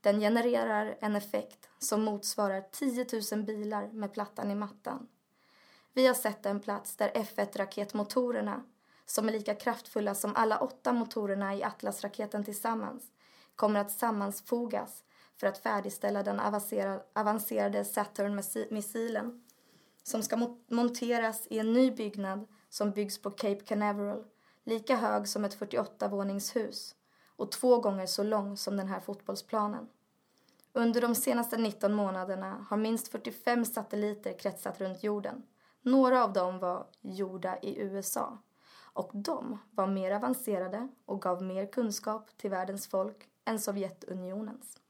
Den 0.01 0.21
genererar 0.21 0.97
en 1.01 1.17
effekt 1.17 1.69
som 1.79 2.03
motsvarar 2.05 2.65
10 2.73 3.07
000 3.33 3.45
bilar 3.45 3.89
med 3.93 4.13
plattan 4.13 4.51
i 4.51 4.55
mattan. 4.55 5.09
Vi 5.93 6.07
har 6.07 6.15
sett 6.15 6.47
en 6.47 6.61
plats 6.61 6.97
där 6.97 7.11
F1-raketmotorerna, 7.15 8.63
som 9.07 9.29
är 9.29 9.33
lika 9.33 9.55
kraftfulla 9.55 10.15
som 10.15 10.37
alla 10.37 10.59
åtta 10.59 10.93
motorerna 10.93 11.55
i 11.55 11.65
Atlas-raketen 11.65 12.45
tillsammans, 12.45 13.03
kommer 13.57 13.81
att 13.81 13.91
sammansfogas 13.91 15.05
för 15.37 15.47
att 15.47 15.59
färdigställa 15.59 16.23
den 16.23 16.41
avancerade 17.15 17.85
Saturn-missilen 17.85 19.45
som 20.09 20.23
ska 20.23 20.57
monteras 20.69 21.47
i 21.51 21.59
en 21.59 21.73
ny 21.73 21.91
byggnad 21.91 22.47
som 22.69 22.91
byggs 22.91 23.23
på 23.23 23.31
Cape 23.31 23.61
Canaveral, 23.61 24.25
lika 24.65 24.97
hög 24.97 25.29
som 25.29 25.45
ett 25.45 25.59
48-våningshus 25.59 26.95
och 27.37 27.53
två 27.53 27.81
gånger 27.81 28.07
så 28.07 28.23
lång 28.23 28.57
som 28.57 28.77
den 28.77 28.89
här 28.89 29.01
fotbollsplanen. 29.01 29.89
Under 30.73 31.01
de 31.01 31.15
senaste 31.15 31.57
19 31.57 31.95
månaderna 31.95 32.67
har 32.69 32.77
minst 32.77 33.09
45 33.09 33.65
satelliter 33.65 34.39
kretsat 34.39 34.81
runt 34.81 35.03
jorden. 35.03 35.43
Några 35.83 36.25
av 36.25 36.33
dem 36.33 36.59
var 36.59 36.87
gjorda 37.01 37.59
i 37.63 37.79
USA 37.79 38.39
och 38.81 39.11
de 39.15 39.59
var 39.71 39.87
mer 39.87 40.11
avancerade 40.11 40.89
och 41.05 41.23
gav 41.23 41.43
mer 41.43 41.67
kunskap 41.67 42.31
till 42.37 42.51
världens 42.51 42.87
folk 42.87 43.29
än 43.45 43.59
Sovjetunionens. 43.59 44.81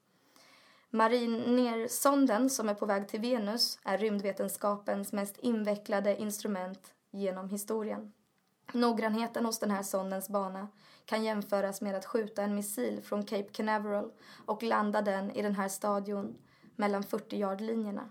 Marinersonden 0.90 2.51
som 2.51 2.69
är 2.69 2.74
på 2.74 2.86
väg 2.86 3.09
till 3.09 3.20
Venus 3.20 3.78
är 3.85 3.98
rymdvetenskapens 3.98 5.12
mest 5.12 5.39
invecklade 5.39 6.16
instrument 6.16 6.94
genom 7.10 7.48
historien. 7.48 8.12
Noggrannheten 8.73 9.44
hos 9.47 9.59
den 9.59 9.70
här 9.70 9.82
sondens 9.82 10.28
bana 10.28 10.69
kan 11.05 11.24
jämföras 11.24 11.81
med 11.81 11.94
att 11.94 12.05
skjuta 12.05 12.43
en 12.43 12.55
missil 12.55 13.02
från 13.02 13.23
Cape 13.23 13.48
Canaveral 13.52 14.12
och 14.47 14.62
landa 14.62 15.02
den 15.02 15.31
i 15.31 15.43
den 15.43 15.55
här 15.55 15.69
stadion 15.69 16.39
mellan 16.77 17.02
40 17.02 17.36
yardlinjerna. 17.36 18.10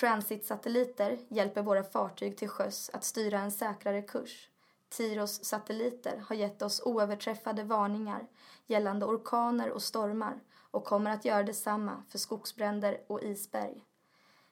Transitsatelliter 0.00 1.18
hjälper 1.28 1.62
våra 1.62 1.84
fartyg 1.84 2.36
till 2.36 2.48
sjöss 2.48 2.90
att 2.92 3.04
styra 3.04 3.40
en 3.40 3.52
säkrare 3.52 4.02
kurs. 4.02 4.50
Tiros 4.88 5.44
satelliter 5.44 6.24
har 6.28 6.36
gett 6.36 6.62
oss 6.62 6.82
oöverträffade 6.84 7.62
varningar 7.62 8.26
gällande 8.66 9.06
orkaner 9.06 9.70
och 9.70 9.82
stormar 9.82 10.40
och 10.76 10.84
kommer 10.84 11.10
att 11.10 11.24
göra 11.24 11.42
detsamma 11.42 12.02
för 12.08 12.18
skogsbränder 12.18 13.00
och 13.06 13.22
isberg. 13.22 13.84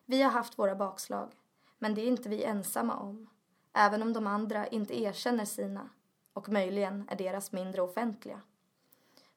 Vi 0.04 0.22
har 0.22 0.30
haft 0.30 0.58
våra 0.58 0.74
bakslag, 0.74 1.32
men 1.78 1.94
det 1.94 2.00
är 2.00 2.06
inte 2.06 2.28
vi 2.28 2.44
ensamma 2.44 2.96
om, 2.96 3.30
även 3.72 4.02
om 4.02 4.12
de 4.12 4.26
andra 4.26 4.66
inte 4.66 5.00
erkänner 5.00 5.44
sina 5.44 5.88
och 6.32 6.48
möjligen 6.48 7.08
är 7.10 7.16
deras 7.16 7.52
mindre 7.52 7.82
offentliga. 7.82 8.40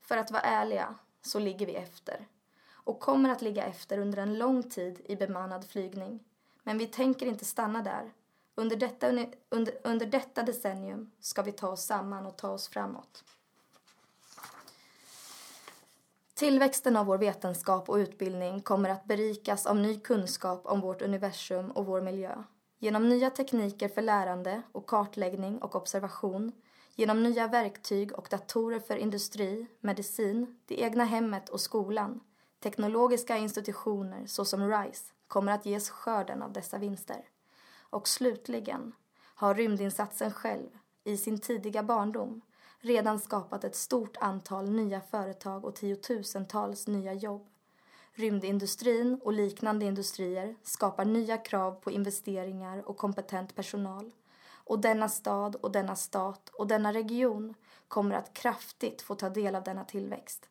För 0.01 0.17
att 0.17 0.31
vara 0.31 0.41
ärliga 0.41 0.95
så 1.21 1.39
ligger 1.39 1.65
vi 1.65 1.75
efter 1.75 2.27
och 2.71 2.99
kommer 2.99 3.29
att 3.29 3.41
ligga 3.41 3.63
efter 3.63 3.97
under 3.97 4.17
en 4.17 4.37
lång 4.37 4.63
tid 4.63 5.01
i 5.05 5.15
bemannad 5.15 5.65
flygning. 5.65 6.23
Men 6.63 6.77
vi 6.77 6.87
tänker 6.87 7.25
inte 7.25 7.45
stanna 7.45 7.81
där. 7.81 8.13
Under 8.55 8.75
detta, 8.75 9.07
under, 9.49 9.73
under 9.83 10.05
detta 10.05 10.43
decennium 10.43 11.11
ska 11.19 11.41
vi 11.41 11.51
ta 11.51 11.69
oss 11.69 11.85
samman 11.85 12.25
och 12.25 12.37
ta 12.37 12.49
oss 12.49 12.67
framåt. 12.67 13.23
Tillväxten 16.37 16.97
av 16.97 17.05
vår 17.05 17.17
vetenskap 17.17 17.89
och 17.89 17.95
utbildning 17.95 18.61
kommer 18.61 18.89
att 18.89 19.05
berikas 19.05 19.65
av 19.65 19.75
ny 19.75 19.99
kunskap 19.99 20.65
om 20.65 20.81
vårt 20.81 21.01
universum 21.01 21.71
och 21.71 21.85
vår 21.85 22.01
miljö. 22.01 22.43
Genom 22.79 23.09
nya 23.09 23.29
tekniker 23.29 23.89
för 23.89 24.01
lärande 24.01 24.61
och 24.71 24.87
kartläggning 24.87 25.57
och 25.57 25.75
observation, 25.75 26.51
genom 26.95 27.23
nya 27.23 27.47
verktyg 27.47 28.13
och 28.13 28.27
datorer 28.31 28.79
för 28.79 28.97
industri, 28.97 29.67
medicin, 29.79 30.59
det 30.65 30.81
egna 30.81 31.05
hemmet 31.05 31.49
och 31.49 31.61
skolan, 31.61 32.19
teknologiska 32.59 33.37
institutioner 33.37 34.25
såsom 34.25 34.69
RISE 34.71 35.13
kommer 35.27 35.51
att 35.51 35.65
ges 35.65 35.89
skörden 35.89 36.41
av 36.41 36.53
dessa 36.53 36.77
vinster. 36.77 37.21
Och 37.89 38.07
slutligen 38.07 38.95
har 39.35 39.55
rymdinsatsen 39.55 40.31
själv, 40.31 40.69
i 41.03 41.17
sin 41.17 41.39
tidiga 41.39 41.83
barndom, 41.83 42.41
redan 42.79 43.19
skapat 43.19 43.63
ett 43.63 43.75
stort 43.75 44.17
antal 44.17 44.69
nya 44.69 45.01
företag 45.01 45.65
och 45.65 45.75
tiotusentals 45.75 46.87
nya 46.87 47.13
jobb. 47.13 47.47
Rymdindustrin 48.13 49.19
och 49.23 49.33
liknande 49.33 49.85
industrier 49.85 50.55
skapar 50.63 51.05
nya 51.05 51.37
krav 51.37 51.71
på 51.71 51.91
investeringar 51.91 52.89
och 52.89 52.97
kompetent 52.97 53.55
personal. 53.55 54.11
Och 54.49 54.79
denna 54.79 55.09
stad 55.09 55.55
och 55.55 55.71
denna 55.71 55.95
stat 55.95 56.49
och 56.49 56.67
denna 56.67 56.93
region 56.93 57.53
kommer 57.87 58.15
att 58.15 58.33
kraftigt 58.33 59.01
få 59.01 59.15
ta 59.15 59.29
del 59.29 59.55
av 59.55 59.63
denna 59.63 59.83
tillväxt. 59.83 60.49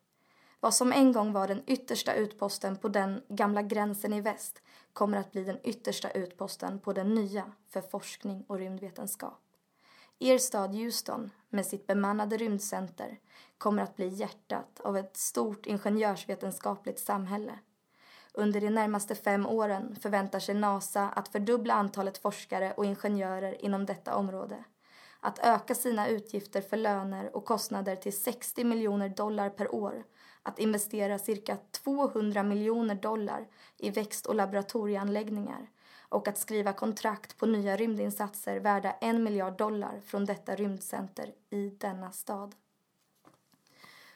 Vad 0.60 0.74
som 0.74 0.92
en 0.92 1.12
gång 1.12 1.32
var 1.32 1.48
den 1.48 1.62
yttersta 1.66 2.14
utposten 2.14 2.76
på 2.76 2.88
den 2.88 3.22
gamla 3.28 3.62
gränsen 3.62 4.12
i 4.12 4.20
väst 4.20 4.62
kommer 4.92 5.18
att 5.18 5.32
bli 5.32 5.44
den 5.44 5.58
yttersta 5.64 6.10
utposten 6.10 6.78
på 6.78 6.92
den 6.92 7.14
nya 7.14 7.52
för 7.68 7.80
forskning 7.80 8.44
och 8.46 8.58
rymdvetenskap. 8.58 9.45
Er 10.18 10.38
stad 10.38 10.74
Houston 10.74 11.30
med 11.48 11.66
sitt 11.66 11.86
bemannade 11.86 12.36
rymdcenter 12.36 13.18
kommer 13.58 13.82
att 13.82 13.96
bli 13.96 14.08
hjärtat 14.08 14.80
av 14.80 14.96
ett 14.96 15.16
stort 15.16 15.66
ingenjörsvetenskapligt 15.66 16.98
samhälle. 16.98 17.58
Under 18.32 18.60
de 18.60 18.70
närmaste 18.70 19.14
fem 19.14 19.46
åren 19.46 19.96
förväntar 20.00 20.40
sig 20.40 20.54
NASA 20.54 21.08
att 21.08 21.28
fördubbla 21.28 21.74
antalet 21.74 22.18
forskare 22.18 22.72
och 22.76 22.84
ingenjörer 22.84 23.64
inom 23.64 23.86
detta 23.86 24.16
område. 24.16 24.64
Att 25.20 25.38
öka 25.38 25.74
sina 25.74 26.08
utgifter 26.08 26.60
för 26.60 26.76
löner 26.76 27.36
och 27.36 27.44
kostnader 27.44 27.96
till 27.96 28.20
60 28.20 28.64
miljoner 28.64 29.08
dollar 29.08 29.50
per 29.50 29.74
år. 29.74 30.04
Att 30.42 30.58
investera 30.58 31.18
cirka 31.18 31.56
200 31.70 32.42
miljoner 32.42 32.94
dollar 32.94 33.48
i 33.78 33.90
växt 33.90 34.26
och 34.26 34.34
laboratorieanläggningar 34.34 35.68
och 36.16 36.28
att 36.28 36.38
skriva 36.38 36.72
kontrakt 36.72 37.38
på 37.38 37.46
nya 37.46 37.76
rymdinsatser 37.76 38.60
värda 38.60 38.92
en 38.92 39.24
miljard 39.24 39.56
dollar 39.56 40.00
från 40.04 40.24
detta 40.24 40.54
rymdcenter 40.54 41.34
i 41.50 41.70
denna 41.70 42.12
stad. 42.12 42.54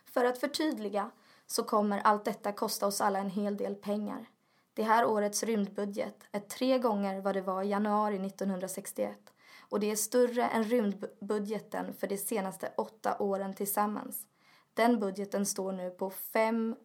För 0.04 0.24
att 0.24 0.38
förtydliga 0.38 1.10
så 1.46 1.62
kommer 1.62 1.98
allt 1.98 2.24
detta 2.24 2.52
kosta 2.52 2.86
oss 2.86 3.00
alla 3.00 3.18
en 3.18 3.30
hel 3.30 3.56
del 3.56 3.74
pengar. 3.74 4.26
Det 4.74 4.82
här 4.82 5.06
årets 5.06 5.42
rymdbudget 5.42 6.16
är 6.32 6.40
tre 6.40 6.78
gånger 6.78 7.20
vad 7.20 7.34
det 7.34 7.40
var 7.40 7.62
i 7.62 7.68
januari 7.68 8.26
1961 8.26 9.18
och 9.58 9.80
det 9.80 9.90
är 9.90 9.96
större 9.96 10.48
än 10.48 10.64
rymdbudgeten 10.64 11.94
för 11.94 12.06
de 12.06 12.16
senaste 12.16 12.72
åtta 12.76 13.16
åren 13.18 13.54
tillsammans. 13.54 14.26
Den 14.74 15.00
budgeten 15.00 15.46
står 15.46 15.72
nu 15.72 15.90
på 15.90 16.10
5 16.10 16.76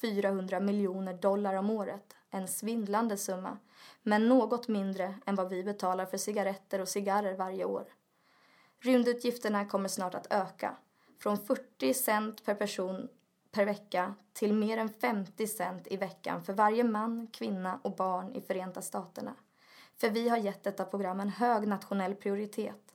400 0.00 0.60
miljoner 0.60 1.14
dollar 1.14 1.54
om 1.54 1.70
året, 1.70 2.16
en 2.30 2.48
svindlande 2.48 3.16
summa, 3.16 3.58
men 4.02 4.28
något 4.28 4.68
mindre 4.68 5.14
än 5.26 5.34
vad 5.34 5.48
vi 5.48 5.64
betalar 5.64 6.06
för 6.06 6.18
cigaretter 6.18 6.80
och 6.80 6.88
cigarrer 6.88 7.36
varje 7.36 7.64
år. 7.64 7.84
Rymdutgifterna 8.80 9.66
kommer 9.66 9.88
snart 9.88 10.14
att 10.14 10.32
öka, 10.32 10.76
från 11.18 11.38
40 11.38 11.94
cent 11.94 12.44
per 12.44 12.54
person 12.54 13.08
per 13.52 13.64
vecka 13.64 14.14
till 14.32 14.54
mer 14.54 14.78
än 14.78 14.88
50 14.88 15.46
cent 15.46 15.86
i 15.86 15.96
veckan 15.96 16.42
för 16.42 16.52
varje 16.52 16.84
man, 16.84 17.26
kvinna 17.26 17.80
och 17.82 17.96
barn 17.96 18.34
i 18.34 18.40
Förenta 18.40 18.82
Staterna. 18.82 19.34
För 19.96 20.10
vi 20.10 20.28
har 20.28 20.36
gett 20.36 20.62
detta 20.62 20.84
program 20.84 21.20
en 21.20 21.28
hög 21.28 21.68
nationell 21.68 22.14
prioritet. 22.14 22.94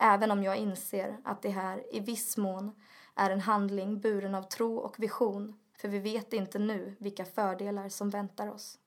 Även 0.00 0.30
om 0.30 0.42
jag 0.42 0.56
inser 0.56 1.18
att 1.24 1.42
det 1.42 1.50
här 1.50 1.94
i 1.96 2.00
viss 2.00 2.36
mån 2.36 2.72
är 3.14 3.30
en 3.30 3.40
handling 3.40 4.00
buren 4.00 4.34
av 4.34 4.42
tro 4.42 4.76
och 4.76 4.98
vision 4.98 5.60
för 5.78 5.88
vi 5.88 5.98
vet 5.98 6.32
inte 6.32 6.58
nu 6.58 6.96
vilka 6.98 7.24
fördelar 7.24 7.88
som 7.88 8.10
väntar 8.10 8.50
oss. 8.50 8.78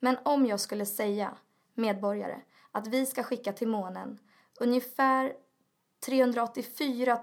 Men 0.00 0.16
om 0.22 0.46
jag 0.46 0.60
skulle 0.60 0.86
säga, 0.86 1.36
medborgare, 1.74 2.40
att 2.72 2.86
vi 2.86 3.06
ska 3.06 3.22
skicka 3.22 3.52
till 3.52 3.68
månen 3.68 4.18
ungefär 4.60 5.32
384 6.06 7.18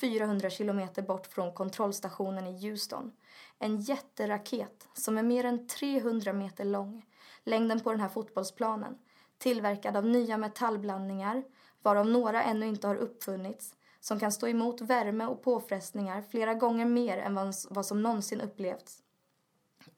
400 0.00 0.50
kilometer 0.50 1.02
bort 1.02 1.26
från 1.26 1.54
kontrollstationen 1.54 2.46
i 2.46 2.68
Houston. 2.68 3.12
En 3.58 3.80
jätteraket 3.80 4.88
som 4.94 5.18
är 5.18 5.22
mer 5.22 5.44
än 5.44 5.66
300 5.66 6.32
meter 6.32 6.64
lång, 6.64 7.06
längden 7.44 7.80
på 7.80 7.90
den 7.90 8.00
här 8.00 8.08
fotbollsplanen, 8.08 8.98
tillverkad 9.38 9.96
av 9.96 10.06
nya 10.06 10.38
metallblandningar, 10.38 11.44
varav 11.82 12.06
några 12.06 12.42
ännu 12.42 12.66
inte 12.66 12.86
har 12.86 12.96
uppfunnits, 12.96 13.74
som 14.00 14.20
kan 14.20 14.32
stå 14.32 14.48
emot 14.48 14.80
värme 14.80 15.26
och 15.26 15.42
påfrestningar 15.42 16.22
flera 16.22 16.54
gånger 16.54 16.86
mer 16.86 17.18
än 17.18 17.52
vad 17.70 17.86
som 17.86 18.02
någonsin 18.02 18.40
upplevts. 18.40 19.02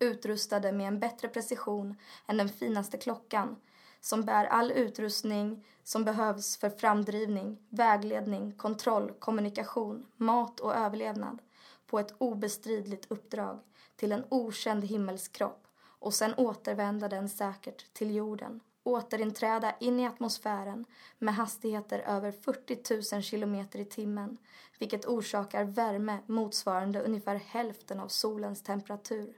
Utrustade 0.00 0.72
med 0.72 0.88
en 0.88 0.98
bättre 1.00 1.28
precision 1.28 1.96
än 2.26 2.36
den 2.36 2.48
finaste 2.48 2.98
klockan 2.98 3.56
som 4.00 4.24
bär 4.24 4.44
all 4.44 4.70
utrustning 4.70 5.66
som 5.84 6.04
behövs 6.04 6.56
för 6.56 6.70
framdrivning, 6.70 7.58
vägledning, 7.68 8.52
kontroll, 8.52 9.12
kommunikation, 9.18 10.06
mat 10.16 10.60
och 10.60 10.74
överlevnad 10.74 11.38
på 11.86 11.98
ett 11.98 12.14
obestridligt 12.18 13.06
uppdrag 13.10 13.60
till 13.96 14.12
en 14.12 14.24
okänd 14.28 14.84
himmelskropp 14.84 15.66
och 15.82 16.14
sen 16.14 16.34
återvända 16.34 17.08
den 17.08 17.28
säkert 17.28 17.94
till 17.94 18.14
jorden 18.14 18.60
återinträda 18.82 19.74
in 19.80 20.00
i 20.00 20.06
atmosfären 20.06 20.84
med 21.18 21.34
hastigheter 21.34 21.98
över 21.98 22.32
40 22.32 23.14
000 23.14 23.22
kilometer 23.22 23.78
i 23.78 23.84
timmen 23.84 24.38
vilket 24.78 25.06
orsakar 25.06 25.64
värme 25.64 26.18
motsvarande 26.26 27.02
ungefär 27.02 27.34
hälften 27.34 28.00
av 28.00 28.08
solens 28.08 28.62
temperatur. 28.62 29.36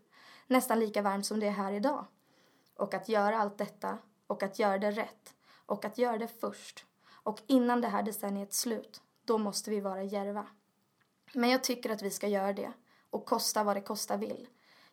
Nästan 0.52 0.80
lika 0.80 1.02
varmt 1.02 1.26
som 1.26 1.40
det 1.40 1.46
är 1.46 1.50
här 1.50 1.72
idag. 1.72 2.06
Och 2.76 2.94
att 2.94 3.08
göra 3.08 3.38
allt 3.38 3.58
detta 3.58 3.98
och 4.26 4.42
att 4.42 4.58
göra 4.58 4.78
det 4.78 4.90
rätt 4.90 5.34
och 5.66 5.84
att 5.84 5.98
göra 5.98 6.18
det 6.18 6.28
först 6.40 6.86
och 7.10 7.40
innan 7.46 7.80
det 7.80 7.88
här 7.88 8.02
decenniets 8.02 8.58
slut, 8.58 9.02
då 9.24 9.38
måste 9.38 9.70
vi 9.70 9.80
vara 9.80 10.02
järva. 10.02 10.46
Men 11.34 11.50
jag 11.50 11.64
tycker 11.64 11.90
att 11.90 12.02
vi 12.02 12.10
ska 12.10 12.28
göra 12.28 12.52
det 12.52 12.72
och 13.10 13.26
kosta 13.26 13.64
vad 13.64 13.76
det 13.76 13.80
kosta 13.80 14.16
vill. 14.16 14.48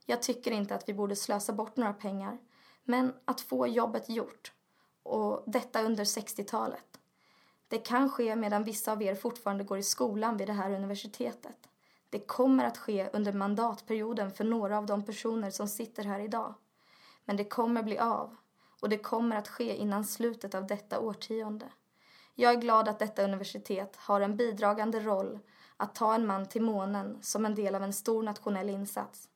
Jag 0.06 0.22
tycker 0.22 0.52
inte 0.52 0.76
att 0.76 0.90
vi 0.90 0.94
borde 0.94 1.15
slösa 1.15 1.53
bort 1.53 1.77
några 1.77 1.94
pengar 1.94 2.38
men 2.84 3.14
att 3.26 3.41
få 3.41 3.68
jobbet 3.68 4.10
gjort. 4.10 4.53
Och 5.03 5.44
detta 5.45 5.81
under 5.81 6.03
60-talet. 6.03 6.99
Det 7.68 7.77
kan 7.77 8.10
ske 8.10 8.36
medan 8.36 8.64
vissa 8.64 8.91
av 8.91 9.02
er 9.02 9.15
fortfarande 9.15 9.64
går 9.64 9.77
i 9.77 9.84
skolan 9.84 10.38
vid 10.38 10.48
det 10.48 10.53
här 10.53 10.72
universitetet. 10.72 11.69
Det 12.10 12.19
kommer 12.19 12.65
att 12.65 12.77
ske 12.77 13.10
under 13.14 13.34
mandatperioden 13.34 14.31
för 14.31 14.44
några 14.44 14.77
av 14.77 14.86
de 14.86 15.06
personer 15.06 15.52
som 15.52 15.68
sitter 15.68 16.03
här 16.03 16.19
idag. 16.19 16.53
Men 17.26 17.38
det 17.38 17.44
kommer 17.44 17.84
bli 17.84 17.98
av. 17.98 18.36
Och 18.81 18.90
det 18.90 18.98
kommer 18.98 19.36
att 19.36 19.48
ske 19.48 19.76
innan 19.76 20.06
slutet 20.06 20.56
av 20.56 20.68
detta 20.68 20.99
årtionde. 20.99 21.69
Jag 22.36 22.53
är 22.53 22.61
glad 22.61 22.88
att 22.88 22.99
detta 22.99 23.23
universitet 23.23 23.95
har 23.95 24.22
en 24.22 24.38
bidragande 24.38 24.99
roll 24.99 25.40
att 25.77 25.95
ta 25.95 26.15
en 26.15 26.27
man 26.27 26.45
till 26.45 26.61
månen 26.61 27.18
som 27.22 27.45
en 27.45 27.56
del 27.56 27.76
av 27.76 27.84
en 27.84 27.94
stor 27.94 28.23
nationell 28.23 28.69
insats. 28.69 29.30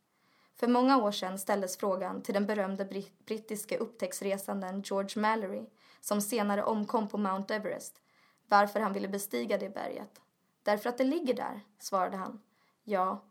För 0.55 0.67
många 0.67 0.97
år 0.97 1.11
sedan 1.11 1.39
ställdes 1.39 1.77
frågan 1.77 2.21
till 2.21 2.33
den 2.33 2.45
berömde 2.45 2.85
britt 2.85 3.25
brittiske 3.25 3.77
upptäcktsresanden 3.77 4.81
George 4.81 5.21
Mallory, 5.21 5.65
som 6.01 6.21
senare 6.21 6.63
omkom 6.63 7.07
på 7.07 7.17
Mount 7.17 7.55
Everest, 7.55 8.01
varför 8.47 8.79
han 8.79 8.93
ville 8.93 9.07
bestiga 9.07 9.57
det 9.57 9.69
berget. 9.69 10.21
Därför 10.63 10.89
att 10.89 10.97
det 10.97 11.03
ligger 11.03 11.33
där, 11.33 11.61
svarade 11.79 12.17
han. 12.17 12.41
Ja, 12.83 13.23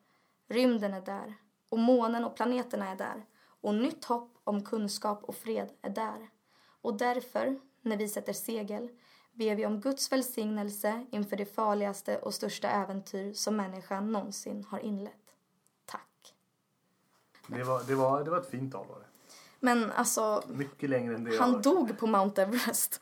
rymden 0.48 0.94
är 0.94 1.00
där, 1.00 1.34
och 1.68 1.78
månen 1.78 2.24
och 2.24 2.36
planeterna 2.36 2.88
är 2.88 2.96
där, 2.96 3.26
och 3.60 3.74
nytt 3.74 4.04
hopp 4.04 4.40
om 4.44 4.64
kunskap 4.64 5.24
och 5.24 5.34
fred 5.34 5.72
är 5.82 5.90
där. 5.90 6.30
Och 6.82 6.96
därför, 6.96 7.60
när 7.80 7.96
vi 7.96 8.08
sätter 8.08 8.32
segel, 8.32 8.88
ber 9.32 9.54
vi 9.54 9.66
om 9.66 9.80
Guds 9.80 10.12
välsignelse 10.12 11.06
inför 11.10 11.36
det 11.36 11.46
farligaste 11.46 12.18
och 12.18 12.34
största 12.34 12.68
äventyr 12.68 13.32
som 13.32 13.56
människan 13.56 14.12
någonsin 14.12 14.64
har 14.64 14.78
inlett. 14.78 15.22
Det 17.46 17.64
var, 17.64 17.82
det 17.82 17.94
var, 17.94 18.24
det 18.24 18.30
var 18.30 18.38
ett 18.38 18.50
fint 18.50 18.72
tal 18.72 18.86
var 18.86 18.98
det. 18.98 19.06
Men 19.60 19.92
alltså, 19.92 20.42
Mycket 20.48 20.90
längre 20.90 21.14
än 21.14 21.24
det 21.24 21.38
han 21.38 21.52
jag... 21.52 21.62
dog 21.62 21.98
på 21.98 22.06
Mount 22.06 22.42
Everest. 22.42 23.00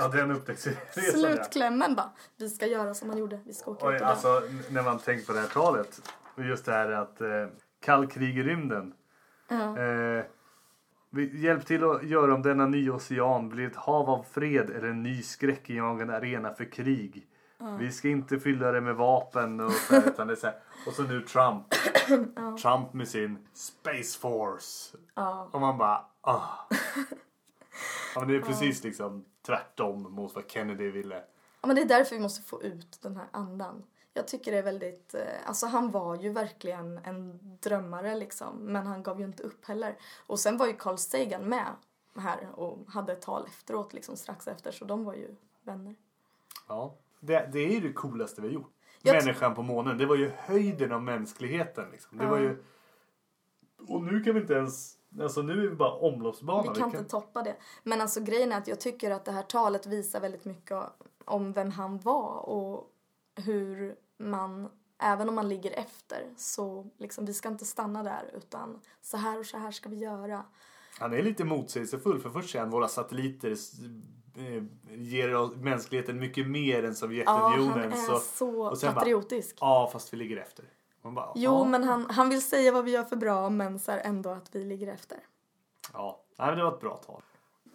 Ja, 0.00 0.08
den 0.08 0.30
upptäcktsresan. 0.30 1.20
Slutklämmen 1.20 1.94
bara. 1.94 2.10
Vi 2.36 2.48
ska 2.48 2.66
göra 2.66 2.94
som 2.94 3.08
han 3.08 3.18
gjorde. 3.18 3.40
Vi 3.44 3.52
ska 3.52 3.70
åka 3.70 3.86
Oj, 3.86 3.94
ut 3.94 4.00
och 4.02 4.06
alltså, 4.06 4.42
när 4.70 4.82
man 4.82 4.98
tänker 4.98 5.26
på 5.26 5.32
det 5.32 5.40
här 5.40 5.48
talet. 5.48 6.12
Och 6.36 6.44
just 6.44 6.64
det 6.64 6.72
här 6.72 6.90
att 6.90 7.20
eh, 7.20 7.46
kallkrig 7.80 8.38
i 8.38 8.42
rymden. 8.42 8.92
Ja. 9.48 9.78
Eh, 9.78 10.24
vi 11.10 11.40
hjälp 11.40 11.66
till 11.66 11.84
att 11.84 12.02
göra 12.02 12.34
om 12.34 12.42
denna 12.42 12.66
nya 12.66 12.92
ocean 12.92 13.48
blir 13.48 13.66
ett 13.66 13.76
hav 13.76 14.10
av 14.10 14.26
fred 14.30 14.70
eller 14.70 14.88
en 14.88 15.02
ny 15.02 15.22
skräckinjagande 15.22 16.16
arena 16.16 16.52
för 16.52 16.72
krig. 16.72 17.26
Vi 17.78 17.92
ska 17.92 18.08
inte 18.08 18.40
fylla 18.40 18.72
det 18.72 18.80
med 18.80 18.96
vapen 18.96 19.60
och 19.60 19.72
så 19.72 19.94
här, 19.94 20.08
utan 20.08 20.26
det 20.26 20.32
är 20.32 20.36
så 20.36 20.46
här. 20.46 20.56
Och 20.86 20.92
så 20.92 21.02
nu 21.02 21.20
Trump. 21.20 21.66
Trump 22.62 22.92
med 22.92 23.08
sin 23.08 23.38
Space 23.54 24.18
Force. 24.18 24.96
Och 25.50 25.60
man 25.60 25.78
bara 25.78 26.04
ah. 26.20 26.40
ja, 28.14 28.20
men 28.20 28.28
det 28.28 28.36
är 28.36 28.40
precis 28.40 28.84
liksom 28.84 29.24
tvärtom 29.42 30.02
mot 30.02 30.34
vad 30.34 30.50
Kennedy 30.50 30.90
ville. 30.90 31.24
Ja, 31.60 31.66
men 31.66 31.76
det 31.76 31.82
är 31.82 31.88
därför 31.88 32.16
vi 32.16 32.22
måste 32.22 32.42
få 32.42 32.62
ut 32.62 32.98
den 33.02 33.16
här 33.16 33.26
andan. 33.30 33.82
Jag 34.14 34.28
tycker 34.28 34.52
det 34.52 34.58
är 34.58 34.62
väldigt, 34.62 35.14
eh, 35.14 35.20
alltså 35.46 35.66
han 35.66 35.90
var 35.90 36.16
ju 36.16 36.32
verkligen 36.32 36.98
en 36.98 37.38
drömmare 37.60 38.16
liksom, 38.16 38.56
men 38.56 38.86
han 38.86 39.02
gav 39.02 39.20
ju 39.20 39.26
inte 39.26 39.42
upp 39.42 39.64
heller. 39.64 39.96
Och 40.26 40.40
sen 40.40 40.56
var 40.56 40.66
ju 40.66 40.72
Carl 40.72 40.96
Sagan 40.96 41.44
med 41.44 41.66
här 42.16 42.48
och 42.54 42.78
hade 42.88 43.12
ett 43.12 43.22
tal 43.22 43.46
efteråt 43.46 43.92
liksom 43.92 44.16
strax 44.16 44.48
efter, 44.48 44.72
så 44.72 44.84
de 44.84 45.04
var 45.04 45.14
ju 45.14 45.34
vänner. 45.62 45.94
Ja. 46.68 46.94
Det, 47.20 47.48
det 47.52 47.58
är 47.58 47.70
ju 47.70 47.80
det 47.80 47.92
coolaste 47.92 48.40
vi 48.40 48.48
har 48.48 48.54
gjort. 48.54 48.72
Jag 49.02 49.24
Människan 49.24 49.54
på 49.54 49.62
månen. 49.62 49.98
Det 49.98 50.06
var 50.06 50.16
ju 50.16 50.30
höjden 50.36 50.92
av 50.92 51.02
mänskligheten. 51.02 51.90
Liksom. 51.90 52.18
Det 52.18 52.26
var 52.26 52.38
ju... 52.38 52.64
Och 53.88 54.02
nu 54.02 54.22
kan 54.22 54.34
vi 54.34 54.40
inte 54.40 54.54
ens... 54.54 54.96
Alltså 55.20 55.42
nu 55.42 55.52
är 55.52 55.70
vi 55.70 55.76
bara 55.76 55.92
omloppsbana. 55.92 56.72
Vi 56.72 56.78
kan 56.80 56.90
inte 56.90 57.04
toppa 57.04 57.42
det. 57.42 57.56
Men 57.82 58.00
alltså 58.00 58.20
grejen 58.20 58.52
är 58.52 58.58
att 58.58 58.68
jag 58.68 58.80
tycker 58.80 59.10
att 59.10 59.24
det 59.24 59.32
här 59.32 59.42
talet 59.42 59.86
visar 59.86 60.20
väldigt 60.20 60.44
mycket 60.44 60.78
om 61.24 61.52
vem 61.52 61.70
han 61.70 61.98
var 61.98 62.48
och 62.48 62.86
hur 63.34 63.96
man, 64.18 64.68
även 64.98 65.28
om 65.28 65.34
man 65.34 65.48
ligger 65.48 65.70
efter, 65.70 66.26
så 66.36 66.90
liksom 66.98 67.24
vi 67.24 67.34
ska 67.34 67.48
inte 67.48 67.64
stanna 67.64 68.02
där 68.02 68.30
utan 68.36 68.80
så 69.02 69.16
här 69.16 69.38
och 69.38 69.46
så 69.46 69.58
här 69.58 69.70
ska 69.70 69.88
vi 69.88 69.96
göra. 69.96 70.44
Han 70.98 71.12
är 71.12 71.22
lite 71.22 71.44
motsägelsefull. 71.44 72.20
För 72.20 72.30
först 72.30 72.50
säger 72.50 72.64
han 72.64 72.70
våra 72.70 72.88
satelliter 72.88 73.50
eh, 74.36 74.64
ger 74.96 75.56
mänskligheten 75.56 76.18
mycket 76.18 76.46
mer 76.46 76.78
än 76.78 76.84
Ja, 76.84 76.94
Sovjetunionen. 76.94 77.68
han 77.68 77.92
är 77.92 78.18
så, 78.18 78.52
bara, 78.52 78.92
patriotisk. 78.92 79.56
Ja, 79.60 79.90
fast 79.92 80.12
vi 80.12 80.16
ligger 80.16 80.36
efter. 80.36 80.64
Man 81.02 81.14
bara, 81.14 81.32
Jo, 81.34 81.52
ja. 81.52 81.64
men 81.64 81.84
han, 81.84 82.06
han 82.10 82.28
vill 82.28 82.42
säga 82.42 82.72
vad 82.72 82.84
vi 82.84 82.90
gör 82.90 83.04
för 83.04 83.16
bra 83.16 83.50
men 83.50 83.78
så 83.78 83.92
här 83.92 84.00
ändå 84.04 84.30
att 84.30 84.54
vi 84.54 84.64
ligger 84.64 84.92
efter. 84.92 85.18
Ja, 85.92 86.20
Nej, 86.38 86.48
men 86.48 86.58
det 86.58 86.64
var 86.64 86.72
ett 86.72 86.80
bra 86.80 86.96
tal. 86.96 87.22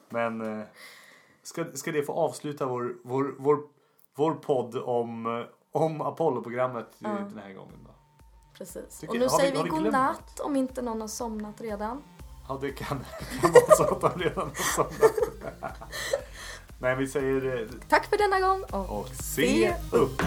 Men 0.10 0.60
eh, 0.60 0.66
ska, 1.44 1.66
ska 1.74 1.92
det 1.92 2.04
få 2.04 2.14
avsluta 2.14 2.66
vår, 2.66 2.96
vår, 3.04 3.36
vår, 3.38 3.60
vår 4.16 4.34
podd 4.34 4.76
om, 4.76 5.26
eh, 5.26 5.46
om 5.72 6.02
Apollo-programmet 6.02 6.88
eh, 7.06 7.14
den 7.16 7.38
här 7.44 7.54
gången 7.54 7.80
då? 7.86 7.92
Precis. 8.58 9.00
Tycker- 9.00 9.14
och 9.14 9.20
nu 9.20 9.30
säger 9.30 9.52
vi, 9.56 9.64
vi 9.64 9.70
godnatt 9.70 10.40
om 10.40 10.56
inte 10.56 10.82
någon 10.82 11.02
har 11.02 11.08
somnat 11.08 11.62
redan. 11.62 12.04
Ja, 12.48 12.58
det 12.62 12.72
kan, 12.72 13.06
kan 13.42 13.52
vara 13.52 13.76
så 13.78 13.84
att 13.84 14.02
de 14.02 14.20
redan 14.20 14.48
har 14.48 14.76
somnat. 14.76 15.72
Nej, 16.80 16.96
vi 16.96 17.08
säger 17.08 17.70
Tack 17.90 18.06
för 18.06 18.18
denna 18.18 18.40
gång 18.48 18.64
och, 18.72 19.00
och 19.00 19.08
se 19.08 19.76
upp. 19.92 20.22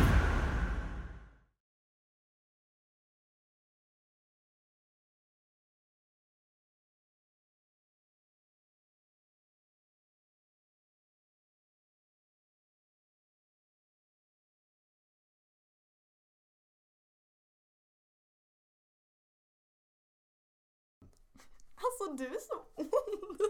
Alltså 22.01 22.17
du 22.17 22.27
är 22.27 22.41
så 22.41 22.55
ond. 22.75 23.41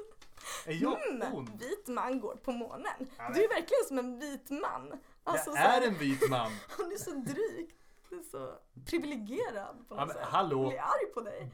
Är 0.66 0.72
jag 0.82 1.08
Mm, 1.08 1.34
ond? 1.34 1.60
vit 1.60 1.88
man 1.88 2.20
går 2.20 2.36
på 2.36 2.52
månen. 2.52 2.86
Ja, 3.18 3.30
Du 3.34 3.44
är 3.44 3.48
verkligen 3.48 3.84
som 3.88 3.98
en 3.98 4.18
vit 4.18 4.50
man. 4.50 4.92
Alltså, 5.24 5.50
Jag 5.50 5.58
så 5.58 5.82
är 5.84 5.86
en 5.86 5.94
vit 5.94 6.30
man. 6.30 6.52
Han 6.68 6.92
är 6.92 6.96
så 6.96 7.10
dryg. 7.10 7.74
Du 8.10 8.18
är 8.18 8.22
så 8.22 8.54
privilegierad 8.86 9.88
på 9.88 9.94
Ja, 9.94 10.00
något 10.00 10.08
men 10.08 10.16
sätt. 10.16 10.26
hallå. 10.26 10.62
Jag 10.62 10.68
blir 10.68 10.78
arg 10.80 11.06
på 11.14 11.20
dig. 11.20 11.50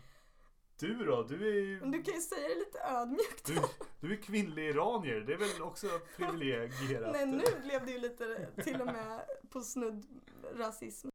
Du 0.79 1.05
då? 1.05 1.23
Du 1.23 1.49
är 1.49 1.53
ju... 1.63 1.81
Du 1.81 2.03
kan 2.03 2.15
ju 2.15 2.21
säga 2.21 2.49
det 2.49 2.55
lite 2.55 2.79
ödmjukt. 2.81 3.47
Du, 3.47 3.61
du 4.01 4.13
är 4.13 4.23
kvinnlig 4.23 4.69
iranier. 4.69 5.21
Det 5.21 5.33
är 5.33 5.37
väl 5.37 5.63
också 5.63 5.87
privilegierat? 6.17 7.13
Nej, 7.13 7.27
nu 7.27 7.43
blev 7.63 7.87
det 7.87 7.93
ju 7.93 7.99
lite 7.99 8.51
till 8.65 8.81
och 8.81 8.87
med 8.87 9.21
på 9.51 9.61
snudd 9.61 10.07
rasism. 10.55 11.09